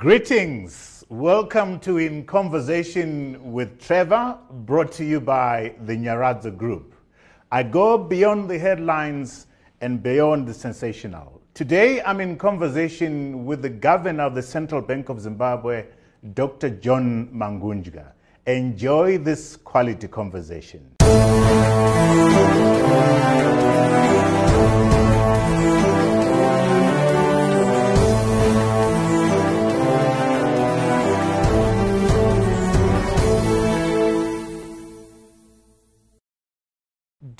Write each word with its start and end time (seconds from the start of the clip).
Greetings. 0.00 1.04
Welcome 1.10 1.78
to 1.80 1.98
In 1.98 2.24
Conversation 2.24 3.52
with 3.52 3.78
Trevor, 3.78 4.38
brought 4.50 4.92
to 4.92 5.04
you 5.04 5.20
by 5.20 5.74
the 5.84 5.92
Nyaradzo 5.94 6.56
Group. 6.56 6.94
I 7.52 7.64
go 7.64 7.98
beyond 7.98 8.48
the 8.48 8.58
headlines 8.58 9.46
and 9.82 10.02
beyond 10.02 10.48
the 10.48 10.54
sensational. 10.54 11.42
Today, 11.52 12.00
I'm 12.00 12.18
in 12.22 12.38
conversation 12.38 13.44
with 13.44 13.60
the 13.60 13.68
governor 13.68 14.22
of 14.22 14.34
the 14.34 14.40
Central 14.40 14.80
Bank 14.80 15.10
of 15.10 15.20
Zimbabwe, 15.20 15.84
Dr. 16.32 16.70
John 16.70 17.28
Mangudya. 17.34 18.12
Enjoy 18.46 19.18
this 19.18 19.54
quality 19.54 20.08
conversation. 20.08 20.96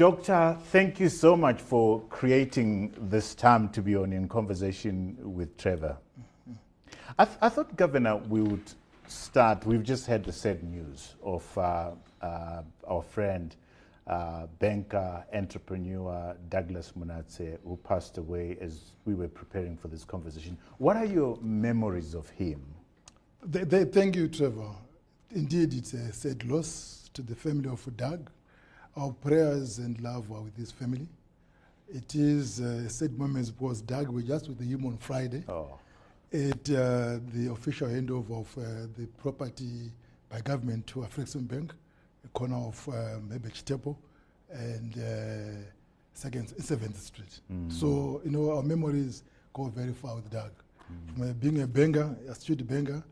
Doctor, 0.01 0.57
thank 0.73 0.99
you 0.99 1.11
so 1.11 1.37
much 1.37 1.61
for 1.61 2.01
creating 2.09 2.95
this 3.11 3.35
time 3.35 3.69
to 3.69 3.83
be 3.83 3.95
on 3.95 4.15
in 4.15 4.29
conversation 4.29 5.15
with 5.21 5.55
Trevor. 5.59 5.95
I, 7.19 7.27
th- 7.27 7.37
I 7.43 7.51
thought, 7.51 7.77
Governor, 7.77 8.17
we 8.17 8.41
would 8.41 8.73
start. 9.09 9.67
We've 9.67 9.83
just 9.83 10.07
had 10.07 10.25
the 10.25 10.33
sad 10.33 10.65
news 10.65 11.17
of 11.23 11.59
uh, 11.59 11.91
uh, 12.23 12.63
our 12.89 13.03
friend, 13.03 13.55
uh, 14.07 14.47
banker, 14.59 15.23
entrepreneur 15.35 16.35
Douglas 16.49 16.95
Munatsi, 16.99 17.59
who 17.63 17.77
passed 17.77 18.17
away 18.17 18.57
as 18.59 18.93
we 19.05 19.13
were 19.13 19.29
preparing 19.29 19.77
for 19.77 19.89
this 19.89 20.03
conversation. 20.03 20.57
What 20.79 20.97
are 20.97 21.05
your 21.05 21.37
memories 21.43 22.15
of 22.15 22.27
him? 22.31 22.63
They, 23.43 23.65
they, 23.65 23.85
thank 23.85 24.17
you, 24.17 24.29
Trevor. 24.29 24.71
Indeed, 25.31 25.75
it's 25.75 25.93
a 25.93 26.11
sad 26.15 26.43
loss 26.47 27.11
to 27.13 27.21
the 27.21 27.35
family 27.35 27.69
of 27.69 27.87
Doug. 27.99 28.31
Our 28.97 29.13
prayers 29.13 29.79
and 29.79 30.01
love 30.01 30.31
are 30.33 30.41
with 30.43 30.57
his 30.57 30.71
family. 30.73 31.07
It 31.93 32.15
is 32.15 32.61
uh, 32.61 32.83
a 32.87 32.89
sad 32.89 33.19
moment 33.19 33.53
because 33.57 33.81
Doug, 33.83 34.09
we 34.09 34.23
just 34.23 34.49
with 34.49 34.61
him 34.61 34.85
on 34.87 34.97
Friday 34.99 35.45
Oh, 35.49 35.79
at 36.33 36.71
uh, 36.71 37.19
the 37.35 37.51
official 37.53 37.89
handover 37.89 38.41
of 38.41 38.59
uh, 38.59 38.87
the 38.97 39.07
property 39.19 39.91
by 40.29 40.41
government 40.41 40.87
to 40.89 41.03
a 41.03 41.07
Afrexim 41.07 41.47
Bank, 41.49 41.73
the 42.23 42.29
corner 42.29 42.57
of 42.57 42.89
um, 42.89 43.29
Chitepo 43.53 43.97
and 44.53 44.97
uh, 44.99 45.65
second, 46.15 46.49
7th 46.49 46.97
Street. 46.97 47.41
So, 47.69 48.21
you 48.25 48.31
know, 48.31 48.57
our 48.57 48.63
memories 48.63 49.23
go 49.53 49.65
very 49.69 49.93
far 49.93 50.17
with 50.17 50.31
Doug. 50.31 50.51
From 51.15 51.31
uh, 51.31 51.33
being 51.35 51.63
a 51.63 51.67
banger, 51.67 52.17
astute 52.29 52.67
banger, 52.67 53.03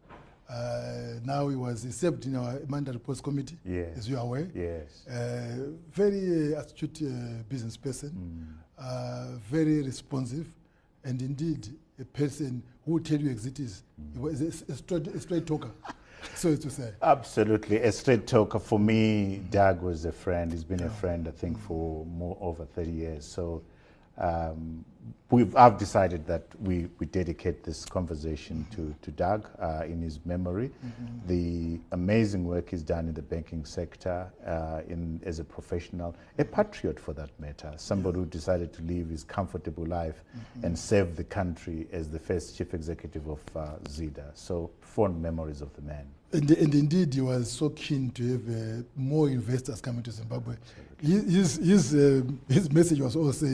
uh, 0.48 1.20
now 1.24 1.48
he 1.48 1.56
was 1.56 1.82
he 1.82 1.90
served 1.90 2.24
in 2.26 2.34
our 2.36 2.58
monetary 2.68 2.98
policy 2.98 3.22
committee, 3.22 3.58
Yes. 3.64 3.98
as 3.98 4.08
you 4.08 4.16
are 4.16 4.22
aware. 4.24 4.48
yes. 4.54 5.06
Uh, 5.06 5.70
very 5.92 6.54
uh, 6.54 6.60
astute 6.60 7.02
uh, 7.02 7.42
business 7.48 7.76
person, 7.76 8.56
uh, 8.78 9.26
very 9.50 9.82
responsive, 9.82 10.46
and 11.04 11.20
indeed 11.22 11.68
a 12.00 12.04
person 12.04 12.62
who 12.84 12.92
will 12.92 13.00
tell 13.02 13.20
you 13.20 13.30
exit 13.30 13.58
is. 13.60 13.82
He 14.14 14.18
was 14.18 14.40
a, 14.40 14.46
a, 14.72 14.76
straight, 14.76 15.06
a 15.08 15.20
straight 15.20 15.46
talker, 15.46 15.70
so 16.34 16.56
to 16.56 16.70
say. 16.70 16.92
Absolutely. 17.02 17.78
A 17.78 17.92
straight 17.92 18.26
talker. 18.26 18.58
For 18.58 18.78
me, 18.78 19.42
Doug 19.50 19.82
was 19.82 20.04
a 20.04 20.12
friend. 20.12 20.50
He's 20.52 20.64
been 20.64 20.82
a 20.82 20.90
friend, 20.90 21.28
I 21.28 21.32
think, 21.32 21.58
for 21.58 22.06
more 22.06 22.36
over 22.40 22.64
30 22.64 22.90
years. 22.90 23.24
So 23.26 23.62
um, 24.18 24.84
we've, 25.30 25.54
I've 25.56 25.78
decided 25.78 26.26
that 26.26 26.44
we, 26.60 26.88
we 26.98 27.06
dedicate 27.06 27.62
this 27.62 27.84
conversation 27.84 28.66
to, 28.72 28.94
to 29.02 29.10
Doug 29.10 29.48
uh, 29.60 29.84
in 29.84 30.00
his 30.00 30.20
memory. 30.24 30.70
The 31.26 31.78
amazing 31.92 32.44
work 32.44 32.70
he's 32.70 32.82
done 32.82 33.08
in 33.08 33.14
the 33.14 33.22
banking 33.22 33.64
sector 33.64 34.30
uh, 34.46 34.80
in, 34.88 35.20
as 35.24 35.38
a 35.38 35.44
professional, 35.44 36.16
a 36.38 36.44
patriot 36.44 36.98
for 36.98 37.12
that 37.14 37.30
matter, 37.38 37.72
somebody 37.76 38.18
who 38.18 38.26
decided 38.26 38.72
to 38.74 38.82
live 38.82 39.10
his 39.10 39.24
comfortable 39.24 39.86
life 39.86 40.22
and 40.62 40.78
serve 40.78 41.16
the 41.16 41.24
country 41.24 41.86
as 41.92 42.08
the 42.08 42.18
first 42.18 42.56
chief 42.56 42.74
executive 42.74 43.28
of 43.28 43.40
uh, 43.54 43.76
Zida. 43.84 44.30
So 44.34 44.70
fond 44.80 45.20
memories 45.20 45.60
of 45.60 45.72
the 45.74 45.82
man. 45.82 46.06
And, 46.32 46.50
and 46.50 46.74
indeed, 46.74 47.14
he 47.14 47.22
was 47.22 47.50
so 47.50 47.70
keen 47.70 48.10
to 48.10 48.32
have 48.32 48.48
uh, 48.48 48.82
more 48.94 49.30
investors 49.30 49.80
coming 49.80 50.02
to 50.02 50.10
Zimbabwe. 50.10 50.56
His, 51.00 51.24
his, 51.24 51.56
his, 51.56 51.94
uh, 51.94 52.22
his 52.48 52.70
message 52.70 53.00
was 53.00 53.16
also 53.16 53.46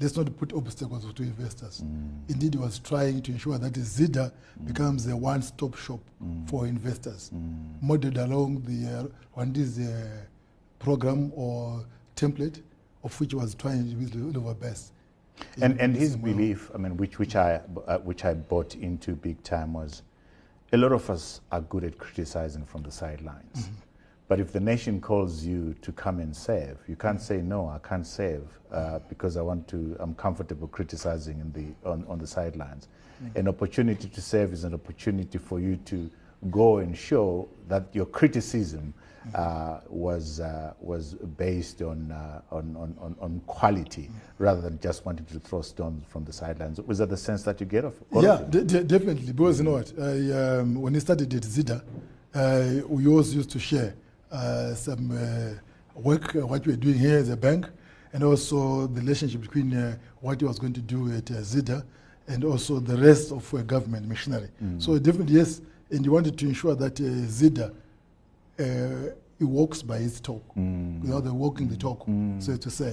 let's 0.00 0.16
not 0.16 0.34
put 0.38 0.52
obstacles 0.52 1.12
to 1.12 1.22
investors. 1.22 1.82
Indeed, 2.28 2.54
he 2.54 2.60
was 2.60 2.78
trying 2.78 3.22
to 3.22 3.32
ensure 3.32 3.58
that 3.58 3.72
Zida 3.74 4.32
becomes 4.64 5.06
a 5.06 5.16
one 5.16 5.42
stop 5.42 5.76
shop 5.76 6.00
for 6.46 6.66
investors, 6.66 7.30
modeled 7.82 8.16
along 8.16 8.62
the 8.62 9.00
uh, 9.00 9.06
one 9.34 9.54
is 9.56 9.78
uh, 9.78 10.06
program 10.78 11.30
or 11.34 11.84
template 12.16 12.62
of 13.02 13.18
which 13.20 13.32
he 13.32 13.36
was 13.36 13.54
trying 13.54 13.88
to 13.88 14.06
deliver 14.06 14.54
best. 14.54 14.92
And, 15.60 15.80
and 15.80 15.96
his 15.96 16.12
Zimbabwe. 16.12 16.32
belief, 16.32 16.70
I 16.74 16.78
mean, 16.78 16.96
which, 16.96 17.18
which, 17.18 17.34
I, 17.34 17.60
uh, 17.86 17.98
which 17.98 18.24
I 18.24 18.34
bought 18.34 18.74
into 18.74 19.14
big 19.14 19.42
time 19.42 19.72
was 19.72 20.02
a 20.72 20.76
lot 20.76 20.92
of 20.92 21.08
us 21.08 21.40
are 21.50 21.62
good 21.62 21.84
at 21.84 21.98
criticizing 21.98 22.64
from 22.64 22.82
the 22.82 22.90
sidelines. 22.90 23.70
But 24.30 24.38
if 24.38 24.52
the 24.52 24.60
nation 24.60 25.00
calls 25.00 25.44
you 25.44 25.74
to 25.82 25.90
come 25.90 26.20
and 26.20 26.34
serve, 26.36 26.78
you 26.86 26.94
can't 26.94 27.20
say, 27.20 27.38
no, 27.38 27.68
I 27.68 27.78
can't 27.78 28.06
serve 28.06 28.44
uh, 28.70 29.00
because 29.08 29.36
I 29.36 29.42
want 29.42 29.66
to, 29.70 29.96
I'm 29.98 30.14
comfortable 30.14 30.68
criticizing 30.68 31.40
in 31.40 31.50
the, 31.50 31.90
on, 31.90 32.04
on 32.08 32.20
the 32.20 32.28
sidelines. 32.28 32.86
An 33.34 33.48
opportunity 33.48 34.08
to 34.08 34.20
serve 34.20 34.52
is 34.52 34.62
an 34.62 34.72
opportunity 34.72 35.36
for 35.36 35.58
you 35.58 35.74
to 35.78 36.08
go 36.48 36.76
and 36.78 36.96
show 36.96 37.48
that 37.66 37.88
your 37.92 38.06
criticism 38.06 38.94
uh, 39.34 39.80
was 39.88 40.38
uh, 40.38 40.74
was 40.80 41.14
based 41.36 41.82
on, 41.82 42.12
uh, 42.12 42.40
on, 42.52 42.76
on, 42.76 42.96
on 43.00 43.16
on 43.20 43.42
quality 43.46 44.08
rather 44.38 44.60
than 44.62 44.78
just 44.80 45.04
wanting 45.04 45.26
to 45.26 45.40
throw 45.40 45.60
stones 45.60 46.04
from 46.08 46.24
the 46.24 46.32
sidelines. 46.32 46.80
Was 46.80 46.98
that 46.98 47.10
the 47.10 47.16
sense 47.16 47.42
that 47.42 47.60
you 47.60 47.66
get 47.66 47.84
of? 47.84 47.94
Yeah, 48.12 48.38
of 48.38 48.50
de- 48.50 48.62
de- 48.64 48.84
definitely. 48.84 49.32
Because 49.32 49.58
you 49.58 49.64
know 49.64 49.72
what, 49.72 49.92
I, 50.00 50.60
um, 50.60 50.80
when 50.80 50.94
he 50.94 51.00
studied 51.00 51.34
at 51.34 51.42
Zida, 51.42 51.82
uh, 52.32 52.86
we 52.88 53.06
always 53.08 53.34
used 53.34 53.50
to 53.50 53.58
share 53.58 53.92
some 54.74 55.10
uh, 55.10 55.54
work, 55.94 56.34
uh, 56.36 56.46
what 56.46 56.66
we're 56.66 56.76
doing 56.76 56.98
here 56.98 57.18
as 57.18 57.28
a 57.28 57.36
bank, 57.36 57.66
and 58.12 58.22
also 58.22 58.86
the 58.86 59.00
relationship 59.00 59.40
between 59.40 59.74
uh, 59.74 59.96
what 60.20 60.40
he 60.40 60.46
was 60.46 60.58
going 60.58 60.72
to 60.72 60.80
do 60.80 61.12
at 61.12 61.30
uh, 61.30 61.34
Zida 61.34 61.84
and 62.28 62.44
also 62.44 62.78
the 62.78 62.96
rest 62.96 63.32
of 63.32 63.52
uh, 63.54 63.62
government 63.62 64.06
machinery. 64.06 64.48
So 64.78 64.98
definitely 64.98 65.34
yes, 65.36 65.60
and 65.90 66.04
he 66.04 66.08
wanted 66.08 66.38
to 66.38 66.46
ensure 66.46 66.74
that 66.76 67.00
uh, 67.00 67.04
Zida 67.04 67.72
uh, 68.58 69.12
he 69.40 69.44
walks 69.46 69.80
by 69.80 69.96
his 69.98 70.20
talk. 70.20 70.44
Mm. 70.54 71.02
You 71.02 71.08
know, 71.08 71.20
they're 71.20 71.32
walking 71.32 71.66
the 71.66 71.76
talk, 71.76 72.04
so 72.40 72.56
to 72.58 72.70
say. 72.70 72.92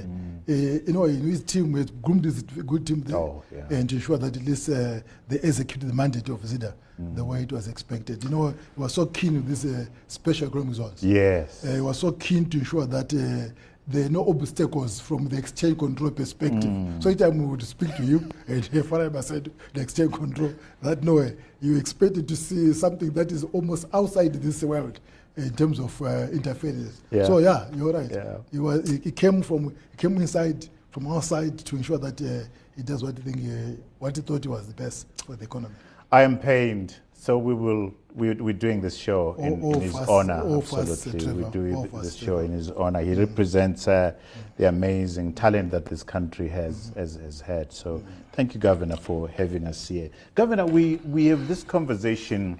Uh, 0.50 0.53
you 0.53 0.94
know, 0.94 1.03
in 1.03 1.19
his 1.22 1.44
team, 1.44 1.75
had 1.75 2.02
groomed 2.02 2.24
this 2.24 2.41
good 2.41 2.88
team 2.88 3.02
there 3.02 3.18
Oh, 3.18 3.44
yeah. 3.53 3.66
and 3.69 3.90
to 3.90 3.96
ensure 3.96 4.18
that 4.18 4.35
at 4.38 4.44
least 4.46 4.69
uh, 4.69 5.02
they 5.28 5.40
executed 5.40 5.90
the 5.90 5.94
mandate 5.94 6.30
of 6.30 6.40
ZIDA 6.41 6.74
the 7.16 7.24
way 7.24 7.44
it 7.44 7.52
was 7.52 7.68
expected. 7.68 8.24
You 8.24 8.30
know, 8.30 8.47
he 8.47 8.81
was 8.81 8.94
so 8.94 9.06
keen 9.08 9.34
with 9.35 9.47
this 9.47 9.66
uh, 9.66 9.85
special 10.08 10.47
economic 10.47 10.75
zones. 10.75 11.03
Yes. 11.03 11.63
Uh, 11.66 11.74
he 11.75 11.81
was 11.81 12.00
so 12.00 12.13
keen 12.13 12.50
to 12.50 12.58
ensure 12.59 12.85
that 12.88 13.14
uh, 13.14 13.53
there 13.90 14.06
are 14.06 14.09
no 14.09 14.28
obstacles 14.28 15.00
from 15.00 15.28
the 15.28 15.38
exchange 15.38 15.78
control 15.78 16.09
perspective. 16.12 16.72
So 17.00 17.09
each 17.09 17.19
time 17.19 17.38
we 17.40 17.46
would 17.46 17.62
speak 17.64 17.96
to 17.97 18.03
you, 18.03 18.18
and 18.47 18.64
Faraba 18.64 19.22
said, 19.22 19.52
the 19.74 19.81
exchange 19.81 20.14
control, 20.14 20.53
that 20.81 21.03
no 21.03 21.16
way, 21.16 21.35
you 21.62 21.78
expected 21.78 22.25
to 22.29 22.35
see 22.38 22.72
something 22.74 23.12
that 23.12 23.31
is 23.34 23.44
almost 23.53 23.85
outside 23.94 24.34
this 24.34 24.64
world 24.64 25.00
in 25.38 25.53
terms 25.53 25.80
of 25.80 26.02
uh, 26.02 26.28
interference. 26.31 27.02
Yeah. 27.12 27.25
So 27.25 27.38
yeah, 27.38 27.68
you're 27.75 27.94
right. 27.94 28.09
Yeah. 28.12 28.38
He, 28.52 28.59
was, 28.59 28.90
he, 28.90 28.98
he 28.98 29.12
came 29.12 29.42
from 29.42 29.70
he 29.92 29.98
came 29.98 30.18
inside 30.18 30.68
from 30.92 31.08
outside 31.08 31.59
to 31.59 31.75
ensure 31.75 32.00
that 32.00 32.20
uh, 32.22 32.48
he 32.75 32.81
does 32.84 33.03
what 33.03 33.18
he 33.18 33.31
think 33.31 33.38
uh, 33.46 33.80
what 34.00 34.16
he 34.16 34.22
thought 34.22 34.46
was 34.47 34.68
the 34.68 34.74
best 34.74 35.08
for 35.26 35.36
the 35.36 35.46
economy. 35.46 35.76
I 36.12 36.24
am 36.24 36.38
pained. 36.38 36.96
So 37.14 37.38
we 37.38 37.53
will. 37.53 37.94
We, 38.16 38.32
we're 38.34 38.53
doing 38.53 38.82
this 38.82 38.97
show 38.97 39.35
in, 39.38 39.61
All- 39.61 39.66
all 39.66 39.76
in 39.76 39.82
his 39.82 39.96
us- 39.96 40.09
honor. 40.09 40.41
all 40.41 40.58
of 40.58 40.73
us, 40.73 41.06
Absolutely, 41.06 41.44
we're 41.44 41.52
doing 41.52 41.76
all 41.76 41.84
this 42.02 42.16
show 42.16 42.26
Trevor. 42.38 42.44
in 42.46 42.52
his 42.52 42.72
honor. 42.72 43.02
He 43.02 43.14
represents 43.14 43.88
uh, 43.88 44.14
the 44.58 44.70
amazing 44.70 45.34
talent 45.34 45.70
that 45.70 45.85
this 45.85 46.02
country 46.02 46.47
has, 46.47 46.91
has 46.96 47.16
has 47.17 47.41
had. 47.41 47.72
So 47.72 48.02
thank 48.34 48.56
you, 48.56 48.59
Governor, 48.59 48.97
for 48.97 49.28
having 49.29 49.67
us 49.67 49.88
here. 49.88 50.09
Governor, 50.34 50.66
we 50.66 50.96
we 51.06 51.28
have 51.28 51.47
this 51.47 51.64
conversation. 51.64 52.59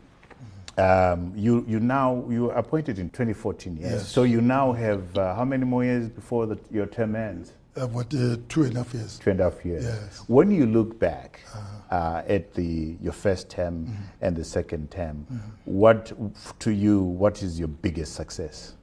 Um, 0.78 1.34
you 1.36 1.66
you 1.68 1.80
now 1.80 2.24
you 2.30 2.46
were 2.46 2.54
appointed 2.54 3.00
in 3.00 3.10
2014. 3.10 3.78
Yes. 3.78 3.92
Yes. 3.92 4.08
So 4.08 4.24
you 4.24 4.42
now 4.42 4.72
have 4.74 5.18
uh, 5.18 5.34
how 5.34 5.44
many 5.44 5.66
more 5.66 5.84
years 5.84 6.08
before 6.08 6.46
the, 6.46 6.60
your 6.72 6.86
term 6.86 7.16
ends? 7.16 7.54
About 7.76 8.14
uh, 8.14 8.38
two 8.48 8.64
and 8.64 8.76
a 8.76 8.84
half 8.84 8.94
years. 8.94 9.20
Two 9.20 9.32
and 9.32 9.40
a 9.40 9.44
half 9.46 9.66
years. 9.66 9.84
Yes. 9.86 10.24
When 10.28 10.52
you 10.52 10.66
look 10.68 11.00
back 11.00 11.42
uh, 11.90 12.22
at 12.28 12.54
the 12.54 12.96
your 13.02 13.14
first 13.14 13.50
term 13.50 13.88
and 14.22 14.36
the 14.36 14.44
second 14.44 14.92
term, 14.92 15.26
what 15.66 16.12
to 16.60 16.72
you 16.72 17.02
what 17.02 17.42
is 17.42 17.58
your 17.58 17.70
biggest 17.70 18.14
success? 18.14 18.74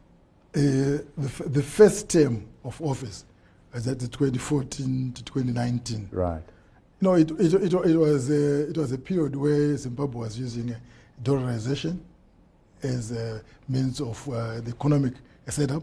Uh, 0.56 0.58
the, 0.60 1.02
f- 1.24 1.42
the 1.46 1.62
first 1.62 2.08
term 2.08 2.46
of 2.64 2.80
office 2.82 3.24
was 3.72 3.86
at 3.88 3.98
the 3.98 4.06
2014 4.08 5.12
to 5.12 5.24
2019. 5.24 6.08
Right. 6.12 6.42
No, 7.00 7.14
it, 7.14 7.30
it, 7.32 7.54
it, 7.54 7.72
it 7.74 7.96
was 7.96 8.30
a, 8.30 8.68
it 8.70 8.78
was 8.78 8.92
a 8.92 8.98
period 8.98 9.34
where 9.34 9.76
Zimbabwe 9.76 10.20
was 10.20 10.38
using 10.38 10.72
uh, 10.72 10.78
dollarization 11.22 11.98
as 12.82 13.12
a 13.12 13.42
means 13.68 14.00
of 14.00 14.28
uh, 14.28 14.60
the 14.60 14.70
economic 14.70 15.14
setup. 15.48 15.82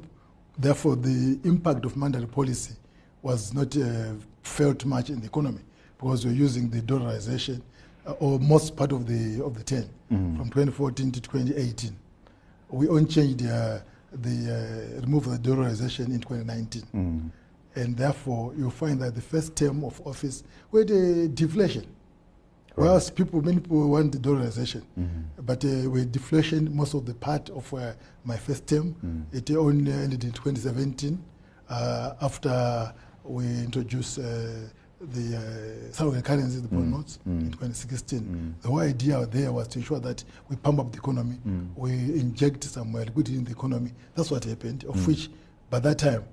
Therefore, 0.57 0.95
the 0.95 1.39
impact 1.43 1.85
of 1.85 1.95
monetary 1.95 2.27
policy 2.27 2.75
was 3.21 3.53
not 3.53 3.75
uh, 3.77 4.13
felt 4.43 4.85
much 4.85 5.09
in 5.09 5.19
the 5.19 5.27
economy 5.27 5.61
because 5.97 6.25
we're 6.25 6.33
using 6.33 6.69
the 6.69 6.81
dollarization 6.81 7.61
uh, 8.05 8.11
or 8.13 8.39
most 8.39 8.75
part 8.75 8.91
of 8.91 9.07
the 9.07 9.43
of 9.43 9.55
the 9.57 9.63
term 9.63 9.85
Mm. 10.11 10.35
from 10.35 10.49
2014 10.49 11.11
to 11.13 11.21
2018. 11.21 11.95
We 12.69 12.89
only 12.89 13.05
changed 13.05 13.45
uh, 13.45 13.79
the 14.11 14.97
uh, 14.97 15.01
remove 15.01 15.23
the 15.29 15.37
dollarization 15.37 16.07
in 16.07 16.19
2019 16.19 16.83
Mm. 16.93 17.29
and 17.75 17.95
therefore 17.95 18.53
you 18.57 18.69
find 18.69 18.99
that 19.01 19.15
the 19.15 19.21
first 19.21 19.55
term 19.55 19.85
of 19.85 20.01
office 20.05 20.43
we 20.71 20.81
had 20.81 20.91
a 20.91 21.27
Right. 22.75 22.85
Whereas 22.87 23.09
people, 23.11 23.41
many 23.41 23.59
people 23.59 23.89
want 23.89 24.11
the 24.13 24.17
dollarization, 24.17 24.83
Mhm. 24.97 25.23
but 25.45 25.65
uh, 25.65 25.89
with 25.89 26.11
deflation, 26.11 26.73
most 26.75 26.93
of 26.93 27.05
the 27.05 27.13
part 27.13 27.49
of 27.49 27.73
uh, 27.73 27.93
my 28.23 28.37
first 28.37 28.65
term, 28.65 28.95
Mm. 29.03 29.23
it 29.33 29.51
only 29.51 29.91
ended 29.91 30.23
in 30.23 30.31
2017 30.31 31.19
uh, 31.69 32.13
after 32.21 32.93
we 33.25 33.45
introduced 33.45 34.19
uh, 34.19 34.23
the 35.01 35.35
uh, 35.37 35.91
South 35.93 36.23
currency, 36.23 36.59
the 36.61 36.67
bond 36.69 36.87
Mm. 36.87 36.91
notes, 36.97 37.19
Mm. 37.27 37.41
in 37.41 37.51
2016. 37.51 38.19
Mm. 38.21 38.61
The 38.61 38.67
whole 38.69 38.79
idea 38.79 39.25
there 39.25 39.51
was 39.51 39.67
to 39.69 39.79
ensure 39.79 39.99
that 39.99 40.23
we 40.49 40.55
pump 40.55 40.79
up 40.79 40.91
the 40.93 40.97
economy, 40.99 41.39
Mm. 41.45 41.67
we 41.75 41.91
inject 41.91 42.63
some 42.63 42.95
uh, 42.95 42.99
liquidity 42.99 43.37
in 43.37 43.43
the 43.43 43.51
economy. 43.51 43.91
That's 44.15 44.31
what 44.31 44.45
happened, 44.45 44.85
of 44.85 44.95
Mm. 44.95 45.07
which 45.07 45.29
by 45.69 45.79
that 45.79 45.97
time, 45.99 46.23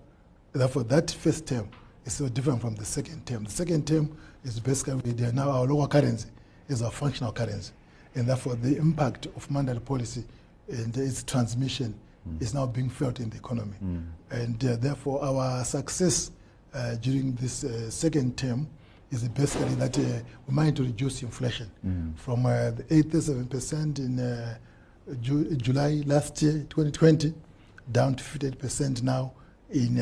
therefore 0.52 0.84
that 0.84 1.10
first 1.10 1.46
term 1.46 1.66
is 2.06 2.12
so 2.12 2.28
different 2.28 2.60
from 2.60 2.74
the 2.76 2.84
second 2.84 3.26
term. 3.26 3.44
The 3.44 3.50
second 3.50 3.86
term 3.86 4.10
is 4.44 4.60
basically 4.60 5.12
they 5.12 5.24
are 5.26 5.32
now 5.32 5.50
our 5.50 5.66
local 5.66 5.88
currency 5.88 6.28
is 6.68 6.82
our 6.82 6.90
functional 6.90 7.32
currency. 7.32 7.72
And 8.14 8.26
therefore 8.26 8.54
the 8.56 8.76
impact 8.76 9.26
of 9.36 9.50
monetary 9.50 9.80
policy 9.80 10.24
and 10.68 10.96
its 10.96 11.22
transmission 11.22 11.94
Mm. 12.28 12.42
is 12.42 12.52
now 12.52 12.66
being 12.66 12.90
felt 12.90 13.20
in 13.20 13.30
the 13.30 13.36
economy. 13.36 13.76
Mm. 13.82 14.04
And 14.30 14.64
uh, 14.64 14.76
therefore, 14.76 15.24
our 15.24 15.64
success 15.64 16.30
uh, 16.74 16.96
during 16.96 17.32
this 17.36 17.64
uh, 17.64 17.88
second 17.90 18.36
term 18.36 18.66
is 19.10 19.26
basically 19.28 19.74
that 19.76 19.96
uh, 19.98 20.02
we 20.46 20.52
managed 20.54 20.76
to 20.78 20.82
reduce 20.82 21.22
inflation 21.22 21.70
Mm. 21.86 22.16
from 22.18 22.44
uh, 22.44 22.70
the 22.72 22.82
87% 22.84 23.98
in 24.00 24.18
uh, 24.18 24.58
Ju- 25.22 25.54
July 25.56 26.02
last 26.06 26.42
year, 26.42 26.66
2020, 26.68 27.32
down 27.92 28.14
to 28.16 28.22
58% 28.24 29.02
now 29.02 29.32
in 29.70 29.94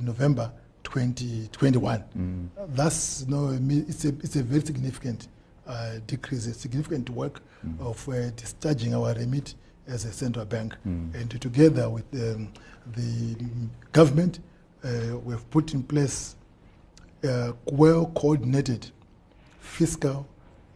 November 0.00 0.50
2021. 0.92 2.04
Mm. 2.16 2.48
That's 2.74 3.26
no, 3.26 3.58
it's 3.70 4.04
a, 4.04 4.08
it's 4.08 4.36
a 4.36 4.42
very 4.42 4.60
significant 4.64 5.28
uh, 5.66 5.94
decrease, 6.06 6.46
a 6.46 6.54
significant 6.54 7.10
work 7.10 7.40
Mm. 7.64 7.78
of 7.80 8.08
uh, 8.08 8.28
discharging 8.30 8.92
our 8.92 9.14
remit 9.14 9.54
as 9.86 10.04
a 10.04 10.12
central 10.12 10.44
bank. 10.44 10.74
Mm. 10.84 11.14
And 11.14 11.40
together 11.40 11.88
with 11.88 12.04
um, 12.14 12.48
the 12.96 13.36
government, 13.92 14.40
uh, 14.82 15.16
we've 15.24 15.48
put 15.52 15.72
in 15.72 15.84
place 15.84 16.34
uh, 17.22 17.52
well 17.66 18.06
coordinated 18.16 18.90
fiscal 19.60 20.26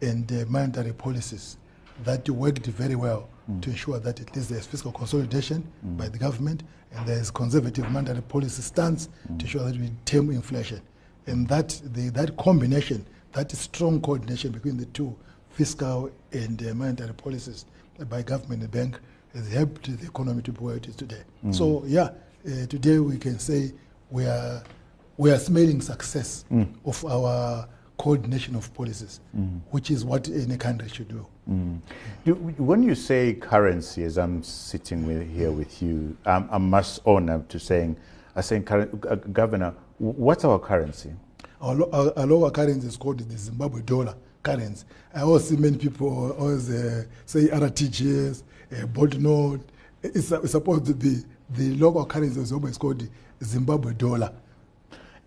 and 0.01 0.31
uh, 0.31 0.45
monetary 0.47 0.93
policies 0.93 1.57
that 2.05 2.29
worked 2.29 2.65
very 2.67 2.95
well 2.95 3.27
Mm. 3.49 3.61
to 3.61 3.69
ensure 3.69 3.97
that 3.99 4.19
at 4.21 4.33
least 4.35 4.49
there's 4.49 4.65
fiscal 4.65 4.91
consolidation 4.93 5.63
Mm. 5.85 5.97
by 5.97 6.07
the 6.09 6.17
government 6.17 6.63
and 6.97 7.07
there's 7.07 7.31
conservative 7.31 7.89
monetary 7.91 8.21
policy 8.21 8.61
stance 8.61 9.09
Mm. 9.31 9.39
to 9.39 9.45
ensure 9.45 9.63
that 9.63 9.77
we 9.79 9.91
tame 10.05 10.31
inflation. 10.31 10.81
And 11.27 11.47
that, 11.49 11.79
the, 11.93 12.09
that 12.09 12.35
combination, 12.37 13.05
that 13.33 13.51
strong 13.51 14.01
coordination 14.01 14.51
between 14.51 14.77
the 14.77 14.85
two 14.85 15.15
fiscal 15.49 16.09
and 16.31 16.61
uh, 16.67 16.73
monetary 16.73 17.13
policies 17.13 17.65
by 18.09 18.21
government 18.21 18.61
and 18.63 18.71
bank 18.71 18.99
has 19.33 19.51
helped 19.51 19.83
the 19.99 20.05
economy 20.07 20.41
to 20.43 20.51
be 20.51 20.59
where 20.59 20.77
it 20.77 20.87
is 20.87 20.95
today. 20.95 21.21
Mm. 21.45 21.53
So, 21.53 21.83
yeah, 21.85 22.09
uh, 22.45 22.65
today 22.67 22.99
we 22.99 23.17
can 23.17 23.39
say 23.39 23.73
we 24.09 24.25
are, 24.25 24.63
we 25.17 25.31
are 25.31 25.39
smelling 25.39 25.81
success 25.81 26.45
Mm. 26.51 26.67
of 26.85 27.03
our 27.05 27.67
coordination 27.97 28.55
of 28.55 28.73
policies, 28.73 29.19
Mm. 29.35 29.59
which 29.71 29.91
is 29.91 30.05
what 30.05 30.29
any 30.29 30.57
country 30.57 30.87
should 30.89 31.09
do. 31.09 31.25
Mm. 31.49 31.79
Do, 32.25 32.33
when 32.35 32.83
you 32.83 32.93
say 32.95 33.33
currency, 33.33 34.03
as 34.03 34.17
I'm 34.17 34.43
sitting 34.43 35.05
with, 35.05 35.29
here 35.33 35.51
with 35.51 35.81
you, 35.81 36.17
I 36.25 36.57
must 36.57 36.99
own 37.05 37.29
up 37.29 37.47
to 37.49 37.59
saying, 37.59 37.95
I 38.35 38.41
saying, 38.41 38.67
uh, 38.69 39.15
Governor, 39.15 39.73
what's 39.97 40.43
our 40.43 40.59
currency? 40.59 41.13
Our, 41.61 41.81
our, 41.93 42.13
our 42.17 42.25
local 42.25 42.51
currency 42.51 42.87
is 42.87 42.97
called 42.97 43.19
the 43.19 43.37
Zimbabwe 43.37 43.81
dollar 43.81 44.15
currency. 44.43 44.85
I 45.13 45.21
always 45.21 45.47
see 45.47 45.55
many 45.55 45.77
people 45.77 46.31
always 46.33 46.69
uh, 46.69 47.05
say 47.25 47.47
RTGS, 47.47 48.43
uh, 48.79 48.85
bond 48.87 49.19
note. 49.21 49.61
It's, 50.03 50.31
it's 50.31 50.51
supposed 50.51 50.85
to 50.85 50.93
be 50.93 51.23
the 51.49 51.75
local 51.75 52.05
currency 52.05 52.41
is 52.41 52.51
always 52.51 52.77
called 52.77 52.99
the 52.99 53.45
Zimbabwe 53.45 53.93
dollar. 53.93 54.31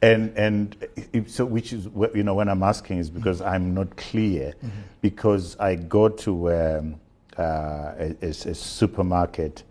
And 0.02 0.32
and 0.36 0.76
if, 1.12 1.30
so, 1.30 1.44
which 1.44 1.72
is 1.74 1.84
wh- 1.86 2.14
you 2.14 2.22
know 2.22 2.34
when 2.34 2.48
I'm 2.48 2.62
asking 2.62 2.98
is 2.98 3.10
because 3.10 3.42
I'm 3.42 3.74
not 3.74 3.94
clear, 3.96 4.54
because 5.02 5.58
I 5.60 5.74
go 5.74 6.08
to 6.08 6.52
um, 6.52 6.94
uh, 7.38 7.42
a, 7.42 8.16
a- 8.22 8.28
a 8.28 8.54
supermarket 8.54 9.62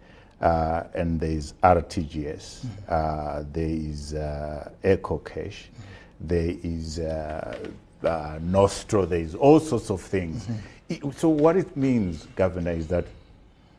uh, 0.41 0.83
and 0.93 1.19
there 1.19 1.31
is 1.31 1.53
RTGS, 1.63 2.65
uh, 2.87 3.43
there 3.51 3.69
is 3.69 4.13
uh, 4.13 4.69
EcoCash, 4.83 5.55
there 6.19 6.53
is 6.63 6.99
uh, 6.99 7.57
uh, 8.03 8.39
Nostro, 8.41 9.05
there 9.05 9.19
is 9.21 9.33
all 9.35 9.59
sorts 9.59 9.89
of 9.89 9.99
things. 10.01 10.47
I- 10.91 10.99
So 11.15 11.27
what 11.29 11.57
it 11.57 11.75
means, 11.75 12.27
Governor, 12.35 12.71
is 12.71 12.87
that 12.87 13.05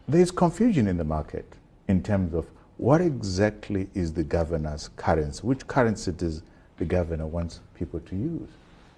there 0.09 0.21
is 0.21 0.33
confusion 0.33 0.89
in 0.89 0.97
the 0.97 1.05
market 1.05 1.47
in 1.87 2.03
terms 2.03 2.35
of 2.35 2.45
what 2.81 3.03
exactly 3.03 3.91
is 3.93 4.11
the 4.15 4.25
governor's 4.25 4.89
currency? 4.97 5.43
Which 5.43 5.67
currency 5.67 6.13
does 6.13 6.43
the 6.79 6.87
governor 6.87 7.27
wants 7.27 7.61
people 7.75 8.01
to 8.01 8.17
use? 8.17 8.49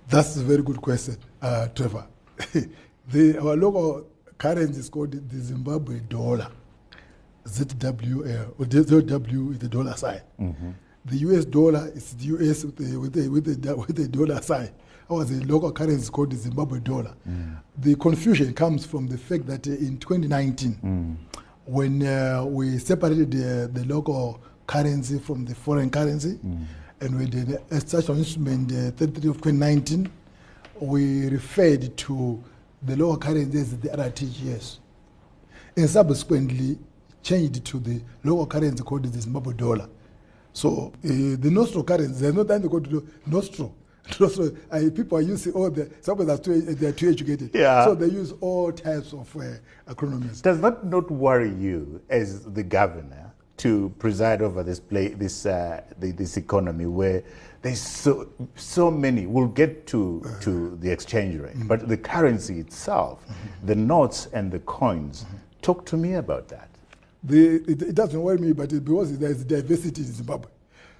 That's 0.08 0.37
a 0.37 0.40
very 0.44 0.62
good 0.62 0.81
question, 0.81 1.17
uh, 1.43 1.67
Trevor. 1.75 2.06
the, 3.11 3.38
our 3.38 3.56
local 3.56 4.06
currency 4.38 4.79
is 4.79 4.88
called 4.88 5.11
the 5.11 5.40
Zimbabwe 5.40 5.99
dollar, 6.08 6.46
ZWL, 7.44 8.55
or 8.56 8.67
ZW 8.67 9.50
is 9.50 9.58
the 9.58 9.69
dollar 9.69 9.96
sign. 9.96 10.20
The 11.05 11.17
US 11.17 11.44
dollar 11.44 11.90
is 11.93 12.14
the 12.14 12.26
US 12.37 12.64
with 12.64 12.76
the, 12.76 12.96
with 12.96 13.12
the, 13.14 13.29
with 13.29 13.62
the, 13.62 13.76
with 13.76 13.96
the 13.96 14.06
dollar 14.06 14.40
sign. 14.43 14.70
Our 15.11 15.25
the 15.25 15.44
local 15.44 15.73
currency 15.73 16.02
is 16.02 16.11
called 16.11 16.31
the 16.31 16.37
Zimbabwe 16.37 16.79
dollar. 16.79 17.14
The 17.76 17.96
confusion 17.96 18.55
comes 18.55 18.87
from 18.87 19.08
the 19.08 19.19
fact 19.19 19.46
that 19.49 19.67
uh, 19.67 19.73
in 19.73 19.99
2019, 19.99 21.19
when 21.66 22.02
uh, 22.06 22.44
we 22.44 22.78
separated 22.78 23.31
the, 23.31 23.69
the 23.72 23.84
local 23.86 24.40
currency 24.66 25.19
from 25.19 25.44
the 25.44 25.54
foreign 25.54 25.90
currency, 25.90 26.38
and 27.00 27.19
we 27.19 27.26
did 27.26 27.58
a 27.70 27.81
special 27.81 28.16
instrument 28.16 28.70
uh, 28.72 28.90
33 28.96 29.31
of 29.31 29.36
2019, 29.36 30.10
we 30.81 31.28
referred 31.28 31.96
to 31.96 32.42
the 32.82 32.96
local 32.96 33.16
currency 33.19 33.58
as 33.58 33.76
the 33.78 33.88
RTGS 33.88 34.78
and 35.76 35.88
subsequently 35.88 36.78
changed 37.22 37.64
to 37.64 37.78
the 37.78 38.00
local 38.24 38.46
currency 38.46 38.82
called 38.82 39.04
the 39.04 39.20
Zimbabwe 39.20 39.54
dollar. 39.54 39.88
So 40.52 40.92
uh, 40.96 41.08
the 41.08 41.50
Nostro 41.50 41.82
currency, 41.82 42.20
there's 42.20 42.34
no 42.34 42.44
time 42.44 42.62
to 42.62 42.69
go 42.69 42.81
to 42.81 42.90
the 43.00 43.04
Nostro. 43.26 43.72
Uh, 44.71 44.91
people 44.94 45.19
are 45.19 45.23
using 45.23 45.53
all 45.53 45.71
the, 45.71 45.91
some 46.01 46.19
of 46.21 46.27
them 46.27 46.35
are 46.35 46.43
too, 46.43 46.61
they're 46.61 46.93
too 46.93 47.11
educated. 47.11 47.51
Yeah. 47.55 47.85
So 47.85 47.94
they 47.94 48.06
use 48.06 48.32
all 48.41 48.73
types 48.73 49.13
of 49.13 49.35
uh, 49.37 49.43
acronyms. 49.89 50.43
Does 50.43 50.61
that 50.61 50.85
not 50.85 51.11
worry 51.11 51.51
you 51.51 52.01
as 52.09 52.44
the 52.44 52.63
governor 52.63 53.32
to 53.59 53.93
preside 53.99 54.43
over 54.43 54.63
this 54.63 54.81
play, 54.81 55.09
this 55.09 55.47
uh, 55.47 55.82
the, 55.99 56.11
this 56.13 56.37
economy 56.37 56.87
where 56.87 57.23
there's 57.63 57.81
so 57.81 58.29
so 58.56 58.91
many? 58.91 59.27
We'll 59.27 59.47
get 59.47 59.87
to 59.89 60.25
to 60.41 60.77
the 60.81 60.91
exchange 60.91 61.39
rate, 61.39 61.56
but 61.69 61.89
the 61.89 61.97
currency 61.97 62.59
itself, 62.59 63.25
the 63.65 63.75
notes 63.75 64.27
and 64.32 64.51
the 64.51 64.61
coins. 64.61 65.27
Talk 65.61 65.87
to 65.87 65.97
me 65.97 66.15
about 66.15 66.49
that. 66.49 66.71
The, 67.23 67.63
it, 67.71 67.82
it 67.82 67.94
doesn't 67.94 68.21
worry 68.21 68.39
me, 68.39 68.53
but 68.53 68.73
it, 68.73 68.85
because 68.85 69.17
there 69.17 69.31
is 69.31 69.44
diversity 69.44 70.03
in 70.03 70.13
Zimbabwe. 70.13 70.51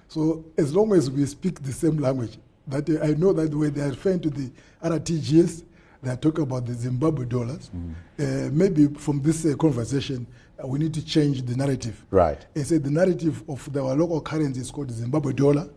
So 0.07 0.45
as 0.57 0.73
long 0.73 0.93
as 0.93 1.11
we 1.11 1.25
speak 1.25 1.61
the 1.61 1.73
same 1.73 1.97
language, 1.97 2.37
that 2.67 2.89
uh, 2.89 3.03
I 3.03 3.13
know 3.13 3.33
that 3.33 3.53
when 3.53 3.73
they 3.73 3.81
are 3.81 3.89
referring 3.89 4.19
to 4.21 4.29
the 4.29 4.51
RTGS, 4.83 5.63
they 6.01 6.09
are 6.11 6.17
talking 6.17 6.43
about 6.43 6.65
the 6.65 6.73
Zimbabwe 6.73 7.25
dollars. 7.25 7.69
Uh, 8.19 8.49
maybe 8.51 8.87
from 8.87 9.21
this 9.21 9.45
uh, 9.45 9.55
conversation, 9.55 10.27
uh, 10.61 10.67
we 10.67 10.79
need 10.79 10.93
to 10.93 11.03
change 11.05 11.41
the 11.43 11.55
narrative. 11.55 12.03
Right. 12.11 12.45
and 12.55 12.65
say 12.67 12.77
the 12.77 12.91
narrative 12.91 13.43
of 13.49 13.75
our 13.75 13.95
local 13.95 14.21
currency 14.21 14.61
is 14.61 14.71
called 14.71 14.89
the 14.89 14.93
Zimbabwe 14.93 15.33
dollar. 15.33 15.69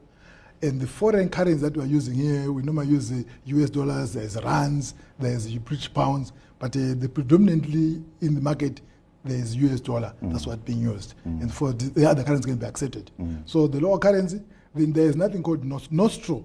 And 0.62 0.80
the 0.80 0.86
foreign 0.86 1.28
currency 1.28 1.60
that 1.60 1.76
we're 1.76 1.84
using 1.84 2.14
here, 2.14 2.50
we 2.50 2.62
normally 2.62 2.88
use 2.88 3.10
the 3.10 3.24
US 3.46 3.70
dollars, 3.70 4.14
there's 4.14 4.36
rands, 4.42 4.94
there's 5.18 5.46
British 5.58 5.92
pounds, 5.92 6.32
but 6.58 6.74
uh, 6.76 6.94
the 6.98 7.08
predominantly 7.08 8.02
in 8.22 8.34
the 8.34 8.40
market, 8.40 8.80
there's 9.24 9.54
US 9.56 9.80
dollar. 9.80 10.14
That's 10.22 10.46
what's 10.46 10.62
being 10.62 10.80
used. 10.80 11.14
And 11.24 11.52
for 11.52 11.72
the, 11.72 11.90
the 11.90 12.08
other 12.08 12.24
currency 12.24 12.48
can 12.48 12.56
be 12.58 12.66
accepted. 12.66 13.10
So 13.44 13.66
the 13.66 13.80
local 13.80 13.98
currency, 13.98 14.40
then 14.76 14.92
there's 14.92 15.16
nothing 15.16 15.42
called 15.42 15.64
nos- 15.64 15.90
nostro. 15.90 16.44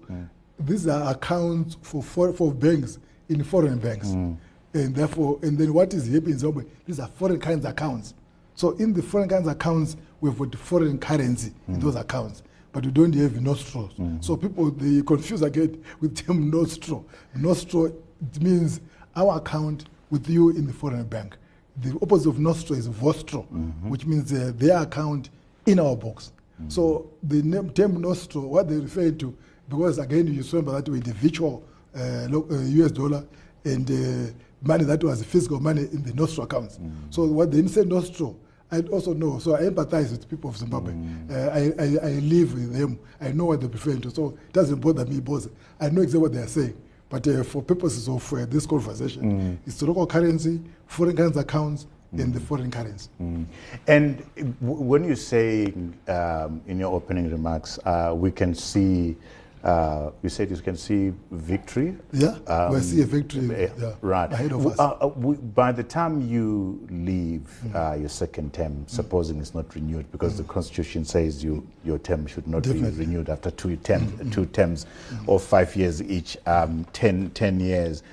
these 0.60 0.88
are 0.88 1.12
accounts 1.12 1.78
for, 1.82 2.02
for, 2.04 2.34
for 2.34 2.52
banks 2.52 3.00
in 3.30 3.44
foreign 3.44 3.80
banks. 3.80 4.10
Mm. 4.10 4.38
And 4.74 4.96
therefore, 4.96 5.40
and 5.42 5.58
then 5.58 5.74
what 5.74 5.94
is 5.94 6.06
happening 6.06 6.34
in 6.34 6.40
Zimbabwe, 6.40 6.66
these 6.86 7.00
are 7.00 7.08
foreign 7.08 7.40
currency 7.40 7.68
accounts. 7.68 8.14
So 8.56 8.72
in 8.72 8.94
the 8.94 9.02
foreign 9.02 9.28
currency 9.28 9.50
accounts, 9.50 9.98
we've 10.20 10.38
got 10.38 10.56
foreign 10.56 10.98
currency 10.98 11.52
in 11.68 11.78
mm. 11.78 11.82
those 11.82 11.96
accounts, 11.96 12.44
but 12.72 12.86
we 12.86 12.92
don't 12.92 13.14
have 13.16 13.32
nostros. 13.34 13.94
Mm. 13.96 14.24
So 14.24 14.38
people, 14.38 14.72
they 14.72 15.02
confuse 15.02 15.42
again 15.42 15.84
with 16.00 16.16
the 16.16 16.24
term 16.28 16.50
nostro. 16.50 17.06
Nostro, 17.36 17.86
it 17.86 18.42
means 18.42 18.80
our 19.16 19.38
account 19.38 19.86
with 20.10 20.30
you 20.30 20.50
in 20.52 20.68
the 20.68 20.74
foreign 20.74 21.06
bank. 21.06 21.38
The 21.78 21.98
opposite 22.02 22.30
of 22.30 22.40
nostro 22.40 22.76
is 22.76 22.88
vostro, 22.88 23.44
mm-hmm. 23.44 23.90
which 23.90 24.06
means 24.06 24.32
uh, 24.34 24.52
their 24.56 24.82
account 24.82 25.30
in 25.66 25.80
our 25.80 25.96
books. 25.96 26.34
So 26.70 27.12
the 27.24 27.42
name, 27.42 27.70
term 27.72 28.00
nostro, 28.02 28.42
what 28.42 28.68
they 28.70 28.78
refer 28.78 29.12
to, 29.12 29.36
because 29.70 30.00
again 30.00 30.28
you 30.28 30.44
remember 30.44 30.74
that 30.82 30.90
with 30.90 31.04
the 31.04 31.14
virtual 31.14 31.64
uh, 31.96 32.28
lo- 32.30 32.48
uh, 32.52 32.62
US 32.84 32.92
dollar 32.92 33.24
and 33.66 33.90
uh, 33.90 34.32
money 34.62 34.84
that 34.86 35.04
was 35.04 35.24
physical 35.24 35.60
money 35.60 35.82
in 35.92 36.04
the 36.04 36.14
nostro 36.14 36.44
accounts. 36.44 36.80
So 37.10 37.26
what 37.26 37.52
they 37.52 37.66
say 37.68 37.84
nostro, 37.84 38.36
I 38.72 38.80
also 38.82 39.14
know. 39.14 39.40
So 39.40 39.56
I 39.56 39.62
empathize 39.64 40.12
with 40.12 40.30
people 40.30 40.50
of 40.50 40.58
Zimbabwe. 40.58 40.94
Uh, 41.30 41.34
I, 41.50 41.60
I, 41.78 41.86
I 42.08 42.12
live 42.20 42.54
with 42.54 42.74
them. 42.74 42.98
I 43.20 43.32
know 43.34 43.46
what 43.46 43.60
they're 43.60 43.70
referring 43.70 44.02
to. 44.02 44.12
So 44.12 44.30
it 44.48 44.54
doesn't 44.54 44.80
bother 44.80 45.06
me 45.06 45.20
because 45.20 45.50
I 45.80 45.90
know 45.90 46.02
exactly 46.02 46.22
what 46.22 46.34
they 46.34 46.40
are 46.42 46.48
saying. 46.48 46.76
But 47.10 47.28
uh, 47.28 47.44
for 47.44 47.62
purposes 47.62 48.08
of 48.08 48.32
uh, 48.34 48.46
this 48.46 48.66
conversation, 48.66 49.60
it's 49.66 49.82
local 49.82 50.08
currency, 50.08 50.62
foreign 50.88 51.18
currency 51.18 51.40
accounts, 51.40 51.86
and 52.14 52.34
the 52.34 52.40
foreign 52.40 52.70
currency. 52.72 53.10
Mm. 53.22 53.46
And 53.88 54.18
w- 54.62 54.82
when 54.82 55.04
you 55.04 55.16
say 55.16 55.74
um, 56.08 56.62
in 56.68 56.78
your 56.80 56.94
opening 56.94 57.30
remarks, 57.32 57.80
uh, 57.86 58.14
we 58.16 58.32
can 58.32 58.54
see, 58.54 59.16
uh, 59.64 60.12
you 60.22 60.28
said 60.28 60.50
you 60.50 60.58
can 60.58 60.76
see 60.76 61.14
victory. 61.32 61.96
Yeah, 62.12 62.38
we 62.70 62.76
Um, 62.78 62.82
see 62.82 63.02
a 63.02 63.06
victory 63.06 63.50
eh, 63.56 63.70
yeah, 63.80 63.94
right. 64.02 64.32
ahead 64.32 64.52
of 64.52 64.68
us. 64.68 64.78
uh, 64.80 64.90
uh, 65.00 65.08
we- 65.16 65.38
by 65.38 65.72
the 65.72 65.84
time 65.84 66.20
you 66.28 66.86
leave 66.90 67.48
Mm. 67.66 67.76
uh, 67.76 67.96
your 67.96 68.10
second 68.10 68.52
term, 68.54 68.84
supposing 68.88 69.40
it's 69.40 69.56
not 69.56 69.74
renewed, 69.74 70.12
because 70.12 70.36
the 70.38 70.44
Constitution 70.44 71.06
says 71.06 71.42
you, 71.44 71.66
your 71.86 71.98
term 72.00 72.28
should 72.28 72.46
not 72.48 72.64
Mm. 72.64 72.74
Definitely. 72.74 72.92
Mm. 72.92 72.98
be 72.98 73.06
renewed 73.06 73.30
after 73.30 73.52
two, 73.52 73.78
term, 73.78 74.30
two 74.32 74.46
terms 74.48 74.86
or 75.28 75.40
five 75.40 75.74
years 75.78 76.02
each, 76.04 76.38
um, 76.46 76.86
10, 76.92 77.30
10 77.34 77.60
years. 77.62 78.04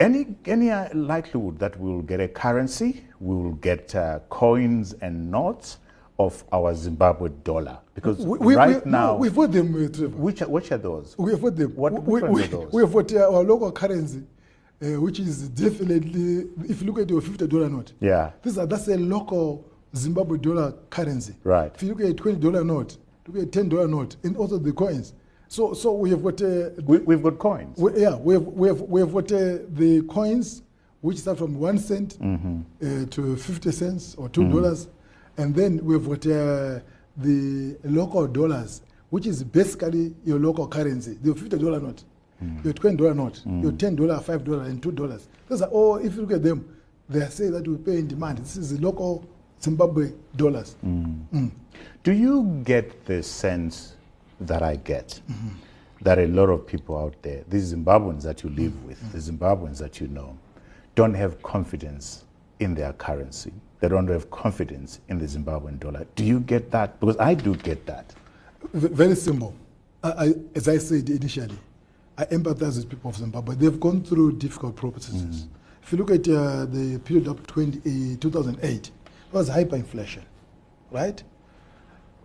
Any, 0.00 0.34
any 0.46 0.70
uh, 0.70 0.88
likelihood 0.94 1.58
that 1.58 1.78
we'll 1.78 2.02
get 2.02 2.20
a 2.20 2.28
currency, 2.28 3.04
we'll 3.20 3.52
get 3.52 3.94
uh, 3.94 4.20
coins 4.30 4.94
and 5.00 5.30
notes 5.30 5.78
of 6.18 6.42
our 6.52 6.74
Zimbabwe 6.74 7.28
dollar? 7.42 7.78
Because 7.94 8.18
We, 8.18 8.38
we, 8.38 8.54
right 8.54 8.84
we, 8.84 8.90
now, 8.90 9.06
no, 9.12 9.16
we've 9.16 9.34
got 9.34 9.52
them, 9.52 9.74
uh, 9.74 10.08
which, 10.16 10.40
are- 10.42 10.48
which 10.48 10.72
are 10.72 10.78
those? 10.78 11.14
We 11.18 11.32
have 11.32 11.42
got 11.42 11.56
them. 11.56 11.74
What- 11.76 11.92
we, 12.02 12.22
we, 12.22 12.44
are 12.44 12.46
those? 12.46 12.72
we 12.72 12.82
have 12.82 12.92
got 12.92 13.12
uh, 13.12 13.34
our 13.36 13.42
local 13.42 13.72
currency, 13.72 14.22
uh, 14.82 15.00
which 15.00 15.18
is 15.20 15.48
definitely, 15.50 16.48
if 16.68 16.80
you 16.80 16.86
look 16.90 17.00
at 17.00 17.10
your 17.10 17.20
$50 17.20 17.70
note, 17.70 17.92
Yeah. 18.00 18.30
This 18.42 18.56
are, 18.58 18.66
that's 18.66 18.88
a 18.88 18.96
local 18.96 19.66
Zimbabwe 19.94 20.38
dollar 20.38 20.72
currency. 20.90 21.34
Right. 21.44 21.70
If 21.74 21.82
you 21.82 21.90
look 21.90 22.00
at 22.00 22.06
a 22.08 22.14
twenty 22.14 22.38
dollar 22.40 22.64
note, 22.64 22.96
look 23.28 23.36
at 23.36 23.42
a 23.44 23.46
ten 23.46 23.68
dollar 23.68 23.86
note, 23.86 24.16
and 24.24 24.36
also 24.36 24.58
the 24.58 24.72
coins. 24.72 25.12
So, 25.54 25.72
so 25.72 25.92
we 25.92 26.10
have 26.10 26.20
got, 26.20 26.42
uh, 26.42 26.70
We, 26.84 26.98
we've 26.98 27.22
got 27.22 27.38
coins. 27.38 27.78
we, 27.78 28.02
yeah, 28.02 28.16
we 28.16 28.34
have, 28.34 28.42
we 28.42 28.66
have, 28.66 28.80
we 28.80 29.00
have 29.00 29.12
got 29.12 29.30
uh, 29.30 29.58
the 29.68 30.02
coins, 30.08 30.64
which 31.00 31.18
start 31.18 31.38
from 31.38 31.60
one 31.60 31.78
cent 31.78 32.18
uh, 32.20 33.06
to 33.10 33.36
fifty 33.36 33.70
cents 33.70 34.16
or 34.16 34.28
two 34.28 34.50
dollars, 34.50 34.88
and 35.36 35.54
then 35.54 35.78
we 35.84 35.94
have 35.94 36.08
got 36.08 36.26
uh, 36.26 36.80
the 37.18 37.76
local 37.84 38.26
dollars, 38.26 38.82
which 39.10 39.28
is 39.28 39.44
basically 39.44 40.12
your 40.24 40.40
local 40.40 40.66
currency, 40.66 41.16
the 41.22 41.32
fifty 41.36 41.56
dollar 41.56 41.78
note, 41.78 42.02
your 42.64 42.72
twenty 42.72 42.96
dollar 42.96 43.14
note, 43.14 43.40
your 43.46 43.70
ten 43.70 43.94
dollar, 43.94 44.18
five 44.18 44.42
dollar, 44.42 44.64
and 44.64 44.82
two 44.82 44.90
dollars. 44.90 45.28
Those 45.48 45.62
are 45.62 45.68
all. 45.70 45.98
If 45.98 46.16
you 46.16 46.22
look 46.22 46.32
at 46.32 46.42
them, 46.42 46.66
they 47.08 47.28
say 47.28 47.50
that 47.50 47.68
we 47.68 47.76
pay 47.76 47.98
in 47.98 48.08
demand. 48.08 48.38
This 48.38 48.56
is 48.56 48.76
the 48.76 48.84
local 48.84 49.24
Zimbabwe 49.62 50.14
dollars. 50.34 50.74
Do 52.02 52.12
you 52.12 52.60
get 52.64 53.06
the 53.06 53.22
sense 53.22 53.93
that 54.46 54.62
I 54.62 54.76
get 54.76 55.20
that 56.02 56.18
a 56.18 56.26
lot 56.26 56.50
of 56.50 56.66
people 56.66 56.98
out 56.98 57.14
there, 57.22 57.44
these 57.48 57.72
Zimbabweans 57.74 58.22
that 58.22 58.42
you 58.42 58.50
live 58.50 58.84
with, 58.84 59.00
the 59.12 59.18
Zimbabweans 59.18 59.78
that 59.78 60.00
you 60.00 60.08
know, 60.08 60.36
don't 60.94 61.14
have 61.14 61.42
confidence 61.42 62.24
in 62.60 62.74
their 62.74 62.92
currency? 62.92 63.52
They 63.80 63.88
don't 63.88 64.08
have 64.08 64.30
confidence 64.30 65.00
in 65.08 65.18
the 65.18 65.24
Zimbabwean 65.26 65.80
dollar. 65.80 66.06
Do 66.14 66.24
you 66.24 66.40
get 66.40 66.70
that? 66.72 67.00
Because 67.00 67.16
I 67.18 67.34
do 67.34 67.54
get 67.56 67.86
that. 67.86 68.12
V- 68.72 68.88
very 68.88 69.14
simple. 69.14 69.54
I, 70.02 70.10
I, 70.10 70.32
as 70.54 70.68
I 70.68 70.78
said 70.78 71.08
initially, 71.08 71.58
I 72.16 72.24
empathize 72.26 72.76
with 72.76 72.88
people 72.90 73.10
of 73.10 73.16
Zimbabwe. 73.16 73.54
They've 73.56 73.80
gone 73.80 74.02
through 74.04 74.36
difficult 74.36 74.76
processes. 74.76 75.48
If 75.82 75.92
you 75.92 75.98
look 75.98 76.10
at 76.10 76.26
uh, 76.28 76.64
the 76.66 76.98
period 77.04 77.28
up 77.28 77.46
20, 77.46 78.14
uh, 78.14 78.16
2008, 78.20 78.70
it 78.70 78.90
was 79.32 79.50
hyperinflation, 79.50 80.22
right? 80.90 81.22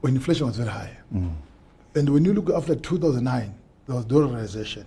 When 0.01 0.15
inflation 0.15 0.47
was 0.47 0.57
very 0.57 0.69
high. 0.69 0.97
And 1.96 2.10
when 2.10 2.24
you 2.25 2.34
look 2.34 2.50
after 2.51 2.75
2009, 2.75 3.53
there 3.88 3.96
was 3.96 4.05
dollarization. 4.05 4.86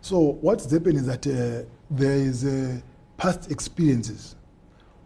So 0.00 0.18
what's 0.40 0.70
happened 0.70 0.96
is 0.98 1.06
that 1.06 1.26
uh, 1.26 1.64
there 1.90 2.12
is 2.14 2.44
uh, 2.44 2.78
past 3.16 3.50
experiences 3.50 4.36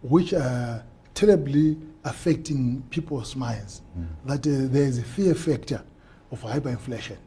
which 0.03 0.33
are 0.33 0.83
terribly 1.13 1.77
affecting 2.03 2.81
people's 2.89 3.35
minds. 3.35 3.81
That 4.25 4.45
uh, 4.45 4.67
there 4.71 4.83
is 4.83 4.99
a 4.99 5.03
fear 5.03 5.33
factor 5.33 5.81
of 6.31 6.41
hyperinflation. 6.41 7.17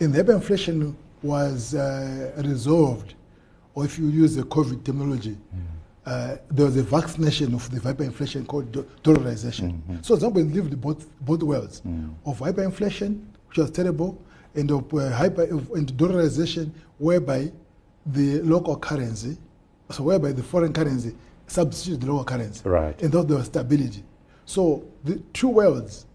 And 0.00 0.12
the 0.12 0.22
hyperinflation 0.24 0.94
was 1.22 1.74
uh, 1.74 2.32
resolved, 2.44 3.14
or 3.74 3.84
if 3.84 3.98
you 3.98 4.08
use 4.08 4.34
the 4.36 4.42
COVID 4.42 4.84
terminology, 4.84 5.36
uh, 6.06 6.36
there 6.50 6.66
was 6.66 6.76
a 6.76 6.82
vaccination 6.82 7.54
of 7.54 7.68
the 7.70 7.80
hyperinflation 7.80 8.46
called 8.46 8.70
do- 8.72 8.86
dollarization. 9.02 10.04
So 10.04 10.16
Zimbabwe 10.16 10.42
lived 10.44 10.80
both, 10.80 11.06
both 11.20 11.42
worlds 11.42 11.82
of 12.24 12.38
hyperinflation, 12.40 13.20
which 13.56 13.62
was 13.62 13.70
terrible, 13.70 14.22
and 14.54 14.70
of 14.70 14.92
uh, 14.92 15.10
hyper 15.10 15.44
and 15.44 15.92
dollarization, 15.94 16.70
whereby 16.98 17.50
the 18.06 18.40
local 18.42 18.76
currency, 18.76 19.36
so 19.90 20.02
whereby 20.02 20.32
the 20.32 20.42
foreign 20.42 20.72
currency 20.72 21.14
substitutes 21.46 22.04
the 22.04 22.10
local 22.10 22.24
currency. 22.24 22.68
Right. 22.68 23.00
And 23.02 23.10
thus 23.12 23.24
there 23.24 23.36
was 23.36 23.46
stability. 23.46 24.04
So 24.44 24.84
the 25.04 25.16
two 25.32 25.48
worlds, 25.48 26.06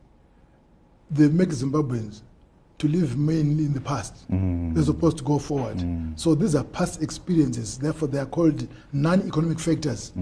they 1.09 1.27
make 1.29 1.49
Zimbabweans 1.49 2.21
to 2.77 2.87
live 2.87 3.17
mainly 3.17 3.65
in 3.65 3.73
the 3.73 3.81
past 3.81 4.25
as 4.77 4.89
opposed 4.89 5.17
to 5.17 5.23
go 5.23 5.37
forward. 5.37 5.83
So 6.15 6.33
these 6.35 6.55
are 6.55 6.63
past 6.63 7.01
experiences. 7.01 7.77
Therefore, 7.77 8.07
they 8.07 8.19
are 8.19 8.25
called 8.25 8.67
non-economic 8.93 9.59
factors 9.59 10.13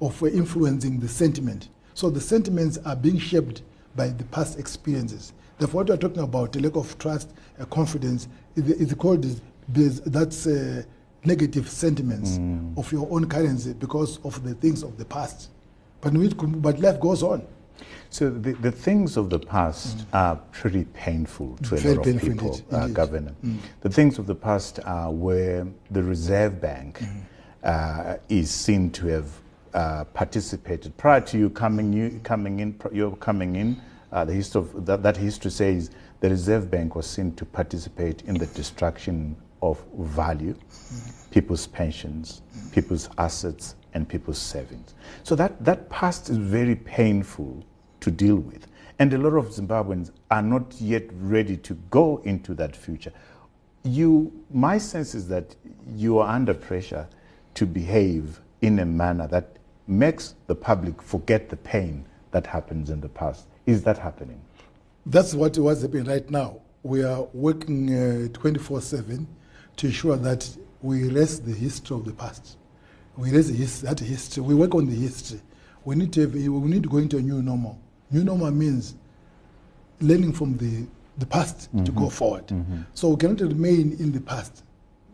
of 0.00 0.22
uh, 0.22 0.26
influencing 0.26 0.98
the 1.00 1.08
sentiment. 1.08 1.68
So 1.94 2.08
the 2.10 2.20
sentiments 2.20 2.78
are 2.84 2.96
being 2.96 3.18
shaped 3.18 3.62
by 3.94 4.08
the 4.08 4.24
past 4.24 4.58
experiences. 4.58 5.32
Therefore, 5.58 5.80
what 5.80 5.88
we 5.88 5.94
are 5.94 5.98
talking 5.98 6.22
about, 6.22 6.54
a 6.56 6.60
lack 6.60 6.76
of 6.76 6.96
trust, 6.98 7.30
uh, 7.60 7.64
confidence, 7.66 8.28
is 8.56 8.68
is 8.70 8.94
called 8.94 9.24
this- 9.68 10.00
that's 10.06 10.46
uh, 10.46 10.82
negative 11.24 11.68
sentiments 11.68 12.38
of 12.76 12.90
your 12.92 13.06
own 13.10 13.26
currency 13.28 13.72
because 13.74 14.18
of 14.24 14.42
the 14.44 14.54
things 14.54 14.82
of 14.82 14.96
the 14.96 15.04
past. 15.04 15.50
But, 16.00 16.12
we, 16.12 16.28
but 16.28 16.78
life 16.78 17.00
goes 17.00 17.22
on. 17.22 17.42
So 18.10 18.30
the, 18.30 18.52
the 18.52 18.70
things 18.72 19.16
of 19.16 19.28
the 19.28 19.38
past 19.38 20.06
are 20.12 20.36
pretty 20.52 20.84
painful 20.94 21.56
to 21.64 21.74
a 21.74 21.78
lot 21.96 22.06
of 22.06 22.20
people, 22.22 22.54
indeed, 22.54 22.64
uh, 22.72 22.76
indeed. 22.82 22.94
Governor. 22.94 23.32
The 23.80 23.90
things 23.90 24.18
of 24.18 24.26
the 24.26 24.34
past 24.34 24.78
are 24.84 25.10
where 25.12 25.66
the 25.90 26.02
Reserve 26.02 26.60
Bank 26.60 27.02
uh, 27.64 28.16
is 28.28 28.50
seen 28.50 28.90
to 28.92 29.06
have 29.08 29.28
uh, 29.74 30.04
participated. 30.14 30.96
Prior 30.96 31.20
to 31.22 31.36
you 31.38 31.50
coming, 31.50 31.92
you 31.92 32.20
coming 32.22 32.60
in, 32.60 32.80
you're 32.92 33.16
coming 33.16 33.56
in. 33.56 33.80
Uh, 34.12 34.24
the 34.24 34.32
history 34.32 34.60
of 34.60 34.86
that, 34.86 35.02
that 35.02 35.16
history 35.16 35.50
says 35.50 35.90
the 36.20 36.30
Reserve 36.30 36.70
Bank 36.70 36.94
was 36.96 37.06
seen 37.06 37.34
to 37.34 37.44
participate 37.44 38.22
in 38.22 38.34
the 38.34 38.46
destruction 38.46 39.36
of 39.62 39.82
value, 39.98 40.54
people's 41.30 41.66
pensions, 41.66 42.42
people's 42.72 43.08
assets, 43.18 43.74
and 43.94 44.08
people's 44.08 44.38
savings. 44.38 44.94
So 45.22 45.34
that, 45.34 45.64
that 45.64 45.88
past 45.90 46.30
is 46.30 46.36
very 46.36 46.76
painful 46.76 47.64
to 48.00 48.10
deal 48.10 48.36
with. 48.36 48.66
And 48.98 49.12
a 49.12 49.18
lot 49.18 49.34
of 49.34 49.46
Zimbabweans 49.46 50.10
are 50.30 50.42
not 50.42 50.74
yet 50.80 51.04
ready 51.12 51.56
to 51.58 51.74
go 51.90 52.20
into 52.24 52.54
that 52.54 52.74
future. 52.74 53.12
You, 53.84 54.32
my 54.52 54.78
sense 54.78 55.14
is 55.14 55.28
that 55.28 55.54
you 55.94 56.18
are 56.18 56.34
under 56.34 56.54
pressure 56.54 57.08
to 57.54 57.66
behave 57.66 58.40
in 58.60 58.78
a 58.80 58.86
manner 58.86 59.26
that 59.28 59.56
makes 59.86 60.34
the 60.46 60.54
public 60.54 61.00
forget 61.00 61.48
the 61.48 61.56
pain 61.56 62.04
that 62.30 62.46
happens 62.46 62.90
in 62.90 63.00
the 63.00 63.08
past. 63.08 63.47
Is 63.68 63.82
that 63.82 63.98
happening? 63.98 64.40
That's 65.04 65.34
what 65.34 65.58
was 65.58 65.82
happening 65.82 66.04
right 66.04 66.28
now. 66.30 66.62
We 66.82 67.02
are 67.02 67.28
working 67.34 67.94
uh, 67.94 68.28
24 68.32 68.80
7 68.80 69.26
to 69.76 69.86
ensure 69.86 70.16
that 70.16 70.48
we 70.80 71.04
erase 71.08 71.38
the 71.38 71.52
history 71.52 71.94
of 71.96 72.06
the 72.06 72.12
past. 72.12 72.56
We 73.18 73.28
erase 73.30 73.48
the 73.48 73.56
his, 73.56 73.82
that 73.82 74.00
history. 74.00 74.42
We 74.42 74.54
work 74.54 74.74
on 74.74 74.86
the 74.86 74.94
history. 74.94 75.42
We 75.84 75.96
need, 75.96 76.14
to 76.14 76.22
have, 76.22 76.32
we 76.32 76.48
need 76.48 76.82
to 76.84 76.88
go 76.88 76.96
into 76.96 77.18
a 77.18 77.20
new 77.20 77.42
normal. 77.42 77.78
New 78.10 78.24
normal 78.24 78.50
means 78.52 78.94
learning 80.00 80.32
from 80.32 80.56
the 80.56 80.86
the 81.18 81.26
past 81.26 81.68
to 81.84 81.90
go 81.90 82.02
mm-hmm. 82.02 82.08
forward. 82.08 82.46
Mm-hmm. 82.46 82.82
So 82.94 83.08
we 83.08 83.16
cannot 83.16 83.40
remain 83.40 83.96
in 83.98 84.12
the 84.12 84.20
past. 84.20 84.62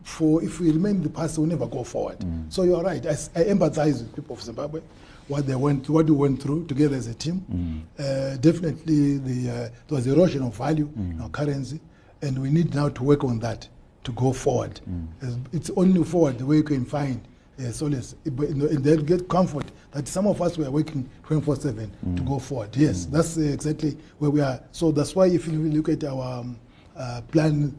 For 0.03 0.45
if 0.45 0.61
we 0.61 0.71
remain 0.71 0.97
in 0.97 1.03
the 1.03 1.09
past, 1.09 1.39
we'll 1.39 1.47
never 1.47 1.67
go 1.67 1.83
forward. 1.83 2.19
Mm. 2.19 2.53
So 2.53 2.63
you're 2.65 2.83
right. 2.83 3.05
I 3.07 3.15
empathize 3.15 4.03
with 4.03 4.15
people 4.15 4.37
of 4.37 4.43
Zimbabwe, 4.43 4.83
what 5.29 5.47
they 5.47 5.55
went, 5.55 5.89
what 5.89 6.07
we 6.07 6.13
went 6.13 6.43
through 6.43 6.67
together 6.67 6.97
as 6.97 7.07
a 7.07 7.15
team. 7.15 7.85
Uh, 7.99 8.37
definitely, 8.37 9.19
the 9.19 9.51
uh, 9.51 9.55
there 9.89 9.97
was 9.97 10.07
erosion 10.07 10.43
of 10.43 10.55
value 10.57 10.89
in 10.97 11.21
our 11.21 11.29
currency, 11.31 11.81
and 12.23 12.39
we 12.39 12.51
need 12.51 12.75
now 12.75 12.89
to 12.91 13.03
work 13.03 13.25
on 13.25 13.39
that 13.41 13.69
to 14.05 14.13
go 14.13 14.33
forward. 14.33 14.81
As- 15.23 15.37
It's 15.53 15.71
only 15.77 16.05
forward 16.05 16.39
the 16.39 16.47
way 16.47 16.57
you 16.57 16.63
can 16.63 16.85
find 16.85 17.21
uh, 17.59 17.71
solace, 17.73 18.15
but 18.33 18.49
you 18.51 18.55
know, 18.55 18.67
and 18.67 18.85
then 18.85 19.05
get 19.05 19.29
comfort 19.29 19.65
that 19.93 20.09
some 20.09 20.27
of 20.27 20.43
us 20.43 20.59
were 20.59 20.71
working 20.71 21.09
24 21.27 21.57
7 21.57 21.91
to 22.17 22.23
go 22.23 22.39
forward. 22.39 22.77
Yes, 22.77 23.07
that's 23.07 23.39
uh, 23.39 23.43
exactly 23.43 23.97
where 24.19 24.31
we 24.31 24.41
are. 24.41 24.61
So 24.73 24.93
that's 24.93 25.15
why 25.15 25.27
if 25.29 25.47
you 25.47 25.53
look 25.59 25.89
at 25.89 26.05
our 26.05 26.41
um, 26.41 26.59
uh, 26.97 27.23
plan, 27.33 27.79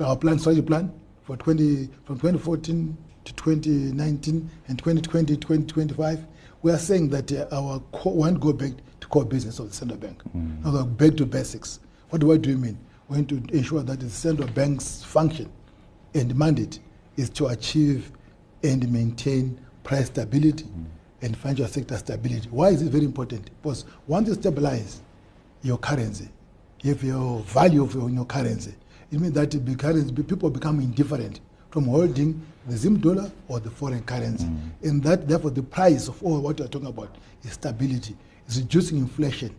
our 0.00 0.16
plan, 0.16 0.38
strategy 0.38 0.62
plan 0.62 0.90
for 1.22 1.36
20, 1.36 1.88
from 2.04 2.16
2014 2.18 2.96
to 3.26 3.32
2019 3.34 4.50
and 4.68 4.78
2020 4.78 5.36
2025, 5.36 6.26
we 6.62 6.70
are 6.72 6.78
saying 6.78 7.08
that 7.10 7.32
uh, 7.32 7.46
our 7.52 7.80
core, 7.92 8.12
we 8.12 8.18
want 8.20 8.34
to 8.34 8.40
go 8.40 8.52
back 8.52 8.72
to 9.00 9.08
core 9.08 9.24
business 9.24 9.58
of 9.58 9.68
the 9.68 9.74
central 9.74 9.98
bank. 9.98 10.22
Now, 10.34 10.70
go 10.72 10.84
back 10.84 11.16
to 11.16 11.26
basics. 11.26 11.80
What 12.10 12.20
do 12.20 12.32
I 12.32 12.36
do 12.36 12.56
mean? 12.56 12.78
We 13.08 13.16
want 13.16 13.28
to 13.30 13.36
ensure 13.56 13.82
that 13.82 14.00
the 14.00 14.10
central 14.10 14.48
bank's 14.48 15.02
function 15.02 15.50
and 16.14 16.34
mandate 16.36 16.80
is 17.16 17.30
to 17.30 17.46
achieve 17.46 18.12
and 18.62 18.90
maintain 18.92 19.58
price 19.84 20.06
stability 20.06 20.66
and 21.22 21.36
financial 21.36 21.66
sector 21.66 21.96
stability. 21.96 22.48
Why 22.50 22.68
is 22.68 22.82
it 22.82 22.90
very 22.90 23.04
important? 23.04 23.50
Because 23.62 23.84
once 24.06 24.28
you 24.28 24.34
stabilize 24.34 25.00
your 25.62 25.78
currency, 25.78 26.28
if 26.84 27.02
your 27.02 27.40
value 27.40 27.82
of 27.82 27.94
your, 27.94 28.10
your 28.10 28.24
currency, 28.24 28.74
it 29.10 29.18
means 29.20 29.34
that 29.34 29.50
the 29.50 29.74
currency, 29.76 30.12
people 30.22 30.50
become 30.50 30.80
indifferent 30.80 31.40
from 31.70 31.84
holding 31.84 32.40
the 32.68 32.76
Zim 32.76 32.98
dollar 32.98 33.30
or 33.48 33.60
the 33.60 33.70
foreign 33.70 34.02
currency. 34.02 34.48
And 34.82 35.02
that, 35.02 35.26
therefore, 35.26 35.50
the 35.50 35.62
price 35.62 36.08
of 36.08 36.22
all 36.22 36.40
what 36.40 36.58
you're 36.58 36.68
talking 36.68 36.88
about 36.88 37.16
is 37.42 37.52
stability. 37.52 38.16
It's 38.46 38.58
reducing 38.58 38.98
inflation 38.98 39.54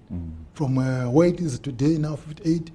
from 0.53 0.77
uh, 0.77 1.09
where 1.09 1.27
it 1.29 1.39
is 1.39 1.59
today, 1.59 1.97
now 1.97 2.15
58, 2.15 2.71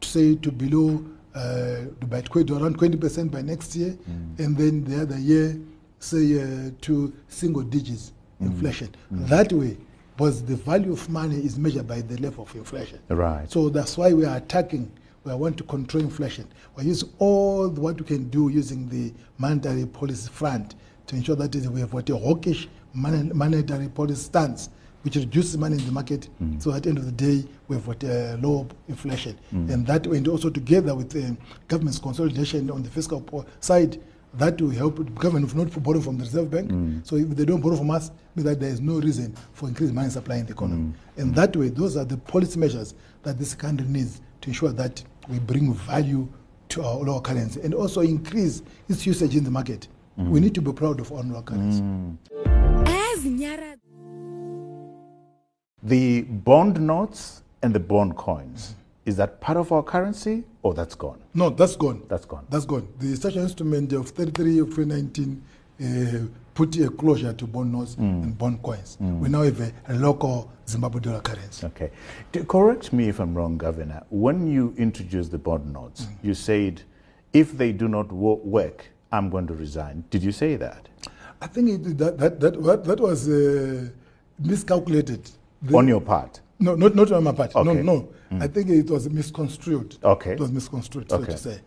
to 0.00 0.08
say 0.08 0.34
to 0.36 0.52
below 0.52 1.04
uh, 1.34 1.82
by 2.08 2.20
tw- 2.20 2.46
to 2.46 2.56
around 2.56 2.78
20% 2.78 3.30
by 3.30 3.42
next 3.42 3.74
year, 3.74 3.96
and 4.38 4.56
then 4.56 4.84
the 4.84 5.02
other 5.02 5.18
year, 5.18 5.58
say 5.98 6.40
uh, 6.40 6.70
to 6.82 7.12
single 7.28 7.62
digits 7.62 8.12
inflation. 8.40 8.94
That 9.10 9.52
way, 9.52 9.76
because 10.16 10.42
the 10.44 10.56
value 10.56 10.92
of 10.92 11.08
money 11.08 11.36
is 11.36 11.58
measured 11.58 11.88
by 11.88 12.02
the 12.02 12.16
level 12.20 12.44
of 12.44 12.54
inflation. 12.54 13.00
Right. 13.08 13.50
So 13.50 13.68
that's 13.68 13.96
why 13.98 14.12
we 14.12 14.24
are 14.26 14.36
attacking. 14.36 14.90
We 15.24 15.34
want 15.34 15.56
to 15.58 15.64
control 15.64 16.02
inflation. 16.04 16.46
We 16.76 16.84
use 16.84 17.02
all 17.18 17.68
what 17.70 17.98
we 17.98 18.04
can 18.06 18.28
do 18.28 18.48
using 18.50 18.88
the 18.88 19.12
monetary 19.38 19.86
policy 19.86 20.28
front 20.30 20.74
to 21.06 21.16
ensure 21.16 21.36
that 21.36 21.54
we 21.54 21.80
have 21.80 21.92
what 21.92 22.08
a 22.10 22.16
hawkish 22.16 22.68
monetary 22.92 23.88
policy 23.88 24.20
stance, 24.22 24.68
which 25.02 25.16
reduces 25.16 25.56
money 25.56 25.76
in 25.78 25.84
the 25.86 25.92
market. 25.92 26.28
Mm. 26.42 26.62
So 26.62 26.72
at 26.72 26.82
the 26.84 26.90
end 26.90 26.98
of 26.98 27.06
the 27.06 27.12
day, 27.12 27.48
we 27.68 27.76
have 27.76 27.86
what 27.86 28.04
uh, 28.04 28.36
low 28.40 28.68
inflation, 28.88 29.38
mm. 29.52 29.70
and 29.72 29.86
that 29.86 30.06
and 30.06 30.28
also 30.28 30.50
together 30.50 30.94
with 30.94 31.10
the 31.10 31.36
government's 31.68 31.98
consolidation 31.98 32.70
on 32.70 32.82
the 32.82 32.90
fiscal 32.90 33.46
side. 33.60 34.00
That 34.36 34.60
will 34.60 34.70
help 34.70 35.14
government 35.14 35.46
if 35.46 35.54
not 35.54 35.80
borrow 35.80 36.00
from 36.00 36.18
the 36.18 36.24
Reserve 36.24 36.50
Bank. 36.50 36.68
Mm. 36.68 37.06
So 37.06 37.14
if 37.14 37.28
they 37.30 37.44
don't 37.44 37.60
borrow 37.60 37.76
from 37.76 37.92
us, 37.92 38.10
means 38.34 38.48
that 38.48 38.58
there 38.58 38.68
is 38.70 38.80
no 38.80 38.98
reason 38.98 39.32
for 39.52 39.68
increased 39.68 39.92
money 39.92 40.10
supply 40.10 40.36
in 40.38 40.46
the 40.46 40.52
economy. 40.52 40.92
And 41.16 41.32
that 41.36 41.54
way, 41.56 41.68
those 41.68 41.96
are 41.96 42.04
the 42.04 42.16
policy 42.16 42.58
measures 42.58 42.94
that 43.22 43.38
this 43.38 43.54
country 43.54 43.86
needs 43.86 44.20
to 44.40 44.50
ensure 44.50 44.72
that 44.72 45.04
we 45.28 45.38
bring 45.38 45.72
value 45.74 46.28
to 46.70 46.82
our 46.82 46.96
local 46.98 47.20
currency 47.20 47.60
and 47.62 47.74
also 47.74 48.00
increase 48.00 48.62
its 48.88 49.06
usage 49.06 49.36
in 49.36 49.44
the 49.44 49.50
market. 49.50 49.88
We 50.16 50.38
need 50.38 50.54
to 50.54 50.60
be 50.62 50.72
proud 50.72 51.00
of 51.00 51.10
our 51.12 51.22
local 51.24 51.42
currency. 51.42 51.82
As 52.46 53.24
Nyara. 53.24 53.76
The 55.82 56.22
bond 56.22 56.80
notes 56.80 57.42
and 57.62 57.74
the 57.74 57.80
bond 57.80 58.16
coins, 58.16 58.74
is 59.04 59.16
that 59.16 59.40
part 59.40 59.58
of 59.58 59.72
our 59.72 59.82
currency 59.82 60.44
or 60.62 60.72
that's 60.72 60.94
gone? 60.94 61.20
No, 61.34 61.50
that's 61.50 61.76
gone. 61.76 62.02
That's 62.08 62.24
gone. 62.24 62.46
That's 62.48 62.64
gone. 62.64 62.88
The 63.00 63.14
special 63.16 63.42
instrument 63.42 63.92
of 63.92 64.08
33 64.10 64.60
of 64.60 64.68
2019 64.68 65.42
uh, 65.80 65.84
put 66.54 66.76
a 66.78 66.88
closure 66.88 67.32
to 67.32 67.46
bond 67.46 67.72
notes 67.72 67.96
and 67.96 68.36
bond 68.38 68.62
coins. 68.62 68.96
We 69.00 69.28
now 69.28 69.42
have 69.42 69.60
a, 69.60 69.72
a 69.88 69.94
local 69.94 70.50
Zimbabwe 70.68 71.00
dollar 71.00 71.20
currency. 71.20 71.66
Okay. 71.66 71.90
Correct 72.46 72.92
me 72.92 73.08
if 73.08 73.18
I'm 73.20 73.34
wrong, 73.34 73.58
Governor. 73.58 74.02
When 74.10 74.46
you 74.46 74.72
introduced 74.78 75.30
the 75.32 75.38
bond 75.38 75.72
notes, 75.72 76.06
you 76.22 76.34
said, 76.34 76.82
if 77.32 77.56
they 77.58 77.72
do 77.72 77.88
not 77.88 78.10
wo- 78.12 78.40
work, 78.44 78.86
I'm 79.12 79.28
going 79.30 79.46
to 79.48 79.54
resign. 79.54 80.04
Did 80.10 80.22
you 80.22 80.32
say 80.32 80.56
that? 80.56 80.88
I 81.40 81.48
think 81.48 81.68
it, 81.70 81.98
that, 81.98 82.18
that, 82.18 82.40
that, 82.40 82.84
that, 82.84 83.00
was 83.00 83.28
uh, 83.28 83.88
miscalculated. 84.38 85.28
The- 85.62 85.76
On 85.76 85.88
your 85.88 86.00
part? 86.00 86.40
No, 86.60 86.76
not, 86.76 86.94
not 86.94 87.10
on 87.10 87.24
my 87.24 87.32
part. 87.32 87.54
No, 87.54 87.62
Okay. 87.72 87.82
no. 87.82 88.08
I 88.40 88.46
think 88.46 88.68
it 88.70 88.88
was 88.90 89.08
misconstrued. 89.10 89.96
Okay. 90.02 90.32
It 90.32 90.40
was 90.40 90.52
misconstrued, 90.52 91.10
so 91.10 91.16
Okay. 91.18 91.32
to 91.32 91.38
say. 91.38 91.60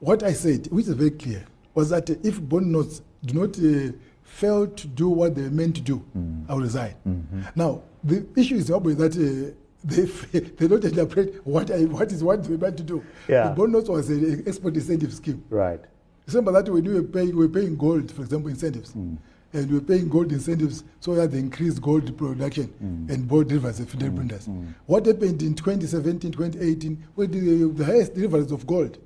What 0.00 0.22
I 0.22 0.32
said, 0.32 0.66
which 0.68 0.86
is 0.86 0.94
very 0.94 1.10
clear, 1.10 1.44
was 1.74 1.90
that 1.90 2.08
if 2.10 2.40
bond 2.40 2.72
notes 2.72 3.02
do 3.24 3.34
not 3.40 3.58
uh, 3.58 3.92
fail 4.34 4.66
to 4.66 4.86
do 4.88 5.08
what 5.08 5.34
they're 5.34 5.50
meant 5.50 5.74
to 5.76 5.80
do, 5.80 6.02
Mm. 6.16 6.44
I 6.48 6.54
will 6.54 6.62
resign. 6.62 6.94
Mm-hmm. 7.06 7.40
Now, 7.54 7.82
the 8.02 8.26
issue 8.36 8.56
is 8.56 8.70
always 8.70 8.96
that 8.96 9.14
uh, 9.16 9.54
they, 9.84 10.04
they 10.58 10.66
don't 10.68 10.84
interpret 10.84 11.46
what, 11.46 11.70
I, 11.70 11.84
what 11.84 12.10
is 12.10 12.22
what 12.24 12.42
they're 12.44 12.58
meant 12.58 12.76
to 12.78 12.82
do. 12.82 13.04
Yeah. 13.28 13.48
The 13.48 13.54
bonus 13.54 13.88
was 13.88 14.10
an 14.10 14.42
export 14.46 14.74
incentive 14.74 15.12
scheme. 15.14 15.42
Right. 15.50 15.80
Remember 16.26 16.52
that 16.52 16.68
when 16.72 16.84
we 16.84 16.94
were 16.94 17.02
paying, 17.02 17.28
we 17.36 17.46
were 17.46 17.48
paying 17.48 17.76
gold, 17.76 18.10
for 18.10 18.22
example, 18.22 18.50
incentives. 18.50 18.92
Mm. 18.92 19.18
And 19.52 19.70
we 19.70 19.74
were 19.78 19.84
paying 19.84 20.08
gold 20.08 20.32
incentives 20.32 20.82
so 20.98 21.14
that 21.14 21.30
they 21.30 21.38
increased 21.38 21.80
gold 21.80 22.16
production 22.18 22.74
Mm. 22.82 23.10
and 23.14 23.28
gold 23.28 23.48
deliveries 23.48 23.78
of 23.78 23.88
Fidelity 23.88 24.16
Printers. 24.16 24.48
What 24.86 25.06
happened 25.06 25.42
in 25.42 25.54
2017, 25.54 26.32
2018, 26.32 27.04
with 27.14 27.30
the, 27.30 27.72
the 27.72 27.84
highest 27.84 28.14
deliveries 28.14 28.50
of 28.50 28.66
gold 28.66 28.98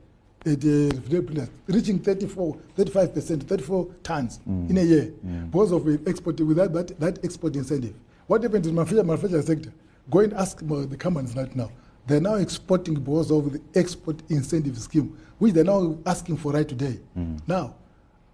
at 0.48 0.64
uh, 0.64 1.46
reaching 1.66 1.98
34, 1.98 2.56
35%, 2.76 3.42
34 3.44 3.86
tons 4.02 4.40
Mm. 4.48 4.70
in 4.70 4.78
a 4.78 4.82
year 4.82 5.12
because 5.50 5.72
of 5.72 5.86
uh, 5.86 5.96
export, 6.06 6.40
without 6.40 6.72
that, 6.72 6.98
that 6.98 7.24
export 7.24 7.54
incentive. 7.56 7.94
What 8.26 8.42
happened 8.42 8.64
the 8.64 8.72
manufacturing, 8.72 9.06
manufacturing 9.06 9.42
sector? 9.42 9.72
Go 10.10 10.20
and 10.20 10.32
ask 10.34 10.62
uh, 10.62 10.86
the 10.86 10.96
companies 10.96 11.34
right 11.36 11.54
now. 11.54 11.70
They're 12.06 12.20
now 12.20 12.34
exporting 12.36 12.94
because 12.94 13.30
of 13.30 13.52
the 13.52 13.60
export 13.74 14.22
incentive 14.30 14.78
scheme, 14.78 15.16
which 15.38 15.52
they're 15.52 15.64
now 15.64 15.96
asking 16.06 16.38
for 16.38 16.52
right 16.52 16.66
today. 16.66 16.98
Now, 17.46 17.74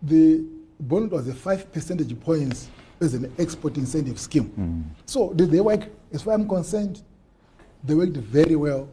the 0.01 0.45
bond 0.79 1.11
was 1.11 1.27
a 1.29 1.35
five 1.35 1.73
percentage 1.73 2.19
points 2.21 2.69
as 3.01 3.15
an 3.15 3.33
export 3.39 3.77
incentive 3.77 4.21
scheme. 4.21 4.95
So 5.07 5.33
did 5.33 5.51
they 5.51 5.61
work? 5.61 5.89
As 6.13 6.23
far 6.23 6.35
as 6.35 6.41
I'm 6.41 6.49
concerned, 6.49 7.03
they 7.83 7.95
worked 7.95 8.17
very 8.17 8.55
well 8.55 8.89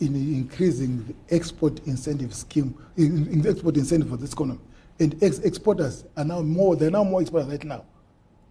in 0.00 0.14
increasing 0.14 1.04
the 1.04 1.34
export 1.34 1.80
incentive 1.86 2.34
scheme, 2.34 2.74
in, 2.96 3.26
in 3.28 3.42
the 3.42 3.50
export 3.50 3.76
incentive 3.76 4.08
for 4.10 4.16
this 4.16 4.32
economy. 4.32 4.60
And 4.98 5.22
ex- 5.22 5.38
exporters 5.40 6.04
are 6.16 6.24
now 6.24 6.40
more, 6.42 6.76
they're 6.76 6.90
now 6.90 7.04
more 7.04 7.20
exporters 7.22 7.48
right 7.50 7.64
now. 7.64 7.84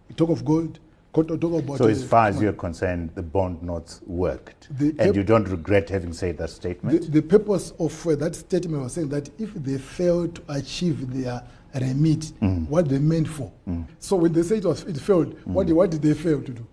We 0.08 0.14
talk 0.14 0.30
of 0.30 0.44
gold, 0.44 0.78
talk 1.12 1.30
about. 1.30 1.78
So, 1.78 1.86
as 1.86 2.04
far 2.04 2.28
as 2.28 2.40
you're 2.40 2.52
concerned, 2.52 3.10
the 3.14 3.22
bond 3.22 3.62
notes 3.62 4.00
worked. 4.06 4.68
The 4.78 4.88
and 4.88 4.98
pep- 4.98 5.16
you 5.16 5.22
don't 5.24 5.48
regret 5.48 5.88
having 5.88 6.12
said 6.12 6.38
that 6.38 6.50
statement? 6.50 7.12
the 7.12 7.22
purpose 7.22 7.72
of 7.78 8.06
uh, 8.06 8.16
that 8.16 8.34
statement 8.34 8.82
was 8.82 8.94
saying 8.94 9.08
that 9.10 9.28
if 9.38 9.54
they 9.54 9.78
fail 9.78 10.28
to 10.28 10.42
achieve 10.48 11.12
their 11.12 11.42
remit, 11.74 12.32
Mm. 12.40 12.68
what 12.68 12.88
they 12.88 12.98
meant 12.98 13.26
for. 13.28 13.50
So 13.98 14.16
when 14.16 14.32
they 14.32 14.42
say 14.42 14.58
it 14.58 14.64
was 14.64 14.82
it 14.84 14.96
failed, 14.98 15.36
what, 15.44 15.66
Mm. 15.66 15.72
what 15.74 15.90
did 15.90 16.02
they 16.02 16.14
fail 16.14 16.40
to 16.42 16.52
do? 16.52 16.66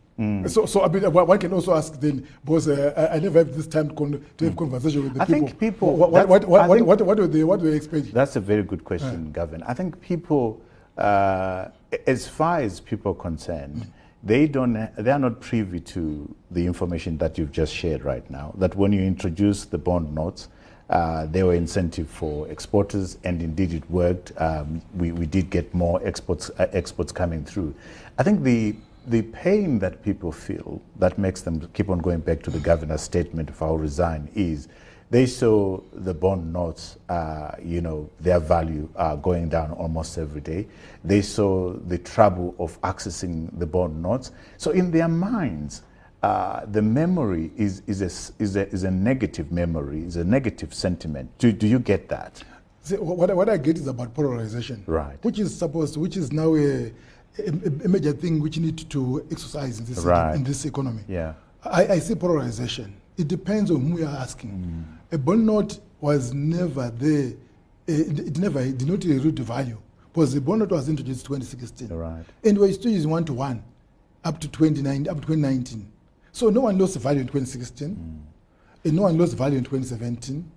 So, 0.47 0.65
so 0.67 0.83
I 0.83 0.87
mean, 0.87 1.03
one 1.11 1.39
can 1.39 1.51
also 1.53 1.73
ask 1.73 1.99
then, 1.99 2.27
because 2.45 2.67
uh, 2.67 3.09
I, 3.11 3.17
never 3.19 3.39
have 3.39 3.55
this 3.55 3.65
time 3.65 3.89
con- 3.95 4.23
to 4.37 4.45
have 4.45 4.55
conversation 4.55 5.03
with 5.03 5.13
the 5.15 5.19
Mm. 5.19 5.23
I 5.23 5.25
people. 5.25 5.47
think 5.47 5.59
people- 5.59 5.95
What, 5.95 6.11
what, 6.11 6.27
what, 6.29 6.47
what, 6.47 6.69
what, 6.69 6.81
what, 6.81 7.01
what 7.01 7.17
were 7.19 7.27
they, 7.27 7.43
what 7.43 7.59
were 7.59 7.71
they 7.71 7.75
expecting? 7.77 8.11
That's 8.13 8.35
a 8.35 8.39
very 8.39 8.61
good 8.61 8.83
question, 8.83 9.31
Gavin. 9.31 9.63
I 9.63 9.73
think 9.73 9.99
people, 9.99 10.61
uh, 10.97 11.69
as 12.05 12.27
far 12.27 12.59
as 12.59 12.79
people 12.79 13.13
are 13.13 13.15
concerned, 13.15 13.87
they 14.23 14.47
don't, 14.47 14.73
they 14.95 15.09
are 15.11 15.17
not 15.17 15.39
privy 15.41 15.79
to 15.79 16.35
the 16.51 16.67
information 16.67 17.17
that 17.17 17.39
you've 17.39 17.51
just 17.51 17.73
shared 17.73 18.03
right 18.03 18.29
now. 18.29 18.53
That 18.59 18.75
when 18.75 18.91
you 18.93 19.01
introduce 19.01 19.65
the 19.65 19.79
bond 19.79 20.13
notes, 20.13 20.49
uh, 20.91 21.25
they 21.25 21.41
were 21.41 21.55
incentive 21.55 22.07
for 22.09 22.47
exporters, 22.49 23.17
and 23.23 23.41
indeed 23.41 23.73
it 23.73 23.89
worked. 23.89 24.33
Um, 24.37 24.81
we, 24.93 25.13
we 25.13 25.25
did 25.25 25.49
get 25.49 25.73
more 25.73 25.99
exports 26.05 26.51
uh, 26.59 26.67
exports 26.73 27.11
coming 27.13 27.43
through. 27.45 27.73
I 28.19 28.23
think 28.23 28.43
the 28.43 28.75
the 29.07 29.23
pain 29.23 29.79
that 29.79 30.03
people 30.03 30.31
feel 30.31 30.81
that 30.97 31.17
makes 31.17 31.41
them 31.41 31.67
keep 31.73 31.89
on 31.89 31.99
going 31.99 32.19
back 32.19 32.41
to 32.43 32.49
the 32.51 32.59
governor's 32.59 33.01
statement 33.01 33.49
of 33.49 33.61
I'll 33.61 33.77
resign 33.77 34.29
is 34.35 34.67
they 35.09 35.25
saw 35.25 35.81
the 35.91 36.13
bond 36.13 36.53
notes, 36.53 36.97
uh, 37.09 37.55
you 37.61 37.81
know, 37.81 38.09
their 38.21 38.39
value 38.39 38.87
uh, 38.95 39.17
going 39.17 39.49
down 39.49 39.71
almost 39.73 40.17
every 40.17 40.39
day. 40.39 40.67
They 41.03 41.21
saw 41.21 41.73
the 41.73 41.97
trouble 41.97 42.55
of 42.59 42.79
accessing 42.81 43.49
the 43.59 43.65
bond 43.65 44.01
notes. 44.01 44.31
So 44.57 44.71
in 44.71 44.89
their 44.89 45.09
minds, 45.09 45.81
uh, 46.23 46.65
the 46.65 46.81
memory 46.81 47.51
is, 47.57 47.81
is, 47.87 48.01
a, 48.01 48.41
is, 48.41 48.55
a, 48.55 48.69
is 48.69 48.83
a 48.83 48.91
negative 48.91 49.51
memory, 49.51 50.05
is 50.05 50.15
a 50.15 50.23
negative 50.23 50.73
sentiment. 50.73 51.29
Do, 51.39 51.51
do 51.51 51.67
you 51.67 51.79
get 51.79 52.07
that? 52.07 52.41
See, 52.83 52.95
what, 52.95 53.35
what 53.35 53.49
I 53.49 53.57
get 53.57 53.77
is 53.77 53.87
about 53.87 54.13
polarization, 54.13 54.83
Right. 54.87 55.21
Which 55.23 55.39
is 55.39 55.53
supposed, 55.57 55.97
which 55.97 56.15
is 56.15 56.31
now 56.31 56.55
a, 56.55 56.93
a, 57.39 57.85
a 57.85 57.87
major 57.87 58.13
thing 58.13 58.41
which 58.41 58.57
need 58.57 58.89
to 58.89 59.25
exercise 59.31 59.79
in 59.79 59.85
this 59.85 59.99
Right. 59.99 60.35
in 60.35 60.43
this 60.43 60.65
economy. 60.65 61.03
Yeah. 61.07 61.33
I, 61.63 61.87
I 61.87 61.99
see 61.99 62.15
polarization. 62.15 62.95
It 63.17 63.27
depends 63.27 63.71
on 63.71 63.81
who 63.81 63.99
you 63.99 64.05
are 64.05 64.17
asking. 64.17 64.49
Mm. 65.11 65.13
A 65.15 65.17
bond 65.17 65.45
note 65.45 65.79
was 65.99 66.33
never 66.33 66.89
there. 66.91 67.33
It, 67.87 68.19
it 68.19 68.37
never 68.37 68.61
it 68.61 68.77
did 68.77 68.87
not 68.87 69.01
the 69.01 69.43
value 69.43 69.77
because 70.13 70.33
the 70.33 70.41
bond 70.41 70.59
note 70.59 70.71
was 70.71 70.89
introduced 70.89 71.21
in 71.21 71.27
2016. 71.39 71.89
Right. 71.89 72.25
And 72.43 72.57
we're 72.57 72.73
still 72.73 72.91
using 72.91 73.09
one 73.09 73.25
to 73.25 73.33
one 73.33 73.63
up 74.23 74.39
to 74.39 74.47
29, 74.47 75.07
up 75.07 75.15
to 75.21 75.27
2019. 75.27 75.91
So 76.31 76.49
no 76.49 76.61
one 76.61 76.77
lost 76.77 76.97
value 76.97 77.21
in 77.21 77.27
2016. 77.27 77.95
Mm. 77.95 78.85
And 78.85 78.93
no 78.95 79.03
one 79.03 79.17
lost 79.17 79.35
value 79.35 79.57
in 79.57 79.63
2017. 79.63 80.49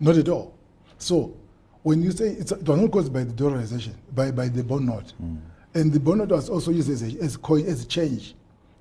Not 0.00 0.16
at 0.16 0.28
all. 0.28 0.54
So 0.98 1.34
when 1.82 2.02
you 2.02 2.10
say 2.12 2.28
it's, 2.28 2.52
it 2.52 2.66
was 2.68 2.80
not 2.80 2.90
caused 2.90 3.12
by 3.12 3.24
the 3.24 3.32
dollarization, 3.32 3.94
by, 4.14 4.30
by 4.30 4.48
the 4.48 4.62
bond 4.62 4.86
note. 4.86 5.12
Mm. 5.22 5.38
And 5.74 5.92
the 5.92 6.00
bond 6.00 6.18
note 6.18 6.30
was 6.30 6.50
also 6.50 6.70
used 6.70 6.90
as 6.90 7.02
a, 7.02 7.18
as 7.22 7.36
coin, 7.36 7.64
as 7.66 7.82
a 7.82 7.86
change. 7.86 8.34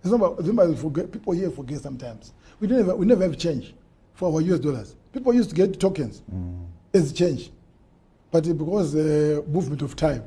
It's 0.03 0.11
not 0.11 0.39
about, 0.39 0.77
forget, 0.77 1.11
people 1.11 1.33
here 1.33 1.49
forget 1.51 1.81
sometimes. 1.81 2.33
We, 2.59 2.67
don't 2.67 2.79
ever, 2.79 2.95
we 2.95 3.05
never 3.05 3.23
have 3.23 3.37
change 3.37 3.73
for 4.13 4.33
our 4.33 4.41
US 4.41 4.59
dollars. 4.59 4.95
People 5.13 5.33
used 5.33 5.49
to 5.51 5.55
get 5.55 5.79
tokens 5.79 6.21
as 6.93 7.13
change. 7.13 7.51
But 8.31 8.43
because 8.57 8.93
the 8.93 9.43
movement 9.47 9.81
of 9.81 9.95
time, 9.95 10.23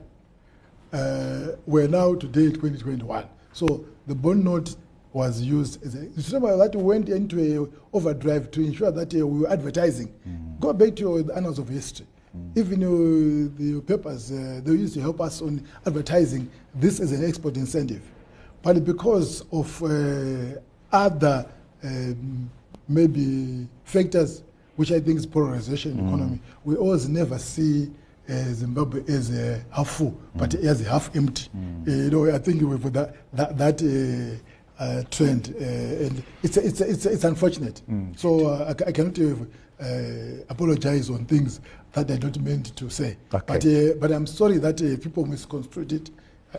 uh, 0.92 1.52
we're 1.66 1.88
now 1.88 2.14
today 2.14 2.50
2021. 2.50 3.26
So 3.52 3.84
the 4.06 4.14
bond 4.14 4.44
note 4.44 4.76
was 5.12 5.40
used 5.42 5.84
as 5.84 5.94
a. 5.94 6.00
You 6.00 6.12
remember 6.32 6.56
that 6.56 6.74
we 6.74 6.82
went 6.82 7.08
into 7.08 7.40
a 7.40 7.96
overdrive 7.96 8.50
to 8.52 8.60
ensure 8.62 8.90
that 8.90 9.14
uh, 9.14 9.26
we 9.26 9.40
were 9.40 9.50
advertising. 9.50 10.12
Go 10.60 10.72
back 10.72 10.96
to 10.96 11.02
your, 11.02 11.22
the 11.22 11.34
annals 11.34 11.58
of 11.58 11.68
history. 11.68 12.06
Even 12.56 12.82
uh, 12.82 13.48
the 13.58 13.80
papers, 13.82 14.32
uh, 14.32 14.60
they 14.64 14.72
used 14.72 14.94
to 14.94 15.00
help 15.00 15.20
us 15.20 15.40
on 15.42 15.62
advertising 15.86 16.50
this 16.74 17.00
as 17.00 17.12
an 17.12 17.24
export 17.24 17.56
incentive. 17.56 18.02
But 18.62 18.84
because 18.84 19.44
of 19.52 19.82
uh, 19.82 20.58
other 20.92 21.46
um, 21.84 22.50
maybe 22.88 23.68
factors, 23.84 24.42
which 24.76 24.90
I 24.90 25.00
think 25.00 25.18
is 25.18 25.26
polarization 25.26 25.98
in 25.98 26.08
economy, 26.08 26.40
we 26.64 26.76
always 26.76 27.08
never 27.08 27.38
see 27.38 27.90
uh, 28.28 28.32
Zimbabwe 28.52 29.02
as 29.06 29.28
half 29.70 29.88
full, 29.90 30.18
but 30.34 30.54
as 30.54 30.80
half 30.86 31.14
empty. 31.14 31.48
Uh, 31.54 31.90
you 31.90 32.10
know, 32.10 32.34
I 32.34 32.38
think 32.38 32.62
with 32.62 32.92
that 32.94 33.14
that, 33.34 33.58
that 33.58 33.82
uh, 33.82 34.82
uh, 34.82 35.02
trend, 35.10 35.54
uh, 35.60 35.64
and 36.06 36.22
it's 36.42 36.56
it's 36.56 36.80
it's, 36.80 37.06
it's 37.06 37.24
unfortunate. 37.24 37.82
So 38.16 38.46
uh, 38.48 38.74
I, 38.80 38.88
I 38.88 38.92
cannot 38.92 39.16
uh, 39.18 39.34
uh, 39.80 40.44
apologize 40.48 41.10
on 41.10 41.24
things 41.26 41.60
that 41.92 42.10
I 42.10 42.16
don't 42.16 42.40
meant 42.40 42.74
to 42.76 42.90
say. 42.90 43.16
Okay. 43.32 43.44
But 43.46 43.66
uh, 43.66 43.94
but 44.00 44.12
I'm 44.12 44.26
sorry 44.26 44.58
that 44.58 44.80
uh, 44.82 44.96
people 45.02 45.26
misconstrued 45.26 45.92
it. 45.92 46.10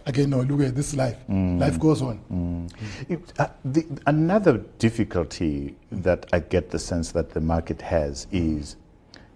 Again, 0.06 0.32
no, 0.32 0.42
look 0.42 0.60
at 0.68 0.76
this 0.76 0.94
life. 0.94 1.18
Life 1.30 1.80
goes 1.80 2.02
on. 2.02 2.70
It- 3.08 3.32
uh, 3.40 3.48
the, 3.64 3.86
another 4.08 4.58
difficulty 4.78 5.76
that 5.92 6.26
I 6.34 6.40
get 6.40 6.70
the 6.70 6.80
sense 6.80 7.14
that 7.14 7.30
the 7.32 7.40
market 7.40 7.82
has 7.82 8.28
is 8.32 8.76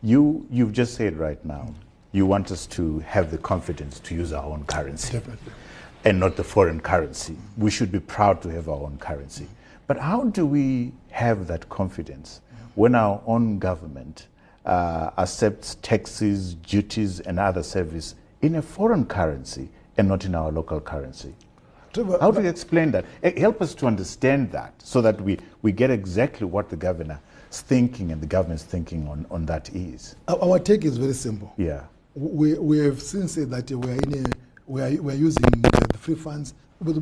you, 0.03 0.45
you've 0.51 0.73
just 0.73 0.95
said 0.95 1.15
right 1.17 1.43
now, 1.45 1.73
you 2.11 2.25
want 2.25 2.51
us 2.51 2.65
to 2.67 2.99
have 2.99 3.31
the 3.31 3.37
confidence 3.37 4.01
to 4.01 4.15
use 4.15 4.33
our 4.33 4.43
own 4.45 4.65
currency 4.65 5.13
Definitely. 5.13 5.53
and 6.03 6.19
not 6.19 6.35
the 6.35 6.43
foreign 6.43 6.81
currency. 6.81 7.37
We 7.57 7.71
should 7.71 7.91
be 7.91 7.99
proud 8.01 8.41
to 8.41 8.49
have 8.49 8.67
our 8.67 8.81
own 8.83 8.97
currency. 8.97 9.47
But 9.87 9.97
how 9.97 10.25
do 10.25 10.45
we 10.45 10.91
have 11.11 11.47
that 11.47 11.69
confidence 11.69 12.41
when 12.79 12.95
our 12.95 13.21
own 13.25 13.59
government 13.59 14.27
uh, 14.65 15.09
accepts 15.17 15.75
taxes, 15.81 16.53
duties, 16.53 17.19
and 17.19 17.37
other 17.37 17.61
service 17.61 18.15
in 18.41 18.55
a 18.55 18.61
foreign 18.61 19.05
currency 19.05 19.67
and 19.97 20.07
not 20.07 20.23
in 20.23 20.33
our 20.33 20.49
local 20.49 20.79
currency? 20.79 21.35
Trevor, 21.91 22.17
How 22.21 22.31
do 22.31 22.41
you 22.41 22.47
explain 22.47 22.91
that? 22.91 23.03
Eh, 23.21 23.37
Help 23.37 23.61
us 23.61 23.75
to 23.75 23.85
understand 23.85 24.49
that 24.53 24.73
so 24.81 25.01
that 25.01 25.19
we, 25.19 25.37
we 25.61 25.73
get 25.73 25.91
exactly 25.91 26.47
what 26.47 26.69
the 26.69 26.77
governor's 26.77 27.19
thinking 27.51 28.13
and 28.13 28.21
the 28.21 28.27
government's 28.27 28.63
thinking 28.63 29.09
on, 29.09 29.25
on 29.29 29.45
that 29.47 29.69
is. 29.75 30.15
Our 30.29 30.57
take 30.57 30.85
is 30.85 30.97
very 30.97 31.13
simple. 31.13 31.51
Yeah. 31.57 31.83
We, 32.15 32.53
we 32.59 32.77
have 32.79 33.01
since 33.01 33.33
said 33.33 33.49
that 33.49 33.69
we 33.71 33.91
are 33.91 33.95
in 33.95 34.25
a, 34.25 34.29
we 34.67 34.81
are, 34.81 35.01
we 35.01 35.13
are 35.13 35.17
using 35.17 35.43
the, 35.43 35.97
free 35.97 36.15
funds, 36.15 36.53
but 36.79 36.95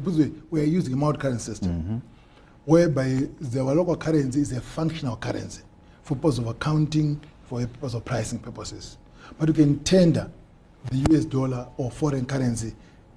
we- 0.50 0.62
are 0.62 0.64
using 0.64 0.94
a 0.94 0.98
multi-currency 0.98 1.52
system, 1.52 2.02
whereby 2.66 3.28
the, 3.40 3.64
local 3.64 3.96
currency 3.96 4.42
is 4.42 4.52
a 4.54 4.60
functional 4.62 5.16
currency 5.18 5.62
for 6.08 6.16
purpose 6.16 6.38
of 6.38 6.48
accounting, 6.48 7.20
for 7.44 7.60
purpose 7.60 7.94
of 7.94 8.06
pricing 8.06 8.40
purposes. 8.40 8.98
But 9.38 9.50
you 9.50 9.54
can 9.54 9.80
tender 9.80 10.32
the 10.90 10.98
US 11.14 11.26
dollar 11.26 11.68
or 11.76 11.92
foreign 11.92 12.26
currency 12.26 12.74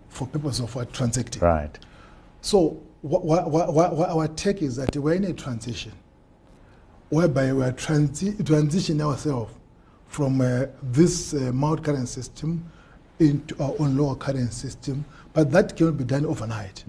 for 0.08 0.26
purpose 0.26 0.58
of 0.58 0.92
transacting. 0.92 1.40
Right. 1.40 1.78
So 2.40 2.82
wha- 3.02 3.20
wha- 3.20 3.46
wha- 3.46 3.70
wha- 3.70 3.90
wha- 3.92 4.06
our 4.18 4.26
take 4.26 4.60
is 4.62 4.74
that 4.74 4.96
we're 4.96 5.14
in 5.14 5.24
a 5.26 5.32
transition 5.32 5.92
whereby 7.10 7.52
we're 7.52 7.72
transi- 7.72 8.34
transitioning 8.42 9.02
ourselves 9.06 9.54
from 10.08 10.40
uh, 10.40 10.66
this 10.82 11.32
uh, 11.32 11.52
multi 11.54 11.82
currency 11.84 12.20
system 12.22 12.68
into 13.20 13.54
our 13.62 13.72
own 13.78 13.96
lower 13.96 14.16
currency 14.16 14.50
system, 14.68 15.04
but 15.32 15.52
that 15.52 15.76
cannot 15.76 15.96
be 15.96 16.02
done 16.04 16.26
overnight. 16.26 16.82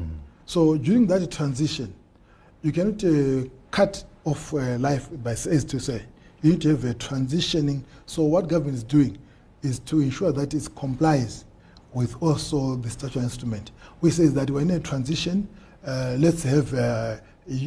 So 0.47 0.77
during 0.77 1.05
that 1.07 1.29
transition, 1.29 1.93
you 2.63 2.71
cannot 2.71 3.03
uh, 3.03 3.47
cut 3.69 4.03
off 4.25 4.53
uh, 4.53 4.77
life 4.77 5.10
by 5.23 5.31
as 5.31 5.65
to 5.65 5.79
say. 5.79 6.03
You 6.41 6.51
need 6.51 6.62
to 6.62 6.69
have 6.69 6.86
a 6.86 6.93
transitioning. 6.93 7.84
So 8.05 8.23
what 8.23 8.47
government 8.47 8.75
is 8.77 8.84
doing 8.84 9.17
is 9.62 9.79
to 9.79 10.01
ensure 10.01 10.31
that 10.31 10.53
it 10.53 10.67
complies 10.75 11.45
with 11.93 12.21
also 12.21 12.75
the 12.77 12.89
statutory 12.89 13.25
instrument. 13.25 13.71
We 14.01 14.12
say 14.12 14.27
that 14.27 14.49
we're 14.49 14.69
a 14.71 14.79
transition. 14.79 15.47
Uh, 15.86 16.15
let's 16.17 16.43
have 16.43 16.73
uh, 16.73 17.17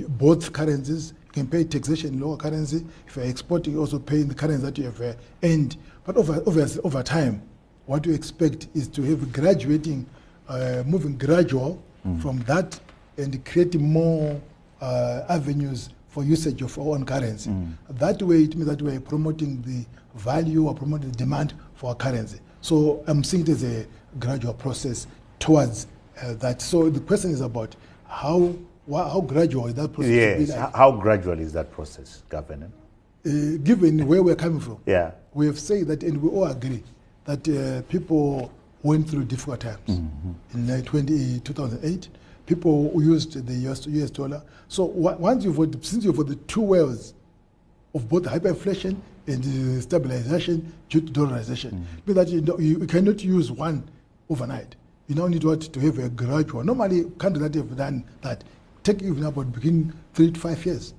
both 0.09 0.53
currencies. 0.53 1.13
You 1.27 1.33
can 1.33 1.47
pay 1.47 1.65
taxation 1.65 2.15
in 2.15 2.21
lower 2.21 2.37
currency. 2.37 2.85
If 3.07 3.17
you're 3.17 3.27
exporting, 3.27 3.75
you 3.75 3.81
also 3.81 3.99
pay 3.99 4.21
in 4.21 4.29
the 4.29 4.35
currency 4.35 4.65
that 4.65 4.79
you 4.79 4.85
have 4.85 5.01
uh, 5.01 5.15
earned. 5.43 5.77
But 6.05 6.17
over, 6.17 6.43
over, 6.47 6.67
over 6.85 7.03
time, 7.03 7.43
what 7.87 8.07
you 8.07 8.15
expect 8.15 8.69
is 8.75 8.89
to 8.89 9.03
have 9.03 9.33
graduating, 9.33 10.07
uh, 10.49 10.83
moving 10.87 11.17
gradual 11.19 11.83
from 12.21 12.41
that 12.41 12.79
and 13.17 13.43
creating 13.47 13.83
more 13.83 14.39
uh, 14.83 15.23
avenues 15.29 15.89
for 16.15 16.23
usage 16.23 16.63
of 16.63 16.79
our 16.79 16.95
own 16.95 17.05
currency. 17.05 17.51
That 17.91 18.23
way, 18.23 18.45
it 18.45 18.55
means 18.55 18.67
that 18.67 18.81
we're 18.81 19.01
promoting 19.01 19.61
the 19.63 19.85
value 20.15 20.69
or 20.69 20.75
promoting 20.75 21.11
the 21.11 21.17
demand 21.17 21.55
for 21.75 21.89
our 21.91 21.97
currency. 21.97 22.39
So 22.61 23.03
I'm 23.09 23.25
seeing 23.25 23.43
it 23.43 23.49
as 23.49 23.65
a 23.65 23.85
gradual 24.21 24.55
process 24.55 25.09
towards 25.41 25.89
uh, 26.23 26.35
that. 26.35 26.63
So 26.63 26.89
the 26.89 27.01
question 27.01 27.33
is 27.33 27.41
about 27.41 27.75
how 28.07 28.55
how 28.89 29.23
gradual 29.23 29.67
is 29.67 29.75
that 29.75 29.93
process? 29.93 30.13
Yes. 30.13 30.51
like? 30.51 30.75
How 30.77 30.93
gradual 30.93 31.41
is 31.41 31.53
that 31.55 31.73
process, 31.73 32.23
Governor? 32.29 32.71
uh, 33.27 33.57
given 33.63 34.07
where 34.07 34.23
we're 34.23 34.37
coming 34.37 34.61
from. 34.61 34.79
Yeah. 34.87 35.13
We 35.33 35.47
have 35.47 35.59
said 35.59 35.87
that, 35.89 36.03
and 36.03 36.23
we 36.23 36.29
all 36.29 36.45
agree 36.45 36.83
that 37.25 37.49
uh, 37.49 37.83
people 37.91 38.53
went 38.83 39.09
through 39.09 39.25
difficult 39.25 39.61
times 39.61 39.89
in 40.53 40.71
uh, 40.71 40.83
20, 40.83 41.41
2008. 41.41 42.09
People 42.47 42.91
who 42.93 43.03
used 43.03 43.33
the 43.47 43.55
US, 43.71 43.87
US 43.87 44.11
dollar. 44.11 44.43
So 44.69 44.85
once 44.85 45.45
you've 45.45 45.57
got, 45.57 45.85
since 45.85 46.05
you've 46.05 46.17
got 46.17 46.27
the 46.27 46.37
two 46.37 46.61
wells 46.61 47.15
of 47.95 48.09
both 48.09 48.25
hyperinflation 48.25 48.97
and 49.27 49.83
stabilization 49.83 50.73
due 50.89 51.01
to 51.01 51.13
dollarization, 51.13 51.85
means 52.07 52.15
that 52.17 52.29
you, 52.29 52.41
know, 52.43 52.59
you 52.59 52.79
cannot 52.87 53.23
use 53.25 53.51
one 53.51 53.83
overnight. 54.29 54.77
You 55.07 55.15
now 55.15 55.27
need 55.27 55.45
what 55.45 55.61
to 55.61 55.81
have 55.81 55.99
a 55.99 56.09
gradual. 56.09 56.65
Normally, 56.65 57.05
countries 57.19 57.43
that 57.43 57.55
have 57.55 57.77
done 57.77 58.05
that 58.23 58.45
take 58.83 59.03
even 59.03 59.25
about 59.25 59.51
between 59.53 59.93
three 60.13 60.31
to 60.31 60.39
five 60.41 60.65
years. 60.67 60.93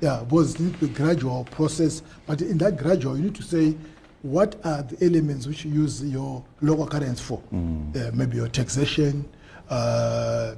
Yeah, 0.00 0.22
because 0.24 0.54
it 0.54 0.60
needs 0.60 0.82
a 0.82 0.86
gradual 0.88 1.44
process. 1.50 2.02
But 2.26 2.42
in 2.42 2.58
that 2.58 2.76
gradual, 2.76 3.16
you 3.16 3.24
need 3.24 3.34
to 3.36 3.42
say 3.42 3.74
what 4.22 4.54
are 4.64 4.82
the 4.84 5.04
elements 5.04 5.48
which 5.48 5.64
you 5.64 5.72
use 5.72 6.02
your 6.04 6.44
local 6.60 6.86
currency 6.86 7.22
for? 7.22 7.42
Uh, 7.52 8.10
maybe 8.14 8.36
your 8.36 8.46
taxation, 8.48 9.28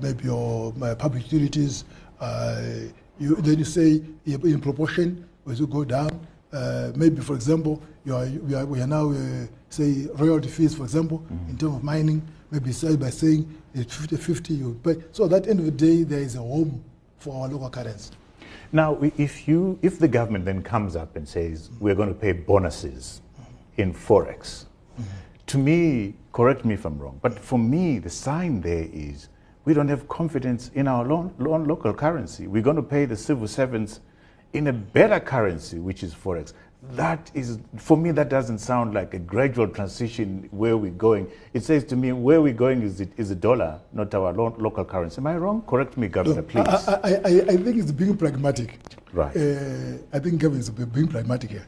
maybe 0.02 0.24
your 0.24 0.72
uh, 0.82 0.94
public 0.94 1.30
utilities. 1.30 1.84
Uh, 2.20 2.62
you, 3.18 3.36
then 3.36 3.58
you 3.58 3.64
say 3.64 4.02
in 4.26 4.60
proportion 4.60 5.26
as 5.50 5.60
you 5.60 5.66
go 5.66 5.84
down. 5.84 6.10
Uh, 6.52 6.92
maybe, 6.94 7.20
for 7.20 7.34
example, 7.34 7.82
you 8.04 8.14
are, 8.14 8.26
we, 8.26 8.54
are, 8.54 8.64
we 8.64 8.80
are 8.80 8.86
now, 8.86 9.10
uh, 9.10 9.46
say, 9.70 10.06
royalty 10.14 10.48
fees, 10.48 10.74
for 10.74 10.84
example, 10.84 11.24
in 11.48 11.58
terms 11.58 11.76
of 11.76 11.82
mining. 11.82 12.22
Maybe 12.50 12.70
say 12.70 12.94
by 12.94 13.10
saying 13.10 13.52
it's 13.74 13.96
50 13.96 14.16
50, 14.16 14.54
you 14.54 14.80
pay. 14.84 14.96
So 15.10 15.24
at 15.24 15.42
the 15.42 15.50
end 15.50 15.58
of 15.58 15.64
the 15.64 15.72
day, 15.72 16.04
there 16.04 16.20
is 16.20 16.36
a 16.36 16.38
home 16.38 16.84
for 17.18 17.42
our 17.42 17.48
local 17.48 17.70
currency. 17.70 18.12
Now, 18.70 18.98
if 19.16 19.48
you, 19.48 19.78
if 19.82 19.98
the 19.98 20.08
government 20.08 20.44
then 20.44 20.62
comes 20.62 20.94
up 20.94 21.16
and 21.16 21.28
says 21.28 21.70
we're 21.80 21.94
going 21.94 22.08
to 22.08 22.14
pay 22.14 22.32
bonuses 22.32 23.20
in 23.76 23.92
forex, 23.92 24.66
to 25.46 25.58
me, 25.58 26.14
correct 26.32 26.64
me 26.64 26.74
if 26.74 26.84
I'm 26.84 26.98
wrong, 26.98 27.18
but 27.22 27.38
for 27.38 27.58
me, 27.58 27.98
the 27.98 28.10
sign 28.10 28.60
there 28.60 28.88
is 28.92 29.28
we 29.64 29.72
don't 29.72 29.88
have 29.88 30.08
confidence 30.08 30.70
in 30.74 30.86
our 30.86 31.04
loan 31.04 31.32
local 31.38 31.94
currency. 31.94 32.46
We're 32.46 32.62
going 32.62 32.76
to 32.76 32.82
pay 32.82 33.06
the 33.06 33.16
civil 33.16 33.48
servants 33.48 34.00
in 34.52 34.66
a 34.68 34.72
better 34.72 35.20
currency, 35.20 35.78
which 35.78 36.02
is 36.02 36.14
forex. 36.14 36.52
That 36.90 37.30
is, 37.32 37.58
for 37.76 37.96
me, 37.96 38.10
that 38.10 38.28
doesn't 38.28 38.58
sound 38.58 38.92
like 38.92 39.14
a 39.14 39.18
gradual 39.18 39.68
transition 39.68 40.48
where 40.50 40.76
we're 40.76 40.90
going. 40.90 41.30
It 41.54 41.64
says 41.64 41.82
to 41.84 41.96
me, 41.96 42.12
where 42.12 42.42
we're 42.42 42.52
going 42.52 42.82
is 42.82 43.00
it 43.00 43.10
is 43.16 43.30
a 43.30 43.34
dollar, 43.34 43.80
not 43.94 44.14
our 44.14 44.34
lo- 44.34 44.54
local 44.58 44.84
currency. 44.84 45.18
Am 45.18 45.26
I 45.26 45.38
wrong? 45.38 45.62
Correct 45.62 45.96
me, 45.96 46.08
Governor, 46.08 46.42
please. 46.42 46.66
I, 46.68 47.00
I, 47.02 47.10
I, 47.24 47.40
I 47.48 47.56
think 47.56 47.78
it's 47.78 47.90
being 47.90 48.16
pragmatic. 48.18 48.78
Right. 49.14 49.34
Uh, 49.34 49.96
I 50.12 50.18
think 50.18 50.42
Governor 50.42 50.60
is 50.60 50.68
being 50.68 51.08
pragmatic 51.08 51.52
here. 51.52 51.66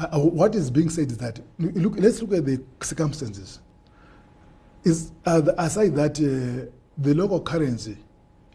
Uh, 0.00 0.08
uh, 0.16 0.18
what 0.18 0.54
is 0.54 0.70
being 0.70 0.88
said 0.88 1.10
is 1.10 1.18
that 1.18 1.40
look. 1.58 1.94
Let's 1.98 2.22
look 2.22 2.32
at 2.32 2.46
the 2.46 2.62
circumstances. 2.80 3.60
Is 4.82 5.12
uh, 5.26 5.42
aside 5.58 5.94
that 5.96 6.18
uh, 6.18 6.70
the 6.96 7.14
local 7.14 7.40
currency, 7.42 7.98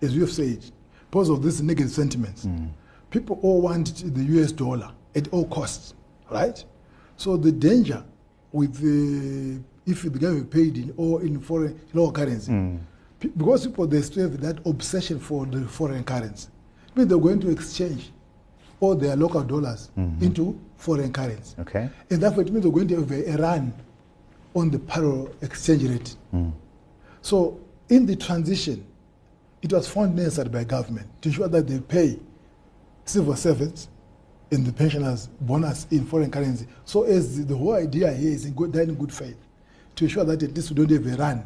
as 0.02 0.16
you 0.16 0.22
have 0.22 0.32
said, 0.32 0.66
because 1.12 1.30
of 1.30 1.44
this 1.44 1.62
negative 1.62 1.92
sentiments, 1.92 2.48
people 3.12 3.38
all 3.44 3.62
want 3.62 4.04
the 4.16 4.24
U.S. 4.36 4.52
dollar 4.52 4.92
at 5.14 5.28
all 5.28 5.46
costs, 5.48 5.94
right? 6.32 6.64
So 7.18 7.38
the 7.38 7.52
danger 7.52 8.04
with 8.52 8.74
the 8.82 9.62
if 9.86 10.02
the 10.02 10.10
guy 10.18 10.42
paid 10.50 10.78
in 10.78 10.94
or 10.98 11.22
in 11.22 11.40
foreign 11.40 11.80
local 11.94 12.12
currency, 12.26 12.52
pe- 13.20 13.30
because 13.38 13.68
people 13.68 13.86
they 13.86 14.02
still 14.02 14.24
have 14.32 14.42
that 14.42 14.66
obsession 14.66 15.20
for 15.20 15.46
the 15.46 15.68
foreign 15.68 16.04
currency, 16.04 16.50
means 16.96 17.08
they're 17.08 17.20
going 17.20 17.40
to 17.42 17.52
exchange 17.52 18.12
all 18.80 18.96
their 18.96 19.16
local 19.16 19.44
dollars 19.44 19.90
mm-hmm. 19.98 20.24
into 20.24 20.60
foreign 20.78 21.12
currency. 21.12 21.56
Okay. 21.60 21.90
And 22.10 22.22
therefore, 22.22 22.44
it 22.44 22.52
means 22.52 22.64
they're 22.64 22.72
going 22.72 22.88
to 22.90 22.96
have 22.96 23.12
a, 23.12 23.42
run 23.42 23.74
on 24.54 24.72
the 24.72 24.80
parallel 24.80 25.30
exchange 25.42 25.84
rate. 25.84 26.16
Mm. 26.34 26.52
So, 27.22 27.60
in 27.90 28.06
the 28.06 28.16
transition, 28.16 28.86
it 29.62 29.72
was 29.74 29.88
found 29.88 30.16
necessary 30.16 30.50
by 30.50 30.64
government 30.64 31.08
to 31.22 31.30
ensure 31.30 31.48
that 31.48 31.68
they 31.68 31.80
pay 31.80 32.20
civil 33.06 33.36
servants 33.36 33.88
and 34.52 34.66
the 34.66 34.72
pensioners 34.72 35.28
bonus 35.42 35.88
in 35.92 36.06
foreign 36.06 36.32
currency. 36.32 36.68
So, 36.86 37.04
as 37.04 37.38
the, 37.38 37.44
the 37.46 37.58
whole 37.58 37.74
idea 37.74 38.12
here 38.12 38.32
is 38.32 38.46
in 38.46 38.54
good, 38.54 38.76
in 38.76 38.96
good 38.96 39.14
faith 39.14 39.38
to 39.96 40.04
ensure 40.06 40.24
that 40.26 40.44
at 40.44 40.54
least 40.54 40.72
we 40.72 40.76
don't 40.86 40.92
have 40.92 41.14
a 41.14 41.22
run 41.22 41.46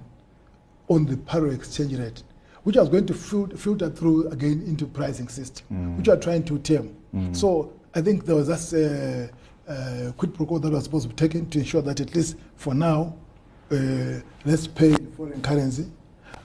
on 0.90 1.06
the 1.06 1.18
parallel 1.18 1.56
exchange 1.56 1.96
rate, 1.98 2.24
which 2.64 2.76
was 2.76 2.90
going 2.90 3.06
to 3.06 3.14
filter 3.14 3.90
through 3.90 4.28
again 4.30 4.64
into 4.66 4.86
pricing 4.86 5.28
system, 5.30 5.96
which 5.98 6.06
mm. 6.06 6.08
we 6.08 6.14
are 6.14 6.22
trying 6.22 6.44
to 6.44 6.58
tame. 6.60 6.96
So 7.34 7.74
I 7.96 8.02
think 8.02 8.26
there 8.26 8.36
was 8.36 8.48
just 8.48 8.74
a, 8.74 9.30
a 9.68 10.14
quid 10.18 10.34
pro 10.34 10.46
quo 10.46 10.60
that 10.60 10.72
was 10.72 10.84
supposed 10.84 11.04
to 11.04 11.10
be 11.10 11.16
taken 11.16 11.50
to 11.50 11.60
ensure 11.60 11.82
that 11.82 12.00
at 12.00 12.16
least 12.16 12.38
for 12.56 12.74
now, 12.74 13.16
uh, 13.72 13.76
let's 14.46 14.68
pay 14.68 14.92
in 14.92 15.12
foreign 15.12 15.42
currency 15.42 15.88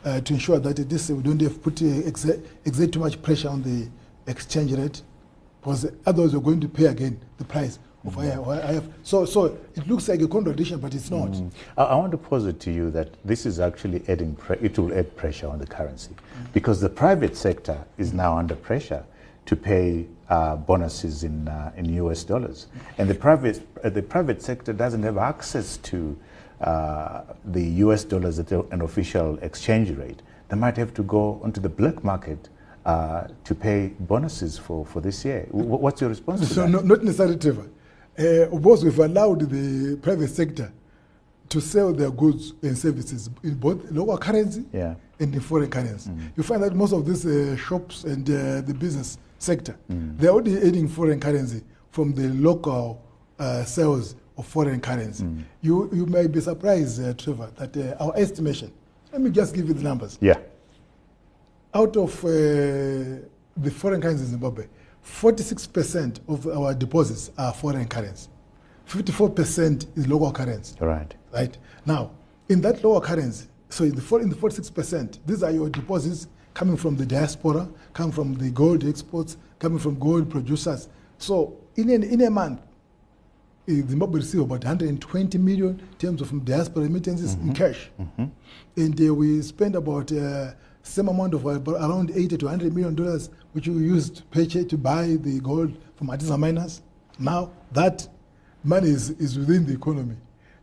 uh, 0.05 0.21
to 0.21 0.33
ensure 0.35 0.59
that 0.59 0.79
at 0.79 0.91
least 0.91 1.11
we 1.11 1.23
don't 1.23 1.41
have 1.41 1.63
put 1.63 1.83
uh, 1.83 1.87
exert, 1.87 2.41
exert 2.65 2.93
too 2.93 3.01
much 3.01 3.21
pressure 3.23 3.49
on 3.49 3.63
the 3.63 3.89
exchange 4.27 4.73
rate, 4.73 5.03
because 5.61 5.87
otherwise 6.07 6.35
we're 6.35 6.43
going 6.43 6.61
to 6.61 6.69
pay 6.69 6.87
again 6.87 7.21
the 7.39 7.45
price 7.45 7.79
of 8.07 8.19
IF. 8.23 8.85
So, 9.03 9.25
so 9.25 9.59
it 9.75 9.87
looks 9.87 10.09
like 10.09 10.21
a 10.21 10.29
contradiction, 10.29 10.79
but 10.79 10.95
it's 10.95 11.11
not. 11.11 11.35
I, 11.79 11.85
I 11.85 11.95
want 11.95 12.13
to 12.13 12.19
posit 12.19 12.61
to 12.61 12.71
you 12.71 12.91
that 12.91 13.09
this 13.25 13.47
is 13.47 13.61
actually 13.61 14.03
adding, 14.09 14.35
pre- 14.35 14.59
it 14.59 14.79
will 14.79 14.93
add 14.93 15.17
pressure 15.17 15.49
on 15.49 15.59
the 15.59 15.67
currency 15.67 16.15
because 16.53 16.81
the 16.81 16.91
private 16.91 17.37
sector 17.37 17.83
is 17.97 18.13
now 18.13 18.37
under 18.37 18.55
pressure 18.55 19.05
to 19.47 19.57
pay 19.57 20.07
uh, 20.29 20.57
bonuses 20.57 21.25
in, 21.25 21.49
uh, 21.49 21.73
in 21.77 21.87
US 22.05 22.25
dollars. 22.25 22.67
And 22.99 23.09
the 23.09 23.15
private, 23.15 23.67
uh, 23.83 23.91
the 23.91 24.03
private 24.03 24.43
sector 24.43 24.73
doesn't 24.73 25.03
have 25.03 25.19
access 25.19 25.77
to 25.79 26.17
uh, 26.61 27.23
the 27.45 27.63
US 27.85 28.05
dollars 28.05 28.39
at 28.39 28.51
an 28.53 28.81
official 28.83 29.39
exchange 29.43 29.91
rate. 29.91 30.23
They 30.49 30.57
might 30.57 30.77
have 30.77 30.95
to 30.95 31.03
go 31.03 31.41
onto 31.43 31.61
the 31.61 31.69
black 31.69 32.03
market 32.05 32.49
uh, 32.87 33.29
to 33.45 33.55
pay 33.55 33.89
bonuses 34.01 34.59
for, 34.59 34.85
for 34.87 35.01
this 35.01 35.25
year. 35.25 35.47
W- 35.51 35.67
what's 35.69 36.01
your 36.01 36.11
response 36.11 36.41
to 36.41 36.47
So 36.47 36.63
that? 36.63 36.69
no, 36.71 36.81
not 36.81 37.03
necessarily, 37.03 37.37
Trevor. 37.37 37.67
Uh, 38.17 38.47
because 38.57 38.85
we've 38.85 38.99
allowed 38.99 39.41
the 39.51 39.97
private 40.03 40.29
sector 40.29 40.73
to 41.49 41.61
sell 41.61 41.93
their 41.93 42.11
goods 42.11 42.53
and 42.63 42.77
services 42.77 43.29
in 43.43 43.55
both 43.55 43.91
local 43.91 44.17
currency 44.19 44.65
Yeah. 44.73 44.95
and 45.21 45.35
in 45.35 45.41
foreign 45.41 45.69
currency. 45.71 46.11
You 46.37 46.43
find 46.43 46.63
that 46.63 46.75
most 46.75 46.93
of 46.93 47.05
these 47.07 47.27
uh, 47.27 47.57
shops 47.57 48.05
and 48.05 48.29
uh, 48.31 48.61
the 48.63 48.75
business 48.75 49.19
sector, 49.45 49.77
they're 49.89 50.31
already 50.31 50.57
adding 50.57 50.89
foreign 50.89 51.21
currency 51.21 51.63
from 51.91 52.13
the 52.15 52.29
local 52.31 53.01
uh, 53.39 53.63
sales 53.65 54.17
of 54.37 54.47
foreign 54.47 54.81
currency. 54.81 55.25
You, 55.61 55.91
you 55.93 56.07
may 56.07 56.27
be 56.27 56.41
surprised, 56.41 57.03
uh, 57.05 57.13
Trevor, 57.15 57.51
that 57.57 57.77
uh, 57.77 58.03
our 58.05 58.17
estimation, 58.17 58.73
let 59.13 59.21
me 59.21 59.31
just 59.31 59.55
give 59.55 59.69
you 59.69 59.75
the 59.75 59.83
numbers 59.83 60.19
Yeah. 60.21 60.39
out 61.73 61.97
of 61.97 62.25
uh, 62.25 62.29
the 62.29 63.71
foreign 63.71 64.01
currency 64.01 64.25
in 64.25 64.31
Zimbabwe, 64.31 64.67
46% 65.05 66.21
of 66.29 66.47
our 66.49 66.75
deposits 66.75 67.31
are 67.39 67.53
foreign 67.53 67.87
currency. 67.87 68.29
54% 68.89 69.87
is 69.97 70.09
local 70.09 70.33
currency, 70.33 70.75
Right. 70.81 71.15
right? 71.33 71.57
Now, 71.87 72.11
in 72.49 72.61
that 72.63 72.83
local 72.83 73.01
currency, 73.01 73.47
so 73.69 73.85
in 73.85 73.95
the, 73.95 74.17
in 74.17 74.29
the 74.31 74.37
46%, 74.37 75.19
these 75.27 75.43
are 75.43 75.51
your 75.51 75.69
deposits 75.71 76.27
coming 76.55 76.77
from 76.77 76.97
the 76.97 77.05
diaspora, 77.05 77.69
coming 77.93 78.13
from 78.13 78.35
the 78.35 78.51
gold 78.51 78.85
exports, 78.85 79.37
coming 79.59 79.79
from 79.79 79.99
gold 79.99 80.31
producers. 80.31 80.89
So 81.19 81.57
in, 81.77 81.91
an, 81.91 82.03
in 82.05 82.21
a 82.23 82.31
month, 82.31 82.61
Zimbabwe 83.69 84.21
receive 84.21 84.41
about 84.43 84.63
120 84.65 85.39
million 85.39 85.81
in 85.81 85.99
terms 85.99 86.21
of 86.21 86.45
diaspora 86.45 86.83
remittances 86.83 87.35
in 87.35 87.55
cash. 87.55 87.91
And 88.77 89.01
uh, 89.01 89.15
we 89.15 89.41
spend 89.43 89.75
about 89.75 90.13
uh, 90.13 90.53
same 90.83 91.09
amount 91.09 91.33
of 91.35 91.47
uh, 91.47 91.59
around 91.73 92.11
80 92.11 92.37
to 92.39 92.45
100 92.45 92.75
million 92.75 92.95
dollars, 92.95 93.31
which 93.53 93.67
we 93.69 93.83
used 93.83 94.17
to 94.17 94.23
purchase 94.25 94.67
to 94.67 94.77
buy 94.77 95.17
the 95.21 95.41
gold 95.41 95.77
from 95.97 96.11
artisan 96.11 96.41
miners. 96.41 96.83
Now 97.19 97.53
that 97.73 98.07
money 98.63 98.91
is, 98.91 99.11
is 99.11 99.39
within 99.39 99.65
the 99.67 99.73
economy, 99.73 100.17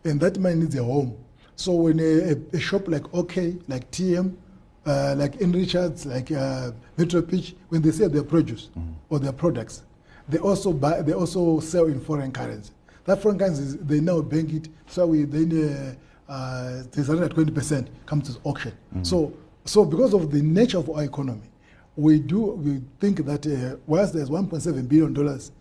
and 0.03 0.19
that 0.21 0.37
money 0.37 0.55
needs 0.55 0.75
a 0.75 0.83
home. 0.83 1.17
So 1.55 1.73
when 1.73 1.99
a, 1.99 2.33
a, 2.33 2.35
a 2.53 2.59
shop 2.59 2.87
like 2.87 3.11
OK, 3.15 3.57
like 3.67 3.89
TM, 3.89 4.35
uh, 4.85 5.15
like 5.17 5.41
N 5.41 5.51
Richards, 5.51 6.05
like 6.05 6.31
uh, 6.31 6.71
Metro 6.97 7.21
Peech, 7.21 7.53
when 7.69 7.81
they 7.81 7.91
sell 7.91 8.09
their 8.09 8.23
produce 8.23 8.69
or 9.09 9.19
their 9.19 9.31
products, 9.33 9.83
they 10.27 10.37
also 10.39 10.73
buy, 10.73 11.01
they 11.01 11.13
also 11.13 11.59
sell 11.59 11.85
in 11.85 11.99
foreign 11.99 12.31
currency. 12.31 12.71
That 13.05 13.21
foreign 13.21 13.37
currency, 13.39 13.63
is- 13.63 13.77
they 13.77 13.99
now 13.99 14.21
bank 14.21 14.53
it. 14.53 14.69
So 14.87 15.07
we 15.07 15.23
then 15.23 15.97
uh, 16.27 16.31
uh, 16.31 16.83
there's 16.91 17.09
another 17.09 17.29
twenty 17.29 17.51
percent 17.51 17.89
comes 18.05 18.33
to 18.33 18.39
auction. 18.43 18.73
So 19.03 19.33
so 19.65 19.85
because 19.85 20.13
of 20.13 20.31
the 20.31 20.41
nature 20.41 20.79
of 20.79 20.89
our 20.89 21.03
economy, 21.03 21.49
we 21.95 22.19
do 22.19 22.39
we 22.41 22.81
think 22.99 23.25
that 23.25 23.45
uh, 23.45 23.77
whilst 23.85 24.13
there's 24.13 24.29
1.7 24.29 24.87
billion 24.87 25.13
dollars 25.13 25.51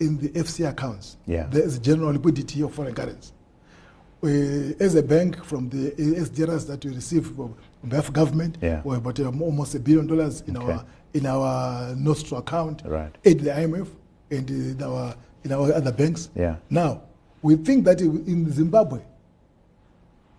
in 0.00 0.18
the 0.18 0.28
FC 0.30 0.68
accounts, 0.68 1.16
Yeah. 1.26 1.46
there 1.46 1.62
is 1.62 1.78
general 1.78 2.10
liquidity 2.12 2.62
of 2.62 2.74
foreign 2.74 2.94
currency. 2.94 3.30
We, 4.20 4.74
as 4.80 4.94
a 4.94 5.02
bank, 5.02 5.44
from 5.44 5.68
the 5.68 5.90
SDRs 5.92 6.66
that 6.68 6.84
we 6.84 6.94
receive 6.94 7.26
from 7.26 7.54
on 7.84 7.90
behalf 7.90 8.08
of 8.08 8.14
government, 8.14 8.56
Yeah. 8.62 8.80
we're 8.82 8.96
about 8.96 9.20
um, 9.20 9.42
almost 9.42 9.74
a 9.74 9.78
billion 9.78 10.06
dollars 10.06 10.42
in 10.46 10.56
Okay. 10.56 10.72
our 10.72 10.84
in 11.12 11.26
our 11.26 11.94
Nostro 11.94 12.38
account 12.38 12.82
Right. 12.84 13.14
at 13.24 13.38
the 13.38 13.50
IMF 13.54 13.86
and 14.32 14.50
in 14.50 14.82
our 14.82 15.14
in 15.44 15.52
our 15.52 15.72
other 15.72 15.92
banks. 15.92 16.30
Yeah. 16.34 16.56
Now, 16.70 17.02
we 17.42 17.54
think 17.56 17.84
that 17.84 18.00
in 18.00 18.50
Zimbabwe, 18.50 19.00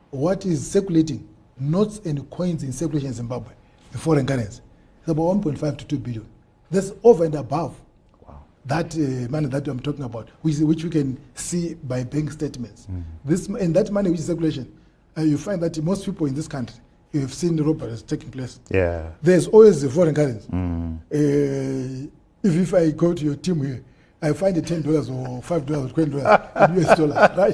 what 0.09 0.45
is 0.45 0.65
circulating, 0.69 1.27
notes 1.59 2.01
and 2.03 2.27
coins 2.31 2.63
in 2.63 2.73
circulation 2.73 3.09
in 3.09 3.13
Zimbabwe, 3.13 3.53
the 3.91 3.97
foreign 3.99 4.25
currency, 4.25 4.61
is 5.03 5.09
about 5.09 5.23
1.5 5.43 5.77
to 5.77 5.85
2 5.85 5.97
billion. 5.99 6.25
That's 6.71 6.91
over 7.03 7.23
and 7.25 7.35
above 7.35 7.79
Wow. 8.27 8.39
that 8.65 8.95
uh, 8.97 9.29
money 9.29 9.47
that 9.47 9.67
I'm 9.67 9.79
talking 9.79 10.03
about, 10.03 10.29
which, 10.41 10.57
which 10.57 10.83
we 10.83 10.89
can 10.89 11.17
see 11.35 11.75
by 11.75 12.03
bank 12.03 12.31
statements. 12.31 12.87
This 13.23 13.47
and 13.47 13.75
that 13.75 13.91
money 13.91 14.09
which 14.09 14.19
is 14.21 14.25
circulation, 14.25 14.67
uh, 15.17 15.21
you 15.21 15.37
find 15.37 15.61
that 15.61 15.81
most 15.83 16.03
people 16.05 16.25
in 16.25 16.33
this 16.33 16.47
country, 16.47 16.79
you 17.15 17.21
have 17.21 17.33
seen 17.33 17.55
the 17.55 17.63
robberies 17.63 18.01
taking 18.03 18.29
place. 18.29 18.59
Yeah. 18.69 19.09
There's 19.21 19.47
always 19.47 19.81
the 19.81 19.89
foreign 19.89 20.13
currency. 20.13 20.47
Uh, 20.51 22.07
if, 22.43 22.55
if 22.55 22.73
I 22.73 22.91
go 22.91 23.13
to 23.13 23.23
your 23.23 23.35
team 23.35 23.63
here, 23.63 23.83
I 24.21 24.33
find 24.33 24.55
a 24.57 24.61
ten 24.61 24.81
dollars 24.81 25.09
or 25.09 25.41
five 25.41 25.65
dollars 25.65 25.91
or 25.91 25.93
twenty 25.93 26.11
dollars 26.11 26.39
in 26.69 26.83
US 26.85 26.97
dollars, 26.97 27.15
right? 27.37 27.53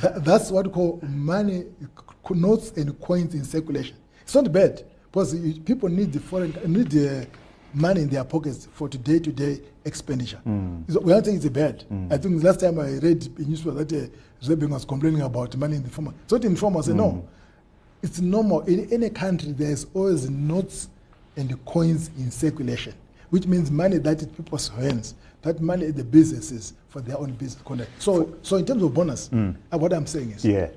Tha- 0.00 0.20
that's 0.20 0.50
what 0.50 0.66
we 0.66 0.72
call 0.72 1.00
money, 1.02 1.64
notes 2.30 2.72
and 2.76 3.00
coins 3.00 3.34
in 3.34 3.44
circulation. 3.44 3.96
It's 4.22 4.34
not 4.34 4.52
bad 4.52 4.84
because 5.10 5.34
people 5.64 5.88
need 5.88 6.12
the 6.12 6.20
foreign 6.20 6.52
need 6.66 6.90
the 6.90 7.26
money 7.72 8.02
in 8.02 8.08
their 8.08 8.24
pockets 8.24 8.68
for 8.72 8.88
today 8.88 9.18
to 9.20 9.32
day 9.32 9.60
expenditure. 9.84 10.40
So 10.88 11.00
we 11.00 11.12
don't 11.12 11.24
think 11.24 11.36
it's 11.36 11.48
bad. 11.48 11.84
I 12.10 12.16
think 12.18 12.42
last 12.42 12.60
time 12.60 12.78
I 12.78 12.90
read 12.98 13.26
in 13.38 13.48
newspaper 13.48 13.84
that 13.84 13.92
uh, 13.92 14.06
Zebing 14.44 14.68
was 14.70 14.84
complaining 14.84 15.22
about 15.22 15.56
money 15.56 15.76
in 15.76 15.82
the 15.82 15.90
former. 15.90 16.12
It's 16.24 16.32
not 16.32 16.44
informal. 16.44 16.80
I 16.82 16.84
said 16.84 16.96
no. 16.96 17.26
It's 18.06 18.20
normal. 18.20 18.60
In 18.66 18.88
any 18.92 19.10
country, 19.10 19.50
there's 19.50 19.88
always 19.92 20.30
notes 20.30 20.88
and 21.36 21.52
coins 21.64 22.08
in 22.16 22.30
circulation, 22.30 22.94
which 23.30 23.48
means 23.48 23.68
money 23.68 23.98
that 23.98 24.20
is 24.22 24.28
people's 24.28 24.68
hands. 24.68 25.16
That 25.42 25.60
money 25.60 25.86
is 25.86 25.94
the 25.94 26.04
businesses 26.04 26.74
for 26.88 27.00
their 27.00 27.18
own 27.18 27.32
business 27.32 27.60
conduct. 27.64 27.90
So, 28.00 28.32
so 28.42 28.56
in 28.58 28.64
terms 28.64 28.84
of 28.84 28.94
bonus, 28.94 29.28
uh, 29.32 29.52
what 29.76 29.92
I'm 29.92 30.06
saying 30.06 30.30
is, 30.30 30.44
Yeah. 30.44 30.68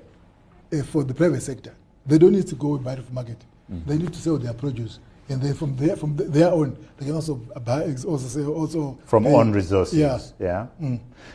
uh, 0.74 0.82
for 0.82 1.04
the 1.04 1.14
private 1.14 1.42
sector, 1.42 1.72
they 2.08 2.18
don't 2.18 2.34
need 2.34 2.48
to 2.48 2.56
go 2.56 2.80
buy 2.80 2.96
from 2.96 3.14
market. 3.14 3.38
They 3.86 4.00
need 4.00 4.12
to 4.12 4.20
sell 4.20 4.38
their 4.38 4.54
produce. 4.56 4.98
And 5.30 5.40
then 5.42 5.54
from 5.54 5.76
there, 5.76 5.96
from 5.96 6.18
th- 6.18 6.30
their 6.32 6.50
own, 6.52 6.76
they 6.98 7.06
can 7.06 7.14
also 7.16 7.36
buy, 7.36 7.84
also 7.84 8.18
say, 8.18 8.44
also 8.44 8.98
From 9.06 9.28
own 9.28 9.52
resources. 9.52 9.98
Yeah. 9.98 10.18
Yeah. 10.40 10.66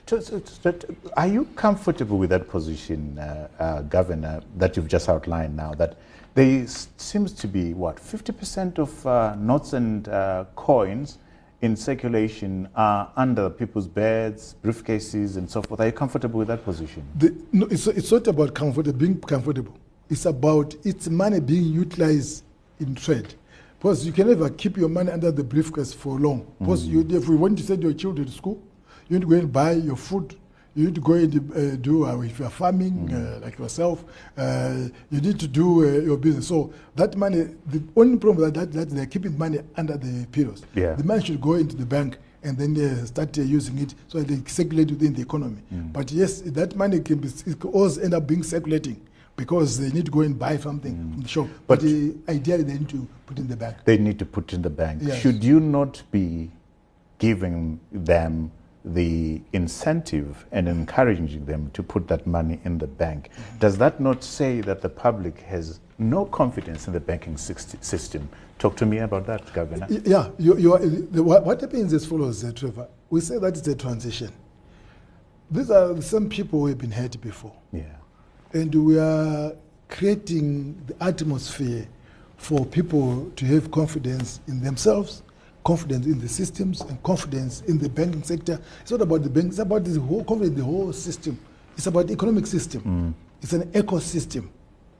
So, 0.07 0.19
so- 0.21 0.43
so 0.45 0.71
that- 0.71 0.85
are 1.17 1.29
you 1.29 1.45
comfortable 1.55 2.19
with 2.19 2.31
that 2.31 2.49
position, 2.49 3.19
uh, 3.19 3.49
uh, 3.61 3.83
Governor, 3.83 4.41
that 4.59 4.77
you've 4.77 4.89
just 4.89 5.09
outlined 5.09 5.57
now? 5.57 5.75
That 5.75 5.97
there 6.35 6.67
seems 6.97 7.33
to 7.35 7.47
be, 7.47 7.73
what, 7.73 7.97
50% 8.01 8.79
of 8.81 9.07
uh, 9.07 9.37
notes 9.37 9.73
and 9.75 10.09
uh, 10.09 10.47
coins 10.57 11.19
in 11.63 11.77
circulation 11.77 12.69
are 12.75 13.13
under 13.17 13.49
people's 13.49 13.87
beds, 13.87 14.57
briefcases, 14.65 15.37
and 15.37 15.49
so 15.49 15.63
forth. 15.63 15.81
Are 15.81 15.87
you 15.87 15.93
comfortable 15.93 16.41
with 16.41 16.49
that 16.49 16.65
position? 16.65 17.05
The, 17.17 17.33
no, 17.53 17.67
it's, 17.67 17.87
it's 17.87 18.11
not 18.11 18.27
about 18.27 18.55
comfort, 18.55 18.99
being 18.99 19.21
comfortable. 19.21 19.79
It's 20.11 20.27
about 20.27 20.75
its 20.85 21.09
money 21.09 21.39
being 21.39 21.65
utilized 21.73 22.43
in 22.81 22.97
trade. 22.97 23.35
Because 23.85 24.07
you 24.07 24.13
can 24.13 24.29
never 24.29 24.49
keep 24.49 24.79
your 24.79 24.89
money 24.89 25.11
under 25.13 25.31
the 25.31 25.45
briefcase 25.45 25.93
for 25.93 26.19
long. 26.19 26.47
Because 26.59 26.87
you, 26.87 27.01
if 27.07 27.29
you 27.29 27.37
want 27.37 27.59
to 27.59 27.65
send 27.65 27.83
your 27.83 27.93
children 27.93 28.27
to 28.27 28.33
school, 28.33 28.59
you 29.11 29.19
need 29.19 29.21
to 29.21 29.29
go 29.29 29.37
and 29.37 29.53
buy 29.53 29.73
your 29.73 29.95
food. 29.97 30.35
You 30.75 30.87
need 30.87 30.95
to 30.95 31.03
go 31.03 31.13
and 31.13 31.53
uh, 31.55 31.77
do, 31.77 32.07
uh, 32.07 32.19
if 32.23 32.39
you 32.39 32.47
are 32.47 32.51
farming, 32.51 33.13
uh, 33.13 33.41
like 33.43 33.59
yourself, 33.59 34.03
uh, 34.39 34.89
you 35.11 35.21
need 35.21 35.39
to 35.39 35.47
do 35.47 35.85
uh, 35.87 36.01
your 36.01 36.17
business. 36.17 36.49
So 36.49 36.73
that 36.97 37.15
money, 37.19 37.47
the 37.67 37.83
only 37.95 38.17
problem 38.17 38.51
that, 38.55 38.73
that, 38.73 38.73
that 38.73 38.89
they're 38.89 39.05
keeping 39.05 39.37
money 39.37 39.59
under 39.77 39.99
the 39.99 40.27
pillows. 40.33 40.63
Yeah. 40.75 40.95
The 40.95 41.05
money 41.05 41.23
should 41.23 41.43
go 41.43 41.53
into 41.53 41.77
the 41.77 41.85
bank 41.85 42.17
and 42.43 42.57
then 42.57 42.73
they 42.73 43.05
start 43.05 43.37
uh, 43.39 43.43
using 43.43 43.79
it 43.81 43.95
so 44.09 44.23
they 44.23 44.41
circulate 44.51 44.89
within 44.93 45.13
the 45.13 45.21
economy. 45.21 45.59
But 45.93 46.11
yes, 46.11 46.41
that 46.41 46.75
money 46.75 47.01
can 47.01 47.19
be 47.19 47.29
it 47.29 47.63
always 47.67 47.99
end 47.99 48.15
up 48.15 48.27
being 48.27 48.45
circulating 48.45 48.99
because 49.37 49.79
they 49.79 49.91
need 49.91 50.07
to 50.07 50.11
go 50.11 50.21
and 50.21 50.39
buy 50.39 50.57
something 50.57 50.97
from 51.13 51.23
the 51.23 51.29
shop. 51.29 51.49
But, 51.67 51.81
But- 51.81 51.89
uh, 51.89 52.33
ideally, 52.33 52.63
they 52.65 52.75
need 52.75 52.89
to 52.91 53.07
put 53.27 53.39
in 53.39 53.49
the 53.49 53.57
bank. 53.57 53.77
They 53.85 53.99
need 53.99 54.19
to 54.19 54.27
put 54.27 54.53
in 54.53 54.63
the 54.63 54.71
bank. 54.71 55.03
Yes. 55.05 55.19
Should 55.21 55.43
you 55.43 55.61
not 55.61 56.03
be 56.11 56.51
giving 57.19 57.81
them 57.91 58.51
the 58.85 59.41
incentive 59.53 60.45
and 60.53 60.69
encouraging 60.69 61.47
them 61.47 61.71
to 61.73 61.83
put 61.83 62.07
that 62.09 62.27
money 62.27 62.61
in 62.65 62.79
the 62.79 62.87
bank? 62.87 63.31
Does 63.59 63.79
that 63.79 63.99
not 63.99 64.23
say 64.23 64.61
that 64.61 64.83
the 64.83 64.89
public 64.91 65.41
has 65.41 65.81
no 65.99 66.27
confidence 66.27 66.87
in 66.87 66.93
the 66.93 67.01
banking 67.01 67.37
system? 67.37 68.29
Talk 68.59 68.77
to 68.77 68.87
me 68.87 68.99
about 68.99 69.27
that, 69.27 69.53
Governor. 69.53 69.87
Yeah, 69.89 70.29
you, 70.39 70.57
you 70.59 70.75
are, 70.75 70.81
what 71.41 71.61
happens 71.61 71.93
is 71.93 72.05
follows, 72.07 72.45
uh, 72.45 72.53
Trevor. 72.53 72.87
We 73.11 73.21
say 73.21 73.39
that 73.39 73.57
it's 73.57 73.67
a 73.67 73.75
transition. 73.75 74.31
These 75.51 75.71
are 75.71 75.93
the 75.95 76.03
same 76.03 76.29
people 76.29 76.61
who 76.61 76.67
have 76.67 76.79
been 76.79 76.93
hurt 76.93 77.21
before. 77.21 77.55
Yeah. 77.73 77.85
And 78.55 78.73
we 78.75 78.99
are 78.99 79.53
creating 79.89 80.81
the 80.87 81.05
atmosphere 81.05 81.87
for 82.37 82.65
people 82.65 83.31
to 83.37 83.45
have 83.47 83.71
confidence 83.71 84.41
in 84.49 84.63
themselves, 84.63 85.23
confidence 85.65 86.07
in 86.07 86.21
the 86.21 86.29
systems, 86.29 86.81
and 86.83 87.03
confidence 87.03 87.63
in 87.63 87.79
the 87.79 87.89
banking 87.89 88.23
sector. 88.23 88.61
It's 88.83 88.91
not 88.91 89.03
about 89.03 89.23
the 89.23 89.31
bank; 89.31 89.49
it's 89.49 89.59
about 89.59 89.85
the 89.85 90.01
whole 90.01 90.25
confidence, 90.25 90.57
the 90.57 90.65
whole 90.65 90.93
system. 90.93 91.39
It's 91.77 91.87
about 91.87 92.07
the 92.07 92.13
economic 92.13 92.47
system. 92.47 93.15
It's 93.43 93.53
an 93.53 93.71
ecosystem. 93.73 94.47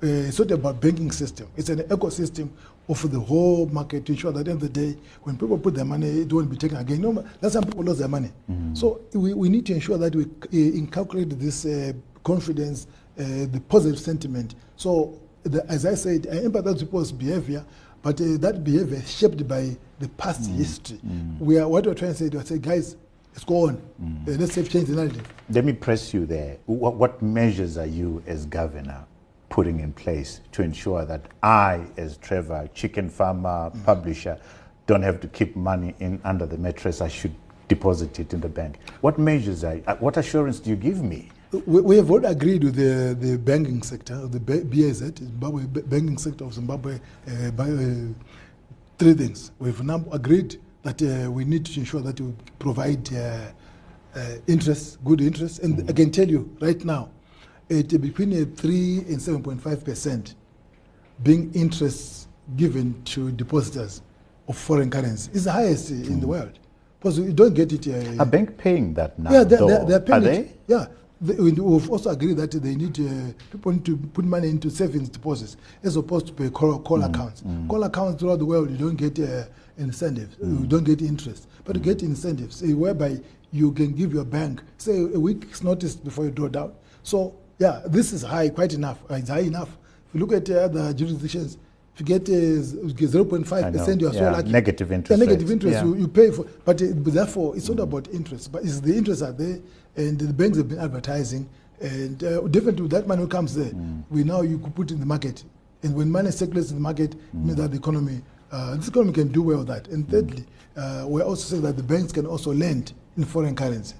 Uh, 0.03 0.07
it's 0.29 0.39
not 0.39 0.51
about 0.51 0.81
banking 0.81 1.13
system. 1.13 1.49
It's 1.57 1.69
an 1.69 1.79
ecosystem 1.85 2.49
of 2.89 3.11
the 3.11 3.21
whole 3.21 3.67
market 3.67 4.05
to 4.07 4.13
ensure 4.13 4.33
that 4.33 4.41
at 4.41 4.45
the 4.47 4.51
end 4.51 4.63
of 4.63 4.73
the 4.73 4.81
day, 4.93 4.99
when 5.23 5.39
people 5.39 5.57
put 5.57 5.75
their 5.75 5.85
money, 5.85 6.09
it 6.09 6.33
won't 6.33 6.51
be 6.51 6.57
taken 6.57 6.77
again. 6.79 7.01
No, 7.01 7.25
that's 7.41 7.55
how 7.55 7.63
people 7.63 7.85
lose 7.85 7.99
their 7.99 8.09
money. 8.09 8.31
So 8.75 9.01
we, 9.15 9.33
we 9.33 9.49
need 9.49 9.65
to 9.67 9.75
ensure 9.75 9.97
that 9.99 10.15
we 10.15 10.25
uh, 10.25 10.77
inculcate 10.77 11.31
this 11.39 11.65
uh, 11.65 11.93
confidence, 12.25 12.87
the 13.17 13.63
positive 13.69 13.99
sentiment. 13.99 14.55
So, 14.77 15.21
the, 15.45 15.65
as 15.69 15.85
I 15.87 15.95
said, 15.95 16.27
I 16.31 16.37
empathize 16.37 16.65
with 16.75 16.81
people's 16.81 17.13
behavior, 17.13 17.65
but 18.03 18.21
uh, 18.21 18.37
that 18.39 18.65
behavior 18.65 18.97
is 18.99 19.11
shaped 19.11 19.47
by 19.47 19.77
the 19.99 20.09
past 20.11 20.51
history. 20.51 20.99
We 21.39 21.59
are, 21.59 21.69
what 21.69 21.87
we're 21.87 21.95
trying 21.95 22.13
to 22.13 22.17
say, 22.19 22.29
we're 22.29 22.45
saying, 22.45 22.63
guys, 22.63 22.97
let's 23.33 23.45
go 23.45 23.69
on. 23.69 23.77
Uh, 24.27 24.33
let's 24.33 24.55
have 24.55 24.69
change 24.69 24.89
the 24.89 24.97
narrative. 24.97 25.27
Let 25.51 25.65
me 25.65 25.73
press 25.73 26.13
you 26.15 26.27
there. 26.27 26.57
What, 26.67 26.95
what 26.97 27.23
measures 27.23 27.77
are 27.79 27.87
you, 27.87 28.23
as 28.27 28.47
governor, 28.47 29.05
putting 29.51 29.81
in 29.81 29.93
place 29.93 30.41
to 30.53 30.63
ensure 30.63 31.05
that 31.05 31.27
I, 31.43 31.85
as 31.97 32.17
Trevor, 32.17 32.69
chicken 32.75 33.09
farmer, 33.09 33.71
publisher, 33.85 34.39
don't 34.87 35.03
have 35.03 35.21
to 35.21 35.29
keep 35.29 35.57
money 35.57 35.95
in 36.01 36.21
under 36.25 36.47
the 36.47 36.59
mattress? 36.59 37.01
I 37.01 37.09
should 37.09 37.35
deposit 37.69 38.19
it 38.19 38.35
in 38.35 38.41
the 38.41 38.49
bank. 38.49 38.79
What 39.01 39.19
measures 39.19 39.63
are? 39.65 39.81
uh, 39.87 39.97
What 39.97 40.17
assurance 40.17 40.59
do 40.61 40.71
you 40.71 40.77
give 40.77 41.03
me? 41.03 41.31
We, 41.67 41.81
we 41.83 41.97
have 41.97 42.11
all 42.11 42.25
agreed 42.25 42.65
with 42.65 42.75
the, 42.75 43.15
the 43.15 43.39
banking 43.39 43.83
sector, 43.83 44.27
the 44.27 44.41
BAZ, 44.41 45.17
Zimbabwe 45.19 45.65
banking 45.67 46.19
sector 46.19 46.45
of 46.45 46.55
Zimbabwe, 46.55 46.99
uh, 47.29 47.51
by 47.53 47.69
uh, 47.71 47.95
three 48.99 49.15
things. 49.15 49.53
We've 49.61 49.81
now 49.83 50.05
agreed 50.11 50.61
that 50.83 51.01
uh, 51.01 51.31
we 51.31 51.45
need 51.45 51.65
to 51.67 51.79
ensure 51.81 52.01
that 52.01 52.21
we 52.21 52.33
provide 52.59 53.09
uh, 53.15 53.53
uh, 54.17 54.21
interest, 54.49 55.03
good 55.05 55.21
interest. 55.21 55.61
And 55.61 55.89
I 55.89 55.93
can 55.93 56.11
tell 56.11 56.29
you 56.29 56.51
right 56.61 56.85
now, 56.85 57.11
it 57.69 58.01
between 58.01 58.33
a 58.33 58.45
3 58.45 58.99
and 59.09 59.19
7.5 59.19 59.85
percent 59.85 60.35
being 61.23 61.53
interest 61.55 62.29
given 62.57 63.01
to 63.05 63.31
depositors 63.31 64.03
of 64.49 64.59
foreign 64.59 64.91
currency 64.91 65.31
is 65.33 65.45
the 65.45 65.53
highest 65.53 65.91
in 65.91 66.21
the 66.21 66.27
world. 66.27 66.59
Because 66.99 67.19
you 67.19 67.33
don't 67.33 67.55
get 67.55 67.73
it. 67.73 67.87
Uh, 68.19 68.23
Are 68.23 68.27
bank 68.27 68.57
paying 68.59 68.93
that 68.95 69.19
now? 69.19 69.31
yeah, 69.31 69.45
they're, 69.45 69.67
they're, 69.67 69.85
they're 69.85 70.01
paying 70.01 70.25
Are 70.25 70.29
it. 70.29 70.67
they? 70.67 70.75
Yeah. 70.75 70.87
They, 71.25 71.35
we've 71.37 71.91
also 71.91 72.11
agreed 72.11 72.37
that 72.37 72.51
they 72.51 72.75
need 72.77 72.99
uh, 73.01 73.33
people 73.51 73.73
need 73.73 73.85
to 73.87 73.97
put 73.97 74.25
money 74.27 74.49
into 74.51 74.69
savings 74.71 75.09
deposits 75.09 75.57
as 75.83 75.97
opposed 75.97 76.27
to 76.27 76.33
pay 76.35 76.51
call, 76.51 76.79
call 76.81 76.99
Mm, 76.99 77.09
accounts. 77.11 77.43
Call 77.69 77.83
accounts 77.85 78.21
throughout 78.21 78.39
the 78.41 78.45
world, 78.45 78.71
you 78.71 78.77
don't 78.77 78.97
get 78.97 79.19
uh, 79.19 79.45
incentives, 79.79 80.37
Mm. 80.37 80.61
you 80.61 80.67
don't 80.67 80.85
get 80.85 81.01
interest, 81.01 81.49
but 81.65 81.77
you 81.77 81.83
get 81.83 82.03
incentives 82.03 82.63
eh, 82.63 82.75
whereby 82.75 83.21
you 83.53 83.73
can 83.73 83.93
give 83.93 84.13
your 84.13 84.25
bank 84.25 84.61
say 84.77 84.99
a 85.01 85.19
week's 85.29 85.63
notice 85.63 85.97
before 85.97 86.25
you 86.27 86.31
draw 86.31 86.49
down. 86.49 86.73
So 87.03 87.35
yeah, 87.59 87.81
this 87.87 88.13
is 88.13 88.23
high, 88.23 88.51
quite 88.51 88.75
enough. 88.75 88.99
Uh, 89.11 89.15
It's 89.15 89.31
high 89.31 89.47
enough. 89.47 89.71
If 90.09 90.15
you 90.15 90.21
look 90.21 90.33
at 90.33 90.51
uh, 90.51 90.65
other 90.69 90.93
jurisdictions, 90.93 91.57
if 91.95 92.01
you 92.01 92.07
get 92.07 92.25
0.5%, 92.25 94.01
you 94.01 94.09
are 94.09 94.13
so 94.13 94.21
Yeah, 94.21 94.31
lucky. 94.33 94.51
negative 94.51 94.89
Yeah, 94.91 94.95
interest 94.97 95.19
negative 95.21 95.41
rates. 95.49 95.53
interest. 95.53 95.75
Yeah. 95.77 95.85
You, 95.85 95.95
you 95.97 96.09
pay 96.09 96.31
for, 96.33 96.45
but, 96.65 96.83
uh, 96.83 96.87
but 96.95 97.13
therefore 97.15 97.57
it's 97.57 97.69
not 97.69 97.79
about 97.81 98.09
interest, 98.13 98.51
but 98.51 98.65
it's 98.65 98.81
the 98.81 98.97
interest 98.97 99.23
are 99.23 99.33
there, 99.33 99.61
and 99.97 100.19
the 100.19 100.33
banks 100.33 100.59
have 100.59 100.69
been 100.69 100.81
advertising, 100.81 101.49
and 101.81 102.23
uh, 102.25 102.41
definitely 102.49 102.89
that 102.89 103.07
money 103.07 103.27
comes 103.29 103.55
there. 103.55 103.73
We 104.11 104.25
now 104.25 104.41
you 104.43 104.59
could 104.59 104.75
put 104.75 104.91
in 104.91 104.99
the 104.99 105.07
market, 105.07 105.45
and 105.85 105.95
when 105.95 106.11
money 106.11 106.33
circulates 106.33 106.71
in 106.71 106.77
the 106.77 106.83
market, 106.83 107.15
it 107.15 107.35
means 107.35 107.57
that 107.57 107.71
the 107.71 107.77
economy, 107.77 108.23
uh, 108.51 108.75
this 108.77 108.89
economy 108.89 109.13
can 109.13 109.29
do 109.29 109.43
well 109.43 109.59
with 109.59 109.69
that. 109.69 109.87
And 109.89 110.09
thirdly, 110.09 110.45
uh, 110.77 111.05
we 111.09 111.23
also 111.23 111.57
say 111.57 111.61
that 111.63 111.77
the 111.77 111.83
banks 111.85 112.11
can 112.13 112.27
also 112.27 112.53
lend 112.53 112.93
in 113.17 113.25
foreign 113.25 113.55
currency 113.55 113.95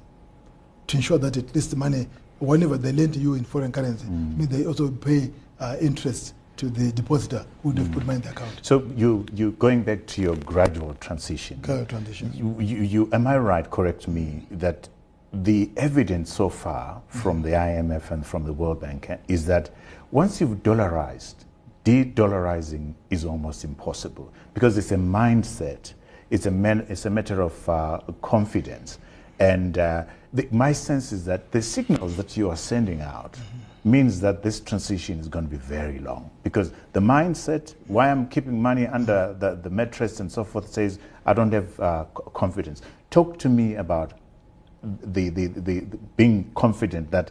to 0.89 0.97
ensure 0.97 1.19
that 1.19 1.37
at 1.37 1.55
least 1.55 1.71
the 1.71 1.77
money, 1.77 2.09
whenever 2.41 2.77
they 2.77 2.91
lend 2.91 3.15
to 3.15 3.21
you 3.21 3.35
in 3.35 3.45
foreign 3.45 3.71
currency, 3.71 4.07
means 4.07 4.49
they 4.49 4.67
also 4.67 4.91
pay 4.91 5.31
uh, 5.61 5.77
interest 5.81 6.35
to 6.57 6.69
the 6.69 6.93
depositor 6.93 7.45
who 7.63 7.71
would 7.71 7.79
have 7.79 7.93
put 7.93 8.05
money 8.07 8.17
in 8.17 8.23
the 8.23 8.31
account. 8.31 8.61
So 8.63 8.85
you 8.97 9.27
you 9.35 9.53
going 9.53 9.83
back 9.83 10.07
to 10.07 10.23
your 10.23 10.37
gradual 10.37 10.95
transition. 10.95 11.59
Gradual 11.63 11.87
transition. 11.87 12.33
You, 12.35 12.57
you, 12.61 12.83
you, 12.83 13.11
am 13.13 13.27
I 13.27 13.39
right? 13.39 13.69
Correct 13.71 14.09
me 14.09 14.47
that 14.51 14.89
the 15.33 15.71
evidence 15.77 16.33
so 16.33 16.49
far 16.49 17.03
from 17.09 17.43
the 17.43 17.51
IMF 17.51 18.11
and 18.11 18.25
from 18.25 18.45
the 18.45 18.53
World 18.53 18.81
Bank 18.81 19.11
eh, 19.11 19.17
is 19.27 19.47
that 19.47 19.71
once 20.13 20.41
you've 20.41 20.63
dollarized, 20.63 21.35
de-dollarizing 21.83 22.95
is 23.11 23.25
almost 23.25 23.65
impossible 23.65 24.33
because 24.55 24.79
it's 24.79 24.93
a 24.93 24.97
mindset. 24.97 25.93
It's 26.31 26.47
a 26.47 26.51
man, 26.51 26.87
it's 26.89 27.05
a 27.05 27.11
matter 27.11 27.43
of 27.43 27.69
uh, 27.69 28.01
confidence, 28.23 28.99
and 29.39 29.79
uh, 29.79 30.05
the, 30.33 30.49
my 30.51 30.73
sense 30.73 31.13
is 31.13 31.25
that 31.27 31.53
the 31.53 31.63
signals 31.63 32.17
that 32.17 32.37
you 32.37 32.49
are 32.51 32.57
sending 32.57 33.03
out 33.03 33.37
means 33.85 34.19
that 34.21 34.43
this 34.43 34.61
transition 34.61 35.21
is 35.21 35.29
going 35.29 35.45
to 35.45 35.51
be 35.51 35.59
very 35.59 35.99
long 35.99 36.31
because 36.43 36.73
the 36.95 37.01
mindset, 37.01 37.75
why 37.87 38.11
I'm 38.11 38.27
keeping 38.29 38.61
money 38.61 38.87
under 38.87 39.37
the, 39.39 39.57
the 39.57 39.69
mattress 39.71 40.21
and 40.21 40.33
so 40.33 40.43
forth, 40.43 40.69
says 40.73 40.99
I 41.27 41.35
don't 41.35 41.53
have 41.53 41.79
uh, 41.81 42.05
confidence. 42.33 42.81
Talk 43.11 43.39
to 43.41 43.49
me 43.49 43.75
about 43.75 44.15
the, 44.83 45.29
the, 45.29 45.47
the, 45.49 45.81
the 45.81 45.99
being 46.17 46.51
confident 46.55 47.11
that 47.11 47.31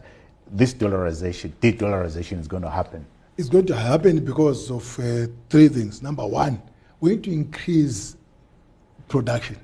this 0.50 0.74
dollarization, 0.74 1.52
de-dollarization 1.60 2.38
is 2.38 2.46
going 2.46 2.62
to 2.62 2.70
happen. 2.70 3.04
It's 3.36 3.48
going 3.48 3.66
to 3.66 3.76
happen 3.76 4.24
because 4.24 4.70
of 4.70 4.98
uh, 5.00 5.26
three 5.50 5.68
things. 5.68 6.02
Number 6.02 6.24
one, 6.24 6.62
we 7.00 7.10
need 7.10 7.24
to 7.24 7.32
increase 7.32 8.16
production, 9.08 9.58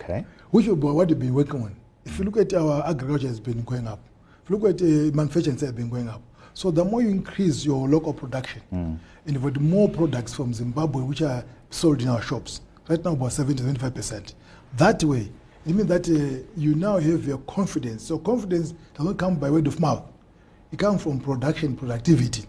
Okay? 0.00 0.24
which 0.50 0.66
is 0.66 0.72
what 0.72 1.08
we've 1.08 1.18
been 1.18 1.34
working 1.34 1.62
on. 1.62 1.76
If 2.04 2.18
you 2.18 2.24
look 2.24 2.36
at 2.36 2.54
our 2.54 2.86
agriculture 2.86 3.26
has 3.26 3.40
been 3.40 3.62
going 3.62 3.88
up. 3.88 3.98
If 4.44 4.50
you 4.50 4.56
look 4.58 4.70
at 4.70 4.80
uh, 4.82 5.14
manufacturing 5.16 5.58
has 5.58 5.72
been 5.72 5.90
going 5.90 6.08
up. 6.08 6.22
So 6.56 6.70
the 6.70 6.82
more 6.82 7.02
you 7.02 7.10
increase 7.10 7.66
your 7.66 7.86
local 7.86 8.14
production, 8.14 8.62
and 8.70 8.98
you've 9.26 9.60
more 9.60 9.90
products 9.90 10.32
from 10.32 10.54
Zimbabwe 10.54 11.02
which 11.02 11.20
are 11.20 11.44
sold 11.68 12.00
in 12.00 12.08
our 12.08 12.22
shops, 12.22 12.62
right 12.88 13.04
now 13.04 13.12
about 13.12 13.32
70 13.32 13.58
75 13.62 13.94
percent. 13.94 14.34
That 14.74 15.04
way, 15.04 15.30
it 15.66 15.74
means 15.74 15.88
that 15.88 16.08
uh, 16.08 16.46
you 16.56 16.74
now 16.74 16.96
have 16.96 17.26
your 17.26 17.36
confidence. 17.40 18.04
So 18.04 18.18
confidence 18.18 18.72
does 18.94 19.04
not 19.04 19.18
come 19.18 19.36
by 19.36 19.50
word 19.50 19.66
of 19.66 19.78
mouth. 19.78 20.02
It 20.72 20.78
comes 20.78 21.02
from 21.02 21.20
production, 21.20 21.76
productivity. 21.76 22.46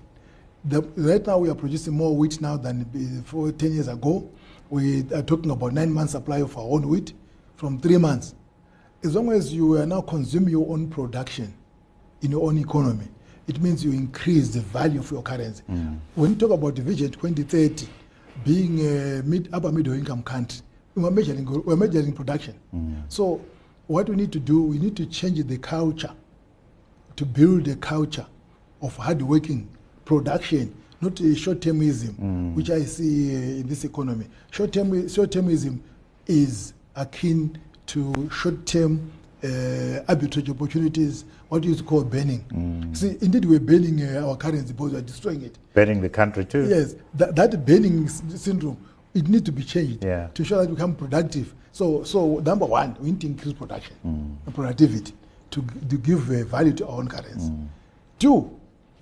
The, 0.64 0.84
right 0.96 1.28
now, 1.28 1.40
we 1.40 1.50
are 1.50 1.56
producing 1.56 1.94
more 1.94 2.16
wheat 2.16 2.40
now 2.40 2.56
than 2.56 2.86
before 2.86 3.52
10 3.52 3.74
years 3.74 3.90
ago. 3.90 4.32
We 4.70 5.02
are 5.14 5.22
talking 5.22 5.52
about 5.52 5.74
nine 5.74 5.92
months 5.92 6.14
supply 6.14 6.38
of 6.38 6.58
our 6.58 6.64
own 6.64 6.88
wheat 6.88 7.12
from 7.58 7.78
three 7.78 7.98
months. 7.98 8.36
As 9.04 9.16
long 9.16 9.34
as 9.34 9.54
you 9.54 9.76
are 9.78 9.86
now 9.86 10.00
consuming 10.00 10.52
your 10.52 10.72
own 10.72 10.90
production 10.90 11.54
in 12.22 12.32
your 12.32 12.48
own 12.48 12.58
economy, 12.58 13.10
it 13.48 13.62
means 13.62 13.84
you 13.84 13.92
increase 13.92 14.50
the 14.50 14.60
value 14.62 15.00
of 15.00 15.10
your 15.12 15.22
currency. 15.22 15.64
When 16.16 16.32
you 16.32 16.36
talk 16.36 16.52
about 16.52 16.76
the 16.76 16.82
Vision 16.82 17.12
2030 17.12 17.88
being 18.46 18.80
a 18.82 19.24
mid, 19.24 19.50
upper 19.54 19.72
middle 19.72 19.94
income 19.94 20.22
country, 20.24 20.62
we're 20.96 21.12
measuring, 21.12 21.46
we're 21.66 21.76
measuring 21.76 22.14
production. 22.14 22.56
So 23.08 23.42
what 23.88 24.10
we 24.10 24.16
need 24.16 24.32
to 24.34 24.40
do, 24.40 24.62
we 24.64 24.78
need 24.80 24.96
to 24.98 25.06
change 25.06 25.42
the 25.46 25.58
culture 25.58 26.12
to 27.16 27.26
build 27.26 27.68
a 27.68 27.76
culture 27.76 28.26
of 28.82 28.96
hardworking 28.98 29.68
production, 30.06 30.74
not 31.02 31.18
short-termism, 31.18 32.54
which 32.54 32.70
I 32.70 32.82
see 32.84 33.34
uh, 33.36 33.62
in 33.62 33.68
this 33.68 33.84
economy. 33.86 34.28
Short-term, 34.52 35.08
short-termism 35.08 35.80
is 36.28 36.74
akin 36.96 37.58
to 37.88 38.30
short-term 38.32 39.12
uh, 39.44 39.48
arbitrage 40.10 40.50
opportunities, 40.50 41.26
what 41.50 41.64
you 41.64 41.70
used 41.70 41.82
to 41.82 41.86
call 41.86 42.04
burning. 42.04 42.90
See, 42.94 43.18
indeed, 43.22 43.46
we're 43.46 43.60
burning 43.60 44.02
uh, 44.02 44.28
our 44.28 44.36
currency, 44.36 44.74
but 44.74 44.86
we're 44.92 45.02
destroying 45.02 45.44
it. 45.44 45.58
Burning 45.74 46.02
the 46.02 46.10
country 46.10 46.46
too. 46.46 46.68
Yes, 46.68 46.96
that, 47.14 47.36
that 47.36 47.66
burning 47.66 48.08
syndrome, 48.10 48.78
it 49.14 49.28
needs 49.28 49.44
to 49.46 49.52
be 49.52 49.64
changed 49.64 50.04
Yeah. 50.04 50.28
to 50.34 50.44
show 50.44 50.60
that 50.60 50.70
we 50.70 50.76
become 50.76 50.96
productive. 50.96 51.54
So, 51.72 52.04
so 52.04 52.38
number 52.40 52.66
one, 52.66 52.96
we 53.00 53.12
need 53.12 53.22
to 53.22 53.28
increase 53.28 53.54
production 53.54 53.96
and 54.46 54.56
productivity 54.56 55.14
to, 55.52 55.62
to 55.90 55.98
give 55.98 56.30
uh, 56.30 56.44
value 56.46 56.74
to 56.74 56.88
our 56.88 57.00
own 57.00 57.08
currency. 57.08 57.52
Two, 58.20 58.52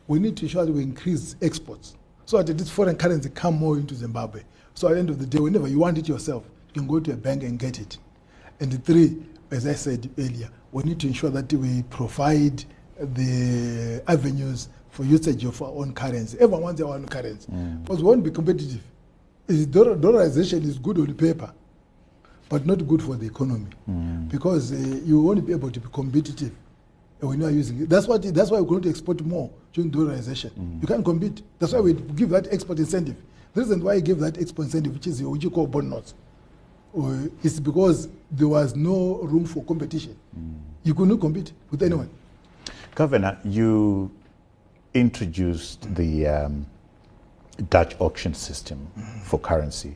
we 0.08 0.20
need 0.20 0.38
to 0.38 0.44
ensure 0.44 0.66
that 0.66 0.72
we 0.72 0.84
increase 0.84 1.36
exports 1.42 1.96
so 2.26 2.42
that 2.42 2.58
this 2.58 2.70
foreign 2.70 2.96
currency 2.96 3.30
come 3.30 3.56
more 3.56 3.78
into 3.78 3.96
Zimbabwe. 3.96 4.42
So 4.74 4.88
at 4.90 4.94
the 4.96 5.00
end 5.00 5.10
of 5.10 5.20
the 5.20 5.26
day, 5.26 5.40
whenever 5.40 5.68
you 5.68 5.80
want 5.80 5.98
it 5.98 6.08
yourself, 6.08 6.44
you 6.74 6.82
can 6.82 6.88
go 6.88 7.00
to 7.00 7.14
a 7.14 7.16
bank 7.16 7.44
and 7.44 7.58
get 7.58 7.80
it. 7.80 7.98
And 8.60 8.84
three, 8.86 9.24
as 9.56 9.66
I 9.66 9.74
said 9.74 10.10
earlier, 10.18 10.50
we 10.72 10.84
need 10.84 11.00
to 11.00 11.08
ensure 11.08 11.30
that 11.32 11.52
we 11.54 11.84
provide 11.84 12.64
the 13.00 14.04
avenues 14.08 14.70
for 14.90 15.04
usage 15.04 15.44
of 15.46 15.62
our 15.62 15.70
own 15.70 15.94
currency. 15.94 16.38
Everyone 16.40 16.62
wants 16.64 16.82
their 16.82 16.90
own 16.90 17.06
currency. 17.08 17.52
Mm. 17.52 17.84
Because 17.84 18.00
we 18.00 18.06
won't 18.10 18.24
be 18.24 18.32
competitive. 18.32 18.82
Is 19.48 19.66
dollar- 19.66 19.96
Dollarization 19.96 20.64
is 20.64 20.78
good 20.80 20.98
on 20.98 21.14
paper, 21.14 21.52
but 22.50 22.66
not 22.66 22.86
good 22.88 23.02
for 23.02 23.16
the 23.16 23.26
economy. 23.28 23.68
Mm. 23.90 24.30
Because 24.30 24.72
uh, 24.72 24.76
you 25.04 25.22
won't 25.22 25.46
be 25.46 25.54
able 25.54 25.72
to 25.72 25.80
be 25.80 25.88
competitive 25.92 26.52
when 27.20 27.40
you 27.42 27.48
are 27.48 27.52
using 27.52 27.82
it. 27.82 27.90
That's, 27.90 28.08
what, 28.08 28.22
that's 28.24 28.52
why 28.52 28.60
we're 28.60 28.68
going 28.68 28.82
to 28.84 28.90
export 28.90 29.22
more 29.22 29.50
during 29.74 29.92
dollarization. 29.92 30.52
Mm. 30.52 30.82
You 30.82 30.88
can't 30.88 31.04
compete. 31.06 31.42
That's 31.60 31.74
why 31.74 31.80
we 31.82 31.94
give 31.94 32.30
that 32.30 32.52
export 32.52 32.80
incentive. 32.80 33.16
The 33.54 33.62
reason 33.62 33.84
why 33.84 33.94
I 33.94 34.00
give 34.02 34.20
that 34.20 34.38
export 34.38 34.66
incentive, 34.66 34.94
which 34.94 35.08
is 35.08 35.22
what 35.24 35.42
you 35.44 35.50
call 35.50 35.68
bond 35.68 35.90
notes, 35.90 36.14
uh, 36.98 37.28
is 37.44 37.60
because 37.60 38.08
there 38.32 38.48
was 38.48 38.76
no 38.76 39.18
room 39.24 39.46
for 39.46 39.64
competition. 39.64 40.16
You 40.84 40.94
could 40.94 41.08
not 41.10 41.20
compete 41.20 41.52
with 41.72 41.82
anyone. 41.84 42.10
Governor, 42.94 43.38
you 43.44 44.12
introduced 44.94 45.94
the 45.96 46.28
um, 46.28 46.66
Dutch 47.70 47.96
auction 48.00 48.34
system 48.34 48.88
for 49.24 49.40
currency. 49.40 49.96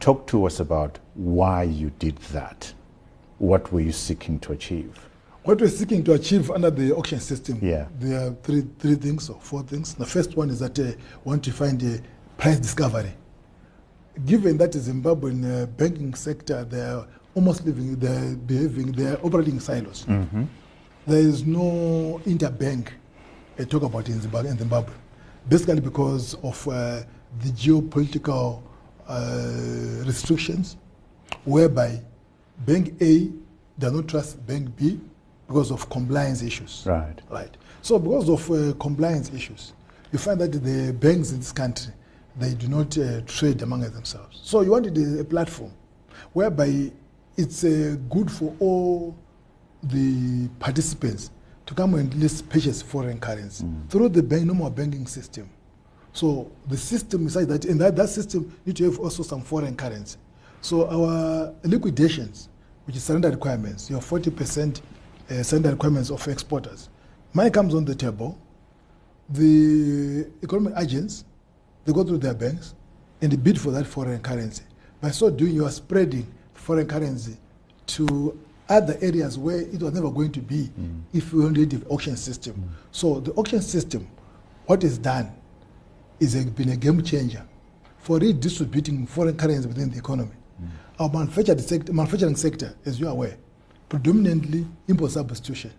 Talk 0.00 0.26
to 0.28 0.44
us 0.46 0.58
about 0.60 0.98
why 1.14 1.62
you 1.64 1.90
did 1.98 2.16
that. 2.32 2.72
What 3.38 3.72
were 3.72 3.80
you 3.80 3.92
seeking 3.92 4.38
to 4.40 4.52
achieve? 4.52 4.98
What 5.44 5.60
we're 5.60 5.68
seeking 5.68 6.04
to 6.04 6.12
achieve 6.12 6.50
under 6.52 6.70
the 6.70 6.92
auction 6.92 7.18
system, 7.18 7.58
Yeah. 7.60 7.86
there 7.98 8.28
are 8.28 8.34
three, 8.44 8.64
three 8.78 8.94
things 8.94 9.28
or 9.28 9.38
four 9.40 9.62
things. 9.64 9.94
The 9.94 10.06
first 10.06 10.36
one 10.36 10.50
is 10.50 10.60
that 10.60 10.78
uh, 10.78 10.82
we 10.84 10.94
want 11.24 11.42
to 11.44 11.52
find 11.52 11.82
a 11.82 12.00
price 12.38 12.58
discovery. 12.58 13.12
Given 14.26 14.58
that 14.58 14.72
the 14.72 14.78
Zimbabwean 14.78 15.62
uh, 15.62 15.66
banking 15.66 16.14
sector, 16.14 16.64
they're 16.64 17.04
almost 17.34 17.64
living, 17.64 17.96
they're 17.96 18.36
behaving, 18.36 18.92
they're 18.92 19.18
operating 19.24 19.54
in 19.54 19.60
silos. 19.60 20.04
There 21.06 21.18
is 21.18 21.44
no 21.44 22.20
interbank 22.26 22.88
uh, 23.58 23.64
talk 23.64 23.82
about 23.82 24.08
in 24.08 24.20
Zimbabwe, 24.20 24.50
in 24.50 24.58
Zimbabwe. 24.58 24.94
Basically 25.48 25.80
because 25.80 26.34
of 26.42 26.68
uh, 26.68 27.02
the 27.40 27.48
geopolitical 27.50 28.62
uh, 29.08 30.04
restrictions, 30.06 30.76
whereby 31.44 32.00
Bank 32.66 32.94
A 33.00 33.30
does 33.78 33.92
not 33.92 34.08
trust 34.08 34.46
Bank 34.46 34.76
B 34.76 35.00
because 35.48 35.70
of 35.70 35.88
compliance 35.90 36.42
issues. 36.42 36.84
Right. 36.86 37.18
Right. 37.30 37.56
So 37.80 37.98
because 37.98 38.28
of 38.28 38.50
uh, 38.50 38.74
compliance 38.78 39.32
issues, 39.32 39.72
you 40.12 40.18
find 40.18 40.40
that 40.40 40.52
the 40.52 40.92
banks 40.92 41.32
in 41.32 41.38
this 41.38 41.52
country, 41.52 41.92
they 42.36 42.54
do 42.54 42.68
not 42.68 42.96
uh, 42.98 43.20
trade 43.22 43.62
among 43.62 43.80
themselves. 43.80 44.40
So 44.42 44.62
you 44.62 44.70
wanted 44.70 44.96
a, 44.98 45.20
a 45.20 45.24
platform 45.24 45.72
whereby 46.32 46.90
it's 47.36 47.64
uh, 47.64 47.96
good 48.10 48.30
for 48.30 48.54
all 48.58 49.16
the 49.82 50.48
participants 50.58 51.30
to 51.66 51.74
come 51.74 51.94
and 51.94 52.12
list 52.14 52.48
purchase 52.48 52.82
foreign 52.82 53.18
currency 53.18 53.66
through 53.88 54.08
the 54.10 54.22
bank, 54.22 54.44
normal 54.44 54.70
banking 54.70 55.06
system. 55.06 55.48
So 56.12 56.50
the 56.68 56.76
system 56.76 57.26
is 57.26 57.36
like 57.36 57.48
that, 57.48 57.64
and 57.64 57.80
that, 57.80 57.96
that 57.96 58.08
system 58.08 58.54
need 58.66 58.76
to 58.76 58.84
have 58.84 58.98
also 58.98 59.22
some 59.22 59.40
foreign 59.40 59.74
currency. 59.76 60.18
So 60.60 60.88
our 60.88 61.54
liquidations, 61.64 62.48
which 62.84 62.96
is 62.96 63.04
surrender 63.04 63.30
requirements, 63.30 63.88
your 63.88 64.00
40% 64.00 64.80
uh, 65.30 65.42
surrender 65.42 65.70
requirements 65.70 66.10
of 66.10 66.26
exporters, 66.28 66.88
money 67.32 67.50
comes 67.50 67.74
on 67.74 67.84
the 67.84 67.94
table, 67.94 68.38
the 69.30 70.26
economic 70.42 70.74
agents, 70.78 71.24
they 71.84 71.92
go 71.92 72.04
through 72.04 72.18
their 72.18 72.34
banks 72.34 72.74
and 73.20 73.32
they 73.32 73.36
bid 73.36 73.60
for 73.60 73.70
that 73.70 73.86
foreign 73.86 74.20
currency. 74.20 74.62
By 75.00 75.10
so 75.10 75.30
doing, 75.30 75.54
you 75.54 75.64
are 75.64 75.70
spreading 75.70 76.26
foreign 76.54 76.86
currency 76.86 77.36
to 77.86 78.38
other 78.68 78.96
areas 79.00 79.36
where 79.38 79.60
it 79.60 79.82
was 79.82 79.92
never 79.92 80.10
going 80.10 80.32
to 80.32 80.40
be 80.40 80.70
mm. 80.78 81.02
if 81.12 81.32
we 81.32 81.44
only 81.44 81.66
did 81.66 81.82
the 81.82 81.88
auction 81.88 82.16
system. 82.16 82.54
Mm. 82.54 82.68
So 82.90 83.20
the 83.20 83.32
auction 83.32 83.60
system, 83.60 84.06
what 84.66 84.84
is 84.84 84.98
done 84.98 85.32
is 86.20 86.34
a, 86.34 86.44
been 86.48 86.70
a 86.70 86.76
game 86.76 87.02
changer 87.02 87.44
for 87.98 88.18
redistributing 88.18 89.06
foreign 89.06 89.36
currency 89.36 89.66
within 89.68 89.90
the 89.90 89.98
economy. 89.98 90.30
Mm. 90.62 90.68
Our 91.00 91.08
manufacturing 91.10 91.58
sector, 91.58 91.92
manufacturing 91.92 92.36
sector, 92.36 92.74
as 92.86 93.00
you 93.00 93.08
are 93.08 93.10
aware, 93.10 93.36
predominantly 93.88 94.66
import 94.88 95.10
substitution. 95.10 95.72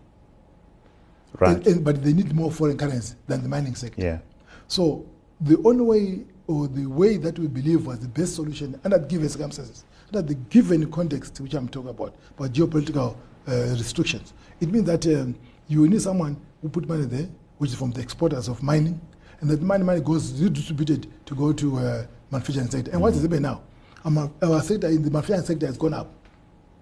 Right. 1.39 1.58
And- 1.58 1.68
and- 1.68 1.84
but 1.84 2.04
they 2.04 2.14
need 2.14 2.34
more 2.36 2.51
foreign 2.51 2.78
currency 2.78 3.16
than 3.28 3.41
the 3.41 3.49
mining 3.49 3.76
sector. 3.76 4.01
yeah. 4.01 4.20
So 4.68 5.06
the 5.44 5.62
only 5.66 5.84
way 5.84 6.26
or 6.48 6.68
the 6.68 6.86
way 6.86 7.18
that 7.18 7.38
we 7.38 7.48
believe 7.48 7.86
was 7.86 8.00
the 8.00 8.08
best 8.08 8.36
solution 8.36 8.80
under 8.84 8.98
given 9.00 9.28
circumstances, 9.30 9.84
under 10.08 10.22
the 10.22 10.36
given 10.36 10.89
context 10.91 11.39
which 11.41 11.54
I'm 11.54 11.68
talking 11.68 11.89
about, 11.89 12.16
about 12.38 12.52
geopolitical 12.54 13.16
uh, 13.48 13.52
restrictions, 13.78 14.34
it 14.62 14.70
means 14.70 14.86
that 14.86 15.06
um, 15.08 15.36
you 15.68 15.88
need 15.88 16.02
someone 16.02 16.39
who 16.62 16.70
put 16.70 16.88
money 16.88 17.06
there, 17.06 17.28
which 17.58 17.72
is 17.72 17.76
from 17.78 17.91
the 17.91 18.02
exporters 18.02 18.48
of 18.48 18.64
mining, 18.64 19.00
and 19.41 19.50
that 19.50 19.62
money 19.62 19.84
money 19.84 20.00
goes 20.00 20.41
redistributed 20.41 21.08
to 21.26 21.36
go 21.36 21.52
to 21.52 21.78
uh, 21.78 22.06
manufacturing 22.32 22.70
sector. 22.70 22.91
And 22.91 23.02
what 23.02 23.14
is 23.14 23.22
happening 23.22 23.41
now? 23.44 23.62
Our, 24.06 24.62
sector 24.62 24.88
in 24.88 25.04
the 25.04 25.12
manufacturing 25.12 25.46
sector 25.46 25.66
has 25.66 25.78
gone 25.78 25.94
up 25.94 26.08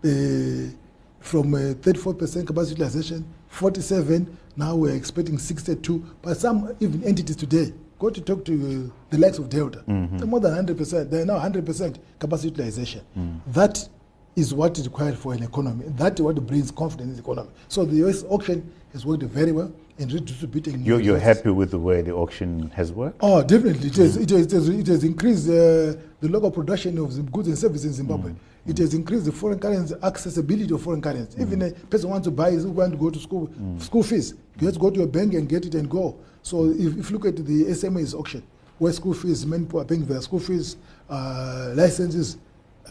uh, 0.03 0.73
from 1.19 1.53
uh, 1.53 1.73
34% 1.81 2.45
capacity 2.47 2.71
utilization, 2.71 3.25
47. 3.47 4.37
Now 4.55 4.75
we're 4.75 4.95
expecting 4.95 5.37
62. 5.37 6.03
But 6.21 6.37
some 6.37 6.75
even 6.79 7.03
entities 7.03 7.35
today 7.35 7.73
go 8.01 8.09
to 8.09 8.19
talk 8.19 8.43
to 8.45 8.91
the 9.11 9.17
likes 9.17 9.37
of 9.37 9.47
Delta. 9.49 9.83
They're 9.87 10.25
more 10.27 10.39
than 10.39 10.65
100%. 10.65 11.09
They're 11.11 11.25
now 11.25 11.37
100% 11.39 11.97
capacity 12.19 12.49
utilization. 12.49 13.01
Mm. 13.17 13.39
That 13.47 13.87
is 14.35 14.53
what 14.53 14.77
is 14.79 14.87
required 14.87 15.17
for 15.17 15.33
an 15.33 15.43
economy. 15.43 15.85
That 15.89 16.15
is 16.15 16.21
what 16.21 16.35
brings 16.47 16.71
confidence 16.71 17.09
in 17.11 17.15
the 17.17 17.21
economy. 17.21 17.51
So 17.67 17.85
the 17.85 17.97
US 18.07 18.23
auction 18.23 18.73
has 18.93 19.05
worked 19.05 19.21
very 19.23 19.51
well 19.51 19.71
in 19.99 20.09
redistributing. 20.09 20.83
You're, 20.83 20.99
you're 20.99 21.19
happy 21.19 21.51
with 21.51 21.69
the 21.69 21.77
way 21.77 22.01
the 22.01 22.13
auction 22.13 22.71
has 22.71 22.91
worked? 22.91 23.17
Oh, 23.21 23.43
definitely. 23.43 23.89
It 23.89 23.95
has, 23.97 24.17
mm. 24.17 24.23
it 24.23 24.29
has, 24.31 24.45
it 24.47 24.51
has, 24.51 24.69
it 24.69 24.87
has 24.87 25.03
increased 25.03 25.47
uh, 25.47 25.93
the 26.21 26.29
local 26.35 26.49
production 26.49 26.97
of 26.97 27.31
goods 27.31 27.49
and 27.49 27.57
services 27.57 27.85
in 27.85 27.93
Zimbabwe. 27.93 28.31
Mm. 28.31 28.35
It 28.65 28.77
has 28.79 28.93
increased 28.95 29.25
the 29.25 29.31
foreign 29.31 29.59
currency 29.59 29.93
accessibility 30.01 30.73
of 30.73 30.81
foreign 30.81 31.01
currency. 31.01 31.39
Even 31.41 31.61
a 31.61 31.71
person 31.71 32.09
wants 32.09 32.25
to 32.25 32.31
buy, 32.31 32.51
who 32.51 32.71
want 32.71 32.91
to 32.93 32.97
go 32.97 33.09
to 33.11 33.19
school, 33.19 33.49
school 33.79 34.03
fees, 34.03 34.33
you 34.59 34.65
have 34.67 34.75
to 34.75 34.79
go 34.79 34.89
to 34.89 35.01
a 35.03 35.07
bank 35.07 35.33
and 35.33 35.47
get 35.49 35.65
it 35.65 35.75
and 35.75 35.89
go. 35.89 36.15
So 36.43 36.65
if, 36.69 36.97
if 36.97 37.09
you 37.11 37.17
look 37.17 37.25
at 37.25 37.35
the 37.37 37.65
SMEs 37.65 38.13
auction, 38.17 38.43
where 38.79 38.91
school 38.93 39.13
fees, 39.13 39.45
many 39.45 39.65
people 39.65 39.81
are 39.81 39.85
paying 39.85 40.05
their 40.05 40.21
school 40.21 40.39
fees, 40.39 40.77
uh, 41.09 41.71
licenses, 41.75 42.37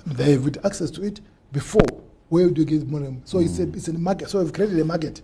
they 0.06 0.32
have 0.32 0.56
access 0.64 0.90
to 0.92 1.02
it 1.02 1.20
before. 1.52 1.82
Where 2.28 2.48
do 2.48 2.60
you 2.62 2.66
get 2.66 2.88
money? 2.88 3.16
So 3.24 3.40
it's 3.40 3.58
a 3.58 3.64
it's 3.64 3.88
a 3.88 3.92
market. 3.92 4.30
So 4.30 4.40
we've 4.40 4.52
created 4.52 4.78
a 4.78 4.84
market 4.84 5.20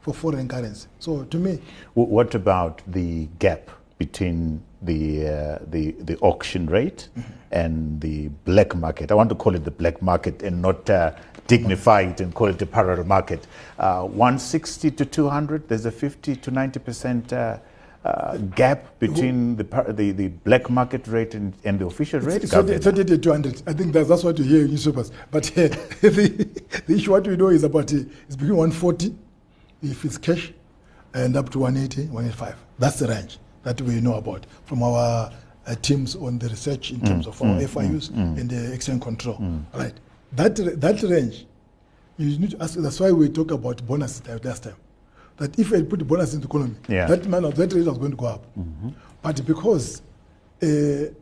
for 0.00 0.12
foreign 0.12 0.48
currency. 0.48 0.88
So 0.98 1.22
to 1.24 1.36
me, 1.36 1.60
W- 1.94 2.12
What 2.12 2.34
about 2.34 2.82
the 2.88 3.28
gap 3.38 3.70
between 3.98 4.62
the, 4.82 5.28
uh, 5.28 5.58
the, 5.70 5.92
the 5.92 6.16
auction 6.20 6.66
rate 6.66 7.08
and 7.52 8.00
the 8.00 8.28
black 8.46 8.74
market? 8.74 9.12
I 9.12 9.14
want 9.14 9.28
to 9.28 9.36
call 9.36 9.54
it 9.54 9.62
the 9.64 9.70
black 9.70 10.02
market 10.02 10.42
and 10.42 10.60
not 10.60 10.88
uh, 10.90 11.12
dignify 11.50 12.02
it 12.02 12.20
and 12.20 12.34
call 12.34 12.48
it 12.48 12.58
the 12.58 12.66
parallel 12.66 13.04
market. 13.04 13.46
Uh, 13.78 14.02
160 14.04 14.90
to 14.92 15.04
200, 15.04 15.68
there's 15.68 15.84
a 15.84 15.90
50 15.90 16.36
to 16.36 16.50
90% 16.50 17.32
uh, 17.32 17.58
uh, 18.02 18.36
gap 18.56 18.98
between 18.98 19.56
the, 19.56 19.64
the 19.88 20.12
the 20.12 20.28
black 20.28 20.70
market 20.70 21.06
rate 21.06 21.34
and, 21.34 21.52
and 21.64 21.78
the 21.78 21.86
official 21.86 22.18
rate? 22.20 22.42
It's 22.42 22.52
Governor? 22.52 22.78
38 22.78 23.22
200. 23.22 23.62
I 23.66 23.72
think 23.74 23.92
that's, 23.92 24.08
that's 24.08 24.24
what 24.24 24.38
you 24.38 24.44
hear 24.44 24.64
in 24.64 24.70
newspapers. 24.70 25.12
But 25.30 25.50
uh, 25.50 25.68
the, 26.00 26.48
the 26.86 26.94
issue 26.94 27.10
what 27.10 27.26
we 27.26 27.36
know 27.36 27.48
is 27.48 27.62
about 27.64 27.92
uh, 27.92 27.98
it's 28.26 28.36
between 28.36 28.56
140 28.56 29.14
if 29.82 30.04
it's 30.04 30.16
cash 30.16 30.52
and 31.12 31.36
up 31.36 31.50
to 31.50 31.58
180, 31.58 32.08
185. 32.10 32.56
That's 32.78 33.00
the 33.00 33.08
range 33.08 33.38
that 33.64 33.80
we 33.82 34.00
know 34.00 34.14
about 34.14 34.46
from 34.64 34.82
our 34.82 35.30
uh, 35.66 35.74
teams 35.82 36.16
on 36.16 36.38
the 36.38 36.48
research 36.48 36.92
in 36.92 37.00
terms 37.00 37.26
of 37.26 37.40
our 37.42 37.60
FIUs 37.60 38.10
and 38.10 38.48
the 38.48 38.72
exchange 38.72 39.02
control. 39.02 39.36
Right. 39.74 39.92
That, 40.32 40.56
that 40.80 41.02
range, 41.02 41.46
you 42.18 42.38
need 42.38 42.50
to 42.52 42.62
ask, 42.62 42.74
that's 42.74 43.00
why 43.00 43.10
we 43.10 43.28
talk 43.28 43.50
about 43.50 43.84
bonuses 43.86 44.20
that 44.20 44.44
last 44.44 44.64
time. 44.64 44.76
That 45.38 45.58
if 45.58 45.72
I 45.72 45.82
put 45.82 46.06
bonus 46.06 46.34
in 46.34 46.40
the 46.40 46.46
economy, 46.46 46.74
Yeah. 46.88 47.06
that 47.06 47.26
man 47.26 47.44
of 47.44 47.54
that 47.56 47.72
rate 47.72 47.86
was 47.86 47.98
going 47.98 48.12
to 48.12 48.16
go 48.16 48.26
up. 48.26 48.46
But 49.22 49.44
because 49.46 50.02
uh, 50.62 50.66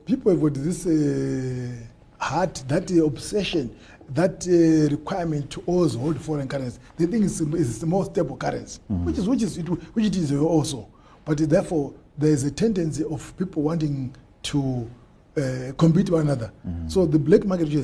people 0.04 0.32
have 0.32 0.40
got 0.40 0.54
this 0.54 0.86
uh, 0.86 1.70
heart, 2.18 2.62
that 2.68 2.90
uh, 2.90 3.04
obsession, 3.04 3.74
that 4.10 4.46
uh, 4.48 4.90
requirement 4.90 5.50
to 5.50 5.62
always 5.66 5.94
hold 5.94 6.18
foreign 6.20 6.48
currency. 6.48 6.78
They 6.96 7.06
think 7.06 7.24
it's, 7.24 7.40
it's 7.40 7.78
the 7.78 7.86
most 7.86 8.12
stable 8.12 8.36
currency, 8.36 8.80
which 8.88 9.18
is 9.18 9.28
which 9.28 9.42
is 9.42 9.58
it, 9.58 9.66
which 9.68 10.06
it 10.06 10.16
is 10.16 10.32
also. 10.32 10.88
But 11.24 11.38
therefore, 11.38 11.92
there 12.16 12.30
is 12.30 12.42
a 12.44 12.50
tendency 12.50 13.04
of 13.04 13.36
people 13.36 13.62
wanting 13.62 14.16
to 14.44 14.90
uh, 15.36 15.72
compete 15.76 16.08
with 16.10 16.14
one 16.14 16.22
another. 16.22 16.50
So 16.88 17.04
the 17.06 17.18
black 17.18 17.44
market, 17.44 17.68
which 17.68 17.76
I 17.76 17.82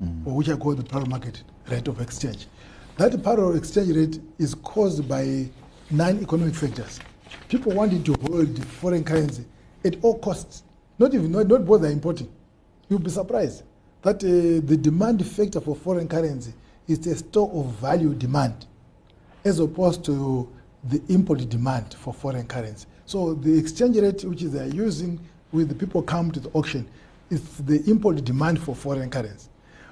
said, 0.00 0.22
or 0.24 0.34
which 0.34 0.48
I 0.48 0.56
call 0.56 0.74
the 0.74 0.82
parallel 0.84 1.10
market 1.10 1.42
rate 1.68 1.88
of 1.88 2.00
exchange, 2.00 2.46
that 2.96 3.22
parallel 3.22 3.56
exchange 3.56 3.94
rate 3.96 4.20
is 4.38 4.54
caused 4.54 5.08
by 5.08 5.48
non-economic 5.90 6.54
factors. 6.54 7.00
People 7.48 7.72
wanting 7.72 8.02
to 8.04 8.14
hold 8.26 8.64
foreign 8.64 9.04
currency 9.04 9.44
at 9.84 9.96
all 10.02 10.18
costs, 10.18 10.62
not 10.98 11.14
even 11.14 11.30
not, 11.32 11.46
not 11.48 11.80
they're 11.80 11.90
importing. 11.90 12.30
You'll 12.88 12.98
be 12.98 13.10
surprised 13.10 13.62
that 14.02 14.16
uh, 14.16 14.66
the 14.66 14.76
demand 14.76 15.24
factor 15.26 15.60
for 15.60 15.76
foreign 15.76 16.08
currency 16.08 16.52
is 16.88 17.06
a 17.06 17.16
store 17.16 17.50
of 17.52 17.72
value 17.74 18.14
demand 18.14 18.66
as 19.44 19.58
opposed 19.60 20.04
to 20.04 20.48
the 20.84 21.00
import 21.08 21.48
demand 21.48 21.94
for 21.94 22.12
foreign 22.12 22.46
currency. 22.46 22.86
So 23.06 23.34
the 23.34 23.58
exchange 23.58 23.96
rate 23.98 24.24
which 24.24 24.42
they're 24.42 24.66
using 24.66 25.20
when 25.50 25.68
the 25.68 25.74
people 25.74 26.02
come 26.02 26.30
to 26.32 26.40
the 26.40 26.48
auction 26.50 26.86
is 27.28 27.42
the 27.58 27.82
import 27.90 28.24
demand 28.24 28.60
for 28.60 28.74
foreign 28.74 29.10
currency. 29.10 29.49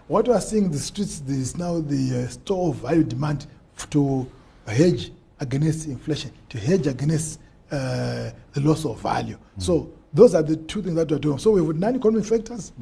What 0.09 0.27
we 0.27 0.33
are 0.33 0.41
seeing 0.41 0.65
in 0.65 0.71
the 0.71 0.79
streets 0.79 1.21
is 1.29 1.59
now 1.59 1.81
the 1.81 2.25
uh, 2.25 2.29
store 2.29 2.71
of 2.71 2.77
value 2.77 3.05
demand 3.05 3.47
to 3.91 4.27
hedge 4.67 5.13
against 5.39 5.87
inflation, 5.87 6.33
to 6.49 6.59
hedge 6.59 6.87
against 6.87 7.39
uh, 7.71 8.31
the 8.55 8.61
loss 8.63 8.87
of 8.87 8.99
value. 9.03 9.37
So 9.59 9.93
those 10.15 10.35
are 10.35 10.43
the 10.43 10.57
two 10.57 10.81
things 10.81 10.97
that 10.97 11.11
we're 11.11 11.19
doing. 11.19 11.37
So 11.37 11.51
we 11.51 11.67
have 11.67 11.77
non-economic 11.77 12.25
factors, 12.25 12.73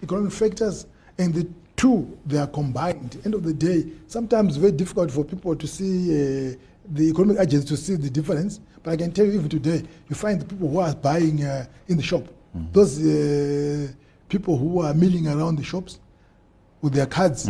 economic 0.00 0.32
factors, 0.32 0.86
and 1.18 1.34
the 1.34 1.48
two 1.74 2.16
they 2.24 2.38
are 2.38 2.46
combined. 2.46 3.20
End 3.24 3.34
of 3.34 3.42
the 3.42 3.52
day, 3.52 3.84
sometimes 4.06 4.56
very 4.56 4.70
difficult 4.70 5.10
for 5.10 5.24
people 5.24 5.56
to 5.56 5.66
see 5.66 6.52
uh, 6.52 6.54
the 6.92 7.10
economic 7.10 7.40
agents 7.40 7.66
to 7.66 7.76
see 7.76 7.96
the 7.96 8.08
difference. 8.08 8.60
But 8.84 8.92
I 8.92 8.96
can 8.96 9.10
tell 9.10 9.26
you, 9.26 9.32
even 9.32 9.48
today, 9.48 9.82
you 10.08 10.14
find 10.14 10.40
the 10.40 10.44
people 10.44 10.68
who 10.68 10.78
are 10.78 10.94
buying 10.94 11.42
uh, 11.42 11.66
in 11.88 11.96
the 11.96 12.02
shop, 12.04 12.28
those 12.72 13.04
uh, 13.04 13.88
people 14.28 14.56
who 14.56 14.82
are 14.82 14.94
milling 14.94 15.26
around 15.26 15.56
the 15.56 15.64
shops 15.64 15.98
with 16.82 16.92
their 16.94 17.06
cards, 17.06 17.48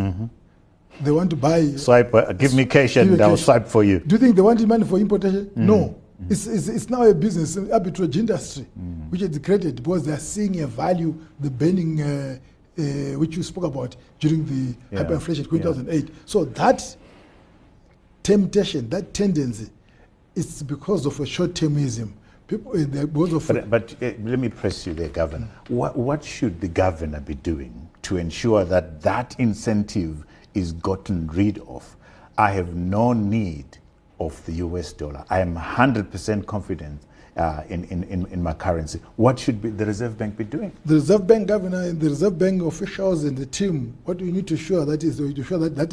they 1.01 1.11
want 1.11 1.29
to 1.29 1.35
buy. 1.35 1.63
Swipe, 1.75 2.13
uh, 2.13 2.33
give 2.33 2.53
me 2.53 2.65
cash 2.65 2.95
and 2.97 3.21
I'll 3.21 3.37
swipe 3.37 3.67
for 3.67 3.83
you. 3.83 3.99
Do 3.99 4.15
you 4.15 4.19
think 4.19 4.35
they 4.35 4.41
want 4.41 4.65
money 4.67 4.85
for 4.85 4.97
importation? 4.97 5.51
No. 5.55 5.95
It's, 6.29 6.47
it's, 6.47 6.67
it's 6.67 6.89
now 6.89 7.03
a 7.03 7.13
business, 7.13 7.55
an 7.57 7.67
arbitrage 7.67 8.15
industry, 8.15 8.63
which 9.09 9.21
is 9.21 9.37
created 9.37 9.75
because 9.75 10.03
they 10.05 10.13
are 10.13 10.17
seeing 10.19 10.61
a 10.61 10.67
value, 10.67 11.13
the 11.39 11.49
burning, 11.51 12.01
uh, 12.01 12.39
uh, 12.79 12.81
which 13.19 13.35
you 13.37 13.43
spoke 13.43 13.65
about 13.65 13.95
during 14.19 14.43
the 14.45 14.75
Yeah. 14.91 15.03
hyperinflation 15.03 15.43
Yeah. 15.51 15.59
2008. 15.59 16.09
So 16.25 16.45
that 16.45 16.97
temptation, 18.23 18.89
that 18.89 19.13
tendency, 19.13 19.69
is 20.35 20.63
because 20.63 21.05
of 21.05 21.19
a 21.19 21.25
short-termism. 21.25 22.11
People, 22.47 22.73
of 23.35 23.47
But, 23.47 23.69
but 23.69 23.93
uh, 24.01 24.13
let 24.23 24.39
me 24.39 24.47
press 24.47 24.87
you 24.87 24.93
there, 24.93 25.09
Governor. 25.09 25.49
What, 25.67 25.97
what 25.97 26.23
should 26.23 26.61
the 26.61 26.69
governor 26.69 27.19
be 27.19 27.35
doing 27.35 27.89
to 28.03 28.15
ensure 28.15 28.63
that 28.63 29.01
that 29.01 29.35
incentive 29.37 30.25
is 30.53 30.71
gotten 30.71 31.27
rid 31.27 31.59
of? 31.67 31.97
I 32.37 32.51
have 32.51 32.73
no 32.73 33.11
need 33.11 33.77
of 34.21 34.43
the 34.45 34.53
US 34.53 34.93
dollar. 34.93 35.25
I 35.29 35.39
am 35.39 35.57
100% 35.57 36.45
confident 36.45 37.01
uh, 37.35 37.63
in, 37.67 37.83
in, 37.85 38.03
in, 38.03 38.41
my 38.41 38.53
currency. 38.53 38.99
What 39.17 39.37
should 39.37 39.61
be 39.61 39.69
the 39.69 39.85
Reserve 39.85 40.17
Bank 40.17 40.37
be 40.37 40.43
doing? 40.45 40.71
the 40.85 40.95
Reserve 40.95 41.27
Bank 41.27 41.47
governor 41.49 41.83
and 41.83 41.99
the 41.99 42.09
Reserve 42.09 42.39
Bank 42.39 42.63
officials 42.63 43.25
and 43.25 43.37
the 43.37 43.45
team, 43.45 43.95
what 44.05 44.19
we 44.21 44.31
need 44.31 44.47
to 44.47 44.57
show 44.57 44.85
that 44.85 45.03
is 45.03 45.17
to 45.17 45.43
show 45.43 45.57
that 45.59 45.75
that 45.75 45.91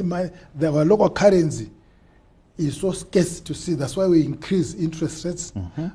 that 0.54 0.72
our 0.72 0.84
local 0.84 1.10
currency 1.10 1.70
is 2.56 2.76
so 2.80 2.92
scarce 2.92 3.40
to 3.40 3.54
see. 3.54 3.74
That's 3.74 3.96
why 3.96 4.06
we 4.06 4.24
increase 4.24 4.74
interest 4.74 5.24
rates. 5.24 5.52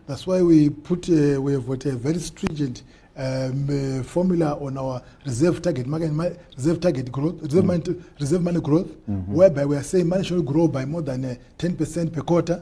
That's 0.07 0.27
why 0.27 0.41
we 0.41 0.69
put 0.69 1.09
uh, 1.09 1.41
we 1.41 1.53
have 1.53 1.67
got 1.67 1.85
a 1.85 1.95
very 1.95 2.19
stringent 2.19 2.83
um, 3.17 3.67
uh, 3.99 4.03
formula 4.03 4.57
on 4.59 4.77
our 4.77 5.01
reserve 5.25 5.61
target 5.61 5.87
market 5.87 6.11
ma- 6.11 6.29
reserve 6.55 6.79
target 6.79 7.11
growth 7.11 7.41
reserve, 7.41 7.65
money, 7.65 7.83
reserve 8.19 8.41
money 8.41 8.61
growth, 8.61 8.87
whereby 9.27 9.65
we 9.65 9.75
are 9.75 9.83
saying 9.83 10.07
money 10.07 10.23
should 10.23 10.45
grow 10.45 10.67
by 10.67 10.85
more 10.85 11.01
than 11.01 11.25
uh, 11.25 11.35
ten 11.57 11.75
percent 11.75 12.11
per 12.13 12.21
quarter. 12.21 12.61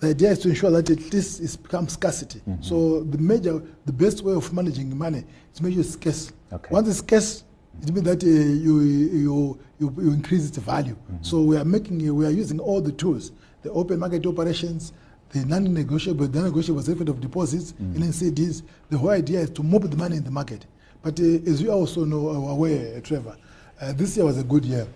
The 0.00 0.08
idea 0.08 0.30
is 0.30 0.38
to 0.40 0.48
ensure 0.50 0.70
that 0.70 0.88
at 0.90 1.12
least 1.12 1.40
it 1.40 1.62
becomes 1.62 1.92
scarcity. 1.92 2.40
So 2.60 3.02
the 3.04 3.18
major, 3.18 3.62
the 3.86 3.92
best 3.92 4.22
way 4.22 4.34
of 4.34 4.52
managing 4.52 4.96
money 4.96 5.24
is 5.54 5.60
make 5.62 5.76
it's 5.76 5.90
scarce. 5.90 6.32
Okay. 6.52 6.68
Once 6.70 6.88
it's 6.88 6.98
scarce, 6.98 7.44
it 7.82 7.92
means 7.92 8.04
that 8.06 8.24
uh, 8.24 8.26
you, 8.26 8.80
you, 8.80 9.60
you, 9.78 9.94
you 9.98 10.10
increase 10.12 10.48
its 10.48 10.56
value. 10.58 10.96
So 11.20 11.42
we 11.42 11.56
are 11.58 11.64
making, 11.64 12.14
we 12.16 12.26
are 12.26 12.30
using 12.30 12.58
all 12.60 12.80
the 12.80 12.92
tools, 12.92 13.30
the 13.62 13.70
open 13.72 13.98
market 13.98 14.24
operations, 14.26 14.92
the 15.30 15.44
non-negotiable, 15.44 16.26
the 16.26 16.38
non-negotiable 16.40 16.80
certificate 16.82 17.08
of 17.10 17.20
deposits, 17.20 17.74
and 17.78 17.96
NCDs. 17.96 18.62
The 18.90 18.98
whole 18.98 19.10
idea 19.10 19.40
is 19.40 19.50
to 19.50 19.62
move 19.62 19.90
the 19.90 19.96
money 19.96 20.16
in 20.16 20.24
the 20.24 20.30
market. 20.30 20.66
But 21.02 21.20
uh, 21.20 21.24
as 21.24 21.60
you 21.62 21.70
also 21.70 22.04
know, 22.04 22.28
are 22.30 22.50
aware, 22.52 22.96
uh, 22.96 23.00
Trevor, 23.00 23.36
uh, 23.80 23.92
this 23.92 24.16
year 24.16 24.24
was 24.26 24.38
a 24.38 24.44
good 24.44 24.64
year. 24.64 24.86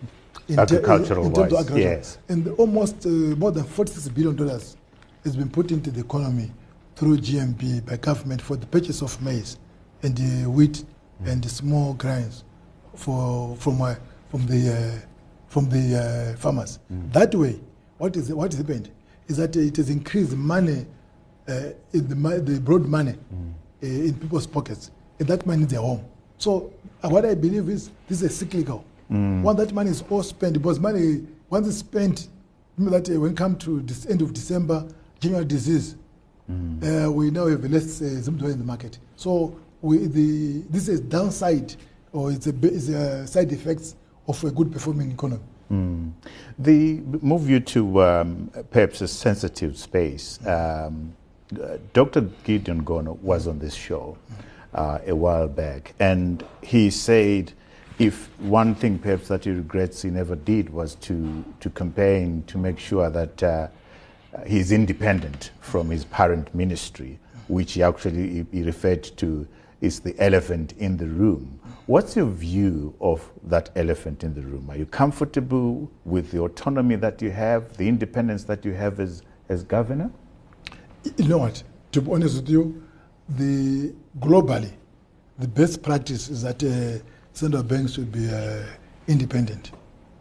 in 0.49 0.59
Agricultural 0.59 1.27
in 1.27 1.33
terms 1.33 1.53
wise, 1.53 1.61
agriculture. 1.65 1.89
yes. 1.89 2.19
And 2.29 2.49
almost 2.59 3.07
uh, 3.07 3.09
more 3.09 3.53
than 3.53 3.65
46 3.65 4.09
billion 4.09 4.35
dollars 4.37 4.77
has 5.25 5.37
been 5.37 5.49
put 5.51 5.71
into 5.71 5.91
the 5.91 6.01
economy 6.01 6.51
through 6.97 7.19
GMB 7.19 7.87
by 7.87 7.97
government 7.97 8.43
for 8.43 8.57
the 8.57 8.67
purchase 8.67 9.03
of 9.03 9.21
maize 9.23 9.59
and 10.03 10.17
the 10.17 10.51
wheat 10.51 10.85
and 11.25 11.43
the 11.43 11.49
small 11.49 11.95
grains 11.95 12.45
for 12.97 13.55
from 13.57 13.81
uh, 13.83 13.95
from 14.31 14.47
the 14.47 14.73
uh, 14.73 15.07
from 15.49 15.69
the 15.69 16.33
uh, 16.35 16.37
farmers. 16.39 16.81
That 17.13 17.35
way, 17.35 17.61
what 18.03 18.17
is 18.17 18.33
what 18.35 18.51
has 18.51 18.59
happened 18.59 18.91
is 19.29 19.37
that 19.37 19.55
it 19.55 19.77
has 19.77 19.89
increased 19.89 20.35
money 20.35 20.85
uh, 21.49 21.71
in 21.93 22.09
the 22.09 22.41
the 22.41 22.61
broad 22.61 22.85
money 22.87 23.15
uh, 23.33 23.87
in 23.87 24.15
people's 24.15 24.47
pockets, 24.47 24.91
and 25.21 25.29
that 25.29 25.47
money 25.47 25.63
is 25.63 25.69
their 25.69 25.81
home. 25.81 26.05
So 26.37 26.73
uh, 27.05 27.09
what 27.09 27.25
I 27.25 27.35
believe 27.37 27.69
is 27.69 27.91
this 28.09 28.23
is 28.23 28.37
cyclical. 28.37 28.85
Once 29.09 29.59
that 29.59 29.73
money 29.73 29.91
is 29.91 30.03
all 30.11 30.25
spent, 30.25 30.55
because 30.55 30.81
money 30.81 31.25
once 31.49 31.69
it's 31.69 31.77
spent, 31.79 32.29
remember 32.77 32.99
that 32.99 33.15
uh, 33.15 33.21
when 33.21 33.33
it 33.33 33.37
comes 33.37 33.63
to 33.65 33.81
this 33.83 34.07
end 34.07 34.21
of 34.21 34.33
December, 34.33 34.85
general 35.21 35.45
disease, 35.45 35.95
uh, 36.51 37.13
we 37.13 37.31
now 37.31 37.47
have 37.47 37.63
less 37.71 38.03
uh, 38.03 38.07
in 38.07 38.59
the 38.59 38.65
market. 38.65 38.99
So 39.15 39.55
we, 39.81 39.99
the, 40.07 40.63
this 40.71 40.89
is 40.89 41.01
downside 41.01 41.77
or 42.13 42.33
it's 42.33 42.47
a, 42.49 42.55
it's 42.63 42.89
a 42.89 43.27
side 43.29 43.53
effects 43.53 43.95
of 44.27 44.43
a 44.43 44.51
good 44.51 44.73
performing 44.73 45.13
economy. 45.13 45.43
The 46.59 47.01
move 47.23 47.49
you 47.51 47.61
to 47.61 48.03
um, 48.03 48.51
perhaps 48.71 49.01
a 49.01 49.09
sensitive 49.09 49.79
space. 49.79 50.45
Um, 50.47 51.15
Dr. 51.93 52.23
Gideon 52.45 52.85
Gono 52.85 53.19
was 53.21 53.47
on 53.47 53.59
this 53.59 53.75
show 53.75 54.19
uh, 54.75 54.99
a 55.07 55.15
while 55.17 55.49
back, 55.49 55.95
and 56.01 56.45
he 56.63 56.91
said 56.91 57.53
if 57.99 58.29
one 58.41 58.75
thing 58.75 58.99
perhaps 58.99 59.29
that 59.29 59.45
he 59.45 59.51
regrets 59.51 60.03
he 60.03 60.11
never 60.11 60.37
did 60.37 60.71
was 60.71 60.95
to 60.97 61.45
to 61.61 61.71
campaign 61.71 62.45
to 62.49 62.59
make 62.59 62.79
sure 62.79 63.11
that 63.11 63.43
uh, 63.43 63.69
he's 64.47 64.73
independent 64.73 65.53
from 65.61 65.91
his 65.91 66.05
parent 66.07 66.55
ministry, 66.55 67.19
which 67.49 67.75
he 67.75 67.83
actually 67.83 68.47
he 68.53 68.63
referred 68.63 69.05
to 69.19 69.47
is 69.83 70.01
the 70.01 70.15
elephant 70.19 70.73
in 70.79 70.97
the 70.97 71.07
room. 71.07 71.61
What's 71.87 72.15
your 72.17 72.27
view 72.27 72.95
of 73.01 73.29
that 73.43 73.71
elephant 73.75 74.23
in 74.23 74.33
the 74.33 74.41
room? 74.41 74.71
Are 74.71 74.77
you 74.77 74.87
comfortable 74.87 75.91
with 76.05 76.31
the 76.31 76.41
autonomy 76.41 76.95
that 76.97 77.21
you 77.21 77.31
have, 77.33 77.77
the 77.77 77.89
independence 77.89 78.45
that 78.45 78.65
you 78.65 78.73
have 78.73 79.01
as, 79.01 79.23
as 79.49 79.65
governor? 79.65 80.11
You 81.17 81.29
know 81.29 81.39
what? 81.39 81.63
To 81.91 82.01
be 82.01 82.13
honest 82.13 82.37
with 82.37 82.49
you, 82.49 82.83
the 83.29 83.93
globally, 84.21 84.71
the 85.39 85.49
best 85.49 85.83
practice 85.83 86.29
is 86.29 86.43
that 86.43 86.63
uh, 86.63 87.03
central 87.33 87.65
banks 87.65 87.95
should 87.95 88.13
be 88.13 88.31
uh, 88.31 88.63
independent, 89.09 89.73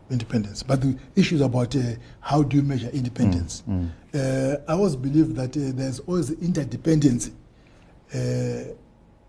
independence. 0.10 0.64
But 0.64 0.82
the 0.82 0.98
issue 1.16 1.36
is 1.36 1.42
about 1.42 1.76
uh, 1.76 1.82
how 2.20 2.42
do 2.42 2.58
you 2.58 2.64
measure 2.64 2.90
independence. 2.90 3.64
Uh, 4.14 4.56
I 4.68 4.74
always 4.74 4.96
believe 4.96 5.36
that 5.36 5.56
uh, 5.56 5.72
there's 5.76 6.00
always 6.00 6.32
interdependency 6.32 7.32
uh, 8.14 8.74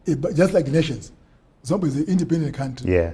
just 0.07 0.53
like 0.53 0.67
nations. 0.69 1.13
Zimbabwe 1.65 1.89
is 1.91 1.97
an 1.97 2.05
independent 2.05 2.55
country, 2.55 2.93
Yeah. 2.93 3.13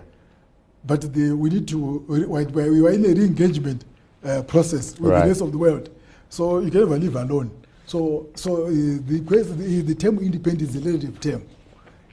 but 0.86 1.00
the, 1.12 1.32
we 1.32 1.50
need 1.50 1.68
to, 1.68 2.04
we 2.08 2.24
we 2.24 2.80
were 2.80 2.90
in 2.90 3.04
a 3.04 3.08
re-engagement 3.08 3.84
uh, 4.24 4.42
process 4.42 4.98
with 4.98 5.10
Right. 5.12 5.22
the 5.22 5.28
rest 5.28 5.40
of 5.42 5.52
the 5.52 5.58
world. 5.58 5.90
So 6.30 6.60
you 6.60 6.70
can 6.70 6.80
never 6.80 6.98
live 6.98 7.16
alone. 7.16 7.50
So, 7.86 8.26
so 8.34 8.64
uh, 8.66 8.68
the, 8.68 9.20
the, 9.24 9.82
the 9.82 9.94
term 9.94 10.18
independent 10.18 10.68
is 10.70 10.76
a 10.76 10.80
relative 10.80 11.20
term. 11.20 11.42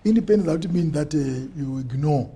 Independent 0.04 0.48
doesn't 0.48 0.74
mean 0.74 0.92
that 0.92 1.14
uh, 1.14 1.18
you 1.60 1.80
ignore 1.80 2.30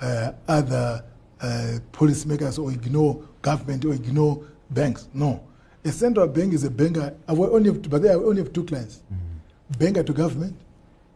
uh, 0.00 0.32
other 0.48 1.04
uh, 1.40 1.78
policymakers 1.92 2.58
or 2.62 2.70
ignore 2.72 3.22
government 3.42 3.84
or 3.84 3.92
ignore 3.94 4.42
banks. 4.70 5.08
No. 5.12 5.42
A 5.84 5.92
central 5.92 6.26
bank 6.26 6.52
is 6.52 6.64
a 6.64 6.70
banker, 6.70 7.14
I 7.28 7.32
only 7.32 7.70
have, 7.70 7.88
but 7.90 8.04
I 8.06 8.14
only 8.14 8.42
have 8.42 8.52
two 8.52 8.64
clients 8.64 9.00
banker 9.78 10.02
to 10.02 10.12
government 10.12 10.54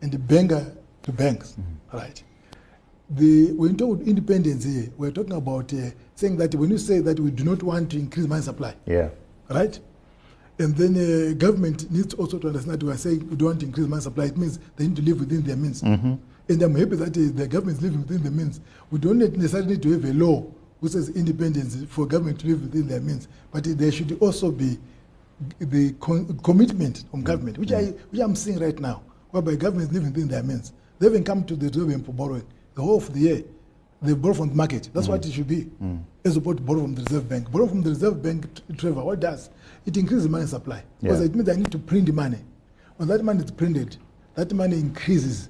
and 0.03 0.12
the 0.12 0.18
banker 0.18 0.74
to 1.03 1.12
banks. 1.12 1.57
Right. 1.92 2.22
The, 3.11 3.53
when 3.53 3.72
you 3.72 3.76
talk 3.76 3.94
about 3.96 4.07
independence 4.07 4.64
here, 4.64 4.88
we're 4.96 5.11
talking 5.11 5.32
about 5.32 5.72
uh, 5.74 5.90
saying 6.14 6.36
that 6.36 6.55
when 6.55 6.70
you 6.70 6.78
say 6.78 7.01
that 7.01 7.18
we 7.18 7.30
do 7.30 7.42
not 7.44 7.62
want 7.62 7.90
to 7.90 7.98
increase 7.98 8.26
money 8.26 8.42
supply, 8.42 8.74
Yeah. 8.86 9.09
right? 9.48 9.78
And 10.59 10.76
then 10.76 10.94
uh, 10.94 11.34
government 11.34 11.90
needs 11.90 12.14
also 12.14 12.38
to 12.38 12.48
understand 12.48 12.74
that 12.80 12.86
we 12.86 12.92
are 12.92 12.96
saying 12.96 13.28
we 13.28 13.34
don't 13.36 13.48
want 13.48 13.61
to 13.61 13.66
increase 13.66 13.86
money 13.88 14.03
supply. 14.03 14.26
It 14.26 14.36
means 14.36 14.59
they 14.76 14.86
need 14.86 14.96
to 14.96 15.03
live 15.03 15.18
within 15.20 15.42
their 15.42 15.57
means. 15.57 15.82
And 15.82 16.62
I'm 16.62 16.74
happy 16.74 16.96
that 16.96 17.16
uh, 17.16 17.30
the 17.36 17.48
government 17.48 17.78
is 17.78 17.82
living 17.82 18.01
within 18.03 18.22
the 18.22 18.30
means. 18.30 18.61
We 18.90 18.98
don't 18.98 19.18
necessarily 19.18 19.70
need 19.70 19.82
to 19.82 19.92
have 19.92 20.05
a 20.05 20.12
law 20.12 20.46
which 20.80 20.92
says 20.92 21.09
independence 21.11 21.76
for 21.88 22.07
government 22.07 22.40
to 22.40 22.46
live 22.48 22.62
within 22.62 22.88
their 22.88 23.01
means, 23.01 23.28
but 23.53 23.66
uh, 23.66 23.70
there 23.74 23.90
should 23.92 24.16
also 24.20 24.51
be 24.51 24.78
the 25.59 25.92
con- 26.01 26.38
commitment 26.42 27.05
from 27.11 27.22
government, 27.22 27.59
which 27.59 27.72
I 27.72 27.84
which 28.11 28.20
I'm 28.20 28.34
seeing 28.34 28.59
right 28.59 28.78
now, 28.78 29.03
whereby 29.30 29.54
government 29.56 29.88
is 29.90 29.94
living 29.94 30.12
within 30.12 30.28
their 30.28 30.42
means. 30.42 30.72
They 30.98 31.06
haven't 31.06 31.24
come 31.24 31.44
to 31.44 31.56
the 31.56 31.68
reserve 31.68 31.88
bank 31.88 32.06
for 32.06 32.12
borrowing 32.12 32.46
the 32.74 32.82
whole 32.82 32.98
of 32.98 33.12
the 33.12 33.20
year. 33.20 33.42
They 34.02 34.14
borrow 34.14 34.34
from 34.34 34.48
the 34.50 34.54
market. 34.54 34.88
That's 34.94 35.08
what 35.08 35.24
it 35.26 35.32
should 35.32 35.48
be. 35.48 35.68
As 36.24 36.36
opposed 36.36 36.58
to 36.58 36.62
borrow 36.64 36.80
from 36.82 36.94
the 36.94 37.02
reserve 37.02 37.28
bank. 37.28 37.50
Borrow 37.50 37.66
from 37.66 37.82
the 37.82 37.90
reserve 37.90 38.22
bank, 38.22 38.46
Trevor, 38.78 39.04
what 39.04 39.20
does? 39.20 39.50
It 39.86 39.96
increases 39.96 40.28
money 40.28 40.46
supply. 40.46 40.82
Because 41.00 41.20
Yeah. 41.20 41.26
it 41.26 41.34
means 41.34 41.48
I 41.48 41.56
need 41.56 41.70
to 41.72 41.78
print 41.78 42.12
money. 42.14 42.38
When 42.96 43.08
that 43.08 43.22
money 43.22 43.44
is 43.44 43.50
printed, 43.50 43.96
that 44.34 44.52
money 44.54 44.76
increases 44.78 45.48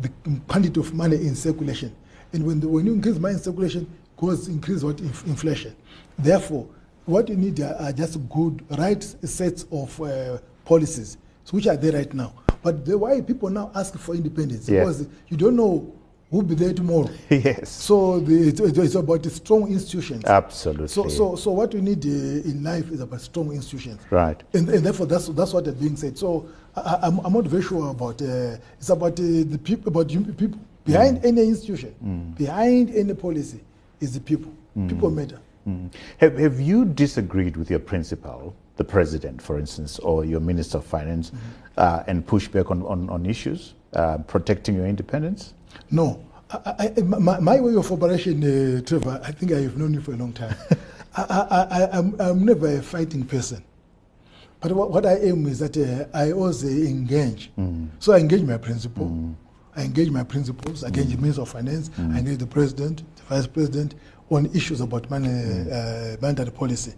the 0.00 0.10
quantity 0.48 0.80
of 0.80 0.92
money 0.94 1.16
in 1.16 1.34
circulation. 1.36 1.94
And 2.32 2.44
when, 2.46 2.60
the, 2.60 2.68
when 2.68 2.86
you 2.86 2.94
increase 2.94 3.18
money 3.18 3.34
in 3.34 3.40
circulation, 3.40 3.86
goes 4.16 4.48
increase 4.48 4.82
what 4.82 5.00
inf- 5.00 5.26
inflation. 5.26 5.74
Therefore, 6.18 6.66
what 7.04 7.28
you 7.28 7.36
need 7.36 7.60
are, 7.60 7.74
are 7.74 7.92
just 7.92 8.18
good, 8.28 8.64
right 8.78 9.02
sets 9.02 9.66
of 9.70 10.00
uh, 10.00 10.38
policies, 10.64 11.16
so 11.44 11.52
which 11.56 11.66
are 11.66 11.76
there 11.76 11.92
right 11.92 12.12
now. 12.14 12.32
But 12.62 12.84
the 12.84 12.96
why 12.96 13.20
people 13.20 13.50
now 13.50 13.70
ask 13.74 13.96
for 13.98 14.14
independence 14.14 14.68
Yeah. 14.68 14.80
because 14.80 15.06
you 15.28 15.36
don't 15.36 15.56
know 15.56 15.92
who 16.30 16.38
will 16.38 16.44
be 16.44 16.54
there 16.54 16.72
tomorrow. 16.72 17.10
yes. 17.28 17.68
So 17.70 18.20
the, 18.20 18.48
it- 18.48 18.60
it- 18.60 18.78
it's 18.78 18.94
about 18.94 19.24
strong 19.26 19.68
institutions. 19.70 20.24
Absolutely. 20.24 20.88
So, 20.88 21.08
so, 21.08 21.36
so 21.36 21.50
what 21.52 21.74
we 21.74 21.80
need 21.82 22.04
uh, 22.06 22.48
in 22.50 22.62
life 22.64 22.90
is 22.90 23.00
about 23.00 23.20
strong 23.20 23.52
institutions. 23.52 24.00
Right. 24.10 24.42
And, 24.54 24.68
and 24.70 24.84
therefore, 24.86 25.06
that's 25.06 25.28
that's 25.28 25.52
what 25.52 25.66
is 25.66 25.74
being 25.74 25.96
said. 25.96 26.16
So 26.16 26.48
I, 26.74 26.80
I- 26.80 27.06
I'm, 27.08 27.18
I'm 27.18 27.32
not 27.32 27.44
very 27.44 27.62
sure 27.62 27.90
about. 27.90 28.22
Uh, 28.22 28.56
it's 28.78 28.88
about 28.90 29.12
uh, 29.20 29.22
the 29.22 29.58
people, 29.62 29.88
about 29.88 30.08
people 30.08 30.58
behind 30.84 31.24
any 31.24 31.42
institution, 31.42 32.34
behind 32.38 32.90
any 32.94 33.14
policy, 33.14 33.60
is 34.00 34.14
the 34.14 34.20
people. 34.20 34.52
People 34.88 35.10
matter. 35.10 35.38
Mm. 35.68 35.92
Have, 36.18 36.38
have 36.38 36.60
you 36.60 36.84
disagreed 36.84 37.56
with 37.56 37.70
your 37.70 37.78
principal, 37.78 38.54
the 38.76 38.84
president, 38.84 39.40
for 39.40 39.58
instance, 39.58 39.98
or 40.00 40.24
your 40.24 40.40
minister 40.40 40.78
of 40.78 40.84
finance, 40.84 41.32
uh, 41.76 42.02
and 42.06 42.26
pushed 42.26 42.52
back 42.52 42.70
on, 42.70 42.82
on, 42.82 43.08
on 43.10 43.26
issues 43.26 43.74
uh, 43.94 44.18
protecting 44.18 44.74
your 44.74 44.86
independence? 44.86 45.54
No, 45.90 46.24
I, 46.50 46.92
I, 46.96 47.00
my, 47.02 47.40
my 47.40 47.60
way 47.60 47.74
of 47.74 47.90
operation, 47.90 48.42
uh, 48.42 48.80
Trevor. 48.82 49.20
I 49.24 49.32
think 49.32 49.52
I 49.52 49.60
have 49.60 49.76
known 49.76 49.94
you 49.94 50.00
for 50.00 50.12
a 50.12 50.16
long 50.16 50.32
time. 50.32 50.54
I, 51.16 51.22
I, 51.22 51.80
I, 51.82 51.98
I'm, 51.98 52.20
I'm 52.20 52.44
never 52.44 52.76
a 52.76 52.82
fighting 52.82 53.24
person. 53.24 53.62
But 54.60 54.72
what, 54.72 54.90
what 54.90 55.06
I 55.06 55.16
aim 55.16 55.46
is 55.46 55.58
that 55.58 55.76
uh, 55.76 56.06
I 56.16 56.32
always 56.32 56.62
engage. 56.64 57.50
So 57.98 58.12
I 58.12 58.18
engage 58.18 58.42
my 58.42 58.58
principal. 58.58 59.34
I 59.74 59.82
engage 59.82 60.10
my 60.10 60.22
principals. 60.22 60.84
I 60.84 60.88
engage 60.88 61.08
the 61.08 61.16
Minister 61.16 61.42
of 61.42 61.48
Finance. 61.48 61.90
I 61.98 62.18
engage 62.18 62.38
the 62.38 62.46
President, 62.46 63.02
the 63.16 63.22
Vice 63.24 63.46
President 63.46 63.94
on 64.32 64.46
issues 64.54 64.80
about 64.80 65.08
money, 65.10 65.28
uh, 65.28 66.16
monetary 66.20 66.50
policy. 66.50 66.94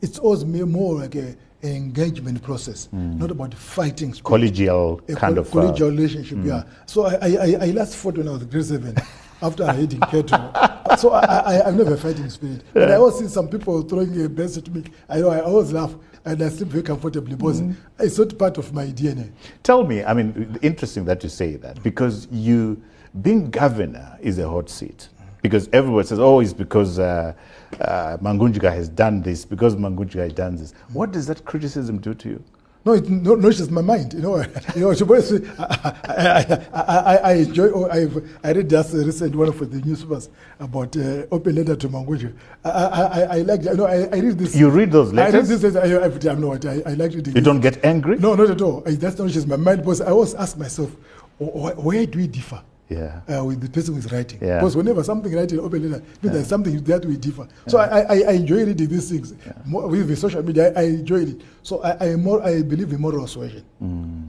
It's 0.00 0.18
always 0.18 0.44
more 0.44 0.96
like 0.96 1.14
a, 1.14 1.36
an 1.62 1.76
engagement 1.76 2.42
process, 2.42 2.88
not 2.92 3.30
about 3.30 3.54
fighting. 3.54 4.12
spirit 4.14 4.24
Collegial 4.52 5.00
a 5.08 5.14
kind 5.14 5.36
col- 5.36 5.38
of. 5.38 5.48
uh, 5.48 5.72
collegial 5.72 5.90
relationship. 5.90 6.38
Yeah. 6.42 6.64
So 6.86 7.06
I, 7.06 7.14
I, 7.14 7.28
I, 7.28 7.58
I 7.62 7.70
last 7.70 7.94
fought 7.96 8.16
when 8.18 8.28
I 8.28 8.32
was 8.32 8.44
grade 8.44 8.64
seven. 8.64 8.96
After 9.42 9.64
I 9.64 9.72
had 9.72 9.92
in 9.92 9.98
Ketro. 9.98 10.98
so 11.00 11.10
I, 11.10 11.24
I, 11.24 11.66
I've 11.66 11.74
never 11.74 11.96
fighting 11.96 12.30
spirit. 12.30 12.62
But 12.72 12.92
I 12.92 12.94
always 12.94 13.16
see 13.16 13.26
some 13.26 13.48
people 13.48 13.82
throwing 13.82 14.24
a 14.24 14.28
best 14.28 14.56
at 14.56 14.68
me. 14.72 14.84
I 15.08 15.18
know 15.18 15.30
I 15.30 15.40
always 15.40 15.72
laugh 15.72 15.92
and 16.24 16.40
I 16.40 16.48
sleep 16.48 16.68
very 16.68 16.84
comfortably 16.84 17.34
because 17.34 17.60
it's 17.98 18.16
not 18.18 18.38
part 18.38 18.56
of 18.58 18.72
my 18.72 18.86
DNA. 18.86 19.32
Tell 19.64 19.82
me, 19.84 20.04
I 20.04 20.14
mean, 20.14 20.60
interesting 20.62 21.04
that 21.06 21.24
you 21.24 21.28
say 21.28 21.56
that 21.56 21.82
because 21.82 22.28
you, 22.30 22.80
being 23.20 23.50
governor 23.50 24.16
is 24.20 24.38
a 24.38 24.48
hot 24.48 24.70
seat. 24.70 25.08
Because 25.42 25.68
everybody 25.72 26.06
says, 26.06 26.20
oh, 26.20 26.40
it's 26.40 26.52
because 26.52 26.98
uh, 26.98 27.34
uh, 27.80 28.16
Mangudya 28.18 28.72
has 28.72 28.88
done 28.88 29.22
this, 29.22 29.44
because 29.44 29.74
Mangudya 29.76 30.22
has 30.22 30.32
done 30.32 30.56
this. 30.56 30.72
What 30.92 31.10
does 31.12 31.26
that 31.26 31.44
criticism 31.44 31.98
do 31.98 32.14
to 32.14 32.28
you? 32.28 32.44
No, 32.84 32.94
it 32.94 33.08
no, 33.08 33.36
nourishes 33.36 33.70
my 33.70 33.80
mind. 33.80 34.12
You 34.12 34.20
know, 34.20 34.36
you 34.74 34.80
know. 34.80 34.92
To 34.94 35.06
be 35.06 35.12
honest, 35.12 35.32
with 35.32 35.44
you, 35.44 35.54
I, 35.58 36.60
I, 36.74 36.80
I, 36.82 37.16
I, 37.16 37.32
enjoy. 37.34 37.68
Or 37.68 37.92
I've, 37.92 38.28
I 38.42 38.52
read 38.52 38.68
just 38.68 38.92
recent 38.94 39.36
one 39.36 39.48
of 39.48 39.58
the 39.58 39.80
newspapers 39.86 40.30
about 40.58 40.96
uh, 40.96 41.26
open 41.30 41.54
letter 41.54 41.76
to 41.76 41.88
Mangudya. 41.88 42.34
I, 42.64 42.70
I, 42.70 43.02
I, 43.02 43.22
I 43.22 43.38
like. 43.42 43.62
You 43.62 43.74
know, 43.74 43.86
I, 43.86 44.08
I 44.12 44.18
read 44.18 44.36
this. 44.36 44.56
You 44.56 44.68
read 44.68 44.90
those 44.90 45.12
letters. 45.12 45.48
I 45.48 45.52
read 45.54 45.60
this. 45.60 45.76
I, 45.76 46.04
every 46.04 46.18
time. 46.20 46.40
No, 46.40 46.54
I, 46.54 46.82
I 46.84 46.94
like 46.94 47.12
reading. 47.14 47.36
You 47.36 47.40
don't 47.40 47.60
get 47.60 47.84
angry? 47.84 48.18
No, 48.18 48.34
not 48.34 48.50
at 48.50 48.60
all. 48.60 48.82
I, 48.84 48.92
that's 48.92 49.16
nourishes 49.16 49.46
my 49.46 49.56
mind 49.56 49.82
because 49.82 50.00
I 50.00 50.10
always 50.10 50.34
ask 50.34 50.58
myself, 50.58 50.90
wh- 51.38 51.44
wh- 51.72 51.84
where 51.84 52.04
do 52.04 52.18
we 52.18 52.26
differ? 52.26 52.62
Yeah. 52.92 53.38
uh, 53.38 53.44
with 53.44 53.60
the 53.60 53.68
person 53.68 53.94
who 53.94 54.00
is 54.00 54.10
writing. 54.12 54.38
Yeah. 54.40 54.58
Because 54.58 54.76
whenever 54.76 55.02
something 55.04 55.32
writing 55.34 55.58
open 55.60 55.90
letter, 55.90 56.04
means 56.22 56.34
there's 56.34 56.46
something 56.46 56.82
that 56.84 57.04
we 57.04 57.16
differ. 57.16 57.48
So 57.66 57.78
I, 57.78 58.00
I, 58.00 58.22
I 58.28 58.32
enjoy 58.32 58.64
reading 58.64 58.88
these 58.88 59.08
things. 59.10 59.34
More, 59.64 59.88
with 59.88 60.08
the 60.08 60.16
social 60.16 60.42
media, 60.42 60.72
I, 60.76 60.80
I 60.80 60.84
enjoy 60.84 61.22
it. 61.22 61.40
So 61.62 61.82
I, 61.82 62.10
I, 62.10 62.16
more, 62.16 62.42
I 62.42 62.62
believe 62.62 62.92
in 62.92 63.00
moral 63.00 63.26
suasion. 63.26 63.64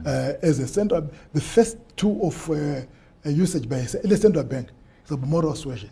Uh, 0.06 0.32
as 0.42 0.58
a 0.58 0.66
central, 0.66 1.08
the 1.32 1.40
first 1.40 1.76
two 1.96 2.20
of 2.22 2.50
uh, 2.50 2.82
usage 3.28 3.68
by 3.68 3.76
a 3.78 3.88
central 4.16 4.44
bank 4.44 4.68
is 5.04 5.10
a 5.10 5.16
moral 5.16 5.54
suasion. 5.54 5.90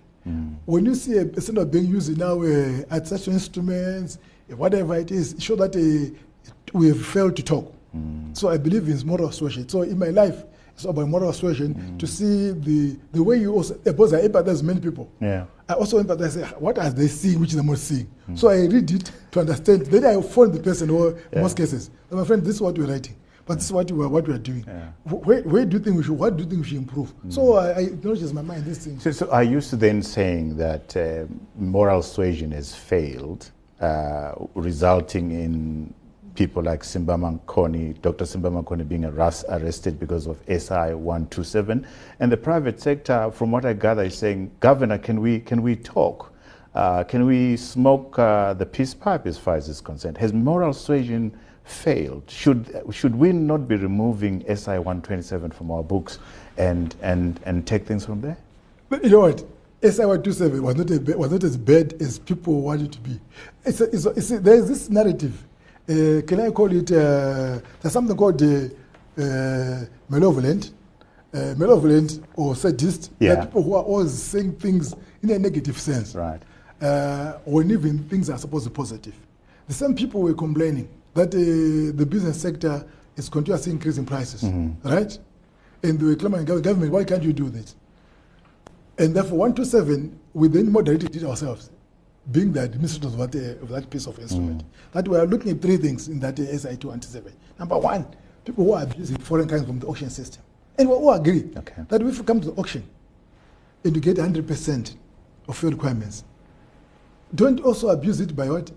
When 0.67 0.85
you 0.87 0.95
see 0.95 1.17
a, 1.19 1.41
central 1.41 1.67
bank 1.67 1.89
using 1.89 2.17
now 2.17 2.41
uh, 2.43 2.83
at 2.97 3.09
such 3.09 3.27
instruments, 3.29 4.19
uh, 4.51 4.57
whatever 4.57 4.95
it 4.97 5.11
is, 5.11 5.33
it 5.35 5.43
shows 5.43 5.59
that 5.59 5.75
uh, 5.75 6.15
we 6.73 6.89
have 6.89 7.05
failed 7.05 7.37
to 7.37 7.43
talk. 7.43 7.73
So 8.33 8.49
I 8.49 8.57
believe 8.57 8.89
in 8.89 9.07
moral 9.07 9.31
suasion. 9.33 9.69
So 9.69 9.83
in 9.83 9.99
my 9.99 10.09
life, 10.09 10.45
it's 10.75 10.85
about 10.85 11.07
moral 11.09 11.33
suasion 11.33 11.97
to 11.99 12.07
see 12.07 12.51
the, 12.53 12.97
the 13.13 13.23
way 13.23 13.37
you 13.39 13.53
also, 13.53 13.75
because 13.75 14.15
I 14.15 14.27
empathize 14.27 14.63
many 14.63 14.81
people. 14.81 15.11
Yeah. 15.21 15.45
I 15.69 15.75
also 15.75 16.03
empathize, 16.03 16.37
what 16.61 16.79
are 16.79 16.91
they 16.91 17.09
seeing 17.09 17.41
which 17.41 17.53
they're 17.53 17.63
not 17.63 17.79
seeing? 17.79 18.09
So 18.35 18.49
I 18.49 18.67
read 18.67 18.91
it 18.91 19.11
to 19.33 19.41
understand. 19.41 19.87
Then 19.87 20.05
I 20.05 20.21
phone 20.23 20.53
the 20.53 20.61
person, 20.61 20.91
or 20.91 21.19
in 21.31 21.41
most 21.43 21.57
cases, 21.57 21.91
"Oh, 22.11 22.17
my 22.17 22.25
friend, 22.25 22.43
this 22.43 22.57
is 22.57 22.61
what 22.63 22.77
we're 22.79 22.87
writing. 22.87 23.15
But 23.45 23.55
this 23.57 23.65
is 23.67 23.73
what 23.73 23.91
we 23.91 24.05
are, 24.05 24.09
what 24.09 24.27
we 24.29 24.35
are 24.35 24.39
doing. 24.39 24.63
Wh- 25.05 25.27
Where, 25.27 25.43
where 25.43 25.65
do 25.65 25.77
you 25.77 25.83
think 25.83 25.97
we 25.97 26.03
should, 26.05 26.17
what 26.19 26.37
do 26.37 26.45
you 26.45 26.49
think 26.49 26.63
we 26.63 26.69
should 26.69 26.79
improve? 26.79 27.13
So 27.29 27.55
I, 27.55 27.77
I 27.81 27.89
nourishes 28.03 28.33
my 28.33 28.41
mind, 28.43 28.65
these 28.65 28.79
things. 28.85 29.03
So, 29.03 29.11
so 29.11 29.31
are 29.31 29.43
you 29.45 29.61
then 29.61 30.01
saying 30.03 30.57
that 30.59 30.97
uh, 30.97 31.25
moral 31.59 32.03
suasion 32.03 32.53
has 32.53 32.75
failed, 32.75 33.51
uh, 33.81 34.33
resulting 34.55 35.33
in 35.33 35.93
people 36.35 36.63
like 36.63 36.83
Simba 36.85 37.15
Makoni, 37.15 38.01
Dr. 38.01 38.25
Simba 38.25 38.51
Makoni 38.51 38.89
being 38.89 39.05
arrest, 39.05 39.45
arrested 39.49 39.99
because 40.01 40.27
of 40.27 40.39
SI 40.49 40.95
127, 40.95 41.87
and 42.21 42.33
the 42.33 42.37
private 42.37 42.81
sector, 42.81 43.31
from 43.31 43.51
what 43.51 43.65
I 43.65 43.73
gather, 43.73 44.03
is 44.05 44.17
saying, 44.17 44.51
Governor, 44.61 44.99
can 44.99 45.21
we 45.21 45.41
can 45.41 45.63
we 45.63 45.77
talk? 45.77 46.33
Uh, 46.75 47.05
can 47.05 47.27
we 47.27 47.57
smoke 47.57 48.19
uh, 48.19 48.55
the 48.55 48.65
peace 48.65 48.95
pipe 48.95 49.27
as 49.27 49.37
far 49.37 49.57
as 49.57 49.69
is 49.69 49.81
concerned? 49.81 50.17
Has 50.19 50.33
moral 50.33 50.73
suasion 50.73 51.37
failed? 51.65 52.25
Should 52.29 52.83
should 52.91 53.15
we 53.15 53.33
not 53.33 53.69
be 53.69 53.77
removing 53.77 54.43
SI 54.49 54.79
127 54.79 55.51
from 55.51 55.71
our 55.71 55.83
books 55.83 56.19
and 56.57 56.95
and 57.03 57.41
and 57.45 57.67
take 57.67 57.87
things 57.87 58.07
from 58.07 58.21
there? 58.21 58.39
But 58.89 59.05
you 59.05 59.11
know 59.11 59.21
what? 59.21 59.45
SI127 59.83 60.61
was 60.61 60.77
not, 60.77 60.91
a, 60.91 61.19
was 61.19 61.33
not 61.33 61.43
as 61.43 61.57
bad 61.57 61.95
as 62.01 62.21
people 62.21 62.61
want 62.63 62.83
it 62.83 62.93
to 62.93 63.01
be. 63.01 63.19
It's 63.65 63.81
a, 63.81 63.85
it's 63.85 64.07
a, 64.07 64.11
it's 64.11 64.31
a, 64.31 64.39
there 64.39 64.55
is 64.55 64.69
this 64.69 64.89
narrative. 64.89 65.45
Uh, 65.89 66.23
can 66.27 66.41
I 66.41 66.51
call 66.51 66.73
it? 66.73 66.91
Uh, 66.93 67.59
there's 67.81 67.93
something 67.93 68.17
called 68.17 68.41
uh, 68.43 68.69
uh, 69.19 69.85
malevolent, 70.09 70.73
uh, 71.35 71.55
malevolent 71.57 72.21
or 72.37 72.55
sadist. 72.55 73.11
Yeah. 73.19 73.35
That 73.35 73.45
people 73.47 73.63
who 73.63 73.75
are 73.75 73.83
always 73.83 74.13
saying 74.13 74.57
things 74.57 74.95
in 75.23 75.31
a 75.31 75.39
negative 75.39 75.79
sense. 75.79 76.15
Right. 76.15 76.41
Uh, 76.81 77.39
when 77.45 77.71
even 77.71 77.99
things 78.09 78.29
are 78.31 78.39
supposed 78.39 78.65
to 78.65 78.71
be 78.71 78.75
positive. 78.75 79.15
The 79.69 79.75
same 79.75 79.95
people 79.95 80.21
were 80.23 80.35
complaining 80.35 80.89
that 81.15 81.29
uh, 81.29 81.97
the 81.97 82.07
business 82.07 82.41
sector 82.41 82.85
is 83.17 83.29
continuously 83.29 83.73
increasing 83.73 84.05
prices, 84.05 84.43
right? 84.83 85.17
And 85.83 85.99
they 86.01 86.05
were 86.05 86.15
government, 86.15 86.91
why 86.91 87.05
can't 87.05 87.23
you 87.23 87.33
do 87.33 87.49
this? 87.51 87.77
And 88.99 89.15
therefore, 89.15 89.39
127, 89.39 90.19
we 90.35 90.49
then 90.49 90.73
moderated 90.73 91.15
it 91.15 91.25
ourselves, 91.25 91.71
being 92.31 92.53
the 92.53 92.61
administrators 92.61 93.15
of 93.15 93.31
that, 93.33 93.35
uh, 93.59 93.63
of 93.63 93.69
that 93.71 93.91
piece 93.91 94.07
of 94.07 94.19
instrument. 94.19 94.63
That 94.93 95.09
we 95.09 95.17
are 95.17 95.27
looking 95.27 95.53
at 95.53 95.61
three 95.63 95.77
things 95.77 96.09
in 96.09 96.21
that 96.21 96.39
uh, 96.39 96.45
SI 96.57 96.77
227. 96.77 97.33
Number 97.59 97.79
one, 97.79 98.07
people 98.45 98.65
who 98.65 98.73
are 98.73 98.83
abusing 98.85 99.17
foreign 99.19 99.49
currency 99.49 99.67
from 99.67 99.81
the 99.81 99.87
auction 99.87 100.11
system. 100.11 100.43
And 100.79 100.89
we 100.89 100.95
all 100.95 101.13
agree 101.13 101.51
Okay. 101.57 101.83
that 101.89 102.01
if 102.01 102.17
you 102.17 102.23
come 102.25 102.41
to 102.41 102.51
the 102.51 102.61
auction 102.61 102.85
and 103.85 103.95
you 103.95 104.01
get 104.01 104.17
100% 104.17 104.95
of 105.49 105.63
your 105.63 105.73
requirements, 105.73 106.25
don't 107.35 107.61
also 107.61 107.89
abuse 107.89 108.21
it 108.21 108.35
by 108.37 108.49
what? 108.49 108.71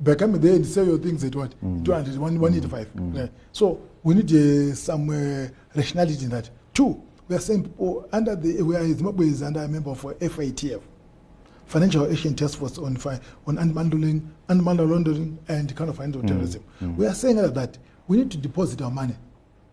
By 0.00 0.14
coming 0.14 0.40
there 0.40 0.54
and 0.54 0.64
sell 0.66 0.84
your 0.86 0.98
things 0.98 1.24
at 1.24 1.34
what? 1.34 1.54
200, 1.84 2.16
185. 2.18 2.90
Yeah. 3.14 3.26
So 3.52 3.80
we 4.02 4.14
need 4.14 4.32
uh, 4.32 4.74
some 4.74 5.08
uh, 5.10 5.48
rationality 5.74 6.24
in 6.24 6.30
that. 6.30 6.50
Two, 6.74 7.02
we 7.28 7.34
are 7.36 7.40
saying 7.40 7.64
people 7.64 8.08
under 8.12 8.36
the, 8.36 8.62
we 8.62 8.76
are, 8.76 8.84
Zimbabwe 8.86 9.26
is 9.26 9.42
under 9.42 9.60
a 9.62 9.68
member 9.68 9.90
of 9.90 10.04
uh, 10.04 10.10
FATF, 10.14 10.80
Financial 11.66 12.10
Action 12.10 12.34
Task 12.34 12.58
Force 12.58 12.78
on, 12.78 12.96
on 13.46 13.56
unbundling, 13.56 14.26
unbundling 14.48 14.90
laundering 14.90 15.38
and 15.48 15.74
kind 15.74 15.90
of 15.90 15.96
financial 15.96 16.22
mm, 16.22 16.28
terrorism. 16.28 16.64
Mm. 16.80 16.96
We 16.96 17.06
are 17.06 17.14
saying 17.14 17.36
that 17.36 17.78
we 18.06 18.18
need 18.18 18.30
to 18.30 18.38
deposit 18.38 18.80
our 18.82 18.90
money. 18.90 19.16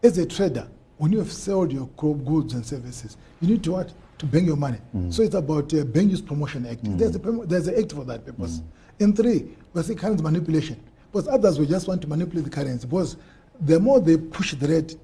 As 0.02 0.18
a 0.18 0.26
trader, 0.26 0.68
when 0.98 1.12
you 1.12 1.20
have 1.20 1.32
sold 1.32 1.72
your 1.72 1.88
goods 1.88 2.54
and 2.56 2.66
services, 2.66 3.16
you 3.42 3.48
need 3.50 3.64
to 3.64 3.74
what? 3.74 3.94
To 4.18 4.26
bank 4.26 4.48
your 4.48 4.58
money. 4.58 4.80
Mm. 4.96 5.14
So 5.14 5.22
it's 5.22 5.36
about 5.36 5.74
uh, 5.74 5.84
Bank 5.84 6.12
Use 6.12 6.22
Promotion 6.22 6.66
Act. 6.66 6.80
There's 6.84 7.16
a 7.16 7.20
there's 7.20 7.68
an 7.68 7.80
act 7.80 7.92
for 7.94 8.04
that 8.06 8.26
purpose. 8.26 8.62
And 9.00 9.16
three, 9.16 9.56
we're 9.74 9.84
saying 9.84 10.00
currency 10.00 10.24
manipulation. 10.24 10.80
Because 11.12 11.28
others 11.28 11.60
will 11.60 11.68
just 11.68 11.88
want 11.88 12.02
to 12.02 12.08
manipulate 12.08 12.46
the 12.46 12.50
currency. 12.50 12.88
Because 12.88 13.18
the 13.62 13.80
more 13.80 14.00
they 14.00 14.18
push 14.18 14.54
the 14.56 14.68
rate, 14.68 14.98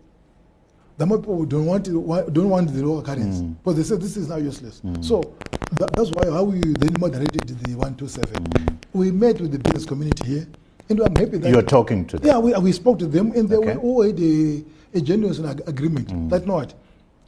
the 1.00 1.06
more 1.06 1.18
people 1.18 1.46
don't 1.46 1.66
want 1.66 1.88
it, 1.88 1.92
don't 2.34 2.50
want 2.50 2.74
the 2.74 2.86
lower 2.86 3.02
currency. 3.02 3.44
Mm. 3.44 3.56
But 3.64 3.78
they 3.78 3.84
say 3.84 3.96
this 3.96 4.18
is 4.18 4.28
now 4.28 4.36
useless. 4.36 4.82
Mm. 4.82 5.04
So 5.04 5.34
that, 5.80 5.94
that's 5.96 6.12
why 6.12 6.30
how 6.30 6.44
we 6.44 6.60
then 6.60 6.94
moderated 7.00 7.48
the 7.48 7.76
127. 7.76 8.44
Mm. 8.44 8.78
We 8.92 9.10
met 9.12 9.40
with 9.40 9.54
the 9.54 9.60
business 9.60 9.86
community 9.86 10.28
here, 10.28 10.48
and 10.90 11.00
I'm 11.00 11.16
happy 11.16 11.38
that 11.38 11.50
You're 11.52 11.62
talking 11.62 12.06
to 12.08 12.18
them. 12.18 12.28
yeah, 12.28 12.38
we, 12.38 12.54
we 12.58 12.72
spoke 12.74 13.00
to 13.00 13.08
them, 13.08 13.32
and 13.32 13.48
they 13.48 13.56
Okay. 13.56 13.76
were 13.76 13.80
all 13.82 14.02
had 14.04 14.20
a, 14.20 14.64
a 14.94 15.00
genuine 15.02 15.46
ag- 15.46 15.64
agreement 15.68 16.30
that 16.30 16.46
not. 16.46 16.74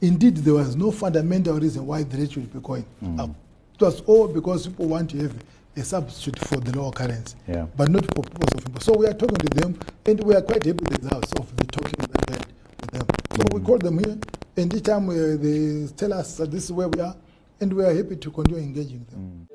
Indeed, 0.02 0.36
there 0.38 0.54
was 0.54 0.76
no 0.76 0.90
fundamental 0.90 1.58
reason 1.58 1.86
why 1.86 2.02
the 2.02 2.18
rate 2.18 2.32
should 2.32 2.52
be 2.52 2.60
going 2.60 2.84
up. 3.18 3.30
It 3.76 3.80
was 3.80 4.02
all 4.02 4.28
because 4.28 4.66
people 4.66 4.86
want 4.88 5.10
to 5.12 5.16
have 5.22 5.34
a 5.76 5.82
substitute 5.82 6.38
for 6.40 6.56
the 6.56 6.76
lower 6.78 6.92
currency, 6.92 7.36
Yeah. 7.48 7.66
but 7.74 7.88
not 7.88 8.04
for 8.14 8.22
purpose 8.22 8.52
of 8.58 8.64
people. 8.66 8.80
So 8.82 8.92
we 8.98 9.06
are 9.06 9.14
talking 9.14 9.38
to 9.38 9.60
them, 9.60 9.78
and 10.04 10.22
we 10.24 10.34
are 10.34 10.42
quite 10.42 10.62
happy 10.66 10.84
with 10.84 11.00
the 11.00 11.08
results 11.08 11.32
of 11.40 11.56
the 11.56 11.64
talking 11.64 11.94
that 12.00 12.28
we 12.28 12.34
had 12.34 12.46
with 12.82 12.90
them. 12.90 13.06
So 13.34 13.42
we 13.50 13.60
call 13.60 13.78
them 13.78 13.98
here, 13.98 14.18
and 14.58 14.74
each 14.74 14.82
time 14.82 15.08
uh, 15.08 15.14
they 15.14 15.88
tell 15.96 16.12
us 16.12 16.36
that 16.36 16.50
this 16.50 16.64
is 16.64 16.72
where 16.72 16.88
we 16.88 17.00
are, 17.00 17.16
and 17.60 17.72
we 17.72 17.82
are 17.82 17.94
happy 17.94 18.16
to 18.16 18.30
continue 18.30 18.60
engaging 18.62 19.06
them. 19.10 19.48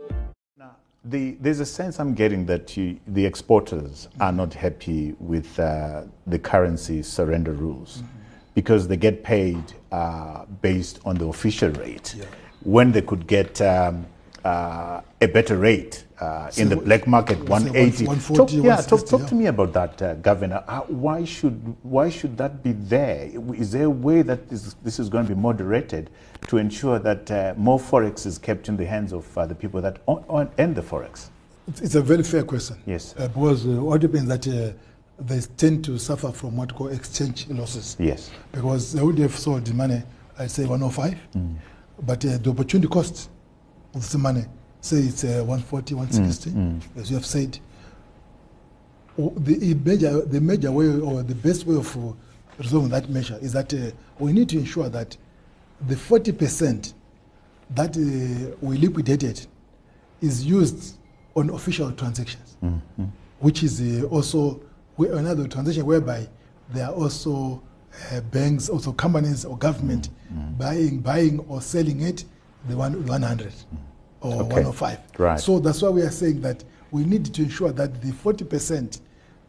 Now, 0.58 0.78
the, 1.06 1.38
there's 1.40 1.60
a 1.60 1.66
sense 1.66 2.00
I'm 2.00 2.16
getting 2.16 2.48
that 2.48 2.76
you, 2.76 3.00
the 3.06 3.24
exporters 3.24 4.08
are 4.20 4.32
not 4.32 4.52
happy 4.56 5.16
with 5.20 5.60
uh, 5.60 6.06
the 6.26 6.40
currency 6.40 7.04
surrender 7.04 7.52
rules. 7.52 8.02
Because 8.56 8.88
they 8.88 8.98
get 8.98 9.24
paid 9.24 9.62
uh, 9.92 10.46
based 10.64 11.00
on 11.06 11.16
the 11.16 11.28
official 11.28 11.70
rate. 11.74 12.16
When 12.64 12.92
they 12.92 13.04
could 13.04 13.28
get 13.28 13.62
um, 13.62 14.08
uh, 14.44 15.02
a 15.22 15.28
better 15.28 15.56
rate 15.56 16.04
uh, 16.20 16.50
in 16.58 16.70
the 16.70 16.76
black 16.76 17.06
market, 17.08 17.38
180. 17.40 18.06
140, 18.06 18.38
talk, 18.38 18.66
yeah, 18.66 18.76
talk, 18.78 19.06
talk 19.06 19.22
yeah. 19.22 19.28
to 19.28 19.36
me 19.36 19.46
about 19.48 19.74
that, 19.74 20.02
uh, 20.02 20.14
Governor. 20.16 20.64
Uh, 20.68 20.82
why 20.82 21.24
should 21.24 21.76
why 21.84 22.10
should 22.10 22.38
that 22.38 22.64
be 22.64 22.72
there? 22.72 23.30
Is 23.54 23.72
there 23.72 23.86
a 23.86 23.90
way 23.90 24.22
that 24.24 24.50
this, 24.50 24.76
this 24.84 25.00
is 25.00 25.10
going 25.10 25.28
to 25.28 25.36
be 25.36 25.40
moderated 25.40 26.10
to 26.48 26.58
ensure 26.58 27.00
that 27.00 27.30
uh, 27.30 27.54
more 27.58 27.80
forex 27.80 28.26
is 28.26 28.38
kept 28.38 28.68
in 28.68 28.78
the 28.78 28.86
hands 28.86 29.14
of 29.14 29.38
uh, 29.38 29.46
the 29.46 29.56
people 29.56 29.82
that 29.82 30.00
own, 30.08 30.26
own, 30.30 30.74
the 30.74 30.82
forex? 30.82 31.30
It's, 31.68 31.96
a 31.96 32.02
very 32.02 32.24
fair 32.24 32.44
question. 32.44 32.78
Yes. 32.86 33.14
Uh, 33.18 33.28
because 33.28 33.66
uh, 33.66 33.72
what 33.72 34.02
happens 34.02 34.28
that 34.28 34.48
uh, 34.48 34.72
they 35.20 35.40
tend 35.58 35.84
to 35.86 35.98
suffer 35.98 36.32
from 36.32 36.56
what 36.56 36.74
call 36.74 36.88
exchange 36.88 37.48
losses. 37.50 37.96
Yes. 38.00 38.32
Because 38.52 38.94
they 38.94 39.02
would 39.02 39.18
have 39.20 39.38
sold 39.38 39.66
the 39.66 39.74
money, 39.74 40.02
I'd 40.40 40.52
say 40.52 40.66
105, 40.66 41.18
but 42.04 42.26
uh, 42.26 42.38
the 42.38 42.52
opportunity 42.52 42.88
cost 42.88 43.30
of 43.94 44.10
the 44.12 44.18
money, 44.18 44.46
say 44.88 44.98
it's 45.00 45.24
uh, 45.24 45.44
140, 45.46 45.96
160, 45.96 46.50
as 47.00 47.10
you 47.10 47.18
have 47.18 47.26
said. 47.26 47.60
The 49.18 49.74
major, 49.84 50.22
the 50.22 50.40
major 50.40 50.72
way 50.72 50.88
or 50.88 51.24
the 51.24 51.34
best 51.36 51.66
way 51.66 51.76
of 51.76 52.16
resolving 52.60 52.90
that 52.90 53.10
measure 53.10 53.38
is 53.42 53.54
that 53.54 53.74
uh, 53.74 53.92
we 54.20 54.32
need 54.32 54.50
to 54.50 54.58
ensure 54.60 54.90
that 54.90 55.18
the 55.88 55.96
40% 55.96 56.94
that 57.72 57.98
uh, 57.98 58.56
we 58.62 58.78
liquidated 58.78 59.46
is 60.22 60.46
used 60.46 60.98
on 61.36 61.50
official 61.50 61.92
transactions, 61.92 62.58
which 63.40 63.64
is 63.64 63.82
uh, 63.82 64.08
also 64.08 64.60
another 64.98 65.48
transaction 65.48 65.86
whereby 65.86 66.28
there 66.74 66.88
are 66.88 66.94
also 66.94 67.62
uh, 68.12 68.22
banks, 68.22 68.70
also 68.70 68.92
companies 68.92 69.46
or 69.46 69.58
government 69.58 70.10
buying, 70.58 71.00
buying 71.00 71.40
or 71.48 71.62
selling 71.62 72.02
it 72.02 72.24
the 72.70 72.76
one 72.78 73.06
100 73.06 73.52
or 74.22 74.34
Okay. 74.34 74.54
105. 74.64 75.00
Right. 75.18 75.40
So 75.40 75.60
that's 75.60 75.82
why 75.82 75.90
we 75.90 76.02
are 76.02 76.12
saying 76.12 76.42
that 76.42 76.64
we 76.92 77.04
need 77.04 77.26
to 77.34 77.44
ensure 77.44 77.72
that 77.72 78.02
the 78.02 78.12
40% 78.12 79.00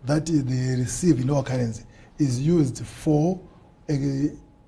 that 0.04 0.26
they 0.26 0.76
receive 0.76 1.20
in 1.20 1.30
our 1.30 1.42
currency 1.42 1.84
is 2.18 2.40
used 2.40 2.84
for 2.84 3.40
uh, 3.88 3.92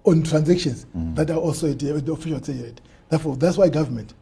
on 0.05 0.23
transactions 0.23 0.87
that 0.95 1.31
are 1.31 1.37
also 1.39 1.71
at 1.71 1.79
the, 1.79 2.13
official 2.13 2.39
exchange 2.39 2.63
rate. 2.63 2.81
Therefore, 3.09 3.37
that's 3.37 3.57
why 3.59 3.69
government 3.69 4.15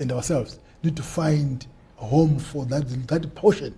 and 0.00 0.10
ourselves 0.12 0.58
need 0.82 0.96
to 0.96 1.02
find 1.02 1.66
a 2.00 2.04
home 2.04 2.38
for 2.38 2.64
that 2.66 2.86
that 3.08 3.34
portion 3.34 3.74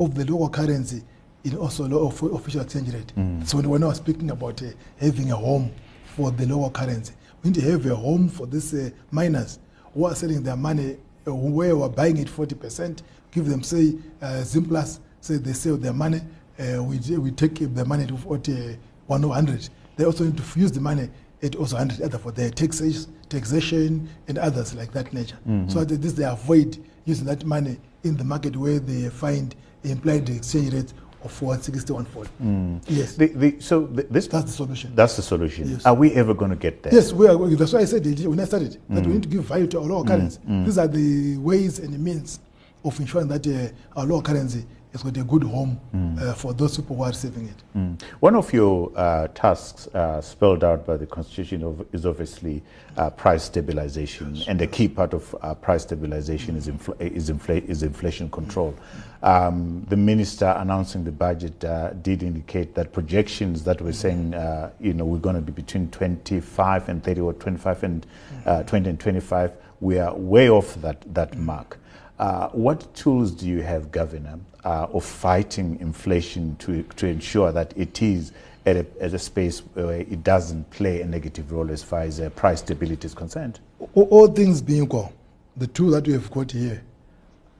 of 0.00 0.14
the 0.14 0.24
local 0.30 0.48
currency 0.48 1.02
in 1.44 1.56
also 1.56 1.86
low 1.88 2.06
of, 2.08 2.22
official 2.22 2.60
exchange 2.60 2.92
rate. 2.92 3.12
So 3.46 3.56
when 3.56 3.68
we're 3.68 3.78
now 3.78 3.92
speaking 3.92 4.30
about 4.30 4.62
uh, 4.62 4.66
having 4.98 5.30
a 5.32 5.36
home 5.36 5.72
for 6.04 6.30
the 6.30 6.46
local 6.46 6.70
currency, 6.70 7.14
we 7.42 7.50
need 7.50 7.60
to 7.60 7.70
have 7.70 7.86
a 7.86 7.94
home 7.94 8.28
for 8.28 8.46
these 8.46 8.74
uh, 8.74 8.90
miners 9.10 9.58
who 9.94 10.04
are 10.06 10.14
selling 10.14 10.42
their 10.42 10.56
money 10.56 10.96
uh, 11.26 11.34
where 11.34 11.76
we're 11.76 11.88
buying 11.88 12.16
it 12.16 12.28
40%, 12.28 13.02
give 13.32 13.46
them, 13.46 13.62
say, 13.62 13.94
uh, 14.22 14.42
Zimplus, 14.42 15.00
say 15.20 15.36
they 15.36 15.52
sell 15.52 15.76
their 15.76 15.92
money, 15.92 16.20
uh, 16.58 16.82
we, 16.82 16.98
we 17.18 17.30
take 17.30 17.54
the 17.74 17.84
money 17.84 18.06
to 18.06 18.16
40, 18.16 18.76
100. 19.06 19.68
They 19.96 20.04
also 20.04 20.24
need 20.24 20.36
to 20.36 20.60
use 20.60 20.72
the 20.72 20.80
money 20.80 21.08
at 21.42 21.56
also 21.56 21.76
100 21.76 22.02
other 22.04 22.18
for 22.18 22.32
their 22.32 22.50
taxes, 22.50 23.08
taxation 23.28 24.08
and 24.28 24.38
others 24.38 24.74
like 24.74 24.92
that 24.92 25.12
nature. 25.12 25.36
So 25.68 25.84
that 25.84 26.02
this 26.02 26.12
they 26.12 26.24
avoid 26.24 26.78
using 27.06 27.26
that 27.26 27.44
money 27.44 27.78
in 28.04 28.16
the 28.16 28.24
market 28.24 28.56
where 28.56 28.78
they 28.78 29.08
find 29.08 29.54
implied 29.84 30.28
exchange 30.28 30.92
of 31.22 31.42
160, 31.42 31.92
140. 31.92 32.30
Mm. 32.42 32.80
Yes, 32.88 33.14
The, 33.14 33.26
the, 33.28 33.60
so 33.60 33.86
th- 33.86 34.06
this 34.10 34.26
that's 34.26 34.46
the 34.46 34.52
solution. 34.52 34.94
that's 34.94 35.16
the 35.16 35.22
solution. 35.22 35.70
Yes. 35.70 35.84
Are 35.84 35.94
we 35.94 36.12
ever 36.12 36.34
going 36.34 36.50
to 36.50 36.56
get 36.56 36.82
there? 36.82 36.94
Yes, 36.94 37.12
we 37.12 37.28
are, 37.28 37.36
that's 37.56 37.72
why 37.72 37.80
I 37.80 37.84
said 37.84 38.04
when 38.26 38.40
I 38.40 38.44
started 38.44 38.78
that 38.88 39.04
we 39.04 39.12
mm. 39.12 39.14
need 39.14 39.22
to 39.24 39.28
give 39.28 39.44
value 39.44 39.66
to 39.68 39.78
our 39.80 39.84
local 39.84 40.04
mm. 40.04 40.08
currency. 40.08 40.40
These 40.64 40.78
are 40.78 40.88
the 40.88 41.36
ways 41.38 41.78
and 41.78 41.92
the 41.92 41.98
means 41.98 42.40
of 42.84 42.98
ensuring 42.98 43.28
that 43.28 43.46
uh, 43.46 43.98
our 43.98 44.06
local 44.06 44.22
currency 44.22 44.64
has 44.92 45.02
got 45.02 45.16
a 45.16 45.22
good 45.22 45.44
home 45.44 45.80
uh, 46.20 46.34
for 46.34 46.52
those 46.52 46.76
people 46.76 46.96
who 46.96 47.02
are 47.02 47.10
receiving 47.10 47.48
it. 47.48 47.62
Mm. 47.76 48.02
One 48.20 48.34
of 48.34 48.52
your 48.52 48.90
uh, 48.96 49.28
tasks 49.28 49.86
uh, 49.88 50.20
spelled 50.20 50.64
out 50.64 50.84
by 50.86 50.96
the 50.96 51.06
Constitution 51.06 51.62
of, 51.62 51.86
is 51.92 52.04
obviously 52.04 52.62
uh, 52.96 53.10
price 53.10 53.44
stabilization, 53.44 54.36
and 54.48 54.60
a 54.60 54.66
key 54.66 54.88
part 54.88 55.14
of 55.14 55.34
uh, 55.42 55.54
price 55.54 55.82
stabilization 55.82 56.56
is, 56.56 56.66
infl- 56.66 57.00
is, 57.00 57.30
infl- 57.30 57.68
is 57.68 57.82
inflation 57.82 58.28
control. 58.30 58.74
Um, 59.22 59.84
the 59.88 59.96
minister 59.96 60.54
announcing 60.58 61.04
the 61.04 61.12
budget 61.12 61.62
uh, 61.64 61.90
did 61.90 62.22
indicate 62.22 62.74
that 62.74 62.92
projections 62.92 63.62
that 63.64 63.80
were 63.80 63.92
saying, 63.92 64.34
uh, 64.34 64.70
you 64.80 64.94
know, 64.94 65.04
we're 65.04 65.18
going 65.18 65.36
to 65.36 65.42
be 65.42 65.52
between 65.52 65.90
25 65.90 66.88
and 66.88 67.04
30 67.04 67.20
or 67.20 67.32
25 67.34 67.82
and 67.84 68.06
uh, 68.46 68.62
20 68.64 68.90
and 68.90 68.98
25, 69.00 69.52
we 69.80 69.98
are 69.98 70.14
way 70.14 70.50
off 70.50 70.74
that, 70.76 71.02
that 71.14 71.36
mark. 71.36 71.78
Uh, 72.18 72.48
what 72.48 72.92
tools 72.94 73.30
do 73.30 73.46
you 73.46 73.62
have, 73.62 73.90
Governor, 73.90 74.38
uh, 74.64 74.86
of 74.92 75.04
fighting 75.04 75.78
inflation 75.80 76.56
to, 76.56 76.82
to 76.96 77.06
ensure 77.06 77.52
that 77.52 77.72
it 77.76 78.02
is 78.02 78.32
at 78.66 78.76
a, 78.76 78.86
at 79.00 79.14
a 79.14 79.18
space 79.18 79.60
where 79.74 80.00
it 80.00 80.22
doesn't 80.22 80.68
play 80.70 81.00
a 81.00 81.06
negative 81.06 81.50
role 81.50 81.70
as 81.70 81.82
far 81.82 82.00
as 82.00 82.20
uh, 82.20 82.28
price 82.30 82.60
stability 82.60 83.06
is 83.06 83.14
concerned? 83.14 83.60
All, 83.94 84.04
all 84.10 84.28
things 84.28 84.60
being 84.60 84.84
equal, 84.84 85.12
the 85.56 85.66
two 85.66 85.90
that 85.92 86.06
we 86.06 86.12
have 86.12 86.30
got 86.30 86.52
here 86.52 86.82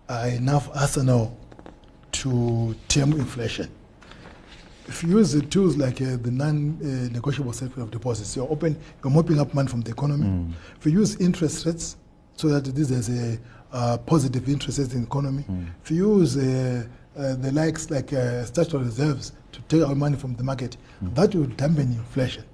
are 0.09 0.29
enough 0.29 0.69
arsenal 0.75 1.37
to 2.13 2.75
tame 2.89 3.13
inflation. 3.13 3.71
If 4.89 5.05
you 5.05 5.19
use 5.19 5.33
the 5.33 5.43
tools 5.43 5.77
like 5.77 6.03
uh, 6.03 6.17
the 6.17 6.33
non-negotiable 6.33 7.53
safety 7.53 7.81
of 7.81 7.91
deposits, 7.91 8.35
you're 8.35 8.51
open, 8.51 8.77
you're 9.05 9.13
mopping 9.13 9.39
up 9.39 9.55
money 9.55 9.69
from 9.69 9.83
the 9.83 9.93
economy. 9.93 10.53
If 10.79 10.87
you 10.87 10.93
use 10.93 11.17
interest 11.17 11.65
rates, 11.65 11.97
so 12.35 12.49
that 12.49 12.65
this 12.75 12.91
is 12.91 13.09
a 13.11 13.39
uh, 13.73 13.99
positive 13.99 14.49
interest 14.49 14.79
rates 14.79 14.95
in 14.95 15.01
the 15.03 15.07
economy. 15.07 15.45
If 15.85 15.91
you 15.91 16.19
use 16.19 16.37
uh, 16.37 16.87
uh, 17.17 17.35
the 17.37 17.53
likes 17.53 17.91
like 17.91 18.13
uh, 18.13 18.45
statutory 18.45 18.85
reserves 18.85 19.33
to 19.53 19.61
take 19.63 19.83
our 19.83 19.95
money 19.95 20.17
from 20.17 20.35
the 20.37 20.43
market, 20.45 20.77
that 21.15 21.35
will 21.35 21.47
dampen 21.47 21.93
inflation. 21.93 22.45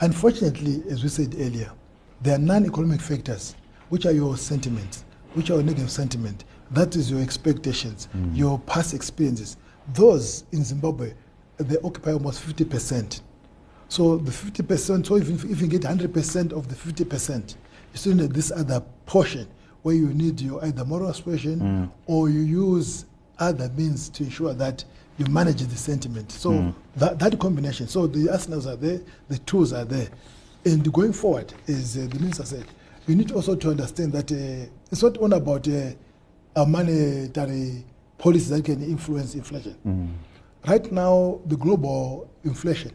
Unfortunately, 0.00 0.82
as 0.90 1.02
we 1.02 1.08
said 1.08 1.34
earlier, 1.38 1.70
there 2.22 2.34
are 2.34 2.38
non-economic 2.38 3.00
factors, 3.00 3.54
which 3.88 4.06
are 4.06 4.12
your 4.12 4.36
sentiments, 4.36 5.04
which 5.34 5.50
are 5.50 5.54
your 5.54 5.62
negative 5.62 5.90
sentiment. 5.90 6.44
That 6.70 6.94
is 6.96 7.10
your 7.10 7.20
expectations, 7.20 8.08
your 8.32 8.58
past 8.60 8.94
experiences. 8.94 9.56
Those 9.94 10.44
in 10.52 10.64
Zimbabwe, 10.64 11.14
they 11.58 11.76
occupy 11.82 12.12
almost 12.12 12.42
50%. 12.46 13.20
So 13.88 14.18
the 14.18 14.30
50%, 14.30 15.06
so 15.06 15.16
if, 15.16 15.28
if 15.44 15.60
you 15.60 15.66
get 15.66 15.82
100% 15.82 16.52
of 16.52 16.68
the 16.68 16.74
50%, 16.76 17.54
you 17.92 17.98
still 17.98 18.14
need 18.14 18.32
this 18.32 18.52
other 18.52 18.80
portion 19.04 19.48
where 19.82 19.94
you 19.94 20.08
need 20.08 20.40
your 20.40 20.64
either 20.64 20.84
moral 20.84 21.08
persuasion 21.08 21.90
or 22.06 22.28
you 22.28 22.40
use 22.40 23.06
other 23.38 23.68
means 23.70 24.08
to 24.10 24.24
ensure 24.24 24.52
that 24.54 24.84
you 25.18 25.26
manage 25.26 25.62
the 25.62 25.76
sentiment. 25.76 26.30
So 26.32 26.74
that, 26.96 27.18
that 27.18 27.38
combination, 27.38 27.88
so 27.88 28.06
the 28.06 28.30
arsenals 28.30 28.66
are 28.66 28.76
there, 28.76 29.00
the 29.28 29.38
tools 29.38 29.72
are 29.72 29.84
there. 29.84 30.08
And 30.64 30.90
going 30.92 31.12
forward, 31.12 31.52
as 31.68 31.96
uh, 31.96 32.06
the 32.10 32.18
minister 32.18 32.44
said, 32.44 32.64
you 33.06 33.14
need 33.16 33.32
also 33.32 33.54
to 33.56 33.70
understand 33.70 34.12
that 34.12 34.30
uh, 34.30 34.68
it's 34.90 35.02
not 35.02 35.16
only 35.18 35.36
about 35.38 35.66
uh, 35.68 35.90
a 36.56 36.66
monetary 36.66 37.84
policy 38.18 38.50
that 38.54 38.64
can 38.64 38.82
influence 38.82 39.34
inflation. 39.34 39.76
Right 40.66 40.92
now, 40.92 41.40
the 41.46 41.56
global 41.56 42.30
inflation 42.44 42.92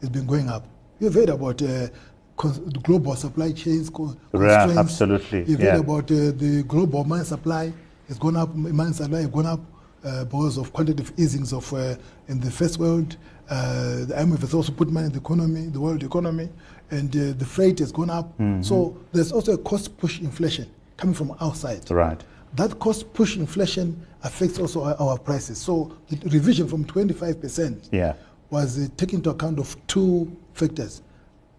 has 0.00 0.08
been 0.08 0.26
going 0.26 0.48
up. 0.48 0.66
You've 0.98 1.14
heard 1.14 1.28
about 1.28 1.60
uh, 1.62 1.88
global 2.36 3.14
supply 3.16 3.52
chains 3.52 3.90
co- 3.90 4.16
Yeah, 4.32 4.64
constraints. 4.64 4.76
absolutely, 4.78 5.38
You've 5.44 5.60
yeah. 5.60 5.72
heard 5.72 5.80
about 5.80 6.10
uh, 6.10 6.14
the 6.32 6.64
global 6.66 7.04
money 7.04 7.24
supply 7.24 7.72
has 8.08 8.18
gone 8.18 8.36
up. 8.36 8.54
Money 8.54 8.92
supply 8.92 9.18
has 9.18 9.28
gone 9.28 9.46
up 9.46 9.60
uh, 10.04 10.24
because 10.24 10.58
of 10.58 10.72
quantitative 10.72 11.12
easings 11.18 11.52
of 11.52 11.72
uh, 11.72 11.94
in 12.28 12.40
the 12.40 12.50
first 12.50 12.78
world. 12.78 13.16
Uh, 13.48 14.04
the 14.06 14.14
IMF 14.16 14.40
has 14.40 14.54
also 14.54 14.72
put 14.72 14.88
money 14.90 15.06
in 15.06 15.12
the 15.12 15.18
economy, 15.18 15.66
the 15.66 15.80
world 15.80 16.02
economy, 16.02 16.48
and 16.90 17.14
uh, 17.14 17.32
the 17.38 17.44
freight 17.44 17.78
has 17.80 17.92
gone 17.92 18.10
up. 18.10 18.26
Mm-hmm. 18.38 18.62
So 18.62 18.96
there's 19.12 19.30
also 19.32 19.52
a 19.52 19.58
cost 19.58 19.96
push 19.98 20.20
inflation 20.20 20.68
coming 20.96 21.14
from 21.14 21.34
outside 21.40 21.90
Right. 21.90 22.20
that 22.54 22.78
cost 22.78 23.12
push 23.12 23.36
inflation 23.36 24.04
affects 24.22 24.58
also 24.58 24.84
our, 24.84 24.94
our 25.00 25.18
prices. 25.18 25.58
So 25.58 25.92
the 26.08 26.16
revision 26.30 26.66
from 26.68 26.84
25% 26.84 27.88
Yeah. 27.92 28.14
was 28.50 28.78
uh, 28.78 28.88
taking 28.96 29.18
into 29.18 29.30
account 29.30 29.58
of 29.58 29.76
two 29.86 30.34
factors. 30.54 31.02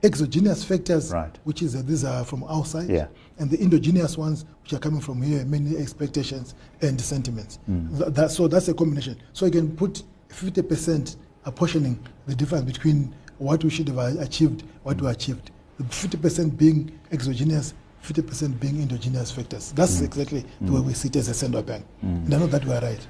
Exogenous 0.03 0.65
factors, 0.65 1.11
Right. 1.13 1.33
which 1.45 1.61
is 1.61 1.75
uh, 1.75 1.81
these 1.81 2.03
are 2.03 2.25
from 2.25 2.43
outside, 2.43 2.89
Yeah. 2.89 3.07
and 3.39 3.49
the 3.49 3.61
endogenous 3.61 4.17
ones, 4.17 4.43
which 4.63 4.73
are 4.73 4.79
coming 4.79 4.99
from 4.99 5.21
here, 5.21 5.45
many 5.45 5.77
expectations 5.77 6.55
and 6.81 6.99
sentiments. 6.99 7.59
Mm. 7.71 7.97
Th- 7.97 8.11
that, 8.13 8.31
so 8.31 8.49
that's 8.49 8.67
a 8.67 8.73
combination. 8.73 9.15
So 9.31 9.45
you 9.45 9.51
can 9.53 9.73
put 9.75 10.03
50% 10.29 11.15
apportioning 11.45 11.97
the 12.27 12.35
difference 12.35 12.65
between 12.65 13.15
what 13.37 13.63
we 13.63 13.69
should 13.69 13.87
have 13.87 13.97
achieved, 14.19 14.63
what 14.83 14.99
we 15.01 15.07
achieved. 15.07 15.51
The 15.77 15.85
50% 15.85 16.57
being 16.57 16.91
exogenous, 17.13 17.73
50% 18.03 18.59
being 18.59 18.81
endogenous 18.81 19.31
factors. 19.31 19.71
That's 19.71 20.01
Mm. 20.01 20.05
exactly 20.05 20.45
the 20.59 20.71
way 20.73 20.81
we 20.81 20.93
see 20.93 21.07
it 21.07 21.15
as 21.15 21.29
a 21.29 21.33
central 21.33 21.63
bank. 21.63 21.85
And 22.01 22.33
I 22.33 22.39
know 22.39 22.47
that 22.47 22.65
we 22.65 22.73
are 22.73 22.81
right. 22.81 23.07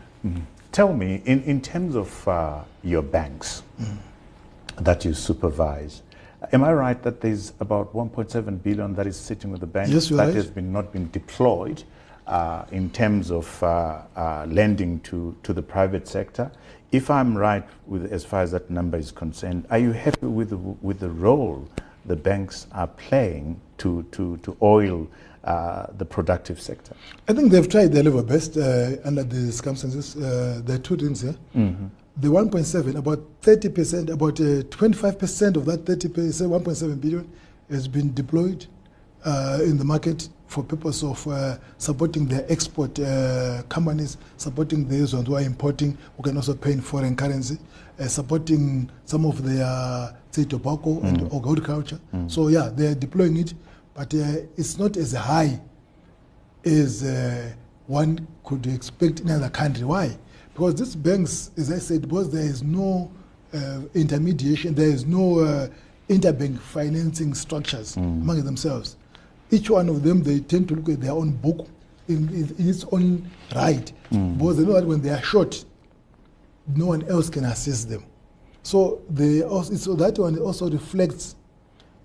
Tell 0.72 0.94
me, 0.94 1.24
in, 1.26 1.42
in 1.44 1.60
terms 1.60 1.96
of 1.96 2.28
uh, 2.28 2.62
your 2.84 3.02
banks 3.02 3.64
that 4.78 5.04
you 5.06 5.14
supervise, 5.16 6.04
am 6.54 6.64
I 6.64 6.72
right 6.74 7.02
that 7.04 7.20
there's 7.22 7.54
about 7.60 7.94
1.7 7.94 8.64
billion 8.64 8.94
that 8.96 9.08
is 9.08 9.18
sitting 9.18 9.52
with 9.52 9.60
the 9.62 9.68
banks 9.68 9.92
Yes, 9.92 10.10
that 10.10 10.18
right. 10.18 10.34
has 10.36 10.48
been 10.50 10.72
not 10.72 10.92
been 10.94 11.10
deployed 11.12 11.84
uh, 12.28 12.66
in 12.72 12.90
terms 12.92 13.32
of 13.32 13.62
uh, 13.64 14.02
uh, 14.16 14.46
lending 14.50 15.00
to, 15.02 15.36
to 15.44 15.54
the 15.54 15.62
private 15.62 16.08
sector? 16.08 16.52
If 16.92 17.10
I'm 17.10 17.36
right 17.36 17.66
with 17.88 18.12
as 18.14 18.24
far 18.24 18.44
as 18.44 18.52
that 18.52 18.70
number 18.70 18.98
is 18.98 19.12
concerned, 19.12 19.66
are 19.72 19.80
you 19.80 19.92
happy 19.92 20.28
with 20.28 20.52
the, 20.52 20.58
with 20.58 21.00
the 21.00 21.10
role 21.10 21.68
the 22.06 22.16
banks 22.16 22.68
are 22.72 22.88
playing 22.88 23.60
to, 23.80 24.04
to, 24.12 24.38
to 24.38 24.56
oil 24.62 25.08
uh, 25.44 25.88
the 25.98 26.06
productive 26.06 26.62
sector? 26.62 26.96
I 27.28 27.34
think 27.34 27.52
they've 27.52 27.68
tried 27.68 27.94
their 27.94 28.04
level 28.04 28.22
best 28.24 28.56
uh, 28.58 28.92
under 29.04 29.24
the 29.24 29.52
circumstances. 29.52 30.16
Uh, 30.16 30.62
there 30.64 30.76
are 30.76 30.80
two 30.80 30.98
things 30.98 31.22
here. 31.22 31.36
The 32.16 32.28
1.7, 32.28 32.96
about 32.96 33.20
30%, 33.42 34.10
about 34.12 34.40
uh, 34.40 34.62
25% 34.70 35.56
of 35.58 35.66
that 35.66 35.84
30%, 35.86 36.10
1.7 36.12 37.02
billion 37.02 37.28
has 37.72 37.88
been 37.88 38.14
deployed 38.14 38.68
uh, 39.26 39.60
in 39.64 39.78
the 39.80 39.84
market 39.84 40.30
for 40.46 40.64
purpose 40.64 41.02
of 41.04 41.28
uh, 41.28 41.58
supporting 41.80 42.28
their 42.28 42.46
export 42.52 43.00
uh, 43.00 43.64
companies, 43.68 44.18
supporting 44.38 44.88
those 44.88 45.14
who 45.14 45.36
are 45.36 45.42
importing, 45.42 45.98
who 46.16 46.22
can 46.22 46.36
also 46.38 46.54
pay 46.54 46.74
in 46.74 46.82
foreign 46.82 47.16
currency, 47.16 47.58
uh, 48.00 48.08
supporting 48.08 48.92
some 49.06 49.26
of 49.26 49.44
their, 49.44 50.16
say, 50.30 50.44
tobacco 50.44 51.02
and 51.02 51.34
agriculture. 51.34 52.00
So, 52.28 52.50
yeah, 52.50 52.70
they're 52.72 52.94
deploying 52.94 53.38
it, 53.38 53.56
but 53.96 54.14
uh, 54.14 54.46
it's 54.56 54.78
not 54.78 54.98
as 54.98 55.14
high 55.14 55.60
as 56.64 57.04
uh, 57.04 57.52
one 57.88 58.28
could 58.44 58.68
expect 58.68 59.22
in 59.22 59.30
another 59.30 59.50
country. 59.50 59.84
Why? 59.84 60.16
Because 60.54 60.76
these 60.76 60.96
banks, 60.96 61.52
as 61.58 61.72
I 61.72 61.80
said, 61.80 62.02
because 62.04 62.30
there 62.30 62.44
is 62.44 62.62
no 62.62 63.12
uh, 63.54 63.82
intermediation, 63.94 64.76
there 64.76 64.88
is 64.88 65.06
no 65.06 65.40
uh, 65.40 65.68
interbank 66.10 66.60
financing 66.60 67.34
structures 67.34 67.96
among 67.98 68.44
themselves. 68.44 68.98
Each 69.50 69.70
one 69.70 69.90
of 69.90 70.04
them, 70.04 70.22
they 70.24 70.40
tend 70.40 70.68
to 70.70 70.76
look 70.76 70.90
at 70.90 71.02
their 71.02 71.12
own 71.12 71.32
book 71.32 71.68
in, 72.08 72.30
in, 72.30 72.56
in 72.58 72.70
its 72.70 72.86
own 72.92 73.30
right, 73.56 73.92
because 74.10 74.58
they 74.58 74.66
know 74.66 74.74
that 74.74 74.86
when 74.86 75.02
they 75.02 75.10
are 75.10 75.22
short, 75.22 75.66
no 76.76 76.88
one 76.88 77.04
else 77.10 77.30
can 77.30 77.46
assist 77.46 77.90
them. 77.90 78.04
So, 78.62 79.02
they 79.10 79.44
also, 79.44 79.74
so 79.76 79.96
that 79.96 80.20
one 80.20 80.38
also 80.40 80.70
reflects 80.70 81.36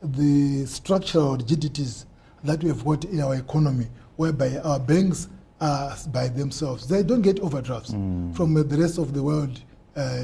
the 0.02 0.64
structural 0.66 1.36
rigidities 1.36 2.06
that 2.44 2.62
we 2.62 2.68
have 2.68 2.84
got 2.84 3.04
in 3.04 3.20
our 3.20 3.34
economy, 3.34 3.88
whereby 4.16 4.56
our 4.58 4.78
banks 4.80 5.28
are 5.60 5.96
by 6.12 6.28
themselves. 6.28 6.86
They 6.86 7.02
don't 7.02 7.22
get 7.22 7.40
overdrafts 7.40 7.90
from 8.36 8.56
uh, 8.56 8.62
the 8.62 8.76
rest 8.78 8.98
of 8.98 9.12
the 9.14 9.22
world 9.22 9.60
uh, 9.96 10.22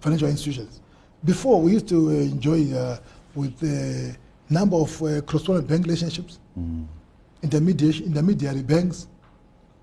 financial 0.00 0.28
institutions. 0.28 0.80
Before, 1.24 1.60
we 1.60 1.72
used 1.72 1.88
to 1.88 2.08
uh, 2.08 2.12
enjoy 2.12 2.72
uh, 2.74 2.98
with 3.34 3.62
a 3.62 4.14
number 4.52 4.76
of 4.76 5.02
uh, 5.02 5.20
correspondent 5.22 5.68
bank 5.68 5.84
relationships, 5.86 6.38
intermediation, 7.42 8.06
intermediary 8.06 8.62
banks, 8.62 9.08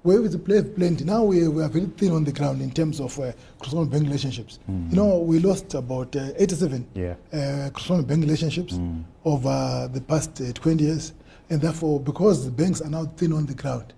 where 0.04 0.22
with 0.22 0.32
the 0.32 0.40
play 0.40 0.58
of 0.58 0.76
plenty. 0.76 1.04
Now 1.04 1.24
we, 1.24 1.48
we 1.48 1.62
are 1.64 1.70
very 1.70 1.86
thin 1.86 2.12
on 2.12 2.24
the 2.24 2.32
ground 2.32 2.62
in 2.62 2.72
terms 2.72 3.00
of 3.00 3.18
uh, 3.20 3.32
correspondent 3.60 3.92
bank 3.92 4.04
relationships. 4.06 4.60
You 4.68 4.96
know, 4.96 5.18
we 5.20 5.40
lost 5.40 5.74
about 5.76 6.16
uh, 6.16 6.30
87 6.38 6.88
Yeah. 6.96 7.16
uh, 7.34 7.70
correspondent 7.72 8.08
bank 8.08 8.22
relationships 8.24 8.80
over 9.26 9.90
the 9.94 10.02
past 10.02 10.42
uh, 10.42 10.52
20 10.54 10.84
years. 10.84 11.14
And 11.50 11.60
therefore, 11.62 12.00
because 12.00 12.46
the 12.46 12.52
banks 12.52 12.82
are 12.82 12.90
now 12.90 13.06
thin 13.18 13.34
on 13.34 13.46
the 13.46 13.54
ground, 13.54 13.94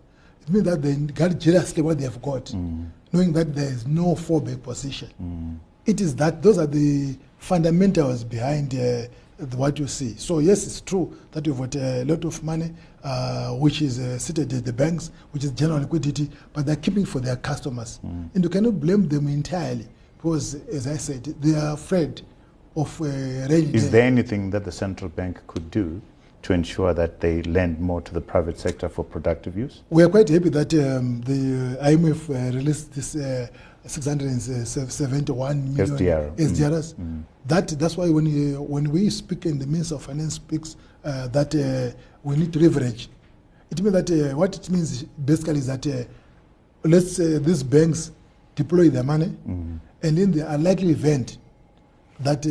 it 0.47 0.49
means 0.53 0.65
that 0.65 0.81
they 0.81 0.95
guard 0.95 1.39
jealously 1.39 1.81
what 1.81 1.97
they 1.97 2.03
have 2.05 2.21
got, 2.21 2.53
knowing 3.11 3.33
that 3.33 3.53
there 3.55 3.69
is 3.69 3.85
no 3.87 4.15
fallback 4.15 4.61
position. 4.63 5.09
It 5.85 6.01
is 6.01 6.15
that 6.15 6.41
those 6.41 6.57
are 6.57 6.67
the 6.67 7.15
fundamentals 7.37 8.23
behind 8.23 8.73
uh, 8.73 9.07
the- 9.37 9.57
what 9.57 9.77
you 9.79 9.87
see. 9.87 10.15
So 10.17 10.39
yes, 10.39 10.65
it's 10.65 10.79
true 10.81 11.13
that 11.31 11.45
you've 11.45 11.57
got 11.59 11.75
a 11.75 12.03
lot 12.05 12.23
of 12.25 12.41
money 12.43 12.71
uh, 13.03 13.51
which 13.51 13.81
is 13.81 13.99
uh, 13.99 14.17
seated 14.17 14.53
at 14.53 14.63
the 14.63 14.71
banks, 14.73 15.11
which 15.31 15.43
is 15.43 15.51
general 15.51 15.79
liquidity, 15.79 16.29
but 16.53 16.65
they're 16.65 16.77
keeping 16.77 17.05
for 17.05 17.19
their 17.19 17.35
customers. 17.35 17.99
And 18.03 18.43
you 18.43 18.49
cannot 18.49 18.79
blame 18.79 19.07
them 19.09 19.27
entirely 19.27 19.87
because, 20.17 20.55
as 20.71 20.87
I 20.87 20.95
said, 20.97 21.23
they 21.41 21.53
are 21.55 21.73
afraid 21.73 22.21
of 22.75 23.01
uh, 23.01 23.05
rainy 23.49 23.73
Is 23.73 23.91
there 23.91 24.03
anything 24.03 24.49
that 24.51 24.63
the 24.63 24.71
central 24.71 25.09
bank 25.09 25.41
could 25.47 25.69
do 25.69 26.01
to 26.43 26.53
ensure 26.53 26.93
that 26.93 27.19
they 27.19 27.41
lend 27.43 27.79
more 27.79 28.01
to 28.01 28.13
the 28.13 28.21
private 28.21 28.59
sector 28.59 28.89
for 28.89 29.03
productive 29.03 29.57
use? 29.57 29.81
We 29.89 30.03
are 30.03 30.09
quite 30.09 30.29
happy 30.29 30.49
that 30.49 30.73
um, 30.73 31.21
the 31.21 31.77
uh, 31.79 31.87
IMF 31.89 32.29
uh, 32.29 32.55
released 32.55 32.93
this 32.93 33.15
uh, 33.15 33.47
671 33.85 35.75
million 35.75 35.97
SDR. 35.97 36.35
SDRs. 36.35 37.23
That 37.45 37.67
that's 37.67 37.97
why 37.97 38.09
when 38.09 38.25
you, 38.25 38.61
when 38.61 38.89
we 38.91 39.09
speak 39.09 39.45
and 39.45 39.59
the 39.59 39.67
Minister 39.67 39.95
of 39.95 40.03
Finance 40.03 40.35
speaks 40.35 40.77
uh, 41.03 41.27
that 41.29 41.53
uh, 41.55 41.95
we 42.23 42.37
need 42.37 42.53
to 42.53 42.59
leverage, 42.59 43.09
it 43.69 43.81
means 43.81 43.93
that 43.93 44.09
uh, 44.11 44.35
what 44.37 44.55
it 44.55 44.69
means 44.69 45.03
basically 45.03 45.57
is 45.59 45.67
that 45.67 45.85
uh, 45.87 46.03
let's 46.83 47.17
say 47.17 47.39
these 47.39 47.63
banks 47.63 48.11
deploy 48.55 48.89
their 48.89 49.03
money, 49.03 49.35
and 50.01 50.19
in 50.19 50.31
the 50.31 50.49
unlikely 50.53 50.91
event 50.91 51.37
that 52.19 52.45
uh, 52.45 52.49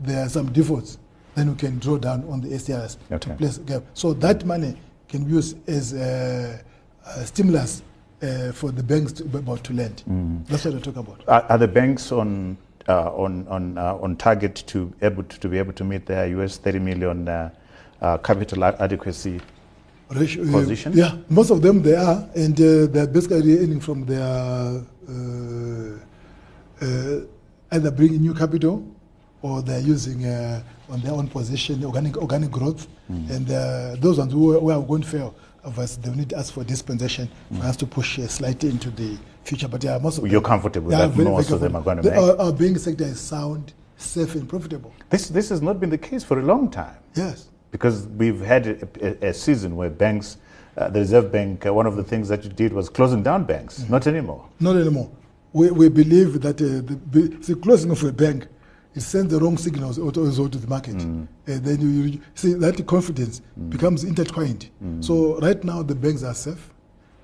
there 0.00 0.24
are 0.26 0.28
some 0.28 0.52
defaults, 0.52 0.98
then 1.36 1.50
we 1.50 1.54
can 1.56 1.78
draw 1.78 1.98
down 1.98 2.24
on 2.28 2.40
the 2.40 2.48
SDRs 2.48 2.96
to 3.08 3.14
Okay. 3.14 3.32
place 3.36 3.58
gap. 3.58 3.82
So 3.94 4.14
that 4.14 4.44
money 4.44 4.74
can 5.08 5.24
be 5.24 5.32
used 5.32 5.56
as 5.68 5.92
a, 5.92 6.58
a 7.06 7.26
stimulus 7.26 7.82
uh, 8.22 8.50
for 8.52 8.72
the 8.72 8.82
banks 8.82 9.12
to 9.12 9.24
be 9.24 9.38
about 9.38 9.62
to 9.64 9.72
lend. 9.74 10.02
That's 10.48 10.64
what 10.64 10.74
I 10.74 10.80
talk 10.80 10.96
about. 10.96 11.22
Are, 11.28 11.42
are 11.50 11.58
the 11.58 11.68
banks 11.68 12.10
on 12.10 12.56
uh, 12.88 13.10
on 13.14 13.46
on 13.48 13.76
uh, 13.78 13.96
on 14.00 14.16
target 14.16 14.54
to 14.68 14.92
able 15.02 15.24
to, 15.24 15.38
to 15.40 15.48
be 15.48 15.58
able 15.58 15.72
to 15.74 15.84
meet 15.84 16.06
their 16.06 16.26
US 16.38 16.56
30 16.56 16.78
million 16.78 17.28
uh, 17.28 17.50
uh, 18.00 18.16
capital 18.18 18.64
adequacy? 18.64 19.40
Ratio, 20.08 20.44
Position? 20.44 20.92
yeah, 20.94 21.16
most 21.28 21.50
of 21.50 21.60
them 21.62 21.82
they 21.82 21.96
are, 21.96 22.28
and 22.36 22.54
uh, 22.60 22.86
they're 22.86 23.08
basically 23.08 23.58
earning 23.58 23.80
from 23.80 24.06
their 24.06 24.22
uh, 24.22 25.98
uh, 26.80 27.20
either 27.72 27.90
bringing 27.90 28.20
new 28.20 28.32
capital 28.32 28.86
or 29.42 29.62
they're 29.62 29.80
using 29.80 30.24
uh, 30.24 30.62
on 30.88 31.00
their 31.00 31.12
own 31.12 31.28
position, 31.28 31.84
organic 31.84 32.16
organic 32.16 32.50
growth, 32.50 32.86
and 33.08 33.50
uh, 33.50 33.96
those 33.98 34.18
ones 34.18 34.32
who, 34.32 34.58
who 34.58 34.70
are 34.70 34.82
going 34.82 35.02
to 35.02 35.08
fail, 35.08 35.34
of 35.64 35.78
us, 35.80 35.96
they 35.96 36.10
need 36.12 36.30
to 36.30 36.38
ask 36.38 36.52
for 36.54 36.62
dispensation 36.62 37.28
for 37.58 37.64
us 37.64 37.76
to 37.76 37.86
push 37.86 38.18
uh, 38.20 38.28
slightly 38.28 38.70
into 38.70 38.88
the 38.90 39.18
future. 39.42 39.66
But 39.66 39.82
yeah, 39.82 39.98
most 39.98 40.18
of 40.18 40.24
You're 40.24 40.40
them, 40.40 40.44
comfortable 40.48 40.90
that 40.90 41.10
very- 41.10 41.28
most 41.28 41.48
very 41.48 41.56
of 41.56 41.60
them 41.60 41.74
are 41.76 41.82
going 41.82 41.96
to 41.96 42.02
comfortable. 42.04 42.26
make. 42.28 42.38
Our, 42.38 42.46
our 42.46 42.52
banking 42.52 42.78
sector 42.78 43.02
is 43.04 43.18
sound, 43.18 43.72
safe, 43.96 44.34
and 44.36 44.48
profitable. 44.48 44.92
This, 45.10 45.28
this 45.28 45.48
has 45.48 45.60
not 45.62 45.80
been 45.80 45.90
the 45.90 45.98
case 45.98 46.22
for 46.22 46.38
a 46.38 46.42
long 46.42 46.70
time. 46.70 46.96
Yes. 47.16 47.48
because 47.72 48.06
we've 48.06 48.40
had 48.40 48.66
a, 48.68 48.88
a, 49.26 49.28
a 49.30 49.34
season 49.34 49.74
where 49.74 49.90
banks, 49.90 50.36
uh, 50.76 50.88
the 50.88 51.00
Reserve 51.00 51.32
Bank, 51.32 51.66
uh, 51.66 51.74
one 51.74 51.86
of 51.86 51.96
the 51.96 52.04
things 52.04 52.28
that 52.28 52.44
you 52.44 52.50
did 52.50 52.72
was 52.72 52.88
closing 52.88 53.22
down 53.24 53.42
banks. 53.44 53.88
Not 53.88 54.06
anymore. 54.06 54.48
Not 54.60 54.76
anymore. 54.76 55.10
We, 55.52 55.70
we 55.72 55.88
believe 55.88 56.40
that 56.42 56.60
uh, 56.60 56.64
the, 56.64 56.98
the, 57.10 57.22
the 57.38 57.54
closing 57.56 57.90
of 57.90 58.02
a 58.04 58.12
bank 58.12 58.46
it 58.96 59.02
sends 59.02 59.30
the 59.30 59.38
wrong 59.38 59.58
signals 59.58 59.98
also 59.98 60.48
to 60.48 60.58
the 60.58 60.66
market. 60.66 60.96
Mm. 60.96 61.28
And 61.46 61.64
then 61.64 61.80
you, 61.80 61.88
you 62.04 62.20
see 62.34 62.54
that 62.54 62.84
confidence 62.86 63.42
mm. 63.58 63.68
becomes 63.68 64.04
intertwined. 64.04 64.70
Mm. 64.82 65.04
So 65.04 65.38
right 65.40 65.62
now 65.62 65.82
the 65.82 65.94
banks 65.94 66.22
are 66.22 66.32
safe, 66.34 66.70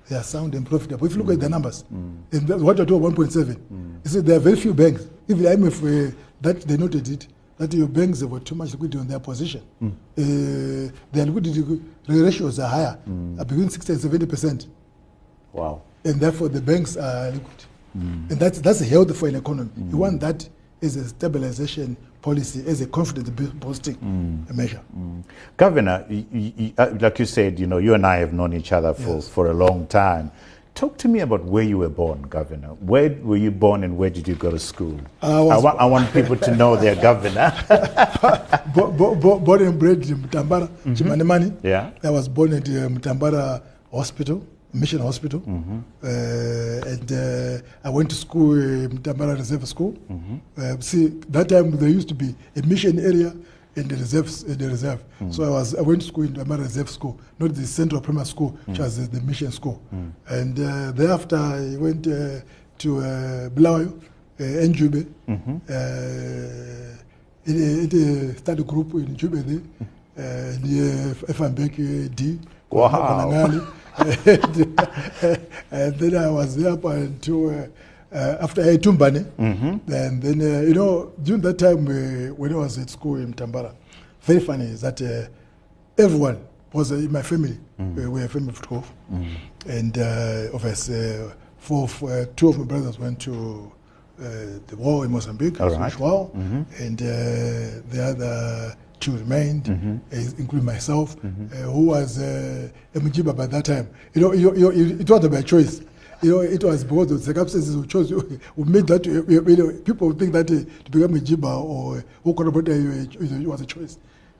they 0.07 0.15
are 0.15 0.23
sound 0.23 0.53
and 0.53 0.65
profitable. 0.67 1.07
If 1.07 1.15
you 1.15 1.23
look 1.23 1.33
at 1.33 1.39
the 1.39 1.49
numbers, 1.49 1.83
and 1.89 2.27
that's 2.31 2.61
what 2.61 2.77
you're 2.77 2.85
talking 2.85 3.11
1.7, 3.11 3.57
you 4.05 4.09
see 4.09 4.19
there 4.19 4.37
are 4.37 4.39
very 4.39 4.55
few 4.55 4.73
banks, 4.73 5.07
even 5.27 5.45
IMF, 5.45 6.09
uh, 6.11 6.15
that 6.41 6.61
they 6.61 6.77
noted 6.77 7.07
it, 7.09 7.27
that 7.57 7.73
your 7.73 7.87
banks 7.87 8.21
have 8.21 8.29
got 8.29 8.45
too 8.45 8.55
much 8.55 8.71
liquidity 8.71 8.99
on 8.99 9.07
their 9.07 9.19
position. 9.19 9.61
Uh, 9.81 10.91
their 11.11 11.25
liquidity 11.25 11.81
ratios 12.07 12.59
are 12.59 12.69
higher, 12.69 12.99
are 13.39 13.45
between 13.45 13.69
60 13.69 13.93
and 13.93 14.01
70 14.01 14.25
percent 14.27 14.67
Wow. 15.53 15.81
and 16.03 16.19
therefore 16.19 16.49
the 16.49 16.61
banks 16.61 16.97
are 16.97 17.31
liquid. 17.31 17.65
And 17.95 18.29
that's, 18.31 18.59
that's 18.59 18.79
healthy 18.81 19.13
for 19.13 19.27
an 19.27 19.35
economy. 19.35 19.69
You 19.89 19.97
want 19.97 20.19
that 20.21 20.47
as 20.83 20.95
a 20.97 21.07
stabilization 21.07 21.95
policy, 22.21 22.59
is 22.59 22.81
a 22.81 22.87
confidence 22.87 23.29
boosting 23.29 23.97
measure. 24.53 24.81
Governor, 25.57 26.05
y- 26.09 26.25
y- 26.33 26.53
y- 26.57 26.73
uh, 26.77 26.93
like 26.99 27.19
you 27.19 27.25
said, 27.25 27.59
you 27.59 27.67
know, 27.67 27.77
you 27.77 27.93
and 27.93 28.05
I 28.05 28.17
have 28.17 28.33
known 28.33 28.53
each 28.53 28.71
other 28.71 28.93
for, 28.93 29.15
Yes. 29.15 29.27
for 29.29 29.47
a 29.47 29.53
long 29.53 29.87
time. 29.87 30.31
Talk 30.75 30.97
to 30.97 31.07
me 31.07 31.19
about 31.19 31.43
where 31.45 31.63
you 31.63 31.77
were 31.77 31.89
born, 31.89 32.23
Governor. 32.23 32.69
Where 32.81 33.15
were 33.21 33.37
you 33.37 33.51
born 33.51 33.83
and 33.83 33.95
where 33.97 34.09
did 34.09 34.27
you 34.27 34.33
go 34.35 34.49
to 34.49 34.57
school? 34.59 34.99
I 35.21 35.39
was- 35.41 35.63
want, 35.63 35.79
I 35.79 35.85
want 35.85 36.11
people 36.13 36.35
to 36.35 36.55
know 36.55 36.75
their 36.75 36.95
governor. 36.95 37.53
Bo- 38.75 38.91
bo- 38.91 39.15
bo- 39.15 39.39
born 39.39 39.61
and 39.61 39.77
bred 39.79 40.01
in 40.09 40.17
Mutambara, 40.17 40.67
Chimanimani. 40.85 41.53
Yeah. 41.63 41.91
I 42.03 42.09
was 42.09 42.27
born 42.27 42.53
at 42.53 42.67
uh, 42.67 42.89
Mutambara 42.89 43.61
Hospital, 43.91 44.41
Mission 44.73 44.99
Hospital. 44.99 45.41
Uh, 45.47 46.07
and 46.91 47.11
uh, 47.11 47.61
I 47.83 47.89
went 47.89 48.09
to 48.09 48.15
school, 48.15 48.53
uh, 48.53 48.87
Mutambara 48.89 49.37
Reserve 49.37 49.67
School. 49.67 49.95
Uh, 50.57 50.75
see, 50.79 51.07
that 51.29 51.49
time 51.49 51.71
there 51.77 51.89
used 51.89 52.07
to 52.09 52.15
be 52.15 52.35
a 52.55 52.61
mission 52.65 52.99
area 52.99 53.33
in 53.75 53.87
the 53.87 53.95
reserve. 53.95 54.27
In 54.47 54.57
the 54.57 54.67
reserve. 54.69 55.03
So 55.31 55.43
I 55.43 55.49
was 55.49 55.75
I 55.75 55.81
went 55.81 56.01
to 56.01 56.07
school 56.07 56.23
in 56.23 56.33
Mutambara 56.33 56.59
Reserve 56.63 56.89
School, 56.89 57.19
not 57.39 57.53
the 57.53 57.65
Central 57.67 58.01
Primary 58.01 58.25
School, 58.25 58.57
which 58.65 58.79
was 58.79 59.09
the 59.09 59.21
mission 59.21 59.51
school. 59.51 59.79
And 60.27 60.59
uh, 60.59 60.91
thereafter 60.91 61.37
I 61.37 61.77
went 61.77 62.07
uh, 62.07 62.39
to 62.79 62.99
uh, 62.99 63.49
Bulawayo, 63.49 63.93
uh, 64.39 64.43
Njube. 64.43 65.05
Uh, 65.27 66.97
in 67.45 67.55
in 67.57 68.31
a 68.31 68.37
study 68.37 68.63
group 68.63 68.93
in 68.93 69.15
Njube 69.15 69.43
there, 69.45 69.61
uh, 70.17 70.57
near 70.65 71.13
FMBK 71.27 72.15
D. 72.15 72.39
Wow. 72.71 73.61
And, 73.97 74.79
and 75.71 75.95
then 75.99 76.15
I 76.17 76.29
was 76.29 76.55
there 76.55 76.73
up 76.73 76.83
until 76.85 77.49
uh, 77.49 77.67
uh, 78.13 78.37
after 78.41 78.61
Tumbane. 78.77 79.23
Mm-hmm. 79.37 79.91
And 79.91 80.21
then, 80.21 80.41
uh, 80.41 80.61
you 80.61 80.73
know, 80.73 81.11
during 81.21 81.41
that 81.41 81.57
time 81.57 81.87
uh, 81.87 82.33
when 82.35 82.53
I 82.53 82.57
was 82.57 82.77
at 82.77 82.89
school 82.89 83.15
in 83.15 83.33
Tambara, 83.33 83.73
very 84.21 84.39
funny 84.39 84.65
is 84.65 84.81
that 84.81 85.01
uh, 85.01 85.27
everyone 85.97 86.45
was 86.71 86.91
uh, 86.91 86.95
in 86.95 87.11
my 87.11 87.21
family. 87.21 87.57
Mm. 87.79 87.95
We 87.95 88.07
were 88.07 88.23
a 88.23 88.29
family 88.29 88.49
of 88.49 88.61
12. 88.61 88.91
And 89.67 89.97
uh, 89.97 90.53
of 90.53 90.65
us, 90.65 90.89
four, 91.57 91.87
uh, 92.03 92.25
two 92.35 92.49
of 92.49 92.59
my 92.59 92.65
brothers 92.65 92.99
went 92.99 93.19
to 93.21 93.71
the 94.17 94.75
war 94.77 95.05
in 95.05 95.11
Mozambique, 95.11 95.59
All 95.59 95.69
right. 95.69 95.91
Joao, 95.91 96.31
and 96.33 97.01
uh, 97.01 97.05
the 97.89 98.03
other 98.03 98.75
two 99.03 99.11
remained, 99.17 99.69
uh, 99.69 100.15
including 100.37 100.65
myself, 100.65 101.15
uh, 101.23 101.27
who 101.75 101.85
was 101.87 102.19
uh, 102.19 102.69
a 102.95 102.99
Mujiba 102.99 103.35
by 103.35 103.47
that 103.47 103.65
time. 103.65 103.89
You 104.13 104.21
know, 104.21 104.31
you, 104.33 104.55
you, 104.55 104.71
it 104.99 105.09
wasn't 105.09 105.33
by 105.33 105.41
choice. 105.41 105.81
You 106.21 106.31
know, 106.31 106.39
it 106.39 106.63
was 106.63 106.83
because 106.85 107.11
of 107.11 107.17
the 107.19 107.25
circumstances 107.25 107.75
we 107.75 107.85
chose. 107.85 108.11
We 108.55 108.63
made 108.63 108.87
that. 108.87 109.05
You 109.05 109.23
know, 109.57 109.71
people 109.83 110.13
think 110.13 110.31
that 110.33 110.49
uh, 110.49 110.63
to 110.85 110.91
become 110.91 111.15
a 111.15 111.19
Jiba 111.19 111.51
or 111.63 112.03
who 112.23 112.33
collaborated 112.33 113.13
it 113.21 113.47
was 113.47 113.61
a 113.61 113.65
choice. 113.65 113.97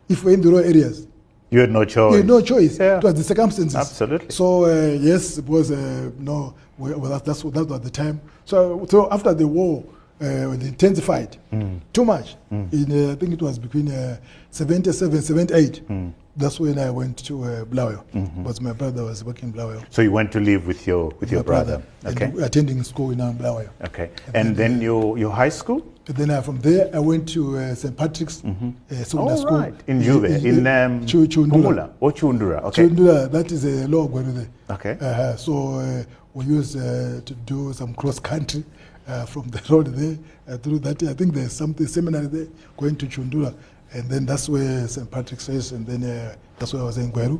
If 0.07 0.23
we're 0.23 0.33
in 0.35 0.41
the 0.41 0.49
wrong 0.51 0.63
areas, 0.63 1.07
You 1.51 1.59
had 1.59 1.71
no 1.71 1.83
choice. 1.85 2.11
you 2.13 2.17
had 2.17 2.27
no 2.27 2.41
choice. 2.41 2.79
Yeah. 2.79 2.97
It 2.97 3.03
was 3.03 3.13
the 3.15 3.23
circumstances. 3.23 3.75
Absolutely. 3.75 4.29
So 4.29 4.45
uh, 4.65 4.97
yes, 5.09 5.37
it 5.37 5.47
was 5.47 5.71
uh, 5.71 6.09
no. 6.19 6.53
Well, 6.77 6.99
well, 6.99 7.11
that, 7.11 7.25
that's 7.25 7.43
that 7.43 7.67
was 7.73 7.81
the 7.81 7.89
time. 7.91 8.21
So 8.45 8.85
so 8.89 9.11
after 9.11 9.33
the 9.33 9.45
war, 9.47 9.83
intensified 10.27 11.37
Mm. 11.51 11.79
too 11.93 12.05
much. 12.05 12.35
In 12.51 12.87
uh, 12.91 13.11
I 13.11 13.15
think 13.15 13.33
it 13.33 13.41
was 13.41 13.59
between 13.59 13.89
uh, 13.91 14.17
77, 14.51 15.21
78. 15.21 15.87
Mm. 15.87 16.13
That's 16.35 16.59
when 16.59 16.79
I 16.79 16.89
went 16.89 17.17
to 17.25 17.43
uh, 17.43 17.65
Bulawayo. 17.65 18.03
Mm-hmm. 18.15 18.41
Because 18.41 18.59
my 18.59 18.73
brother 18.73 19.03
was 19.03 19.23
working 19.23 19.49
in 19.49 19.53
Bulawayo. 19.53 19.83
So 19.91 20.01
you 20.01 20.11
went 20.11 20.31
to 20.31 20.39
live 20.39 20.65
with 20.65 20.87
your 20.87 21.11
with 21.19 21.31
your 21.31 21.43
brother. 21.43 21.81
and 22.03 22.15
Okay. 22.21 22.43
attending 22.43 22.81
school 22.83 23.11
in 23.11 23.21
uh, 23.21 23.31
Bulawayo. 23.33 23.69
Okay. 23.85 24.09
And 24.33 24.55
then 24.55 24.81
your 24.81 25.17
your 25.17 25.31
high 25.31 25.49
school? 25.51 25.81
And 26.07 26.17
then 26.17 26.31
uh, 26.31 26.41
from 26.41 26.59
there, 26.61 26.89
I 26.93 26.99
went 26.99 27.29
to 27.29 27.57
uh, 27.57 27.75
St. 27.75 27.95
Patrick's 27.95 28.43
uh, 28.43 28.51
secondary 28.89 29.29
All 29.29 29.37
school. 29.37 29.57
right. 29.59 29.73
In 29.87 30.01
Juve, 30.01 30.25
in 30.45 30.65
um, 30.67 31.05
Chu- 31.05 31.27
Chiundura. 31.27 31.91
Or 32.01 32.11
Chiundura. 32.11 32.61
Okay. 32.63 32.83
Chiundura, 32.89 33.31
that 33.31 33.51
is 33.51 33.63
a 33.63 33.87
law 33.87 34.07
there. 34.07 34.47
Okay. 34.71 34.97
Uh, 34.99 35.35
so 35.37 35.75
uh, 35.79 36.03
we 36.33 36.45
used 36.45 36.75
uh, 36.75 37.21
to 37.23 37.33
do 37.45 37.71
some 37.73 37.93
cross 37.93 38.19
country 38.19 38.65
uh, 39.07 39.25
from 39.25 39.47
the 39.49 39.61
road 39.69 39.87
there 39.87 40.17
uh, 40.47 40.57
through 40.57 40.79
that. 40.79 41.01
I 41.03 41.13
think 41.13 41.33
there's 41.33 41.53
something 41.53 41.87
seminary 41.87 42.27
there 42.27 42.47
going 42.77 42.95
to 42.97 43.05
Chiundura, 43.07 43.53
and 43.93 44.09
then 44.09 44.25
that's 44.25 44.49
where 44.49 44.87
St. 44.87 45.09
Patrick's 45.09 45.49
is, 45.49 45.71
and 45.71 45.85
then 45.85 46.03
uh, 46.03 46.35
that's 46.57 46.73
where 46.73 46.81
I 46.81 46.85
was 46.85 46.97
in 46.97 47.11
Gweru, 47.11 47.39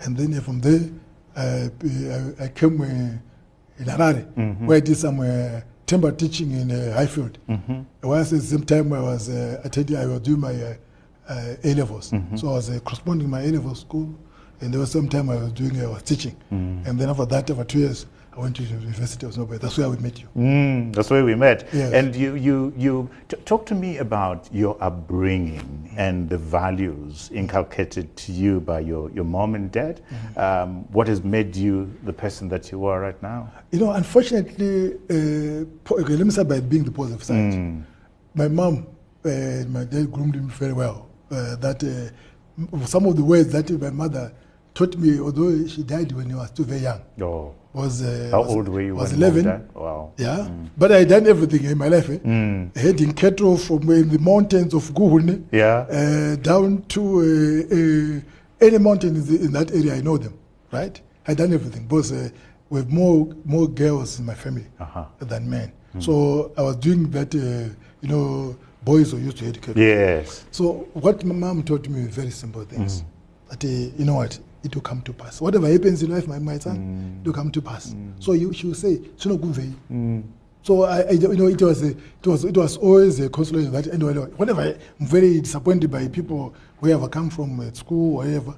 and 0.00 0.16
then 0.16 0.34
uh, 0.34 0.40
from 0.40 0.60
there 0.60 0.90
uh, 1.36 1.68
I, 2.40 2.44
I 2.44 2.48
came 2.48 2.80
uh, 2.80 2.84
in 3.78 3.86
Harare, 3.86 4.24
where 4.66 4.76
I 4.76 4.80
did 4.80 4.96
some 4.96 5.20
uh, 5.20 5.60
timber 5.86 6.12
teaching 6.12 6.52
in 6.52 6.70
uh, 6.70 6.94
Highfield. 6.94 7.38
Whilst 8.02 8.32
at 8.32 8.40
the 8.40 8.44
same 8.46 8.64
time 8.64 8.92
I 8.92 9.00
was 9.00 9.28
uh, 9.28 9.60
attending, 9.64 9.96
I 9.96 10.06
was 10.06 10.20
doing 10.20 10.40
my 10.40 10.54
uh, 10.54 10.74
uh, 11.28 11.54
A 11.64 11.74
levels, 11.74 12.12
so 12.36 12.48
I 12.50 12.52
was 12.52 12.70
uh, 12.70 12.78
corresponding 12.80 13.28
my 13.30 13.42
A 13.42 13.50
level 13.50 13.74
school 13.74 14.14
and 14.60 14.72
there 14.72 14.80
was 14.80 14.92
some 14.92 15.08
time 15.08 15.28
I 15.30 15.36
was 15.36 15.52
doing, 15.52 15.78
I 15.82 15.86
was 15.88 16.02
teaching. 16.02 16.36
And 16.50 16.98
then 16.98 17.10
after 17.10 17.26
that, 17.26 17.50
after 17.50 17.64
two 17.64 17.80
years, 17.80 18.06
I 18.36 18.40
went 18.40 18.56
to 18.56 18.62
the 18.62 18.74
University 18.80 19.26
of 19.26 19.32
Snowbay. 19.34 19.60
That's 19.60 19.78
where 19.78 19.88
we 19.88 19.96
met 19.98 20.20
you. 20.20 20.26
Mm, 20.36 20.92
that's 20.92 21.08
where 21.08 21.24
we 21.24 21.36
met. 21.36 21.68
Yes. 21.72 21.92
And 21.92 22.16
you, 22.16 22.34
you, 22.34 22.72
you 22.76 23.08
t- 23.28 23.36
talk 23.44 23.64
to 23.66 23.74
me 23.76 23.98
about 23.98 24.48
your 24.52 24.76
upbringing 24.80 25.88
and 25.96 26.28
the 26.28 26.36
values 26.38 27.30
inculcated 27.32 28.16
to 28.16 28.32
you 28.32 28.58
by 28.60 28.80
your, 28.80 29.08
your 29.12 29.22
mom 29.24 29.54
and 29.54 29.70
dad. 29.70 30.00
Um, 30.36 30.84
what 30.92 31.06
has 31.06 31.22
made 31.22 31.54
you 31.54 31.92
the 32.02 32.12
person 32.12 32.48
that 32.48 32.72
you 32.72 32.84
are 32.86 33.00
right 33.00 33.22
now? 33.22 33.52
You 33.70 33.78
know, 33.78 33.90
unfortunately, 33.92 34.94
uh, 34.94 35.64
po- 35.84 36.00
okay, 36.00 36.16
let 36.16 36.24
me 36.26 36.30
start 36.32 36.48
by 36.48 36.58
being 36.58 36.82
the 36.84 36.90
positive 36.90 37.22
side. 37.22 37.84
My 38.34 38.48
mom 38.48 38.88
uh, 39.24 39.28
and 39.28 39.72
my 39.72 39.84
dad 39.84 40.10
groomed 40.10 40.34
me 40.42 40.50
very 40.50 40.72
well. 40.72 41.08
Uh, 41.30 41.54
that 41.56 41.82
uh, 41.84 42.86
some 42.86 43.06
of 43.06 43.14
the 43.16 43.24
words 43.24 43.52
that 43.52 43.70
my 43.80 43.90
mother 43.90 44.32
taught 44.74 44.96
me, 44.96 45.20
although 45.20 45.66
she 45.68 45.84
died 45.84 46.10
when 46.12 46.32
I 46.32 46.34
was 46.34 46.48
still 46.48 46.64
very 46.64 46.80
young, 46.80 47.00
Oh, 47.20 47.54
was 47.74 48.02
uh, 48.02 48.28
how 48.30 48.42
was, 48.42 48.50
old 48.52 48.68
were 48.68 48.80
you 48.82 48.94
Was 48.94 49.12
11. 49.12 49.68
Wow. 49.74 50.12
Yeah, 50.16 50.48
but 50.78 50.92
I 50.92 51.04
done 51.04 51.26
everything 51.26 51.64
in 51.64 51.76
my 51.76 51.88
life. 51.88 52.08
Eh? 52.08 52.18
Mm. 52.18 52.76
Heading 52.76 53.12
cattle 53.12 53.56
from 53.58 53.88
uh, 53.88 53.94
the 54.14 54.18
mountains 54.20 54.72
of 54.74 54.84
Guhune 54.94 55.44
Yeah. 55.52 55.86
uh, 55.90 56.36
down 56.36 56.82
to 56.94 57.00
uh, 57.02 57.74
uh, 57.76 58.66
any 58.66 58.78
mountain 58.78 59.16
in, 59.16 59.26
the, 59.26 59.44
in 59.46 59.52
that 59.52 59.72
area. 59.72 59.94
I 59.96 60.00
know 60.00 60.16
them, 60.16 60.38
right? 60.72 60.98
I 61.26 61.34
done 61.34 61.52
everything. 61.52 61.82
Because 61.86 62.12
uh, 62.12 62.30
we 62.70 62.78
have 62.80 62.90
more 62.90 63.28
more 63.44 63.68
girls 63.68 64.18
in 64.20 64.24
my 64.24 64.34
family 64.34 64.66
Uh-huh. 64.80 65.04
than 65.18 65.50
men. 65.50 65.72
So 65.98 66.52
I 66.56 66.62
was 66.62 66.76
doing 66.76 67.10
that. 67.10 67.34
Uh, 67.34 67.74
you 68.02 68.08
know, 68.10 68.56
boys 68.84 69.12
who 69.12 69.16
used 69.18 69.38
to 69.38 69.44
head 69.46 69.60
cattle. 69.62 69.80
Yes. 69.82 70.44
So 70.50 70.86
what 70.92 71.24
my 71.24 71.34
mom 71.34 71.62
taught 71.62 71.88
me 71.88 72.06
very 72.06 72.30
simple 72.30 72.64
things. 72.64 73.02
That 73.48 73.64
uh, 73.64 73.68
you 73.98 74.04
know 74.04 74.14
what, 74.16 74.38
it 74.64 74.74
will 74.74 74.82
come 74.82 75.02
to 75.02 75.12
pass. 75.12 75.40
Whatever 75.40 75.70
happens 75.70 76.02
in 76.02 76.10
life, 76.10 76.26
my, 76.26 76.38
my 76.38 76.58
son, 76.58 76.78
mm. 76.78 77.20
it 77.20 77.26
will 77.26 77.34
come 77.34 77.50
to 77.52 77.62
pass. 77.62 77.92
Mm. 77.94 78.12
So 78.22 78.32
you, 78.32 78.52
she 78.52 78.66
will 78.66 78.74
say, 78.74 79.00
"Sino 79.16 79.36
kumvei." 79.38 79.72
Mm. 79.92 80.22
So 80.62 80.84
I, 80.84 81.00
I, 81.02 81.10
you 81.10 81.28
know, 81.36 81.46
it 81.46 81.60
was 81.60 81.82
a, 81.82 81.88
it 81.90 82.26
was 82.26 82.44
it 82.44 82.56
was 82.56 82.76
always 82.78 83.20
a 83.20 83.28
consolation 83.28 83.70
that 83.72 83.86
anyway, 83.92 84.14
whenever 84.14 84.62
I'm 84.98 85.06
very 85.06 85.40
disappointed 85.40 85.90
by 85.90 86.08
people 86.08 86.54
wherever 86.80 87.04
I 87.04 87.08
come 87.08 87.28
from 87.30 87.60
at 87.60 87.76
school 87.76 88.16
or 88.16 88.24
wherever, 88.24 88.54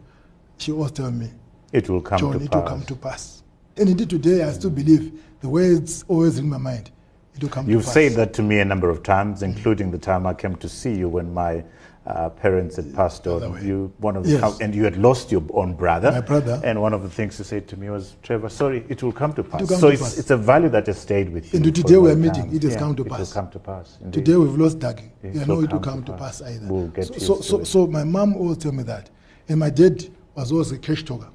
she 0.59 0.71
always 0.73 0.93
tell 0.93 1.11
me, 1.11 1.29
It 1.73 1.89
will 1.89 2.01
come 2.01 2.19
John, 2.19 2.39
to 2.39 2.45
it 2.45 2.51
pass. 2.51 2.63
will 2.63 2.69
come 2.69 2.83
to 2.85 2.95
pass. 2.95 3.43
And 3.77 3.89
indeed 3.89 4.09
today 4.09 4.45
I 4.45 4.53
still 4.53 4.71
believe 4.71 5.21
the 5.41 5.49
words 5.49 6.05
always 6.09 6.39
in 6.39 6.49
my 6.49 6.59
mind. 6.59 6.91
It 7.35 7.43
will 7.43 7.51
come 7.51 7.69
You've 7.69 7.83
to 7.83 7.87
pass. 7.87 7.95
said 7.95 8.13
that 8.13 8.33
to 8.35 8.43
me 8.43 8.61
a 8.61 8.65
number 8.65 8.89
of 8.89 9.03
times, 9.03 9.43
including 9.43 9.91
the 9.91 9.99
time 9.99 10.27
I 10.27 10.33
came 10.35 10.55
to 10.57 10.69
see 10.69 10.95
you 10.95 11.09
when 11.09 11.35
my 11.35 11.65
uh, 12.07 12.31
parents 12.31 12.77
had 12.77 12.95
passed 12.95 13.27
on. 13.27 13.65
You 13.67 13.93
one 13.99 14.17
of 14.17 14.25
the 14.25 14.31
Yes. 14.31 14.61
and 14.61 14.75
you 14.75 14.85
had 14.85 14.97
lost 14.97 15.33
your 15.33 15.43
own 15.51 15.75
brother. 15.75 16.13
My 16.13 16.21
brother. 16.21 16.61
And 16.63 16.81
one 16.81 16.95
of 16.95 17.03
the 17.03 17.09
things 17.11 17.39
you 17.39 17.45
said 17.45 17.67
to 17.69 17.77
me 17.77 17.91
was, 17.91 18.15
Trevor, 18.23 18.49
sorry, 18.49 18.85
it 18.89 19.03
will 19.03 19.13
come 19.13 19.33
to 19.33 19.43
pass. 19.43 19.69
come 19.69 19.79
so 19.81 19.89
to 19.89 19.93
it's, 19.95 20.03
pass. 20.03 20.19
it's 20.19 20.31
a 20.31 20.37
value 20.37 20.69
that 20.69 20.87
has 20.87 20.99
stayed 21.01 21.33
with 21.33 21.53
you. 21.53 21.61
And 21.61 21.75
today 21.75 21.97
we 21.99 22.11
are 22.13 22.17
meeting. 22.17 22.55
It 22.55 22.63
has 22.63 22.75
Yeah, 22.75 22.79
come 22.79 22.95
to 22.97 23.03
it 23.05 23.09
pass. 23.09 23.19
will 23.19 23.43
come 23.43 23.51
to 23.51 23.59
pass. 23.59 23.99
indeed. 24.01 24.25
Today 24.25 24.37
we've 24.37 24.57
lost 24.57 24.79
Dagi. 24.79 25.11
It 25.23 25.35
will 25.35 25.47
know 25.49 25.61
it 25.63 25.73
will 25.73 25.81
come 25.81 26.05
to 26.05 26.13
pass. 26.13 26.41
pass 26.41 26.51
either. 26.51 26.67
We'll 26.73 26.89
get 26.89 27.07
so, 27.07 27.15
so, 27.19 27.41
so, 27.41 27.61
it. 27.61 27.67
so 27.67 27.87
my 27.89 28.05
mom 28.05 28.37
always 28.37 28.59
tell 28.59 28.73
me 28.73 28.85
that. 28.85 29.11
And 29.49 29.59
my 29.59 29.71
dad 29.71 30.05
was 30.37 30.53
always 30.53 30.71
a 30.73 30.79
cash 30.79 31.05
talker. 31.05 31.29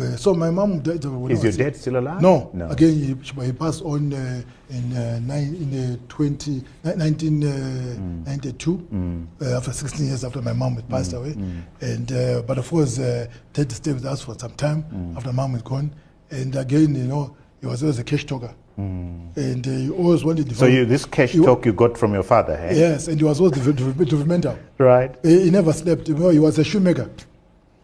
Uh, 0.00 0.16
so 0.16 0.34
my 0.34 0.50
mom 0.50 0.80
died 0.80 1.04
when 1.04 1.20
Mm. 1.20 1.30
Is 1.32 1.42
your 1.42 1.48
was- 1.48 1.56
dad 1.56 1.76
still 1.76 1.96
alive? 1.98 2.20
No. 2.22 2.50
No. 2.54 2.68
Again, 2.68 2.94
he, 2.94 3.14
he 3.44 3.52
passed 3.52 3.82
on 3.82 4.12
uh, 4.12 4.42
in 4.70 4.92
uh, 4.96 5.18
nine, 5.20 5.54
in 5.54 5.92
uh, 5.92 5.96
20, 6.08 6.50
ni- 6.50 6.62
1992 6.84 9.26
uh, 9.42 9.56
after 9.56 9.72
16 9.72 10.06
years 10.06 10.24
after 10.24 10.40
my 10.42 10.52
mom 10.52 10.74
had 10.76 10.88
passed 10.88 11.12
away. 11.12 11.34
And 11.80 12.10
uh, 12.12 12.42
but 12.46 12.58
of 12.58 12.68
course, 12.68 12.98
uh, 12.98 13.26
dad 13.52 13.70
stayed 13.72 13.94
with 13.94 14.04
us 14.06 14.22
for 14.22 14.34
some 14.38 14.52
time 14.52 14.84
after 15.16 15.32
mom 15.32 15.52
had 15.52 15.64
gone. 15.64 15.90
And 16.30 16.54
again, 16.56 16.94
you 16.94 17.04
know, 17.04 17.34
he 17.60 17.66
was 17.66 17.82
always 17.82 17.98
a 17.98 18.04
cash 18.04 18.24
talker. 18.26 18.54
And 18.76 19.66
uh, 19.66 19.70
he 19.70 19.90
always 19.90 20.24
wanted. 20.24 20.48
To 20.48 20.54
so 20.54 20.66
you, 20.66 20.86
this 20.86 21.04
cash 21.04 21.34
You- 21.34 21.44
talk 21.44 21.66
you 21.66 21.72
got 21.74 21.98
from 21.98 22.14
your 22.14 22.22
father, 22.22 22.54
eh? 22.54 22.72
Yes, 22.74 23.08
and 23.08 23.18
he 23.18 23.24
was 23.24 23.38
always 23.40 23.52
dev- 23.52 23.76
dev- 23.76 24.08
developmental. 24.08 24.56
Right. 24.78 25.14
He, 25.22 25.44
he 25.44 25.50
never 25.50 25.72
slept. 25.74 26.08
You 26.08 26.14
know, 26.14 26.30
he 26.30 26.38
was 26.38 26.58
a 26.58 26.64
shoemaker 26.64 27.10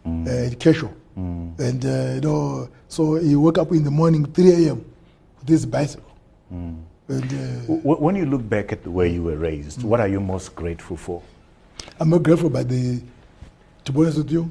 uh, 0.06 0.28
at 0.28 0.58
Kesho. 1.16 1.58
And, 1.58 1.84
uh, 1.84 2.14
you 2.14 2.20
know, 2.20 2.68
so 2.88 3.14
he 3.16 3.36
woke 3.36 3.58
up 3.58 3.70
in 3.72 3.84
the 3.84 3.90
morning, 3.90 4.24
3 4.26 4.66
a.m., 4.66 4.84
with 5.40 5.48
his 5.48 5.66
bicycle. 5.66 6.04
And, 6.50 6.84
uh, 7.08 7.60
W- 7.66 7.96
when 7.96 8.16
you 8.16 8.26
look 8.26 8.48
back 8.48 8.72
at 8.72 8.82
the 8.82 8.90
way 8.90 9.08
you 9.12 9.22
were 9.22 9.36
raised, 9.36 9.82
what 9.82 10.00
are 10.00 10.08
you 10.08 10.20
most 10.20 10.54
grateful 10.54 10.96
for? 10.96 11.22
I'm 12.00 12.10
not 12.10 12.22
grateful 12.22 12.50
by 12.50 12.64
the, 12.64 13.00
to 13.84 13.92
be 13.92 14.00
honest 14.00 14.18
with 14.18 14.30
you, 14.30 14.50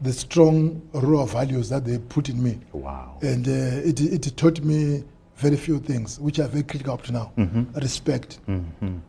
the 0.00 0.12
strong 0.12 0.80
raw 0.92 1.24
values 1.26 1.68
that 1.68 1.84
they 1.84 1.98
put 1.98 2.28
in 2.28 2.42
me. 2.42 2.58
Wow. 2.72 3.18
And 3.22 3.46
uh, 3.46 3.50
it, 3.88 4.00
it 4.00 4.36
taught 4.36 4.60
me 4.60 5.04
very 5.36 5.56
few 5.56 5.78
things, 5.78 6.18
which 6.18 6.38
are 6.38 6.48
very 6.48 6.62
critical 6.64 6.94
up 6.94 7.02
to 7.02 7.12
now. 7.12 7.32
Respect. 7.74 8.38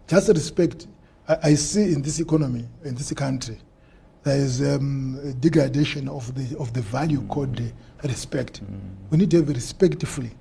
Just 0.08 0.28
respect. 0.30 0.88
I, 1.28 1.38
I 1.44 1.54
see 1.56 1.94
in 1.94 2.02
this 2.02 2.20
economy, 2.20 2.66
in 2.84 2.96
this 2.96 3.12
country, 3.14 3.58
there 4.24 4.38
is 4.38 4.62
um, 4.62 5.20
a 5.24 5.34
degradation 5.34 6.08
of 6.08 6.34
the 6.36 6.58
of 6.58 6.74
the 6.74 6.82
value 6.82 7.22
called 7.28 7.60
uh, 7.60 8.08
respect. 8.08 8.62
We 9.10 9.18
need 9.18 9.32
to 9.32 9.38
have 9.38 9.50
respectfully. 9.50 10.32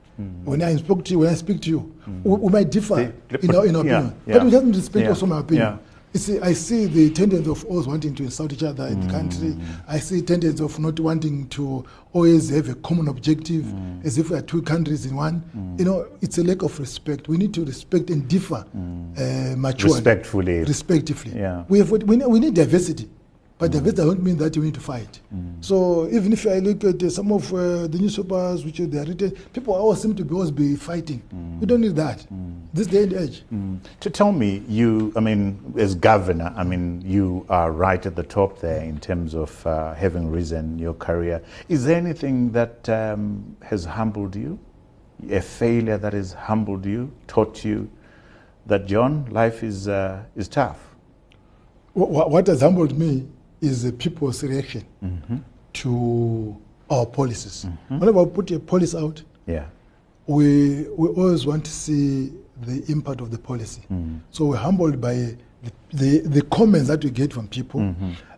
When 0.45 0.63
I 0.63 0.77
speak 0.77 1.05
to 1.05 1.11
you, 1.13 1.19
when 1.21 1.31
I 1.31 1.35
speak 1.35 1.63
to 1.63 1.69
you, 1.71 1.95
we, 2.23 2.37
we 2.37 2.53
might 2.53 2.71
differ 2.71 3.13
See, 3.31 3.39
in 3.49 3.55
our, 3.57 3.67
in 3.67 3.75
our 3.75 3.85
yeah, 3.85 3.99
opinion, 3.99 4.21
yeah. 4.27 4.35
but 4.35 4.45
we 4.45 4.51
just 4.53 4.65
need 4.65 4.75
to 4.75 4.79
respect 4.79 5.03
Yeah, 5.05 5.09
also 5.09 5.27
my 5.27 5.41
opinion. 5.41 5.79
You 6.13 6.21
see, 6.21 6.39
I 6.41 6.53
see 6.53 6.85
the 6.85 7.11
tendency 7.11 7.51
of 7.51 7.65
always 7.65 7.87
wanting 7.87 8.15
to 8.17 8.23
insult 8.23 8.53
each 8.53 8.63
other 8.63 8.87
in 8.87 9.01
the 9.01 9.11
country. 9.11 9.49
Mm. 9.53 9.63
I 9.89 9.99
see 9.99 10.21
tendency 10.21 10.63
of 10.63 10.79
not 10.79 11.01
wanting 11.01 11.49
to 11.49 11.85
always 12.13 12.51
have 12.51 12.69
a 12.69 12.75
common 12.75 13.09
objective, 13.09 13.65
Mm. 13.65 14.05
as 14.05 14.19
if 14.19 14.29
we 14.31 14.37
are 14.37 14.43
two 14.43 14.61
countries 14.63 15.07
in 15.07 15.17
one. 15.17 15.43
You 15.79 15.87
know, 15.87 16.07
it's 16.21 16.37
a 16.39 16.45
lack 16.45 16.63
of 16.63 16.79
respect. 16.79 17.29
We 17.29 17.39
need 17.39 17.55
to 17.55 17.65
respect 17.65 18.11
and 18.11 18.29
differ 18.29 18.67
uh, 18.77 19.57
maturely, 19.57 19.95
Respectfully. 19.95 20.59
respectively. 20.65 21.33
Yeah. 21.35 21.65
We 21.69 21.79
have 21.79 21.91
we 21.91 22.17
we 22.19 22.39
need 22.41 22.53
diversity, 22.55 23.09
but 23.63 23.71
diversity 23.71 23.97
doesn't 24.03 24.21
mean 24.25 24.37
that 24.39 24.57
you 24.57 24.63
need 24.63 24.75
to 24.75 24.81
fight. 24.81 25.21
So 25.61 26.09
even 26.09 26.33
if 26.33 26.45
I 26.49 26.59
look 26.59 26.83
at 26.83 27.01
uh, 27.01 27.09
some 27.09 27.31
of 27.31 27.55
uh, 27.55 27.87
the 27.87 27.97
newspapers 28.01 28.65
which 28.65 28.79
they 28.79 28.99
are 28.99 29.05
written, 29.05 29.31
people 29.53 29.73
always 29.75 30.01
seem 30.03 30.17
to 30.17 30.25
be 30.25 30.35
always 30.35 30.51
be 30.51 30.75
fighting. 30.75 31.23
We 31.61 31.67
don't 31.67 31.81
need 31.81 31.95
that. 31.95 32.27
This 32.75 32.89
day 32.89 33.05
and 33.05 33.13
age. 33.13 33.45
To 34.01 34.11
tell 34.11 34.33
me, 34.33 34.65
you, 34.67 35.13
I 35.15 35.21
mean, 35.21 35.75
as 35.79 35.95
governor, 35.95 36.53
I 36.57 36.65
mean, 36.65 37.03
you 37.07 37.47
are 37.49 37.71
right 37.71 38.05
at 38.05 38.17
the 38.17 38.25
top 38.25 38.59
there 38.59 38.83
in 38.83 38.99
terms 38.99 39.33
of 39.33 39.65
uh, 39.65 39.95
having 39.95 40.29
risen 40.29 40.77
your 40.81 40.95
career. 40.95 41.41
Is 41.69 41.85
there 41.85 41.99
anything 41.99 42.51
that 42.51 42.89
um, 42.89 43.57
has 43.63 43.85
humbled 43.85 44.35
you? 44.35 44.59
A 45.31 45.41
failure 45.41 45.99
that 45.99 46.15
has 46.15 46.33
humbled 46.33 46.85
you, 46.85 47.13
taught 47.29 47.65
you 47.65 47.89
that, 48.67 48.87
John, 48.87 49.27
life 49.31 49.63
is, 49.63 49.87
uh, 49.87 50.25
is 50.35 50.49
tough? 50.49 50.81
Wh- 51.95 52.11
wh- 52.11 52.29
What 52.29 52.49
has 52.49 52.61
humbled 52.63 52.99
me 52.99 53.29
is 53.63 53.83
the 53.85 53.93
people's 53.93 54.43
reaction 54.43 54.85
to 55.75 56.57
our 56.91 57.07
policies. 57.07 57.67
Whenever 57.89 58.23
we 58.25 58.31
put 58.31 58.51
a 58.51 58.59
policy 58.59 58.97
out, 58.99 59.23
Yeah. 59.47 59.65
we, 60.27 60.87
we 60.97 61.09
always 61.09 61.47
want 61.47 61.65
to 61.65 61.71
see 61.71 62.33
the 62.61 62.85
impact 62.93 63.21
of 63.21 63.31
the 63.31 63.39
policy. 63.39 63.83
So 64.31 64.47
we're 64.47 64.57
humbled 64.57 65.01
by 65.01 65.15
the, 65.15 65.37
the, 65.93 66.19
the 66.21 66.43
comments 66.43 66.89
that 66.89 67.03
we 67.05 67.11
get 67.11 67.33
from 67.33 67.49
people. 67.49 67.81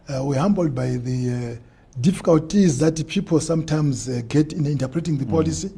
Uh, 0.08 0.22
we're 0.24 0.38
humbled 0.38 0.74
by 0.74 0.90
the 0.96 1.30
uh, 1.58 2.00
difficulties 2.00 2.78
that 2.78 3.04
people 3.08 3.40
sometimes 3.40 4.08
uh, 4.08 4.20
get 4.28 4.52
in 4.52 4.66
interpreting 4.66 5.16
the 5.18 5.26
policy. 5.26 5.70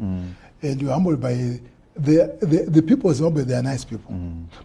And 0.62 0.82
we're 0.82 0.92
humbled 0.92 1.20
by 1.20 1.61
the, 1.97 2.36
the, 2.40 2.66
the 2.68 2.82
people 2.82 3.12
they 3.12 3.55
are 3.55 3.62
nice 3.62 3.84
people. 3.84 4.14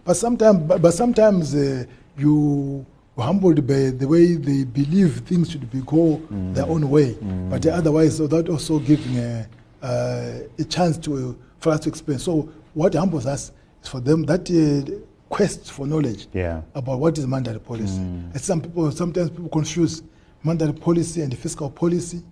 But 0.04 0.14
sometimes, 0.16 0.58
but, 0.68 0.82
but 0.82 0.92
sometimes 0.94 1.54
uh, 1.54 1.84
you 2.18 2.84
humbled 3.18 3.66
by 3.66 3.90
the 3.90 4.06
way 4.08 4.34
they 4.34 4.64
believe 4.64 5.18
things 5.26 5.50
should 5.50 5.70
be 5.70 5.80
go 5.82 6.20
their 6.54 6.66
own 6.66 6.88
way. 6.90 7.16
But 7.50 7.66
otherwise, 7.66 8.18
that 8.18 8.48
also 8.48 8.78
giving 8.78 9.18
a, 9.18 9.46
uh, 9.82 10.32
a 10.58 10.64
chance 10.64 10.96
to 10.98 11.36
for 11.60 11.70
us 11.72 11.80
to 11.80 11.88
explain. 11.88 12.18
So 12.18 12.48
what 12.74 12.94
humbles 12.94 13.26
us 13.26 13.52
is 13.82 13.88
for 13.88 14.00
them 14.00 14.22
that 14.24 14.50
uh, 14.50 14.90
quest 15.28 15.70
for 15.70 15.86
knowledge 15.86 16.26
Yeah. 16.32 16.62
about 16.74 16.98
what 16.98 17.18
is 17.18 17.26
monetary 17.26 17.60
policy. 17.60 17.98
And 17.98 18.40
some 18.40 18.60
people 18.60 18.90
sometimes 18.92 19.30
people 19.30 19.48
confuse 19.48 20.02
monetary 20.42 20.72
policy 20.72 21.20
and 21.22 21.36
fiscal 21.36 21.70
policy. 21.70 22.22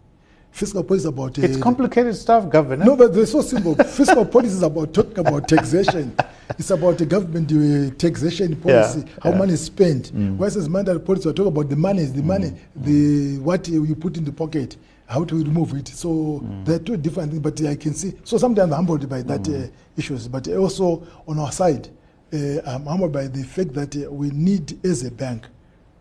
Fiscal 0.50 0.82
policy 0.82 1.02
is 1.02 1.06
about 1.06 1.38
uh, 1.38 1.42
It's 1.42 1.56
complicated 1.58 2.16
stuff, 2.16 2.48
Governor. 2.50 2.84
no, 2.84 2.96
but 2.96 3.14
they're 3.14 3.24
so 3.26 3.40
simple. 3.40 3.74
Fiscal 3.76 4.24
policy 4.24 4.54
is 4.54 4.62
about 4.62 4.92
talking 4.92 5.18
about 5.18 5.46
taxation. 5.46 6.16
It's 6.58 6.70
about 6.70 6.98
the 6.98 7.06
government 7.06 7.50
uh, 7.52 7.94
taxation 7.96 8.56
policy, 8.56 9.04
how 9.22 9.30
yeah. 9.30 9.38
money 9.38 9.52
is 9.52 9.64
spent. 9.64 10.10
Whereas 10.12 10.68
monetary 10.68 11.00
policy, 11.00 11.28
we're 11.28 11.34
talking 11.34 11.52
about 11.52 11.68
the 11.68 11.76
money, 11.76 12.04
the 12.04 12.22
money, 12.22 12.52
the 12.74 13.38
what 13.38 13.68
you 13.68 13.94
put 13.94 14.16
in 14.16 14.24
the 14.24 14.32
pocket, 14.32 14.76
how 15.06 15.24
to 15.24 15.34
remove 15.36 15.74
it. 15.74 15.88
So 15.88 16.42
there 16.64 16.76
are 16.76 16.80
two 16.80 16.96
different 16.96 17.30
things. 17.32 17.42
But 17.42 17.60
I 17.62 17.76
can 17.76 17.94
see. 17.94 18.14
So 18.24 18.38
sometimes 18.38 18.72
I'm 18.72 18.76
humbled 18.76 19.08
by 19.08 19.22
that 19.22 19.48
uh, 19.48 19.68
issues. 19.96 20.28
But 20.28 20.48
also 20.48 21.06
on 21.26 21.38
our 21.38 21.52
side, 21.52 21.88
uh, 22.32 22.60
I'm 22.66 22.86
humbled 22.86 23.12
by 23.12 23.26
the 23.28 23.42
fact 23.42 23.72
that 23.74 23.96
uh, 23.96 24.10
we 24.10 24.30
need, 24.30 24.84
as 24.84 25.04
a 25.04 25.10
bank, 25.10 25.46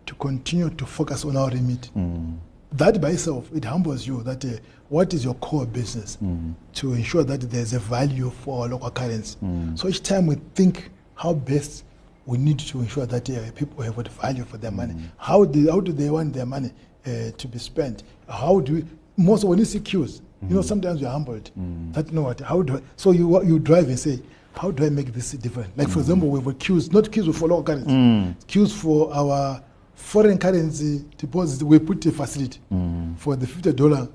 to 0.06 0.14
continue 0.14 0.70
to 0.70 0.86
focus 0.86 1.24
on 1.24 1.36
our 1.36 1.50
remit 1.50 1.90
that 2.72 3.00
by 3.00 3.10
itself 3.10 3.48
it 3.54 3.64
humbles 3.64 4.06
you 4.06 4.22
that 4.22 4.44
uh, 4.44 4.48
what 4.88 5.14
is 5.14 5.24
your 5.24 5.34
core 5.34 5.66
business? 5.66 6.18
Mm. 6.22 6.54
To 6.74 6.92
ensure 6.94 7.22
that 7.24 7.40
there's 7.42 7.72
a 7.72 7.78
value 7.78 8.30
for 8.30 8.62
our 8.62 8.68
local 8.68 8.90
currency. 8.90 9.36
Mm. 9.42 9.78
So 9.78 9.88
each 9.88 10.02
time 10.02 10.26
we 10.26 10.36
think 10.54 10.90
how 11.14 11.34
best 11.34 11.84
we 12.26 12.38
need 12.38 12.58
to 12.58 12.80
ensure 12.80 13.06
that 13.06 13.28
uh, 13.30 13.50
people 13.52 13.82
have 13.82 13.98
a 13.98 14.02
value 14.02 14.44
for 14.44 14.56
their 14.56 14.70
money 14.70 14.94
mm. 14.94 15.02
how 15.16 15.44
do, 15.44 15.70
how 15.70 15.80
do 15.80 15.92
they 15.92 16.10
want 16.10 16.32
their 16.32 16.46
money 16.46 16.70
uh, 17.06 17.30
to 17.36 17.48
be 17.48 17.58
spent? 17.58 18.02
How 18.28 18.60
do 18.60 18.74
we 18.74 18.84
most 19.16 19.44
when 19.44 19.58
you 19.58 19.64
see 19.64 19.80
queues 19.80 20.22
you 20.48 20.54
know 20.54 20.62
sometimes 20.62 21.00
you're 21.02 21.10
humbled 21.10 21.50
that 21.92 22.06
you 22.08 22.14
know 22.14 22.22
what 22.22 22.40
how 22.40 22.62
do 22.62 22.78
I, 22.78 22.80
so 22.96 23.10
you 23.10 23.42
you 23.44 23.58
drive 23.58 23.88
and 23.88 23.98
say 23.98 24.20
how 24.56 24.70
do 24.70 24.84
I 24.84 24.90
make 24.90 25.12
this 25.12 25.32
different? 25.32 25.76
Like 25.76 25.88
for 25.88 26.00
example, 26.00 26.28
we 26.28 26.40
have 26.42 26.58
queues, 26.58 26.92
not 26.92 27.10
queues 27.10 27.34
for 27.36 27.48
local 27.48 27.62
currency, 27.64 28.34
queues 28.46 28.72
for 28.74 29.12
our 29.14 29.62
foreign 30.00 30.38
currency 30.38 31.04
deposits. 31.16 31.62
We 31.62 31.78
put 31.78 32.04
a 32.06 32.12
facility 32.12 32.58
mm. 32.72 33.16
for 33.18 33.36
the 33.36 33.46
fifty 33.46 33.72
dollar 33.72 34.08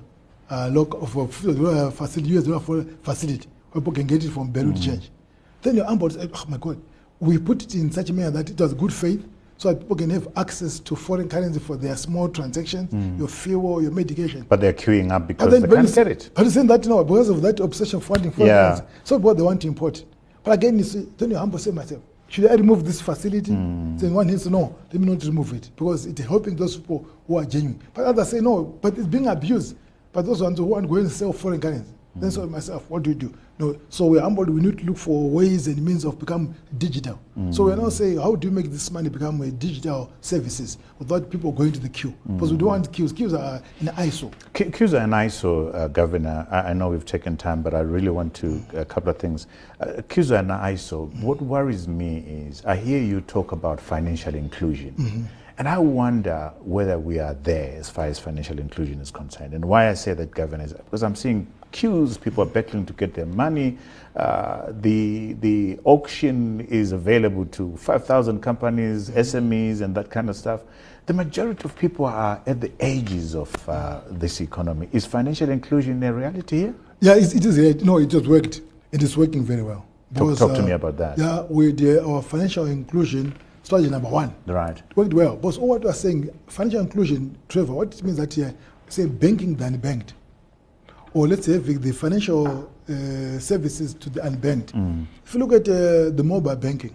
uh, 0.50 0.68
local 0.72 1.06
for 1.06 1.28
fifty 1.28 1.54
dollar 1.60 1.90
facility, 1.90 2.36
US 2.36 2.44
dollar 2.44 2.60
for 2.60 2.84
facility. 3.02 3.48
People 3.72 3.92
can 3.92 4.06
get 4.06 4.24
it 4.24 4.30
from 4.30 4.50
bureau 4.50 4.72
de 4.72 4.78
mm. 4.78 4.84
change. 4.84 5.10
Then 5.62 5.76
your 5.76 5.86
humbled, 5.86 6.16
eh, 6.16 6.22
say, 6.22 6.30
oh 6.34 6.44
my 6.48 6.58
God, 6.58 6.80
we 7.20 7.38
put 7.38 7.62
it 7.62 7.74
in 7.74 7.90
such 7.90 8.10
a 8.10 8.12
manner 8.12 8.30
that 8.30 8.50
it 8.50 8.60
was 8.60 8.74
good 8.74 8.92
faith, 8.92 9.26
so 9.58 9.68
that 9.72 9.80
people 9.80 9.96
can 9.96 10.10
have 10.10 10.28
access 10.36 10.78
to 10.80 10.94
foreign 10.96 11.28
currency 11.28 11.58
for 11.60 11.76
their 11.76 11.96
small 11.96 12.28
transactions, 12.28 12.92
mm. 12.92 13.18
your 13.18 13.28
fuel, 13.28 13.82
your 13.82 13.90
medication. 13.90 14.44
But 14.48 14.60
they're 14.60 14.72
queuing 14.74 15.10
up 15.12 15.26
because 15.26 15.50
then, 15.50 15.62
they 15.62 15.74
can't 15.74 15.88
you 15.88 15.94
get 15.94 16.08
it. 16.08 16.30
But 16.34 16.44
you 16.44 16.50
saying 16.50 16.66
that 16.66 16.86
no, 16.86 17.02
because 17.04 17.28
of 17.28 17.42
that 17.42 17.60
obsession 17.60 18.00
funding 18.00 18.32
foreign 18.32 18.48
Yeah. 18.48 18.74
currency. 18.74 18.84
So 19.04 19.16
what 19.18 19.36
they 19.36 19.42
want 19.42 19.62
to 19.62 19.68
import. 19.68 20.04
But 20.44 20.52
again, 20.52 20.78
you 20.78 20.84
see, 20.84 21.08
then 21.16 21.30
your 21.30 21.40
humble 21.40 21.58
say 21.58 21.70
myself, 21.70 22.02
should 22.28 22.50
I 22.50 22.54
remove 22.54 22.84
this 22.84 23.00
facility? 23.00 23.52
Hmm. 23.52 23.96
Then 23.96 24.14
one 24.14 24.28
says, 24.28 24.48
no, 24.48 24.76
let 24.92 25.00
me 25.00 25.12
not 25.12 25.24
remove 25.24 25.52
it 25.52 25.70
because 25.76 26.06
it's 26.06 26.20
helping 26.22 26.56
those 26.56 26.76
people 26.76 27.06
who 27.26 27.38
are 27.38 27.44
genuine. 27.44 27.80
But 27.94 28.06
others 28.06 28.30
say, 28.30 28.40
no, 28.40 28.64
but 28.64 28.96
it's 28.98 29.06
being 29.06 29.26
abused. 29.28 29.76
But 30.12 30.26
those 30.26 30.42
ones 30.42 30.58
who 30.58 30.64
want 30.64 30.84
to 30.84 30.88
go 30.88 30.96
and 30.96 31.10
sell 31.10 31.32
foreign 31.32 31.60
currency. 31.60 31.92
Then 32.18 32.30
so 32.30 32.46
myself, 32.46 32.88
what 32.88 33.02
do 33.02 33.10
you 33.10 33.16
do? 33.16 33.34
No, 33.58 33.76
so 33.88 34.06
we're 34.06 34.20
humbled. 34.20 34.50
We 34.50 34.60
need 34.60 34.78
to 34.78 34.84
look 34.84 34.98
for 34.98 35.30
ways 35.30 35.66
and 35.66 35.82
means 35.82 36.04
of 36.04 36.18
become 36.18 36.54
digital. 36.78 37.18
So 37.50 37.64
we're 37.64 37.76
not 37.76 37.92
saying 37.92 38.18
how 38.18 38.34
do 38.36 38.48
you 38.48 38.52
make 38.52 38.70
this 38.70 38.90
money 38.90 39.08
become 39.08 39.40
a 39.42 39.50
digital 39.50 40.10
services 40.20 40.78
without 40.98 41.28
people 41.30 41.52
going 41.52 41.72
to 41.72 41.80
the 41.80 41.88
queue? 41.88 42.14
Because 42.26 42.52
we 42.52 42.58
don't 42.58 42.68
want 42.68 42.92
queues. 42.92 43.12
Queues 43.12 43.32
are 43.34 43.62
in 43.80 43.86
ISO. 43.88 44.30
Q- 44.54 44.66
Cusa 44.70 45.04
and 45.04 45.12
ISO, 45.12 45.74
uh, 45.74 45.88
Governor, 45.88 46.46
I, 46.50 46.70
I 46.70 46.72
know 46.74 46.88
we've 46.90 47.04
taken 47.06 47.36
time, 47.36 47.62
but 47.62 47.74
I 47.74 47.80
really 47.80 48.08
want 48.10 48.34
to, 48.34 48.62
a 48.74 48.84
couple 48.84 49.10
of 49.10 49.18
things. 49.18 49.46
Uh, 49.80 50.02
Cusa 50.08 50.38
and 50.40 50.50
ISO, 50.50 51.08
what 51.22 51.40
worries 51.42 51.86
me 51.88 52.18
is 52.18 52.62
I 52.64 52.76
hear 52.76 53.02
you 53.02 53.20
talk 53.22 53.52
about 53.52 53.80
financial 53.80 54.34
inclusion. 54.34 55.28
And 55.58 55.66
I 55.68 55.78
wonder 55.78 56.52
whether 56.60 56.98
we 56.98 57.18
are 57.18 57.32
there 57.32 57.74
as 57.78 57.88
far 57.88 58.04
as 58.04 58.18
financial 58.18 58.58
inclusion 58.58 59.00
is 59.00 59.10
concerned. 59.10 59.54
And 59.54 59.64
why 59.64 59.88
I 59.88 59.94
say 59.94 60.12
that, 60.12 60.30
Governor, 60.32 60.64
is 60.64 60.74
because 60.74 61.02
I'm 61.02 61.14
seeing 61.16 61.46
queues, 61.80 62.16
people 62.16 62.42
are 62.42 62.46
battling 62.58 62.86
to 62.86 62.92
get 62.94 63.12
their 63.14 63.26
money. 63.26 63.76
Uh, 64.14 64.72
the, 64.80 65.34
the 65.40 65.78
auction 65.84 66.60
is 66.62 66.92
available 66.92 67.44
to 67.46 67.76
5,000 67.76 68.40
companies, 68.40 69.10
SMEs, 69.10 69.82
and 69.82 69.94
that 69.94 70.08
kind 70.10 70.30
of 70.30 70.36
stuff. 70.36 70.62
The 71.04 71.12
majority 71.12 71.62
of 71.64 71.76
people 71.76 72.06
are 72.06 72.40
at 72.46 72.60
the 72.60 72.72
edges 72.80 73.34
of 73.36 73.50
uh, 73.68 74.00
this 74.10 74.40
economy. 74.40 74.88
Is 74.92 75.04
financial 75.04 75.50
inclusion 75.50 76.02
a 76.02 76.12
reality 76.12 76.56
here? 76.60 76.74
Yeah, 77.00 77.14
it, 77.14 77.34
it 77.34 77.44
is. 77.44 77.58
uh, 77.58 77.84
No, 77.84 77.98
it 77.98 78.06
just 78.06 78.26
worked. 78.26 78.62
It 78.90 79.02
is 79.02 79.16
working 79.16 79.44
very 79.44 79.62
well. 79.62 79.84
Talk- 80.14 80.38
talk 80.38 80.54
to 80.54 80.62
me 80.62 80.72
about 80.72 80.96
that. 80.96 81.18
Yeah, 81.18 81.42
with 81.42 81.82
uh, 81.82 82.10
our 82.10 82.22
financial 82.22 82.66
inclusion 82.66 83.34
strategy 83.62 83.90
number 83.90 84.08
one. 84.08 84.34
Right. 84.46 84.78
It 84.78 84.96
worked 84.96 85.12
well. 85.12 85.36
But 85.36 85.58
all 85.58 85.68
what 85.68 85.82
we 85.84 85.90
are 85.90 85.92
saying, 85.92 86.30
financial 86.46 86.80
inclusion, 86.80 87.36
Trevor, 87.48 87.74
what 87.74 87.92
it 87.94 88.02
means 88.02 88.16
that 88.16 88.32
here, 88.32 88.54
say 88.88 89.06
banking 89.06 89.56
the 89.56 89.64
unbanked, 89.64 90.12
or 91.16 91.26
let's 91.26 91.46
say 91.46 91.56
the 91.56 91.92
financial 91.92 92.70
uh, 92.90 93.38
services 93.38 93.94
to 93.94 94.10
the 94.10 94.20
unbanked. 94.20 94.72
Mm. 94.72 95.06
If 95.24 95.32
you 95.32 95.40
look 95.40 95.54
at 95.54 95.66
uh, 95.66 96.10
the 96.10 96.22
mobile 96.22 96.54
banking, 96.56 96.94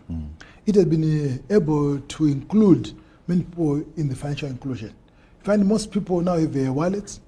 it 0.68 0.76
has 0.76 0.86
been 0.86 1.04
uh, 1.50 1.56
able 1.56 2.00
to 2.00 2.26
include 2.28 2.94
many 3.26 3.42
people 3.42 3.84
in 3.98 4.08
the 4.10 4.16
financial 4.16 4.48
inclusion. 4.48 4.90
You 4.90 5.44
find 5.46 5.66
most 5.66 5.92
people 5.92 6.22
now 6.22 6.38
have 6.38 6.54
their 6.54 6.72
wallets, 6.72 7.20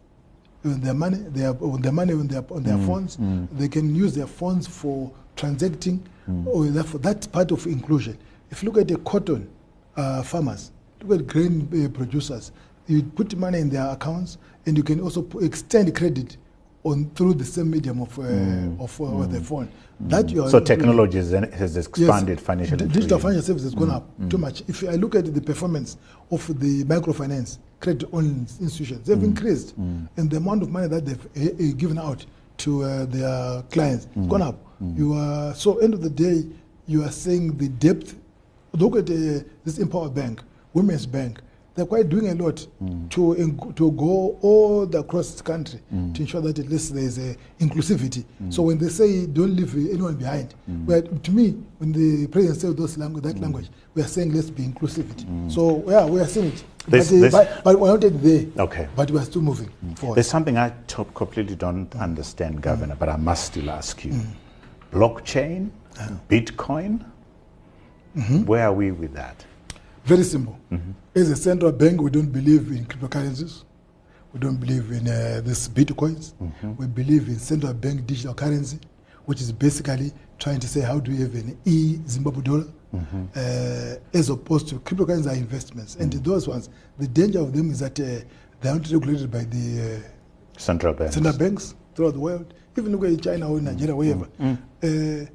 with 0.63 0.83
their 0.83 0.93
money, 0.93 1.17
their, 1.29 1.51
with 1.53 1.81
their 1.81 1.91
money 1.91 2.13
on 2.13 2.27
their, 2.27 2.45
on 2.51 2.61
their 2.61 2.77
phones. 2.85 3.17
They 3.53 3.67
can 3.69 3.95
use 3.95 4.13
their 4.13 4.27
phones 4.27 4.67
for 4.67 5.11
transacting, 5.35 6.07
or 6.45 6.65
therefore 6.67 6.99
that 6.99 7.27
part 7.31 7.51
of 7.51 7.65
inclusion. 7.65 8.19
If 8.51 8.61
you 8.61 8.69
look 8.69 8.79
at 8.79 8.87
the 8.87 8.97
cotton 8.97 9.49
uh, 9.95 10.21
farmers, 10.21 10.71
look 11.01 11.21
at 11.21 11.27
grain 11.27 11.67
uh, 11.73 11.89
producers, 11.89 12.51
you 12.85 13.01
put 13.01 13.35
money 13.35 13.59
in 13.59 13.69
their 13.71 13.87
accounts, 13.87 14.37
and 14.67 14.77
you 14.77 14.83
can 14.83 15.01
also 15.01 15.27
extend 15.41 15.95
credit 15.95 16.37
on 16.83 17.09
through 17.15 17.33
the 17.35 17.45
same 17.45 17.71
medium 17.71 18.01
of 18.01 18.17
uh, 18.19 18.83
of 18.83 19.01
uh, 19.01 19.25
the 19.27 19.39
phone. 19.41 19.69
That 20.01 20.29
you 20.29 20.43
are 20.43 20.49
So 20.49 20.59
technology 20.59 21.17
has, 21.17 21.31
has 21.31 21.77
expanded 21.77 22.37
Yes. 22.39 22.45
financial 22.45 22.77
Digital 22.77 23.19
financial 23.19 23.43
services 23.43 23.71
has 23.71 23.75
gone 23.75 23.91
up 23.91 24.09
too 24.29 24.37
much. 24.37 24.63
If 24.67 24.83
I 24.83 24.95
look 24.95 25.15
at 25.15 25.33
the 25.33 25.41
performance 25.41 25.97
of 26.31 26.45
the 26.59 26.83
microfinance 26.83 27.59
credit 27.79 28.09
only 28.11 28.35
institutions, 28.59 29.07
they've 29.07 29.23
increased, 29.23 29.75
and 29.77 30.29
the 30.29 30.37
amount 30.37 30.63
of 30.63 30.69
money 30.71 30.87
that 30.87 31.05
they've 31.05 31.27
eh, 31.35 31.49
eh, 31.59 31.71
given 31.77 31.97
out 31.97 32.25
to 32.57 32.83
uh, 32.83 33.05
their 33.05 33.61
clients 33.71 34.07
gone 34.27 34.41
up. 34.41 34.57
You 34.95 35.13
are 35.13 35.53
so 35.55 35.77
end 35.77 35.93
of 35.93 36.01
the 36.01 36.09
day, 36.09 36.43
you 36.87 37.03
are 37.03 37.11
seeing 37.11 37.57
the 37.57 37.69
depth. 37.69 38.17
Look 38.73 38.95
at 38.97 39.09
uh, 39.09 39.43
this 39.63 39.77
Empower 39.79 40.09
Bank, 40.09 40.41
Women's 40.73 41.05
Bank. 41.05 41.39
They're 41.75 41.87
quite 41.87 42.07
doing 42.07 42.29
a 42.29 42.35
lot 42.35 42.67
to 43.09 43.33
en- 43.35 43.73
to 43.73 43.91
go 43.93 44.37
all 44.41 44.85
the 44.85 44.99
across 44.99 45.31
the 45.31 45.41
country 45.43 45.79
to 46.13 46.21
ensure 46.21 46.39
that 46.41 46.59
at 46.59 46.69
least 46.69 46.93
there 46.93 47.03
is 47.03 47.17
a 47.17 47.35
inclusivity. 47.59 48.23
So 48.49 48.61
when 48.63 48.77
they 48.77 48.89
say 48.89 49.25
don't 49.25 49.55
leave 49.55 49.73
anyone 49.75 50.15
behind, 50.15 50.53
but 50.67 51.23
to 51.23 51.31
me, 51.31 51.55
when 51.79 51.91
the 51.91 52.27
president 52.27 52.61
says 52.61 52.75
those 52.75 52.97
language, 52.99 53.23
that 53.23 53.39
language, 53.39 53.69
we 53.95 54.03
are 54.03 54.07
saying 54.07 54.33
let's 54.33 54.51
be 54.51 54.63
inclusivity. 54.63 55.51
So 55.51 55.83
yeah, 55.87 56.05
we 56.05 56.19
are 56.19 56.27
saying 56.27 56.47
it, 56.53 56.63
This- 56.87 57.09
but, 57.09 57.17
uh, 57.17 57.21
this- 57.21 57.31
but, 57.31 57.63
but 57.63 57.79
we're 57.79 57.97
not 57.97 58.01
there. 58.21 58.45
Okay. 58.65 58.87
But 58.95 59.09
we 59.09 59.17
are 59.17 59.25
still 59.25 59.41
moving 59.41 59.69
forward. 59.95 60.15
There's 60.17 60.27
something 60.27 60.57
I 60.57 60.73
completely 61.15 61.55
don't 61.55 61.95
understand, 61.95 62.61
Governor, 62.61 62.95
but 62.99 63.09
I 63.09 63.17
must 63.17 63.45
still 63.45 63.69
ask 63.71 64.05
you. 64.05 64.13
Blockchain, 64.91 65.69
uh-huh. 65.97 66.13
Bitcoin, 66.29 67.03
mm-hmm. 68.15 68.43
where 68.45 68.65
are 68.67 68.73
we 68.73 68.91
with 68.91 69.13
that? 69.15 69.43
Very 70.05 70.23
simple. 70.23 70.55
Mm-hmm. 70.71 70.91
As 71.15 71.29
a 71.29 71.35
central 71.35 71.71
bank, 71.71 72.01
we 72.01 72.09
don't 72.09 72.31
believe 72.31 72.71
in 72.71 72.85
cryptocurrencies. 72.85 73.63
We 74.33 74.39
don't 74.39 74.57
believe 74.59 74.91
in 74.91 75.07
uh, 75.07 75.41
this 75.43 75.67
bitcoins. 75.67 76.33
We 76.77 76.87
believe 76.87 77.27
in 77.27 77.37
central 77.37 77.73
bank 77.73 78.07
digital 78.07 78.33
currency, 78.33 78.79
which 79.25 79.39
is 79.39 79.51
basically 79.51 80.11
trying 80.39 80.59
to 80.59 80.67
say 80.67 80.81
how 80.81 80.99
do 80.99 81.11
we 81.11 81.17
have 81.17 81.35
an 81.35 81.55
e 81.65 81.99
Zimbabwe 82.07 82.41
dollar, 82.41 82.65
uh, 83.35 83.95
as 84.13 84.29
opposed 84.29 84.67
to 84.69 84.79
cryptocurrencies 84.79 85.27
are 85.31 85.35
investments. 85.35 85.95
And 85.97 86.11
those 86.13 86.47
ones, 86.47 86.69
the 86.97 87.07
danger 87.07 87.39
of 87.39 87.53
them 87.53 87.69
is 87.69 87.79
that 87.79 87.99
uh, 87.99 88.25
they 88.61 88.69
are 88.69 88.75
not 88.75 88.89
regulated 88.89 89.29
by 89.31 89.43
the 89.43 89.99
uh, 90.01 90.09
Central 90.57 90.93
banks. 90.95 91.13
central 91.13 91.37
banks 91.37 91.75
throughout 91.95 92.13
the 92.13 92.19
world, 92.19 92.53
even 92.75 92.91
look 92.95 93.03
at 93.11 93.21
China 93.21 93.51
or 93.51 93.61
Nigeria, 93.61 93.95
wherever. 93.95 94.27
Uh, 94.39 95.25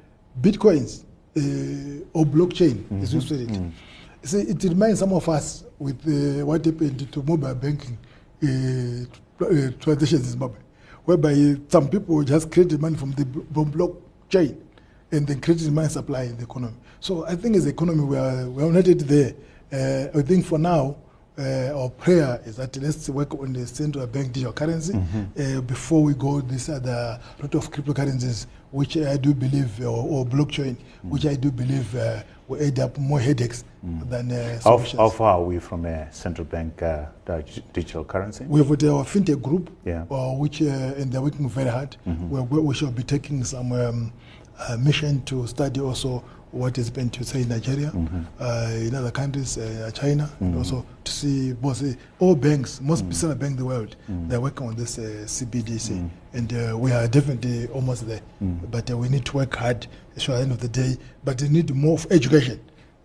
bitcoins 0.41 1.05
uh, 1.37 2.03
or 2.13 2.25
blockchain, 2.25 2.83
as 3.01 3.13
you 3.13 3.21
said 3.21 3.41
it. 3.49 4.27
See, 4.27 4.39
it 4.41 4.61
reminds 4.65 4.99
some 4.99 5.13
of 5.13 5.27
us 5.29 5.63
with 5.79 5.99
uh, 6.07 6.45
what 6.45 6.63
happened 6.65 7.11
to 7.11 7.23
mobile 7.23 7.55
banking 7.55 7.97
uh, 8.43 9.45
uh, 9.45 9.71
transactions 9.79 10.21
in 10.25 10.29
Zimbabwe, 10.31 10.59
whereby 11.05 11.55
some 11.69 11.87
people 11.89 12.21
just 12.23 12.51
created 12.51 12.79
money 12.81 12.97
from 12.97 13.11
the 13.13 13.25
b- 13.25 13.41
from 13.53 13.71
blockchain 13.71 14.57
and 15.11 15.25
then 15.27 15.39
created 15.41 15.71
money 15.71 15.89
supply 15.89 16.23
in 16.23 16.37
the 16.37 16.43
economy. 16.43 16.75
So 16.99 17.25
I 17.25 17.35
think 17.35 17.55
as 17.55 17.65
an 17.65 17.71
economy, 17.71 18.03
we 18.03 18.17
are, 18.17 18.49
we 18.49 18.63
are 18.63 18.71
not 18.71 18.85
yet 18.85 18.99
there. 18.99 19.33
Uh, 19.71 20.19
I 20.19 20.21
think 20.21 20.45
for 20.45 20.59
now, 20.59 20.97
uh, 21.37 21.71
our 21.73 21.89
prayer 21.89 22.41
is 22.45 22.57
that 22.57 22.75
let's 22.77 23.07
work 23.09 23.33
on 23.39 23.53
the 23.53 23.65
central 23.65 24.05
bank 24.07 24.33
digital 24.33 24.51
currency 24.51 24.93
uh, 25.39 25.61
before 25.61 26.03
we 26.03 26.13
go 26.13 26.41
this 26.41 26.67
other 26.67 27.17
lot 27.41 27.55
of 27.55 27.71
cryptocurrencies, 27.71 28.45
which 28.71 28.97
I 28.97 29.15
do 29.15 29.33
believe, 29.33 29.79
or, 29.81 30.05
or 30.05 30.25
blockchain, 30.25 30.75
which 31.03 31.25
I 31.25 31.35
do 31.35 31.49
believe 31.49 31.95
uh, 31.95 32.21
will 32.49 32.61
add 32.61 32.79
up 32.79 32.97
more 32.97 33.19
headaches 33.19 33.63
than 33.83 34.31
uh, 34.31 34.59
How, 34.63 34.77
how 34.77 35.09
far 35.09 35.37
are 35.37 35.43
we 35.43 35.59
from 35.59 35.85
a 35.85 36.11
central 36.11 36.45
bank 36.45 36.81
uh, 36.81 37.05
digital 37.73 38.03
currency? 38.03 38.43
We 38.45 38.59
have 38.59 38.69
our 38.71 39.05
fintech 39.05 39.41
group, 39.41 39.69
Yeah. 39.85 40.05
uh, 40.11 40.33
which 40.33 40.61
uh, 40.61 40.65
and 40.97 41.11
they're 41.11 41.21
working 41.21 41.47
very 41.47 41.69
hard. 41.69 41.95
Where 42.29 42.41
we, 42.43 42.59
we 42.59 42.73
shall 42.73 42.91
be 42.91 43.03
taking 43.03 43.43
some 43.43 43.71
um, 43.71 44.11
uh, 44.67 44.75
mission 44.77 45.21
to 45.25 45.47
study 45.47 45.79
also 45.79 46.23
what 46.51 46.75
has 46.77 46.89
been 46.89 47.09
to 47.11 47.23
say 47.23 47.41
in 47.43 47.49
Nigeria, 47.49 47.91
uh, 48.39 48.69
in 48.73 48.95
other 48.95 49.11
countries, 49.11 49.57
uh, 49.57 49.91
China, 49.93 50.29
and 50.39 50.55
also 50.57 50.85
to 51.03 51.11
see 51.11 51.53
both 51.53 51.83
uh, 51.83 51.93
all 52.19 52.35
banks, 52.35 52.81
most 52.81 53.01
central 53.13 53.35
bank 53.35 53.51
in 53.51 53.57
the 53.57 53.65
world, 53.65 53.95
they're 54.07 54.41
working 54.41 54.67
on 54.67 54.75
this 54.75 54.97
uh, 54.97 55.23
CBDC, 55.25 56.09
and 56.33 56.53
uh, 56.53 56.77
we 56.77 56.91
are 56.91 57.07
definitely 57.07 57.67
almost 57.67 58.07
there. 58.07 58.21
But 58.39 58.89
uh, 58.89 58.97
we 58.97 59.09
need 59.09 59.25
to 59.25 59.37
work 59.37 59.55
hard. 59.55 59.87
So 60.17 60.33
at 60.33 60.37
the 60.37 60.41
end 60.43 60.51
of 60.51 60.59
the 60.59 60.67
day, 60.67 60.97
but 61.23 61.41
we 61.41 61.49
need 61.49 61.73
more 61.73 61.97
education, 62.09 62.59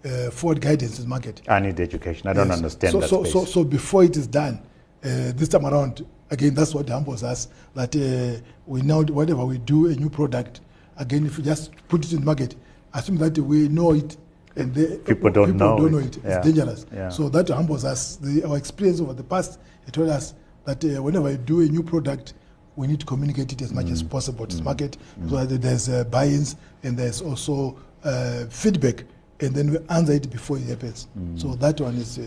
uh, 0.04 0.30
forward 0.30 0.60
guidance 0.60 0.98
in 0.98 1.04
the 1.04 1.08
market. 1.08 1.42
I 1.48 1.60
need 1.60 1.78
education. 1.78 2.28
I 2.28 2.32
don't 2.32 2.48
Yes. 2.48 2.56
understand 2.56 2.92
so, 2.92 3.00
that 3.00 3.08
so, 3.08 3.22
space. 3.22 3.32
so, 3.32 3.44
so 3.44 3.64
before 3.64 4.04
it 4.04 4.16
is 4.16 4.26
done, 4.26 4.60
uh, 5.04 5.32
this 5.36 5.48
time 5.48 5.66
around, 5.66 6.04
again, 6.30 6.54
that's 6.54 6.74
what 6.74 6.88
humbles 6.88 7.22
us. 7.22 7.48
That 7.74 7.94
uh, 7.94 8.40
we 8.66 8.82
now, 8.82 9.02
whatever 9.02 9.44
we 9.44 9.58
do, 9.58 9.86
a 9.86 9.94
new 9.94 10.08
product, 10.10 10.60
again, 10.96 11.26
if 11.26 11.36
you 11.38 11.44
just 11.44 11.70
put 11.88 12.04
it 12.04 12.12
in 12.12 12.20
the 12.20 12.24
market, 12.26 12.56
assume 12.94 13.16
that 13.18 13.36
we 13.38 13.68
know 13.68 13.92
it, 13.92 14.16
and 14.56 14.72
the, 14.74 14.98
People 15.04 15.30
don't 15.30 15.56
know 15.56 15.76
don't 15.78 15.92
know 15.92 15.98
it. 15.98 16.16
it. 16.16 16.24
Yeah. 16.24 16.38
It's 16.38 16.46
dangerous. 16.46 16.86
Yeah. 16.94 17.08
So 17.08 17.28
that 17.30 17.48
humbles 17.48 17.84
us. 17.84 18.16
The, 18.16 18.44
our 18.44 18.56
experience 18.56 19.00
over 19.00 19.12
the 19.12 19.24
past, 19.24 19.58
it 19.86 19.92
told 19.92 20.08
us 20.10 20.34
that 20.64 20.84
uh, 20.84 21.02
whenever 21.02 21.30
you 21.30 21.36
do 21.36 21.60
a 21.60 21.64
new 21.66 21.82
product, 21.82 22.34
we 22.76 22.86
need 22.86 23.00
to 23.00 23.06
communicate 23.06 23.52
it 23.52 23.62
as 23.62 23.72
much 23.72 23.86
Mm. 23.86 23.92
as 23.92 24.02
possible 24.02 24.46
to 24.46 24.56
the 24.56 24.62
market, 24.62 24.96
so 25.28 25.44
that 25.44 25.60
there's 25.62 25.88
uh, 25.88 26.04
buy-ins 26.04 26.56
and 26.82 26.96
there's 26.96 27.20
also 27.22 27.76
uh, 28.04 28.46
feedback, 28.48 29.04
and 29.40 29.54
then 29.54 29.70
we 29.72 29.78
answer 29.90 30.12
it 30.14 30.30
before 30.30 30.56
it 30.58 30.64
happens. 30.64 31.06
Mm. 31.18 31.40
So 31.40 31.54
that 31.56 31.80
one 31.80 31.94
is 31.96 32.18
uh, 32.18 32.22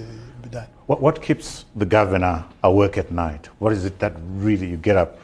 done. 0.52 0.68
What, 0.85 1.02
what 1.02 1.22
keeps 1.22 1.65
the 1.76 1.85
governor 1.85 2.45
awake 2.64 2.98
at 2.98 3.11
night? 3.11 3.48
What 3.60 3.73
is 3.73 3.84
it 3.85 3.99
that 3.99 4.14
really 4.35 4.69
you 4.69 4.77
get 4.77 4.95
up 4.95 5.19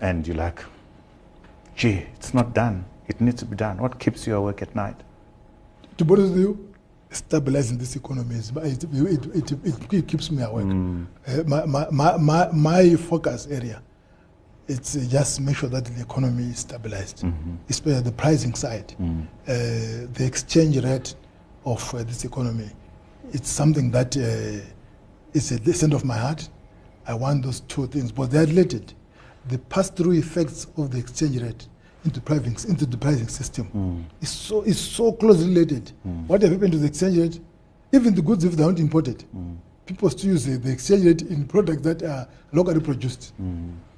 and 0.00 0.26
you're 0.26 0.36
like, 0.36 0.62
gee, 1.76 2.06
it's 2.14 2.32
not 2.32 2.54
done. 2.54 2.84
It 3.08 3.20
needs 3.20 3.40
to 3.40 3.46
be 3.46 3.56
done. 3.56 3.78
What 3.78 3.98
keeps 3.98 4.26
you 4.26 4.36
awake 4.36 4.62
at 4.62 4.74
night? 4.74 4.96
To 5.98 6.04
be 6.04 6.12
honest 6.14 6.32
with 6.32 6.40
you, 6.40 6.74
stabilizing 7.10 7.78
this 7.78 7.96
economy 7.96 8.36
is 8.36 8.50
it, 8.56 8.84
it, 8.84 9.52
it, 9.64 9.92
it, 9.92 10.08
keeps 10.08 10.30
me 10.30 10.42
awake. 10.42 11.06
Uh, 11.26 11.42
my, 11.46 11.66
my, 11.66 12.16
my, 12.18 12.48
my, 12.52 12.96
focus 12.96 13.46
area 13.50 13.82
it's 14.68 14.96
uh, 14.96 15.04
just 15.08 15.40
make 15.40 15.56
sure 15.56 15.68
that 15.68 15.84
the 15.84 16.00
economy 16.02 16.44
is 16.44 16.60
stabilized, 16.60 17.24
especially 17.68 18.00
the 18.02 18.12
pricing 18.12 18.54
side, 18.54 18.94
uh, 19.00 19.46
the 19.46 20.24
exchange 20.24 20.78
rate 20.78 21.14
of 21.64 21.94
uh, 21.94 22.02
this 22.04 22.24
economy. 22.24 22.70
It's 23.32 23.48
something 23.50 23.90
that 23.90 24.16
uh, 24.16 24.64
is 25.32 25.52
at 25.52 25.64
the 25.64 25.72
center 25.72 25.96
of 25.96 26.04
my 26.04 26.16
heart. 26.16 26.48
I 27.06 27.14
want 27.14 27.44
those 27.44 27.60
two 27.60 27.86
things, 27.88 28.12
but 28.12 28.30
they're 28.30 28.46
related. 28.46 28.94
The 29.48 29.58
pass-through 29.58 30.12
effects 30.12 30.68
of 30.76 30.92
the 30.92 30.98
exchange 30.98 31.40
rate 31.42 31.66
into 32.04 32.20
pricing 32.20 32.56
into 32.68 32.86
the 32.86 32.96
pricing 32.96 33.28
system 33.28 33.66
hmm. 33.66 34.00
is 34.20 34.28
so 34.30 34.62
is 34.62 34.80
so 34.80 35.12
closely 35.12 35.48
related. 35.48 35.92
Hmm. 36.02 36.26
What 36.26 36.42
have 36.42 36.52
happened 36.52 36.72
to 36.72 36.78
the 36.78 36.86
exchange 36.86 37.18
rate? 37.18 37.40
Even 37.92 38.14
the 38.14 38.22
goods 38.22 38.44
if 38.44 38.52
they 38.56 38.64
aren't 38.64 38.80
imported, 38.80 39.22
hmm. 39.22 39.54
people 39.86 40.10
still 40.10 40.30
use 40.30 40.44
the, 40.44 40.56
the 40.58 40.72
exchange 40.72 41.04
rate 41.04 41.22
in 41.22 41.46
products 41.46 41.82
that 41.82 42.02
are 42.02 42.26
locally 42.52 42.80
produced. 42.80 43.32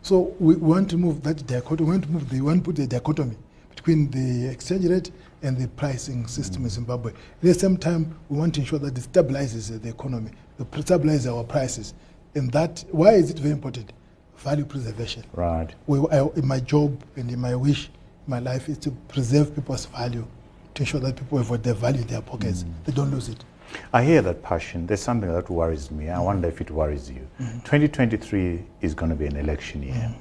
So 0.02 0.34
we 0.38 0.54
want 0.56 0.90
to 0.90 0.98
move 0.98 1.22
that 1.22 1.46
dichotomy. 1.46 1.86
We 1.86 1.92
want 1.92 2.04
to 2.04 2.10
move 2.10 2.28
the 2.28 2.36
to 2.38 2.60
put 2.60 2.76
the 2.76 2.86
dichotomy 2.86 3.36
between 3.74 4.10
the 4.10 4.48
exchange 4.50 4.84
rate 4.86 5.10
and 5.42 5.56
the 5.56 5.68
pricing 5.68 6.26
system 6.26 6.64
in 6.64 6.70
Zimbabwe. 6.70 7.12
At 7.12 7.40
the 7.40 7.54
same 7.54 7.76
time, 7.76 8.14
we 8.28 8.38
want 8.38 8.54
to 8.54 8.60
ensure 8.60 8.78
that 8.80 8.96
it 8.96 9.12
stabilizes 9.12 9.80
the 9.80 9.88
economy, 9.88 10.30
it 10.58 10.70
stabilizes 10.70 11.30
our 11.34 11.44
prices. 11.44 11.94
And 12.34 12.50
that, 12.52 12.84
why 12.90 13.12
is 13.12 13.30
it 13.30 13.38
very 13.38 13.52
important? 13.52 13.92
Value 14.38 14.64
preservation. 14.64 15.24
Right. 15.32 15.68
We, 15.86 16.00
I, 16.10 16.26
in 16.36 16.46
my 16.46 16.60
job 16.60 17.02
and 17.16 17.30
in 17.30 17.40
my 17.40 17.54
wish, 17.54 17.90
my 18.26 18.38
life, 18.38 18.68
is 18.68 18.78
to 18.78 18.90
preserve 19.08 19.54
people's 19.54 19.86
value, 19.86 20.26
to 20.74 20.82
ensure 20.82 21.00
that 21.00 21.16
people 21.16 21.38
have 21.42 21.62
their 21.62 21.74
value 21.74 22.02
in 22.02 22.06
their 22.06 22.22
pockets, 22.22 22.64
mm. 22.64 22.72
they 22.84 22.92
don't 22.92 23.10
lose 23.10 23.28
it. 23.28 23.44
I 23.92 24.04
hear 24.04 24.22
that 24.22 24.42
passion. 24.42 24.86
There's 24.86 25.02
something 25.02 25.32
that 25.32 25.48
worries 25.50 25.90
me. 25.90 26.10
I 26.10 26.16
mm. 26.16 26.24
wonder 26.24 26.48
if 26.48 26.60
it 26.60 26.70
worries 26.70 27.10
you. 27.10 27.26
Mm-hmm. 27.40 27.60
2023 27.60 28.62
is 28.80 28.94
going 28.94 29.10
to 29.10 29.16
be 29.16 29.26
an 29.26 29.36
election 29.36 29.82
year. 29.82 29.94
Mm-hmm. 29.94 30.20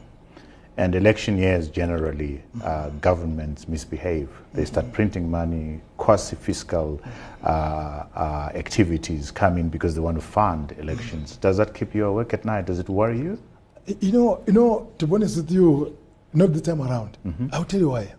And 0.75 0.95
election 0.95 1.37
years 1.37 1.67
generally, 1.67 2.41
mm-hmm. 2.57 2.61
uh, 2.63 2.89
governments 2.99 3.67
misbehave. 3.67 4.29
They 4.53 4.65
start 4.65 4.91
printing 4.91 5.29
money, 5.29 5.81
quasi 5.97 6.35
fiscal 6.35 6.99
uh, 7.43 7.47
uh, 7.47 8.51
activities 8.55 9.29
come 9.29 9.57
in 9.57 9.69
because 9.69 9.93
they 9.93 10.01
want 10.01 10.17
to 10.17 10.25
fund 10.25 10.73
elections. 10.79 11.37
Does 11.37 11.57
that 11.57 11.75
keep 11.75 11.93
you 11.93 12.05
awake 12.05 12.33
at 12.33 12.43
night? 12.43 12.65
Does 12.65 12.79
it 12.79 12.89
worry 12.89 13.19
you? 13.19 13.39
Y- 13.87 13.95
You 14.01 14.11
know, 14.11 14.43
you 14.47 14.53
know, 14.53 14.91
to 14.97 15.07
be 15.07 15.13
honest 15.15 15.37
with 15.37 15.51
you, 15.51 15.95
not 16.33 16.53
the 16.53 16.61
time 16.61 16.81
around. 16.81 17.17
Mm-hmm. 17.25 17.47
I'll 17.53 17.65
tell 17.65 17.79
you 17.79 17.89
why. 17.89 18.13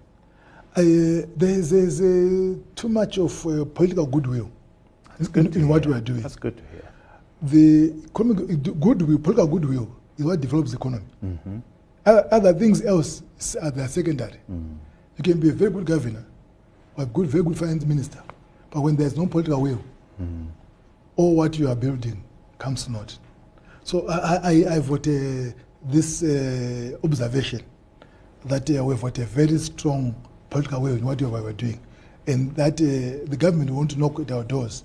I, 0.77 0.83
there's, 1.37 1.71
there's 1.71 2.01
uh, 2.01 2.57
too 2.75 2.89
much 2.89 3.19
of 3.19 3.47
uh, 3.47 3.65
political 3.65 4.07
goodwill 4.07 4.51
in, 5.35 5.47
in 5.55 5.69
what 5.69 5.87
we 5.87 5.95
are 5.95 6.01
doing. 6.01 6.21
That's 6.23 6.37
good 6.37 6.57
to 6.57 6.63
hear. 6.73 6.89
The 7.43 7.95
economic 8.07 8.63
goodwill, 8.81 9.19
political 9.19 9.47
goodwill, 9.47 9.89
is 10.19 10.25
what 10.25 10.41
develops 10.41 10.71
the 10.73 10.77
economy. 10.79 11.05
Mm-hmm. 11.25 11.59
Other, 12.07 12.29
other 12.31 12.53
things 12.55 12.85
else 12.85 13.23
are 13.63 13.71
the 13.71 13.87
secondary. 13.89 14.39
Mm-hmm. 14.51 14.75
You 15.19 15.23
can 15.25 15.39
be 15.41 15.49
a 15.51 15.53
very 15.53 15.71
good 15.71 15.85
governor 15.87 16.25
or 16.97 17.05
a 17.05 17.07
good, 17.07 17.27
very 17.29 17.45
good 17.45 17.57
finance 17.57 17.85
minister, 17.85 18.21
but 18.71 18.81
when 18.81 18.97
there's 18.97 19.17
no 19.17 19.27
political 19.27 19.61
will, 19.63 19.81
all 21.17 21.37
what 21.37 21.57
you 21.59 21.69
are 21.69 21.77
building 21.77 22.23
comes 22.59 22.89
naught. 22.89 23.17
So 23.85 24.09
I, 24.09 24.37
I, 24.37 24.77
I've 24.77 24.89
got 24.89 25.07
uh, 25.07 25.53
this 25.85 26.23
uh, 26.23 26.97
observation 27.05 27.61
that 28.47 28.69
uh, 28.71 28.83
we've 28.83 29.01
got 29.01 29.19
a 29.19 29.25
very 29.27 29.59
strong 29.59 30.15
political 30.49 30.81
will 30.81 30.95
in 30.97 31.05
what 31.05 31.21
we 31.21 31.29
are 31.29 31.53
doing, 31.53 31.79
and 32.27 32.55
that 32.57 32.81
uh, 32.81 33.29
the 33.29 33.37
government 33.39 33.71
want 33.71 33.91
to 33.91 33.99
knock 33.99 34.19
at 34.21 34.33
our 34.33 34.43
doors, 34.45 34.85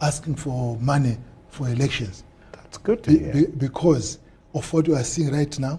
asking 0.00 0.36
for 0.36 0.78
money 0.78 1.18
for 1.50 1.68
elections, 1.68 2.24
That's 2.52 2.78
good 2.78 3.02
to 3.04 3.10
be, 3.10 3.18
hear. 3.18 3.32
be, 3.32 3.46
because 3.46 4.18
of 4.54 4.72
what 4.72 4.88
we 4.88 4.94
are 4.94 5.04
seeing 5.04 5.30
right 5.30 5.58
now, 5.58 5.78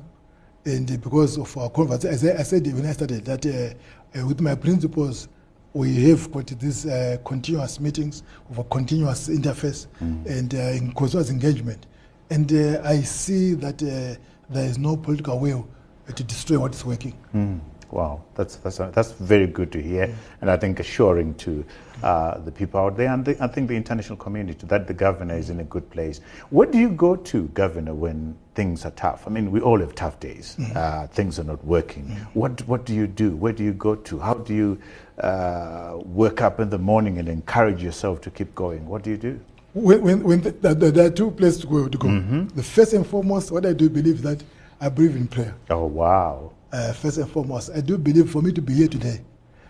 and 0.65 1.01
because 1.01 1.39
of 1.39 1.57
our 1.57 1.69
conversation. 1.71 2.13
As 2.13 2.23
I, 2.23 2.39
I 2.39 2.43
said 2.43 2.67
when 2.67 2.85
I 2.85 2.91
started, 2.91 3.25
that 3.25 3.45
uh, 3.47 4.19
uh, 4.19 4.27
with 4.27 4.41
my 4.41 4.53
principles, 4.53 5.27
we 5.73 6.09
have 6.09 6.31
got 6.31 6.47
these 6.47 6.85
uh, 6.85 7.17
continuous 7.25 7.79
meetings, 7.79 8.21
with 8.47 8.59
a 8.59 8.63
continuous 8.65 9.27
interface, 9.27 9.87
and 9.99 10.53
uh, 10.53 10.57
in 10.57 10.91
continuous 10.93 11.31
engagement. 11.31 11.87
And 12.29 12.51
uh, 12.53 12.81
I 12.83 13.01
see 13.01 13.53
that 13.55 13.81
uh, 13.81 14.19
there 14.49 14.65
is 14.65 14.77
no 14.77 14.95
political 14.95 15.39
will 15.39 15.67
to 16.15 16.23
destroy 16.23 16.59
what 16.59 16.73
is 16.73 16.85
working. 16.85 17.13
Mm. 17.33 17.59
Wow, 17.91 18.21
that's 18.35 18.57
that's 18.57 18.77
that's 18.77 19.13
very 19.13 19.47
good 19.47 19.71
to 19.71 19.81
hear, 19.81 20.15
and 20.41 20.51
I 20.51 20.57
think 20.57 20.79
assuring 20.79 21.33
to 21.35 21.65
uh, 22.03 22.37
the 22.37 22.51
people 22.51 22.79
out 22.79 22.95
there, 22.95 23.11
and 23.11 23.25
the, 23.25 23.43
I 23.43 23.47
think 23.47 23.67
the 23.67 23.75
international 23.75 24.15
community 24.15 24.67
that 24.67 24.85
the 24.85 24.93
governor 24.93 25.35
is 25.35 25.49
in 25.49 25.59
a 25.59 25.63
good 25.63 25.89
place. 25.89 26.21
Where 26.51 26.67
do 26.67 26.77
you 26.77 26.89
go 26.89 27.15
to, 27.15 27.47
governor, 27.47 27.95
when 27.95 28.37
things 28.53 28.85
are 28.85 28.91
tough? 28.91 29.25
I 29.25 29.31
mean, 29.31 29.49
we 29.49 29.59
all 29.59 29.79
have 29.79 29.95
tough 29.95 30.19
days. 30.19 30.55
Uh, 30.75 31.07
things 31.07 31.39
are 31.39 31.43
not 31.43 31.65
working. 31.65 32.05
What 32.35 32.61
what 32.67 32.85
do 32.85 32.93
you 32.93 33.07
do? 33.07 33.35
Where 33.35 33.53
do 33.53 33.63
you 33.63 33.73
go 33.73 33.95
to? 33.95 34.19
How 34.19 34.35
do 34.35 34.53
you 34.53 34.79
uh, 35.19 35.97
wake 36.05 36.41
up 36.41 36.59
in 36.59 36.69
the 36.69 36.77
morning 36.77 37.17
and 37.17 37.27
encourage 37.27 37.81
yourself 37.81 38.21
to 38.21 38.29
keep 38.29 38.53
going? 38.53 38.87
What 38.87 39.01
do 39.01 39.09
you 39.09 39.17
do? 39.17 39.39
When, 39.73 40.01
when, 40.01 40.23
when 40.23 40.41
th- 40.41 40.61
th- 40.61 40.79
th- 40.79 40.93
there 40.93 41.05
are 41.05 41.09
two 41.11 41.31
places 41.31 41.61
to 41.61 41.67
go. 41.67 41.87
To 41.87 41.97
go. 41.97 42.07
The 42.55 42.63
first 42.63 42.93
and 42.93 43.05
foremost, 43.05 43.51
what 43.51 43.65
I 43.65 43.73
do 43.73 43.89
believe 43.89 44.15
is 44.15 44.21
that 44.23 44.43
I 44.81 44.89
believe 44.89 45.15
in 45.15 45.27
prayer. 45.27 45.55
Oh 45.69 45.85
wow! 45.85 46.51
uh, 46.71 46.93
first 46.93 47.17
and 47.17 47.29
foremost. 47.29 47.69
I 47.75 47.81
do 47.81 47.97
believe 47.97 48.29
for 48.31 48.41
me 48.41 48.51
to 48.53 48.61
be 48.61 48.73
here 48.73 48.87
today. 48.87 49.21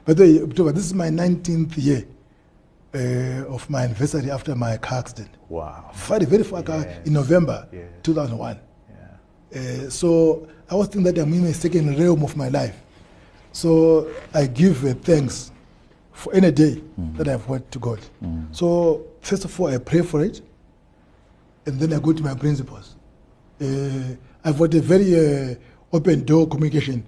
By 0.05 0.13
the 0.13 0.23
way, 0.23 0.41
October, 0.43 0.71
this 0.71 0.85
is 0.85 0.93
my 0.93 1.09
19th 1.09 1.73
year 1.77 2.05
uh, 2.93 3.53
of 3.53 3.69
my 3.69 3.83
anniversary 3.83 4.31
after 4.31 4.55
my 4.55 4.77
car 4.77 4.99
accident. 4.99 5.29
Wow! 5.49 5.91
Very, 5.93 6.25
very 6.25 6.43
far 6.43 6.63
Yes. 6.67 7.05
in 7.07 7.13
November 7.13 7.67
Yes. 7.71 7.89
2001. 8.03 8.59
Yeah. 9.51 9.59
Uh, 9.59 9.89
so 9.89 10.47
I 10.69 10.75
was 10.75 10.87
thinking 10.87 11.11
that 11.13 11.21
I'm 11.21 11.33
in 11.33 11.43
a 11.45 11.53
second 11.53 11.97
realm 11.99 12.23
of 12.23 12.35
my 12.37 12.47
life. 12.49 12.75
So 13.51 14.07
I 14.33 14.45
give 14.47 14.85
uh, 14.85 14.93
thanks 14.93 15.51
for 16.13 16.33
any 16.35 16.51
day 16.51 16.81
that 17.17 17.27
I've 17.27 17.47
worked 17.49 17.71
to 17.73 17.79
God. 17.79 17.99
So 18.51 19.05
first 19.21 19.45
of 19.45 19.59
all, 19.59 19.67
I 19.67 19.77
pray 19.77 20.01
for 20.01 20.23
it, 20.23 20.41
and 21.65 21.79
then 21.79 21.93
I 21.93 21.99
go 21.99 22.13
to 22.13 22.23
my 22.23 22.33
principals. 22.35 22.95
Uh, 23.61 24.15
I've 24.43 24.57
got 24.57 24.73
a 24.73 24.79
very 24.81 25.15
uh, 25.51 25.55
open 25.91 26.23
door 26.25 26.47
communication 26.47 27.03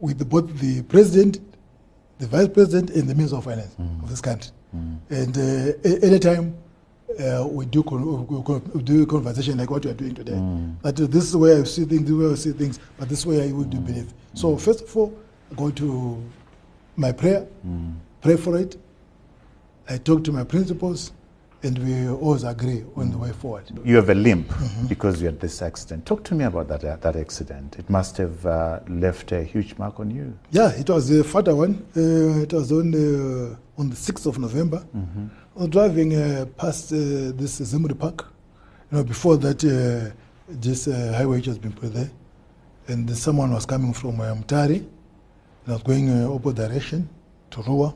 with 0.00 0.28
both 0.28 0.58
the 0.60 0.82
president, 0.82 1.40
the 2.18 2.26
vice 2.26 2.48
president, 2.48 2.90
and 2.90 3.08
the 3.08 3.14
minister 3.14 3.36
of 3.36 3.44
finance 3.44 3.74
of 4.02 4.08
this 4.10 4.20
country. 4.20 4.50
And 5.10 5.36
uh, 5.38 6.06
anytime 6.06 6.54
uh, 7.18 7.46
we 7.50 7.64
do 7.64 7.82
con- 7.82 8.26
we 8.74 8.82
do 8.82 9.06
conversation 9.06 9.56
like 9.56 9.70
what 9.70 9.84
we 9.84 9.90
are 9.90 9.94
doing 9.94 10.14
today, 10.14 10.34
that 10.82 11.00
uh, 11.00 11.06
this 11.06 11.24
is 11.24 11.36
where 11.36 11.60
I 11.60 11.64
see 11.64 11.84
things, 11.86 12.02
this 12.02 12.10
is 12.10 12.16
where 12.16 12.30
I 12.32 12.34
see 12.34 12.52
things, 12.52 12.78
but 12.98 13.08
this 13.08 13.24
way 13.24 13.48
I 13.48 13.52
would 13.52 13.70
do 13.70 13.78
believe. 13.78 14.12
So 14.34 14.56
first 14.58 14.82
of 14.82 14.94
all, 14.96 15.16
I 15.50 15.54
go 15.54 15.70
to 15.70 16.22
my 16.96 17.12
prayer, 17.12 17.46
pray 18.20 18.36
for 18.36 18.58
it. 18.58 18.76
I 19.88 19.96
talk 19.98 20.24
to 20.24 20.32
my 20.32 20.44
principals, 20.44 21.12
and 21.62 21.78
we 21.78 22.08
always 22.08 22.44
agree 22.44 22.84
on 22.96 23.10
the 23.10 23.18
way 23.18 23.32
forward. 23.32 23.64
You 23.84 23.96
have 23.96 24.10
a 24.10 24.14
limp 24.14 24.48
Mm-hmm. 24.48 24.86
because 24.86 25.20
you 25.20 25.26
had 25.26 25.40
this 25.40 25.62
accident. 25.62 26.04
Talk 26.06 26.22
to 26.24 26.34
me 26.34 26.44
about 26.44 26.68
that 26.68 26.84
uh, 26.84 26.96
that 26.96 27.16
accident. 27.16 27.76
It 27.78 27.88
must 27.90 28.16
have 28.18 28.44
uh, 28.46 28.80
left 28.88 29.32
a 29.32 29.42
huge 29.42 29.76
mark 29.78 29.98
on 30.00 30.10
you. 30.10 30.38
Yeah, 30.52 30.70
it 30.72 30.88
was 30.90 31.10
a 31.10 31.24
fatter 31.24 31.54
one. 31.54 31.74
Uh, 31.96 32.42
it 32.42 32.52
was 32.52 32.70
on 32.72 32.90
the, 32.90 33.56
on 33.78 33.90
the 33.90 33.96
6th 33.96 34.26
of 34.26 34.38
November. 34.38 34.84
I 34.94 35.60
was 35.60 35.68
driving 35.70 36.14
uh, 36.14 36.44
past 36.56 36.92
uh, 36.92 36.96
this 37.40 37.60
Zimre 37.60 37.98
Park. 37.98 38.26
You 38.92 38.98
know, 38.98 39.04
before 39.04 39.36
that, 39.38 39.64
uh, 39.64 40.12
this 40.48 40.86
uh, 40.88 41.14
highway 41.16 41.42
has 41.42 41.58
been 41.58 41.72
put 41.72 41.92
there. 41.94 42.10
And 42.88 43.10
someone 43.16 43.52
was 43.52 43.66
coming 43.66 43.92
from 43.94 44.20
uh, 44.20 44.34
Mutare. 44.34 44.76
And 45.64 45.68
I 45.68 45.72
was 45.72 45.82
going 45.82 46.08
uh, 46.10 46.30
opposite 46.32 46.56
direction 46.56 47.08
to 47.50 47.60
Ruwa. 47.62 47.94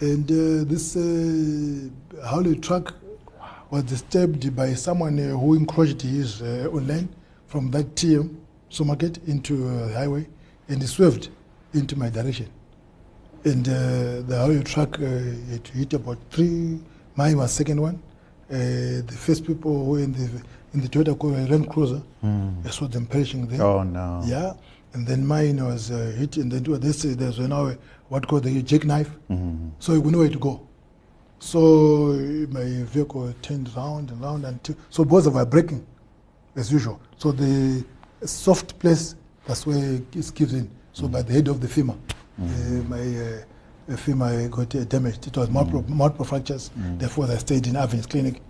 And 0.00 0.30
uh, 0.30 0.64
this 0.64 0.96
uh, 0.96 2.26
Harley 2.26 2.56
truck 2.56 2.94
was 3.70 3.82
disturbed 3.84 4.56
by 4.56 4.72
someone 4.74 5.18
uh, 5.18 5.36
who 5.36 5.54
encroached 5.54 6.02
his 6.02 6.40
uh, 6.40 6.68
own 6.72 6.86
lane 6.86 7.08
from 7.46 7.70
that 7.72 7.94
TM 7.94 8.34
supermarket 8.70 9.18
into 9.28 9.68
the 9.88 9.92
highway 9.94 10.26
and 10.68 10.80
he 10.80 10.86
swerved 10.88 11.28
into 11.74 11.98
my 11.98 12.08
direction. 12.08 12.48
And 13.44 13.68
uh, 13.68 13.72
the 14.26 14.36
Harley 14.38 14.62
truck 14.64 14.98
uh, 14.98 15.04
it 15.54 15.68
hit 15.68 15.92
about 15.92 16.18
three. 16.30 16.80
Mine 17.16 17.36
was 17.36 17.52
second 17.52 17.80
one. 17.80 18.02
Uh, 18.50 19.04
the 19.06 19.16
first 19.16 19.46
people 19.46 19.84
who 19.84 19.90
were 19.92 20.00
in 20.00 20.12
the 20.12 20.42
in 20.72 20.80
the 20.80 20.88
Toyota 20.88 21.50
Land 21.50 21.68
Cruiser, 21.68 22.00
I 22.22 22.70
saw 22.70 22.86
them 22.86 23.06
perishing 23.06 23.46
there. 23.46 23.62
Oh 23.62 23.82
no! 23.82 24.22
Yeah, 24.24 24.52
and 24.92 25.06
then 25.06 25.26
mine 25.26 25.64
was 25.64 25.90
uh, 25.90 26.14
hit, 26.16 26.36
and 26.36 26.50
then 26.50 26.62
this 26.80 27.02
there's 27.02 27.38
now 27.38 27.72
what 28.10 28.26
called 28.28 28.44
the 28.44 28.60
jackknife, 28.62 29.10
so 29.78 29.98
we 29.98 30.10
know 30.10 30.18
where 30.18 30.28
to 30.28 30.38
go. 30.38 30.60
So 31.38 31.58
my 32.50 32.64
vehicle 32.94 33.32
turned 33.40 33.74
round 33.74 34.10
and 34.10 34.20
round 34.20 34.44
until 34.44 34.76
so 34.90 35.04
both 35.04 35.26
of 35.26 35.36
us 35.36 35.42
are 35.42 35.46
braking, 35.46 35.86
as 36.56 36.70
usual. 36.70 37.00
So 37.16 37.32
the 37.32 37.82
soft 38.26 38.78
place 38.78 39.14
that's 39.46 39.66
where 39.66 39.94
it 39.94 40.10
gives 40.34 40.52
in. 40.52 40.70
So 40.92 41.08
by 41.08 41.22
the 41.22 41.32
head 41.32 41.48
of 41.48 41.60
the 41.60 41.68
femur, 41.68 41.94
uh, 41.94 42.42
my 42.94 43.00
uh, 43.92 43.96
femur 43.96 44.48
got 44.48 44.74
uh, 44.74 44.84
damaged. 44.84 45.26
It 45.28 45.36
was 45.36 45.48
multiple, 45.48 45.84
multiple 45.88 46.24
fractures. 46.26 46.70
Therefore, 46.98 47.26
I 47.30 47.36
stayed 47.38 47.66
in 47.66 47.76
Avenues 47.76 48.06
Clinic 48.06 48.42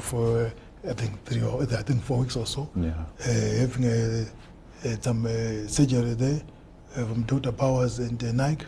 for 0.00 0.46
uh, 0.46 0.90
I 0.90 0.94
think 0.94 1.22
three 1.24 1.42
or 1.42 1.62
I 1.62 1.82
think 1.82 2.02
four 2.02 2.18
weeks 2.18 2.36
or 2.36 2.46
so 2.46 2.68
Yeah. 2.74 2.90
uh, 3.20 3.24
having 3.60 3.84
uh, 3.86 4.24
uh, 4.84 4.96
some 5.00 5.24
uh, 5.26 5.68
surgery 5.68 6.14
there 6.14 6.42
from 6.94 7.22
Dr. 7.24 7.52
Powers 7.52 7.98
and 8.00 8.22
uh, 8.24 8.32
Nike. 8.32 8.66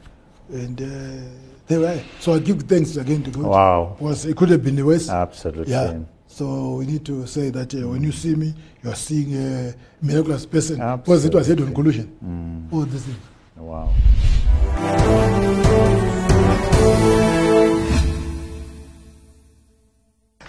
And 0.51 0.81
uh, 0.81 1.29
they 1.67 1.79
were. 1.79 2.01
So 2.21 2.35
I 2.35 2.39
give 2.39 2.63
thanks 2.63 2.97
again 2.97 3.23
to 3.25 3.31
God. 3.31 3.45
Wow! 3.45 3.97
Because 3.99 4.27
it 4.27 4.37
could 4.37 4.51
have 4.51 4.63
been 4.63 4.77
the 4.77 4.85
worst. 4.85 5.11
Absolutely. 5.11 5.73
yeah. 5.73 5.99
So 6.29 6.75
we 6.77 6.87
need 6.87 7.05
to 7.07 7.27
say 7.27 7.49
that 7.51 7.75
uh, 7.75 7.89
when 7.89 8.03
you 8.03 8.13
see 8.13 8.35
me, 8.35 8.53
you 8.83 8.91
are 8.91 8.95
seeing 8.95 9.35
a 9.35 9.75
miraculous 10.03 10.45
person. 10.45 10.77
Because 10.99 11.25
it 11.25 11.35
was 11.35 11.47
head 11.47 11.61
on 11.61 11.73
collusion. 11.75 12.69
All 12.71 12.83
these 12.83 13.05
things. 13.05 13.19
Wow. 13.57 13.95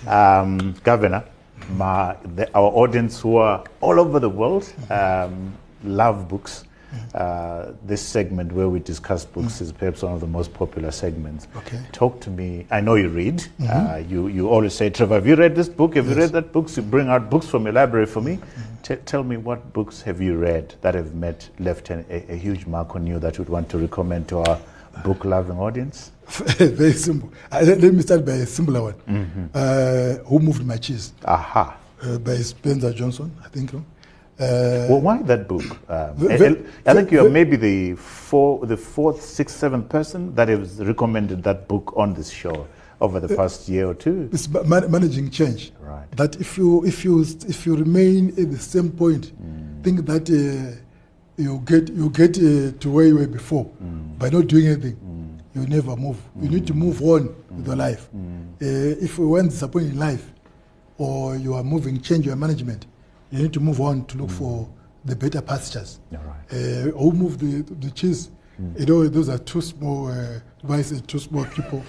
Um, 0.06 0.74
Governor, 0.84 1.24
my, 1.76 2.16
the, 2.36 2.50
our 2.56 2.70
audience 2.72 3.20
who 3.20 3.38
are 3.38 3.64
all 3.82 4.00
over 4.00 4.20
the 4.20 4.30
world 4.30 4.72
um, 4.90 5.54
love 5.84 6.28
books. 6.28 6.64
Uh, 7.16 7.72
this 7.86 8.02
segment 8.02 8.52
where 8.52 8.70
we 8.70 8.80
discuss 8.80 9.26
books 9.26 9.62
is 9.62 9.72
perhaps 9.72 10.02
one 10.04 10.14
of 10.14 10.20
the 10.20 10.28
most 10.28 10.54
popular 10.54 10.92
segments. 10.92 11.48
Okay. 11.56 11.80
Talk 11.92 12.20
to 12.22 12.30
me. 12.30 12.66
I 12.72 12.82
know 12.82 12.96
you 12.96 13.10
read. 13.10 13.44
Uh, 13.68 14.02
you, 14.08 14.28
you 14.28 14.50
always 14.50 14.74
say, 14.74 14.90
Trevor, 14.90 15.16
have 15.16 15.28
you 15.28 15.36
read 15.36 15.56
this 15.56 15.70
book? 15.70 15.96
Have 15.96 16.08
you 16.10 16.16
read 16.16 16.32
that 16.32 16.52
book? 16.52 16.76
You 16.76 16.84
bring 16.84 17.08
out 17.10 17.30
books 17.30 17.48
from 17.48 17.64
your 17.64 17.74
library 17.74 18.06
for 18.06 18.22
me. 18.22 18.40
Te- 18.84 18.96
tell 18.98 19.24
me 19.24 19.38
what 19.38 19.74
books 19.74 20.02
have 20.04 20.22
you 20.22 20.38
read 20.38 20.76
that 20.82 20.96
have 20.96 21.14
met, 21.16 21.50
left 21.60 21.90
an, 21.90 22.06
a, 22.10 22.34
a 22.34 22.36
huge 22.36 22.66
mark 22.66 22.96
on 22.96 23.06
you 23.08 23.20
that 23.20 23.38
you'd 23.38 23.50
want 23.50 23.70
to 23.70 23.78
recommend 23.78 24.28
to 24.30 24.40
our 24.40 24.60
book 25.04 25.26
loving 25.26 25.58
audience? 25.58 26.12
Very 26.28 26.94
simple. 26.94 27.32
Uh, 27.52 27.62
let, 27.64 27.80
let 27.82 27.94
me 27.94 28.02
start 28.02 28.26
by 28.26 28.34
a 28.34 28.46
simpler 28.46 28.82
one. 28.84 29.50
Uh, 29.54 30.16
Who 30.26 30.40
Moved 30.40 30.66
My 30.66 30.78
Cheese? 30.78 31.14
Aha. 31.26 31.78
Uh, 32.02 32.18
by 32.20 32.36
Spencer 32.38 32.94
Johnson, 32.94 33.32
I 33.44 33.48
think. 33.50 33.72
Uh, 34.40 34.86
Well, 34.90 35.02
why 35.02 35.22
that 35.24 35.48
book? 35.48 35.64
Um, 35.90 36.16
Ve- 36.16 36.28
I- 36.34 36.92
I, 36.92 36.94
think 36.94 37.12
you 37.12 37.26
are 37.26 37.30
maybe 37.30 37.56
the 37.56 37.96
four, 37.96 38.66
the 38.66 38.78
fourth, 38.78 39.22
sixth, 39.22 39.58
seventh 39.58 39.90
person 39.90 40.36
that 40.36 40.48
has 40.48 40.80
recommended 40.80 41.42
that 41.44 41.68
book 41.68 41.94
on 41.98 42.14
this 42.14 42.30
show 42.30 42.68
over 43.02 43.20
the 43.20 43.36
past 43.36 43.68
year 43.70 43.88
or 43.88 43.94
two. 43.96 44.30
it's 44.32 44.48
man- 44.50 44.90
managing 44.92 45.30
change. 45.32 45.72
Right. 45.82 46.10
That 46.16 46.36
if 46.40 46.58
you 46.58 46.84
if 46.86 47.04
you 47.06 47.22
if 47.48 47.66
you 47.66 47.76
remain 47.76 48.30
at 48.42 48.52
the 48.52 48.60
same 48.60 48.90
point, 48.92 49.32
Mm. 49.42 49.84
think 49.84 50.06
that 50.06 50.30
uh, 50.30 50.76
you 51.38 51.62
get 51.66 51.90
you 51.90 52.10
get 52.10 52.38
uh, 52.38 52.72
to 52.80 52.90
where 52.92 53.08
you 53.08 53.16
were 53.18 53.28
before 53.28 53.66
Mm. 53.84 54.20
by 54.20 54.30
not 54.30 54.48
doing 54.48 54.68
anything. 54.68 54.98
You 55.56 55.66
never 55.68 55.96
move. 55.96 56.18
You 56.42 56.50
need 56.50 56.68
to 56.68 56.74
move 56.76 57.02
on 57.02 57.34
with 57.56 57.66
your 57.66 57.76
life. 57.76 58.08
Mm. 58.16 58.54
Uh, 58.62 59.04
if 59.06 59.18
you 59.18 59.28
weren't 59.28 59.50
disappointed 59.50 59.94
in 59.94 60.00
life, 60.00 60.26
or 61.00 61.36
you 61.36 61.56
are 61.56 61.64
moving, 61.64 62.00
change 62.02 62.26
your 62.28 62.36
management, 62.36 62.86
you 63.32 63.44
need 63.44 63.54
to 63.54 63.60
move 63.60 63.82
on 63.82 64.06
to 64.06 64.18
look 64.18 64.30
for 64.30 64.68
the 65.06 65.16
better 65.16 65.42
pastures. 65.42 66.00
All 66.14 66.20
right. 66.20 66.52
Uh, 66.52 66.92
who 66.98 67.12
moved 67.12 67.40
the, 67.40 67.62
the 67.76 67.92
cheese? 67.92 68.30
Mm. 68.62 68.80
You 68.80 68.86
know, 68.86 69.08
those 69.08 69.30
are 69.30 69.38
two 69.38 69.62
small, 69.62 70.08
uh, 70.08 70.82
say 70.84 71.00
two 71.06 71.20
small 71.20 71.46
people. 71.46 71.84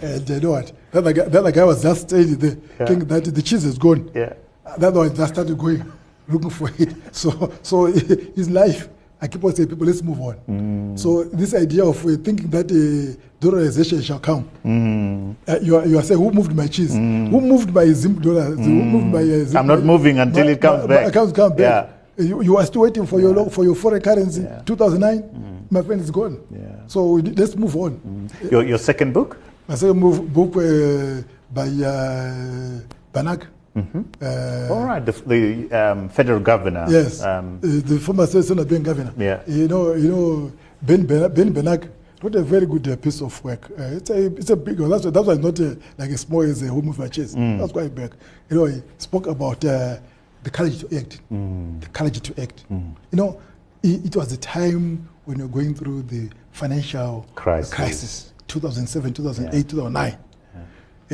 And 0.00 0.28
you 0.28 0.40
know 0.40 0.50
what? 0.52 0.72
That 0.90 0.98
other 0.98 1.12
guy, 1.12 1.24
that 1.24 1.38
other 1.38 1.52
guy 1.52 1.64
was 1.64 1.82
just 1.82 2.08
standing 2.08 2.36
there, 2.36 2.56
Yeah. 2.80 2.86
thinking 2.86 3.08
that 3.08 3.24
the 3.24 3.42
cheese 3.42 3.64
is 3.64 3.78
gone. 3.78 4.10
Yeah. 4.14 4.32
That 4.78 4.92
one 4.92 5.14
just 5.14 5.34
started 5.34 5.56
going, 5.56 5.90
looking 6.28 6.50
for 6.50 6.70
it. 6.78 6.94
So, 7.12 7.52
so 7.62 7.86
his 8.36 8.50
life, 8.50 8.88
I 9.20 9.26
keep 9.26 9.42
on 9.44 9.54
saying, 9.54 9.68
people, 9.68 9.86
let's 9.86 10.02
move 10.02 10.20
on. 10.20 10.36
Mm. 10.48 10.98
So 10.98 11.24
this 11.24 11.54
idea 11.54 11.84
of 11.84 12.04
uh, 12.04 12.16
thinking 12.22 12.48
that 12.50 12.66
uh, 12.70 13.16
dollarization 13.40 14.02
shall 14.04 14.18
come, 14.20 14.48
Mm. 14.64 15.34
uh, 15.48 15.58
you, 15.62 15.76
are, 15.76 15.86
you 15.86 15.98
are 15.98 16.02
saying, 16.02 16.20
who 16.20 16.30
moved 16.30 16.54
my 16.54 16.66
cheese? 16.66 16.92
Who 16.94 17.40
moved 17.40 17.72
my 17.72 17.86
Zim 17.92 18.20
dollar? 18.20 18.44
Who 18.54 18.68
moved 18.84 19.06
my 19.06 19.20
uh, 19.20 19.44
Zim 19.44 19.56
I'm 19.56 19.66
not 19.66 19.78
my- 19.80 19.84
moving 19.86 20.18
until 20.18 20.44
my- 20.44 20.50
it 20.52 20.60
comes 20.60 20.82
my- 20.82 20.86
back. 20.88 21.02
My 21.04 21.08
account 21.08 21.34
comes 21.34 21.50
back. 21.54 21.58
Yeah. 21.58 22.24
You, 22.24 22.42
you 22.42 22.56
are 22.56 22.66
still 22.66 22.82
waiting 22.82 23.06
for 23.06 23.18
your 23.20 23.50
for 23.50 23.64
your 23.64 23.74
foreign 23.74 24.00
currency. 24.00 24.42
Yeah. 24.42 24.62
2009, 24.66 25.66
my 25.70 25.82
friend 25.82 26.00
is 26.00 26.10
gone. 26.12 26.38
Yeah. 26.50 26.60
So 26.86 27.14
we 27.14 27.22
let's 27.22 27.56
move 27.56 27.74
on. 27.76 28.30
Your, 28.52 28.62
your 28.62 28.78
second 28.78 29.12
book? 29.12 29.36
My 29.66 29.74
second 29.74 29.98
move, 29.98 30.32
book 30.32 30.54
uh, 30.56 31.22
by 31.52 31.66
uh, 31.66 32.80
Bernanke. 33.12 33.46
Uh, 33.76 34.68
All 34.70 34.84
right. 34.84 35.04
The, 35.04 35.12
the 35.26 35.72
um, 35.72 36.08
federal 36.08 36.40
governor. 36.40 36.86
Yes, 36.88 37.22
Um, 37.22 37.58
uh, 37.62 37.66
the 37.84 37.98
former 37.98 38.26
Senate 38.26 38.68
Ben 38.68 38.82
Governor. 38.82 39.12
Yeah. 39.18 39.42
You 39.46 39.68
know, 39.68 39.94
you 39.94 40.08
know, 40.08 40.52
Ben 40.82 41.04
Ben, 41.06 41.32
ben 41.34 41.52
Bernanke 41.52 41.88
wrote 42.22 42.34
a 42.36 42.42
very 42.42 42.66
good 42.66 42.86
uh, 42.88 42.96
piece 42.96 43.20
of 43.20 43.42
work. 43.44 43.70
Uh, 43.78 43.96
it's 43.98 44.10
a 44.10 44.26
it's 44.26 44.50
a 44.50 44.56
big 44.56 44.78
one. 44.80 44.90
That's 44.90 45.04
why, 45.04 45.10
that's 45.10 45.26
why 45.26 45.32
it's 45.34 45.42
not 45.42 45.60
uh, 45.60 45.74
like 45.98 46.10
as 46.10 46.20
small 46.20 46.42
as 46.42 46.62
a 46.62 46.68
home 46.68 46.88
of 46.88 47.10
chase. 47.10 47.34
Mm. 47.34 47.58
That's 47.58 47.72
quite 47.72 47.94
big. 47.94 48.14
You 48.50 48.56
know, 48.56 48.64
he 48.66 48.82
spoke 48.98 49.26
about 49.26 49.64
uh, 49.64 49.96
the 50.42 50.50
courage 50.50 50.80
to 50.80 50.96
act. 50.96 51.20
Mm. 51.32 51.80
The 51.80 51.88
courage 51.88 52.20
to 52.20 52.40
act. 52.42 52.64
You 52.70 52.94
know, 53.12 53.40
it, 53.82 54.06
it 54.06 54.16
was 54.16 54.32
a 54.32 54.36
time 54.36 55.08
when 55.24 55.38
you're 55.38 55.48
going 55.48 55.74
through 55.74 56.02
the 56.02 56.30
financial 56.52 57.26
Crisis. 57.34 57.74
crisis 57.74 58.32
2007, 58.46 59.14
2008, 59.14 59.56
Yeah. 59.56 59.62
2009 59.62 60.12
uh, 60.12 60.16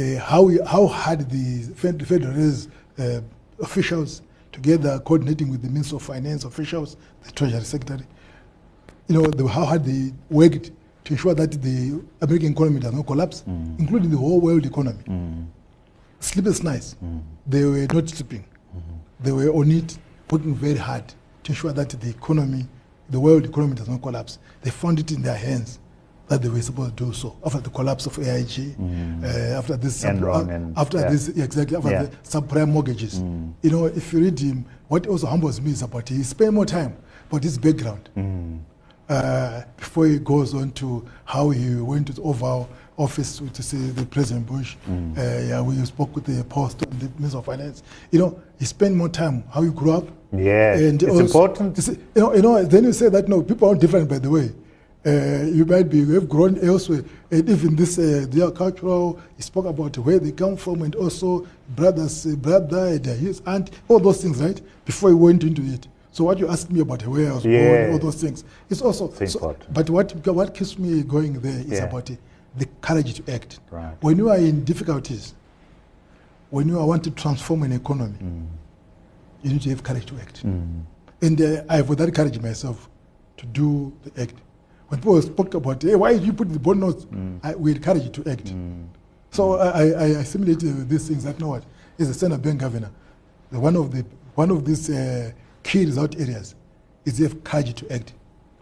Uh, 0.01 0.19
how, 0.21 0.43
we- 0.43 0.61
how 0.67 0.87
hard 0.87 1.29
the 1.29 1.63
Federal 1.75 2.33
Reserve 2.33 2.73
uh, 2.99 3.21
officials, 3.61 4.23
together 4.53 4.99
coordinating 5.01 5.51
with 5.51 5.63
the 5.63 5.69
Minister 5.69 5.97
of 5.97 6.03
Finance 6.03 6.45
officials, 6.45 6.97
the 7.25 7.31
Treasury 7.33 7.61
Secretary, 7.63 8.07
you 9.09 9.15
know, 9.17 9.27
the, 9.27 9.47
how 9.47 9.65
hard 9.65 9.85
they 9.85 10.13
worked 10.31 10.71
to 11.05 11.13
ensure 11.13 11.35
that 11.35 11.51
the 11.61 12.03
American 12.23 12.53
economy 12.53 12.81
does 12.81 12.93
not 12.93 13.07
collapse, 13.07 13.43
mm. 13.49 13.79
including 13.79 14.11
the 14.11 14.17
whole 14.17 14.41
world 14.41 14.65
economy. 14.65 15.03
Mm. 15.07 15.47
Sleepless 16.21 16.63
nights, 16.63 16.97
mm. 17.05 17.21
they 17.47 17.65
were 17.65 17.87
not 17.93 18.09
sleeping. 18.09 18.45
Mm-hmm. 18.75 19.25
They 19.25 19.33
were 19.33 19.51
on 19.51 19.71
it, 19.71 19.99
working 20.31 20.55
very 20.55 20.77
hard 20.77 21.13
to 21.43 21.53
ensure 21.53 21.73
that 21.73 21.91
the 21.91 22.09
economy, 22.09 22.67
the 23.11 23.21
world 23.21 23.45
economy 23.45 23.75
does 23.75 23.89
not 23.89 24.01
collapse. 24.01 24.39
They 24.63 24.71
found 24.71 24.99
it 25.01 25.11
in 25.11 25.21
their 25.23 25.37
hands 25.37 25.80
that 26.31 26.41
they 26.43 26.49
were 26.49 26.63
supposed 26.63 26.97
to 26.97 27.05
do 27.07 27.13
so 27.13 27.37
after 27.45 27.59
the 27.61 27.71
collapse 27.71 28.07
of 28.07 28.17
AIG, 28.21 28.77
uh, 28.81 29.27
after 29.59 29.77
this, 29.77 30.05
Enron 30.05 30.47
uh, 30.49 30.53
and- 30.53 30.79
after 30.79 30.99
yeah. 31.01 31.11
this 31.11 31.29
exactly 31.29 31.77
after 31.77 31.91
Yeah. 31.91 32.03
the 32.05 32.17
subprime 32.23 32.69
mortgages. 32.69 33.19
You 33.63 33.71
know, 33.71 33.87
if 33.87 34.13
you 34.13 34.21
read 34.21 34.39
him, 34.39 34.65
what 34.87 35.09
also 35.09 35.27
humbles 35.27 35.61
me 35.61 35.73
is 35.73 35.83
about 35.83 36.09
he 36.09 36.23
spent 36.23 36.53
more 36.55 36.65
time 36.67 36.97
about 37.29 37.43
his 37.43 37.59
background 37.59 38.09
uh, 39.09 39.63
before 39.77 40.07
he 40.07 40.19
goes 40.21 40.55
on 40.55 40.71
to 40.73 41.05
how 41.25 41.51
he 41.51 41.75
went 41.75 42.07
to 42.07 42.13
the 42.13 42.23
Oval 42.23 42.69
Office 42.97 43.43
to 43.53 43.63
see 43.63 43.89
the 43.91 44.07
President 44.07 44.47
Bush. 44.47 44.77
Uh, 44.89 44.93
yeah, 45.49 45.61
we 45.61 45.75
spoke 45.85 46.15
with 46.15 46.27
the 46.27 46.45
post 46.45 46.81
and 46.83 47.01
the 47.01 47.09
Minister 47.19 47.39
of 47.39 47.45
Finance. 47.47 47.83
You 48.13 48.21
know, 48.21 48.41
he 48.61 48.65
spent 48.67 48.95
more 48.95 49.09
time 49.09 49.43
how 49.53 49.63
he 49.63 49.71
grew 49.71 49.91
up. 49.93 50.07
Yeah, 50.33 50.77
it's 50.77 51.03
important. 51.03 51.77
You, 51.77 51.83
see, 51.83 51.93
you 52.15 52.23
know, 52.23 52.35
you 52.37 52.43
know. 52.43 52.63
Then 52.63 52.85
you 52.85 52.93
say 52.93 53.09
that 53.09 53.27
no, 53.29 53.43
people 53.43 53.69
are 53.69 53.75
different. 53.75 54.09
By 54.09 54.19
the 54.21 54.31
way, 54.31 54.53
uh, 55.07 55.45
you 55.47 55.65
might 55.65 55.89
be 55.89 55.99
you 55.99 56.13
have 56.15 56.29
grown 56.29 56.59
elsewhere, 56.59 57.03
and 57.31 57.49
even 57.49 57.75
this 57.77 57.99
uh, 57.99 58.27
their 58.29 58.51
cultural. 58.51 59.19
He 59.37 59.43
spoke 59.43 59.67
about 59.67 59.97
where 59.99 60.19
they 60.19 60.33
come 60.33 60.57
from, 60.57 60.83
and 60.83 60.95
also 60.95 61.47
brothers, 61.75 62.27
uh, 62.27 62.37
brother, 62.37 62.87
and 62.89 63.07
uh, 63.09 63.15
his 63.15 63.41
aunt, 63.47 63.71
all 63.89 63.99
those 63.99 64.23
things, 64.23 64.43
right? 64.43 64.61
Before 64.85 65.09
he 65.11 65.15
went 65.15 65.43
into 65.43 65.63
it. 65.63 65.87
So 66.13 66.25
what 66.25 66.39
you 66.39 66.49
asked 66.49 66.71
me 66.71 66.81
about 66.81 67.07
where 67.07 67.31
I 67.31 67.35
was 67.35 67.45
Yeah. 67.45 67.69
born, 67.87 67.93
all 67.93 67.99
those 67.99 68.17
things, 68.21 68.45
it's 68.69 68.83
also. 68.83 69.11
So- 69.27 69.57
but 69.73 69.89
what 69.89 70.13
what 70.27 70.55
keeps 70.55 70.79
me 70.79 71.03
going 71.03 71.35
there 71.41 71.61
is 71.61 71.71
Yeah. 71.71 71.85
about 71.85 72.11
uh, 72.11 72.15
the 72.59 72.67
courage 72.83 73.15
to 73.15 73.33
act. 73.33 73.61
Right. 73.71 73.95
When 74.03 74.19
you 74.19 74.29
are 74.29 74.37
in 74.39 74.65
difficulties, 74.65 75.35
when 76.51 76.69
you 76.69 76.79
are 76.79 76.87
want 76.87 77.05
to 77.05 77.11
transform 77.13 77.63
an 77.63 77.73
economy, 77.73 78.17
you 79.43 79.53
need 79.53 79.63
to 79.63 79.71
have 79.71 79.83
courage 79.83 80.05
to 80.07 80.17
act. 80.17 80.43
And 81.23 81.41
uh, 81.41 81.63
I 81.69 81.77
have 81.77 81.97
that 81.97 82.15
courage 82.15 82.39
myself 82.41 82.89
to 83.39 83.47
do 83.47 83.93
the 84.05 84.23
act. 84.23 84.35
When 84.91 84.99
people 85.01 85.23
spoke 85.23 85.55
about, 85.55 85.81
hey, 85.83 85.95
why 85.95 86.15
did 86.15 86.25
you 86.25 86.33
put 86.33 86.53
the 86.53 86.59
bond 86.59 86.81
notes? 86.81 87.07
I, 87.45 87.55
we 87.55 87.71
encourage 87.73 88.03
you 88.03 88.11
to 88.11 88.31
act. 88.31 88.53
So 89.31 89.55
I, 89.55 89.69
I, 89.69 89.83
I 89.85 90.07
assimilated 90.23 90.89
these 90.89 91.07
things 91.07 91.23
that 91.25 91.39
know 91.39 91.51
what 91.51 91.65
is 91.97 92.09
the 92.09 92.15
Senate 92.15 92.43
Ben 92.43 92.59
Governor. 92.59 92.91
The 93.53 93.61
one 93.61 93.77
of 93.77 93.93
the 93.93 94.05
one 94.35 94.51
of 94.51 94.65
these 94.65 94.91
uh, 94.91 95.31
key 95.63 95.85
result 95.87 96.19
areas 96.19 96.57
is 97.05 97.19
they 97.19 97.25
have 97.25 97.43
courage 97.45 97.75
to 97.75 97.93
act, 97.93 98.15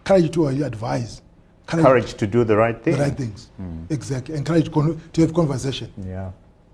courage 0.05 0.31
to 0.33 0.49
uh, 0.49 0.67
advise, 0.67 1.23
Courage 1.67 2.13
to 2.15 2.27
do 2.27 2.45
the 2.45 2.57
right 2.57 2.79
thing. 2.83 2.95
the 2.97 3.01
right 3.01 3.17
things, 3.17 3.51
exactly, 3.91 4.35
and 4.35 4.45
courage 4.45 4.67
to, 4.67 4.71
con- 4.71 5.01
to 5.15 5.21
have 5.23 5.33
conversation 5.35 5.91
Yeah. 6.07 6.31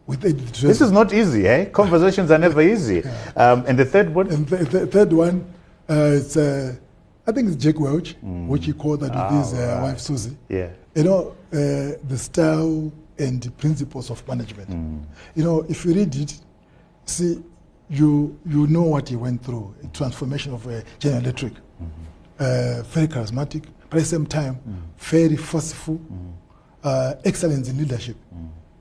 with 0.07 0.21
This 0.23 0.81
is 0.81 0.91
not 0.93 1.13
easy, 1.15 1.47
eh? 1.49 1.67
Conversations 1.67 2.31
are 2.33 2.39
never 2.39 2.61
easy. 2.63 3.03
Um, 3.37 3.65
and 3.69 3.79
the 3.79 3.85
third 3.85 4.13
one? 4.15 4.29
And 4.33 4.49
the, 4.49 4.57
the 4.65 4.87
third 4.87 5.13
one, 5.13 5.45
uh, 5.91 5.95
it's, 6.21 6.37
uh, 6.37 6.75
I 7.27 7.33
think 7.33 7.49
it's 7.49 7.57
Jack 7.57 7.81
Welch, 7.81 8.17
which 8.23 8.67
he 8.67 8.73
called 8.73 9.01
that 9.01 9.13
Ah, 9.15 9.31
with 9.35 9.45
his 9.51 9.55
uh, 9.59 9.67
right. 9.77 9.83
wife 9.83 9.99
Suzy. 9.99 10.37
Yeah. 10.49 10.69
You 10.95 11.05
know, 11.05 11.29
uh, 11.53 11.97
the 12.09 12.19
style 12.19 12.93
and 13.19 13.43
the 13.43 13.51
principles 13.51 14.11
of 14.11 14.27
management. 14.29 14.69
You 15.35 15.45
know, 15.45 15.65
if 15.69 15.85
you 15.85 15.95
read 15.95 16.15
it, 16.15 16.39
see, 17.07 17.43
you 17.89 18.39
you 18.47 18.67
know 18.67 18.83
what 18.83 19.09
he 19.09 19.17
went 19.17 19.43
through, 19.43 19.75
a 19.83 19.87
transformation 19.89 20.53
of 20.55 20.67
uh, 20.67 20.81
General 20.99 21.23
Electric. 21.23 21.53
Uh, 22.39 22.83
very 22.83 23.07
charismatic, 23.07 23.65
but 23.89 23.99
at 23.99 24.01
the 24.01 24.05
same 24.05 24.27
time, 24.27 24.59
very 24.99 25.37
forceful, 25.37 26.01
uh, 26.83 27.15
excellence 27.25 27.69
in 27.69 27.79
leadership. 27.79 28.17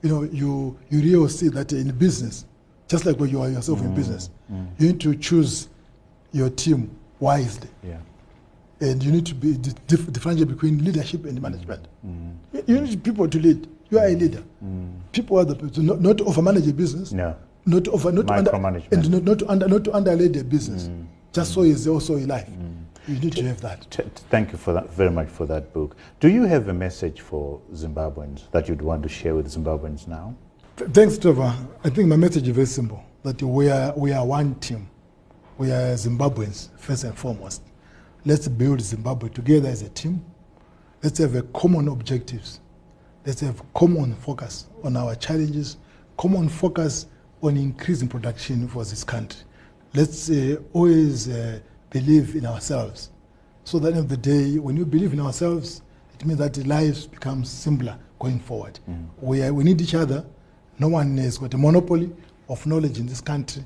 You 0.01 0.09
know, 0.09 0.23
you, 0.23 0.77
you 0.89 0.99
really 1.01 1.29
see 1.29 1.47
that 1.49 1.71
in 1.71 1.91
business, 1.97 2.45
just 2.89 3.05
like 3.05 3.17
when 3.19 3.29
you 3.29 3.41
are 3.41 3.49
yourself 3.49 3.79
in 3.81 3.93
business, 3.95 4.29
you 4.79 4.87
need 4.87 4.99
to 5.01 5.15
choose 5.15 5.69
your 6.33 6.49
team 6.49 6.89
wisely 7.19 7.69
Yeah. 7.83 7.97
And 8.83 9.01
you 9.03 9.11
need 9.11 9.25
to 9.25 9.35
be 9.35 9.53
di- 9.57 9.71
dif- 9.87 10.11
differentiate 10.11 10.49
between 10.49 10.83
leadership 10.83 11.25
and 11.25 11.41
management. 11.41 11.87
You- 12.53 12.63
You 12.67 12.81
need 12.81 13.03
people 13.03 13.27
to 13.27 13.39
lead. 13.39 13.67
You 13.89 13.99
are 13.99 14.05
a 14.07 14.15
leader. 14.15 14.43
Mm. 14.63 14.91
People 15.11 15.39
are 15.39 15.45
the 15.45 15.55
people, 15.55 15.83
not, 15.83 16.01
not 16.01 16.17
to 16.17 16.23
overmanage 16.25 16.69
a 16.69 16.73
business, 16.73 17.11
No. 17.11 17.35
not 17.65 17.83
to 17.85 17.91
over, 17.91 18.11
not 18.11 18.29
under, 18.29 18.51
and 18.91 19.09
not, 19.11 19.23
not 19.23 19.39
to 19.39 19.49
under, 19.49 19.67
not 19.67 19.83
to 19.85 19.93
underlay 19.93 20.27
their 20.27 20.43
business. 20.43 20.83
Mm. 20.87 21.05
Just 21.31 21.53
so 21.53 21.61
is 21.63 21.87
also 21.87 22.15
a 22.17 22.25
life. 22.25 22.49
You 23.07 23.19
need 23.19 23.33
to 23.35 23.43
have 23.43 23.59
that. 23.61 23.81
T- 23.91 24.03
t- 24.03 24.09
thank 24.29 24.51
you 24.51 24.57
for 24.57 24.73
that, 24.73 24.93
very 24.93 25.09
much 25.11 25.27
for 25.27 25.45
that 25.47 25.73
book. 25.73 25.95
Do 26.19 26.29
you 26.29 26.43
have 26.43 26.69
a 26.69 26.73
message 26.73 27.21
for 27.21 27.59
Zimbabweans 27.73 28.49
that 28.51 28.69
you'd 28.69 28.81
want 28.81 29.03
to 29.03 29.09
share 29.09 29.35
with 29.35 29.47
Zimbabweans 29.47 30.07
now? 30.07 30.35
Thanks, 30.77 31.17
Trevor. 31.17 31.53
I 31.83 31.89
think 31.89 32.07
my 32.07 32.15
message 32.15 32.47
is 32.47 32.55
very 32.55 32.65
simple: 32.67 33.01
that 33.23 33.41
we 33.41 33.69
are 33.69 33.93
we 33.97 34.11
are 34.13 34.25
one 34.25 34.55
team. 34.55 34.87
We 35.57 35.71
are 35.71 35.93
Zimbabweans 35.95 36.69
first 36.77 37.03
and 37.03 37.15
foremost. 37.17 37.61
Let's 38.25 38.47
build 38.47 38.81
Zimbabwe 38.81 39.29
together 39.29 39.69
as 39.69 39.81
a 39.81 39.89
team. 39.89 40.23
Let's 41.01 41.19
have 41.19 41.35
a 41.35 41.43
common 41.43 41.87
objectives. 41.89 42.59
Let's 43.25 43.41
have 43.41 43.59
a 43.59 43.63
common 43.73 44.15
focus 44.15 44.67
on 44.83 44.95
our 44.97 45.15
challenges, 45.15 45.77
common 46.17 46.49
focus 46.49 47.07
on 47.41 47.57
increasing 47.57 48.07
production 48.07 48.67
for 48.67 48.85
this 48.85 49.03
country. 49.03 49.41
Let's 49.93 50.29
uh, 50.29 50.57
always 50.71 51.29
uh, 51.29 51.59
believe 51.89 52.35
in 52.35 52.45
ourselves. 52.45 53.11
So 53.65 53.79
that 53.79 53.89
at 53.89 53.93
the 53.93 53.99
end 53.99 54.05
of 54.05 54.09
the 54.09 54.17
day, 54.17 54.59
when 54.59 54.75
you 54.77 54.85
believe 54.85 55.13
in 55.13 55.19
ourselves, 55.19 55.81
it 56.13 56.25
means 56.25 56.39
that 56.39 56.57
lives 56.65 57.07
become 57.07 57.43
simpler 57.45 57.97
going 58.19 58.39
forward. 58.39 58.79
We, 59.21 59.43
are, 59.43 59.53
we 59.53 59.63
need 59.63 59.81
each 59.81 59.95
other. 59.95 60.25
No 60.79 60.87
one 60.89 61.17
has 61.17 61.37
got 61.37 61.53
a 61.53 61.57
monopoly 61.57 62.11
of 62.49 62.65
knowledge 62.65 62.99
in 62.99 63.05
this 63.05 63.21
country 63.21 63.63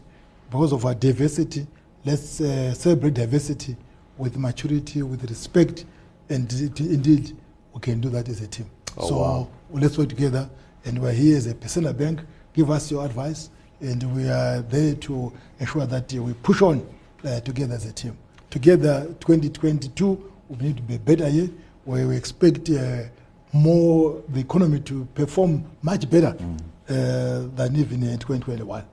because 0.49 0.71
of 0.71 0.85
our 0.85 0.95
diversity. 0.95 1.67
Let's 2.05 2.41
uh, 2.41 2.73
celebrate 2.73 3.13
diversity 3.13 3.75
with 4.17 4.37
maturity, 4.37 5.01
with 5.03 5.29
respect, 5.29 5.85
and 6.29 6.51
indeed, 6.79 7.35
we 7.73 7.79
can 7.79 8.01
do 8.01 8.09
that 8.09 8.27
as 8.29 8.41
a 8.41 8.47
team. 8.47 8.69
Oh, 8.97 9.09
so 9.09 9.17
wow. 9.17 9.47
let's 9.71 9.97
work 9.97 10.09
together. 10.09 10.49
And 10.85 10.99
we're 11.01 11.11
here 11.11 11.37
as 11.37 11.47
a 11.47 11.53
Pesena 11.53 11.95
Bank. 11.95 12.21
Give 12.53 12.71
us 12.71 12.89
your 12.91 13.05
advice, 13.05 13.49
and 13.81 14.15
we 14.15 14.27
are 14.29 14.61
there 14.61 14.95
to 14.95 15.31
ensure 15.59 15.85
that 15.85 16.11
we 16.13 16.33
push 16.33 16.61
on 16.61 16.87
uh, 17.23 17.39
together 17.41 17.75
as 17.75 17.85
a 17.85 17.93
team. 17.93 18.17
Together, 18.49 19.05
2022 19.19 20.31
will 20.49 20.57
need 20.57 20.77
to 20.77 20.83
be 20.83 20.95
a 20.95 20.99
better 20.99 21.27
year 21.29 21.49
where 21.83 22.07
we 22.07 22.15
expect 22.15 22.69
uh, 22.69 23.03
more 23.53 24.21
the 24.29 24.39
economy 24.39 24.79
to 24.81 25.05
perform 25.13 25.63
much 25.81 26.09
better 26.09 26.35
uh, 26.89 26.93
than 27.55 27.75
even 27.75 28.03
in 28.03 28.17
2021. 28.17 28.83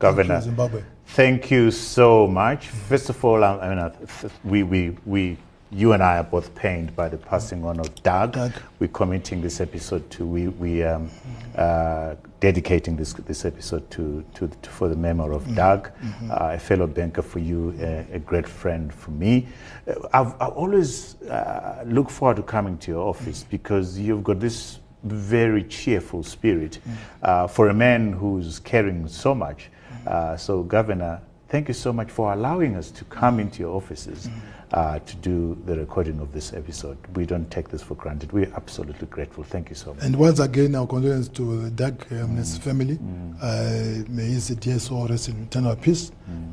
Governor, 0.00 0.40
Thank 0.40 0.44
you, 0.44 0.50
Zimbabwe. 0.50 0.82
Thank 1.08 1.50
you 1.50 1.70
so 1.70 2.26
much. 2.26 2.68
First 2.68 3.10
of 3.10 3.22
all, 3.22 3.44
I 3.44 3.58
I 3.58 3.74
mean, 3.74 4.30
we, 4.44 4.62
we, 4.62 4.96
we, 5.04 5.36
you 5.70 5.92
and 5.92 6.02
I 6.02 6.16
are 6.18 6.24
both 6.24 6.54
pained 6.54 6.96
by 6.96 7.10
the 7.10 7.18
passing 7.18 7.66
on 7.66 7.78
of 7.78 7.94
Doug. 8.02 8.32
Doug. 8.32 8.52
We're 8.78 8.88
committing 8.88 9.42
this 9.42 9.60
episode 9.60 10.08
to, 10.12 10.24
we, 10.24 10.48
we 10.48 10.82
um, 10.84 11.10
uh, 11.54 12.14
dedicating 12.40 12.96
this, 12.96 13.12
this 13.12 13.44
episode 13.44 13.90
to, 13.90 14.24
to, 14.36 14.48
to, 14.48 14.70
for 14.70 14.88
the 14.88 14.96
memory 14.96 15.34
of 15.34 15.54
Doug, 15.54 15.90
uh, 16.30 16.54
a 16.54 16.58
fellow 16.58 16.86
banker 16.86 17.22
for 17.22 17.40
you, 17.40 17.76
a, 17.78 18.06
a 18.14 18.18
great 18.18 18.48
friend 18.48 18.94
for 18.94 19.10
me. 19.10 19.48
Uh, 19.86 20.08
I've, 20.14 20.32
I've 20.40 20.54
always 20.54 21.20
uh, 21.24 21.84
looked 21.86 22.10
forward 22.10 22.38
to 22.38 22.42
coming 22.42 22.78
to 22.78 22.90
your 22.90 23.06
office 23.06 23.44
because 23.44 23.98
you've 23.98 24.24
got 24.24 24.40
this 24.40 24.78
very 25.04 25.64
cheerful 25.64 26.22
spirit 26.22 26.78
uh, 27.22 27.46
for 27.46 27.68
a 27.68 27.74
man 27.74 28.14
who's 28.14 28.58
caring 28.60 29.06
so 29.06 29.34
much. 29.34 29.68
Uh, 30.06 30.36
so, 30.36 30.62
Governor, 30.62 31.20
thank 31.48 31.68
you 31.68 31.74
so 31.74 31.92
much 31.92 32.10
for 32.10 32.32
allowing 32.32 32.76
us 32.76 32.90
to 32.92 33.04
come 33.04 33.40
into 33.40 33.60
your 33.60 33.74
offices 33.74 34.28
uh, 34.72 34.98
to 35.00 35.16
do 35.16 35.60
the 35.66 35.76
recording 35.76 36.20
of 36.20 36.32
this 36.32 36.52
episode. 36.52 36.96
We 37.14 37.26
don't 37.26 37.50
take 37.50 37.68
this 37.68 37.82
for 37.82 37.96
granted. 37.96 38.32
We're 38.32 38.52
absolutely 38.54 39.08
grateful. 39.08 39.42
Thank 39.42 39.68
you 39.68 39.74
so 39.74 39.92
much. 39.94 40.04
And 40.04 40.14
once 40.16 40.38
again, 40.38 40.74
our 40.76 40.86
condolences 40.86 41.28
to 41.30 41.70
Doug 41.70 42.06
um, 42.12 42.18
and 42.18 42.38
his 42.38 42.56
family. 42.56 42.98
Uh, 43.42 44.04
may 44.08 44.24
his 44.26 44.48
dear 44.48 44.78
soul 44.78 45.08
rest 45.08 45.28
in 45.28 45.42
eternal 45.42 45.74
peace. 45.76 46.12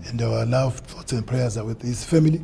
And 0.10 0.20
our 0.22 0.46
love, 0.46 0.78
thoughts, 0.80 1.12
and 1.12 1.26
prayers 1.28 1.58
are 1.58 1.66
with 1.66 1.82
his 1.82 2.04
family. 2.04 2.40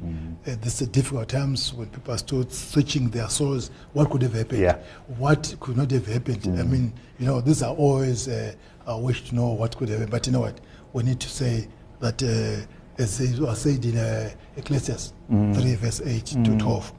Uh, 0.46 0.56
this 0.62 0.82
is 0.82 0.88
difficult 0.90 1.30
times 1.30 1.74
when 1.74 1.88
people 1.90 2.14
are 2.14 2.18
still 2.20 2.48
searching 2.50 3.10
their 3.10 3.30
souls. 3.30 3.72
What 3.94 4.12
could 4.12 4.22
have 4.22 4.34
happened? 4.34 4.62
Yeah. 4.62 4.78
What 5.18 5.56
could 5.60 5.78
not 5.78 5.90
have 5.92 6.06
happened? 6.06 6.46
I 6.60 6.64
mean, 6.64 6.94
you 7.18 7.26
know, 7.26 7.42
these 7.42 7.64
are 7.64 7.74
always 7.74 8.28
uh, 8.28 8.54
our 8.86 9.00
wish 9.02 9.28
to 9.30 9.36
know 9.36 9.48
what 9.54 9.76
could 9.76 9.90
have 9.90 10.00
happened. 10.00 10.12
But 10.12 10.28
you 10.28 10.34
know 10.34 10.42
what? 10.42 10.60
We 10.94 11.04
need 11.04 11.20
to 11.20 11.30
say 11.30 11.68
that, 12.00 12.22
uh, 12.22 13.02
as 13.02 13.20
it 13.20 13.40
was 13.40 13.62
said 13.62 13.84
in 13.84 13.98
uh, 13.98 14.30
Ecclesiastes 14.56 15.14
3, 15.30 15.76
verse 15.76 16.02
8 16.06 16.26
to 16.26 16.58
12, 16.58 16.94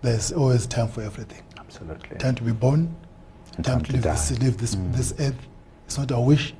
there's 0.00 0.32
always 0.32 0.66
time 0.66 0.88
for 0.88 1.02
everything 1.02 1.42
Absolutely. 1.58 2.18
time 2.18 2.34
to 2.36 2.42
be 2.42 2.52
born, 2.52 2.94
time, 3.52 3.62
time 3.62 3.80
to 3.82 3.92
live. 3.92 4.02
Mm. 4.02 4.28
this, 4.28 4.40
live 4.40 4.56
this, 4.58 4.76
this 4.92 5.14
earth. 5.20 5.48
It's 5.86 5.98
not 5.98 6.10
our 6.12 6.22
wish, 6.22 6.54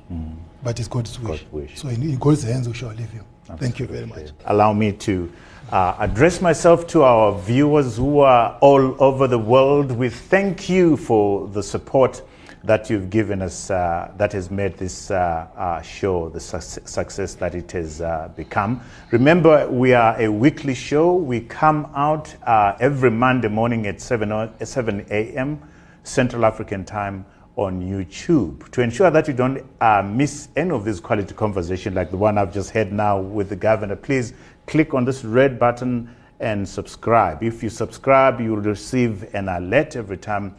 but 0.63 0.79
it's 0.79 0.87
God's 0.89 1.19
wish. 1.19 1.41
God's 1.41 1.51
wish. 1.53 1.79
So 1.79 1.87
in, 1.87 2.03
in 2.03 2.17
God's 2.17 2.43
hands 2.43 2.67
we 2.67 2.73
shall 2.73 2.89
live 2.89 3.13
you. 3.13 3.23
Thank 3.57 3.79
you 3.79 3.87
very 3.87 4.05
much. 4.05 4.31
Allow 4.45 4.73
me 4.73 4.91
to 4.93 5.31
uh, 5.71 5.95
address 5.99 6.41
myself 6.41 6.87
to 6.87 7.03
our 7.03 7.37
viewers 7.39 7.97
who 7.97 8.19
are 8.19 8.57
all 8.61 9.01
over 9.03 9.27
the 9.27 9.39
world. 9.39 9.91
We 9.91 10.09
thank 10.09 10.69
you 10.69 10.97
for 10.97 11.47
the 11.47 11.63
support 11.63 12.21
that 12.63 12.89
you've 12.89 13.09
given 13.09 13.41
us 13.41 13.69
uh, 13.69 14.09
that 14.17 14.31
has 14.31 14.49
made 14.49 14.77
this 14.77 15.11
uh, 15.11 15.47
uh, 15.55 15.81
show 15.81 16.29
the 16.29 16.39
suc- 16.39 16.87
success 16.87 17.35
that 17.35 17.55
it 17.55 17.71
has 17.71 17.99
uh, 17.99 18.29
become. 18.37 18.81
Remember, 19.11 19.69
we 19.69 19.93
are 19.93 20.19
a 20.19 20.31
weekly 20.31 20.73
show. 20.73 21.13
We 21.13 21.41
come 21.41 21.91
out 21.93 22.33
uh, 22.43 22.75
every 22.79 23.11
Monday 23.11 23.49
morning 23.49 23.85
at 23.87 23.99
7, 23.99 24.31
o- 24.31 24.51
7 24.63 25.05
a.m. 25.09 25.61
Central 26.03 26.45
African 26.45 26.85
time 26.85 27.25
on 27.57 27.81
YouTube 27.81 28.71
to 28.71 28.81
ensure 28.81 29.11
that 29.11 29.27
you 29.27 29.33
don't 29.33 29.63
uh, 29.81 30.01
miss 30.01 30.47
any 30.55 30.71
of 30.71 30.85
this 30.85 31.01
quality 31.01 31.35
conversation 31.35 31.93
like 31.93 32.11
the 32.11 32.17
one 32.17 32.37
I've 32.37 32.53
just 32.53 32.71
had 32.71 32.93
now 32.93 33.19
with 33.19 33.49
the 33.49 33.57
governor. 33.57 33.97
Please 33.97 34.33
click 34.67 34.93
on 34.93 35.03
this 35.03 35.25
red 35.25 35.59
button 35.59 36.09
and 36.39 36.67
subscribe. 36.67 37.43
If 37.43 37.61
you 37.61 37.69
subscribe, 37.69 38.39
you 38.39 38.51
will 38.51 38.61
receive 38.61 39.35
an 39.35 39.49
alert 39.49 39.97
every 39.97 40.17
time 40.17 40.55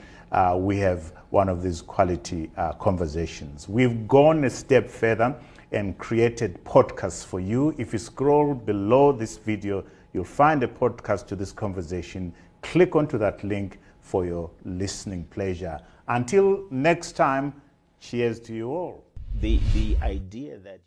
we 0.57 0.79
have 0.79 1.14
one 1.35 1.49
of 1.49 1.65
these 1.65 1.83
quality 1.83 2.49
uh, 2.57 2.73
conversations. 2.75 3.69
We've 3.69 4.07
gone 4.07 4.45
a 4.45 4.51
step 4.51 4.89
further 4.89 5.35
and 5.73 5.99
created 5.99 6.65
podcasts 6.65 7.27
for 7.27 7.41
you. 7.41 7.75
If 7.77 7.93
you 7.93 7.99
scroll 7.99 8.55
below 8.55 9.11
this 9.11 9.37
video, 9.37 9.85
you'll 10.13 10.23
find 10.23 10.63
a 10.63 10.69
podcast 10.69 11.27
to 11.27 11.35
this 11.35 11.51
conversation. 11.51 12.33
Click 12.63 12.95
onto 12.95 13.19
that 13.19 13.43
link 13.43 13.81
for 14.01 14.25
your 14.25 14.49
listening 14.65 15.25
pleasure. 15.25 15.81
Until 16.07 16.67
next 16.71 17.13
time, 17.17 17.53
cheers 17.99 18.39
to 18.41 18.55
you 18.55 18.71
all. 18.71 19.05
The, 19.41 19.59
the 19.75 19.97
idea 20.03 20.59
that 20.59 20.79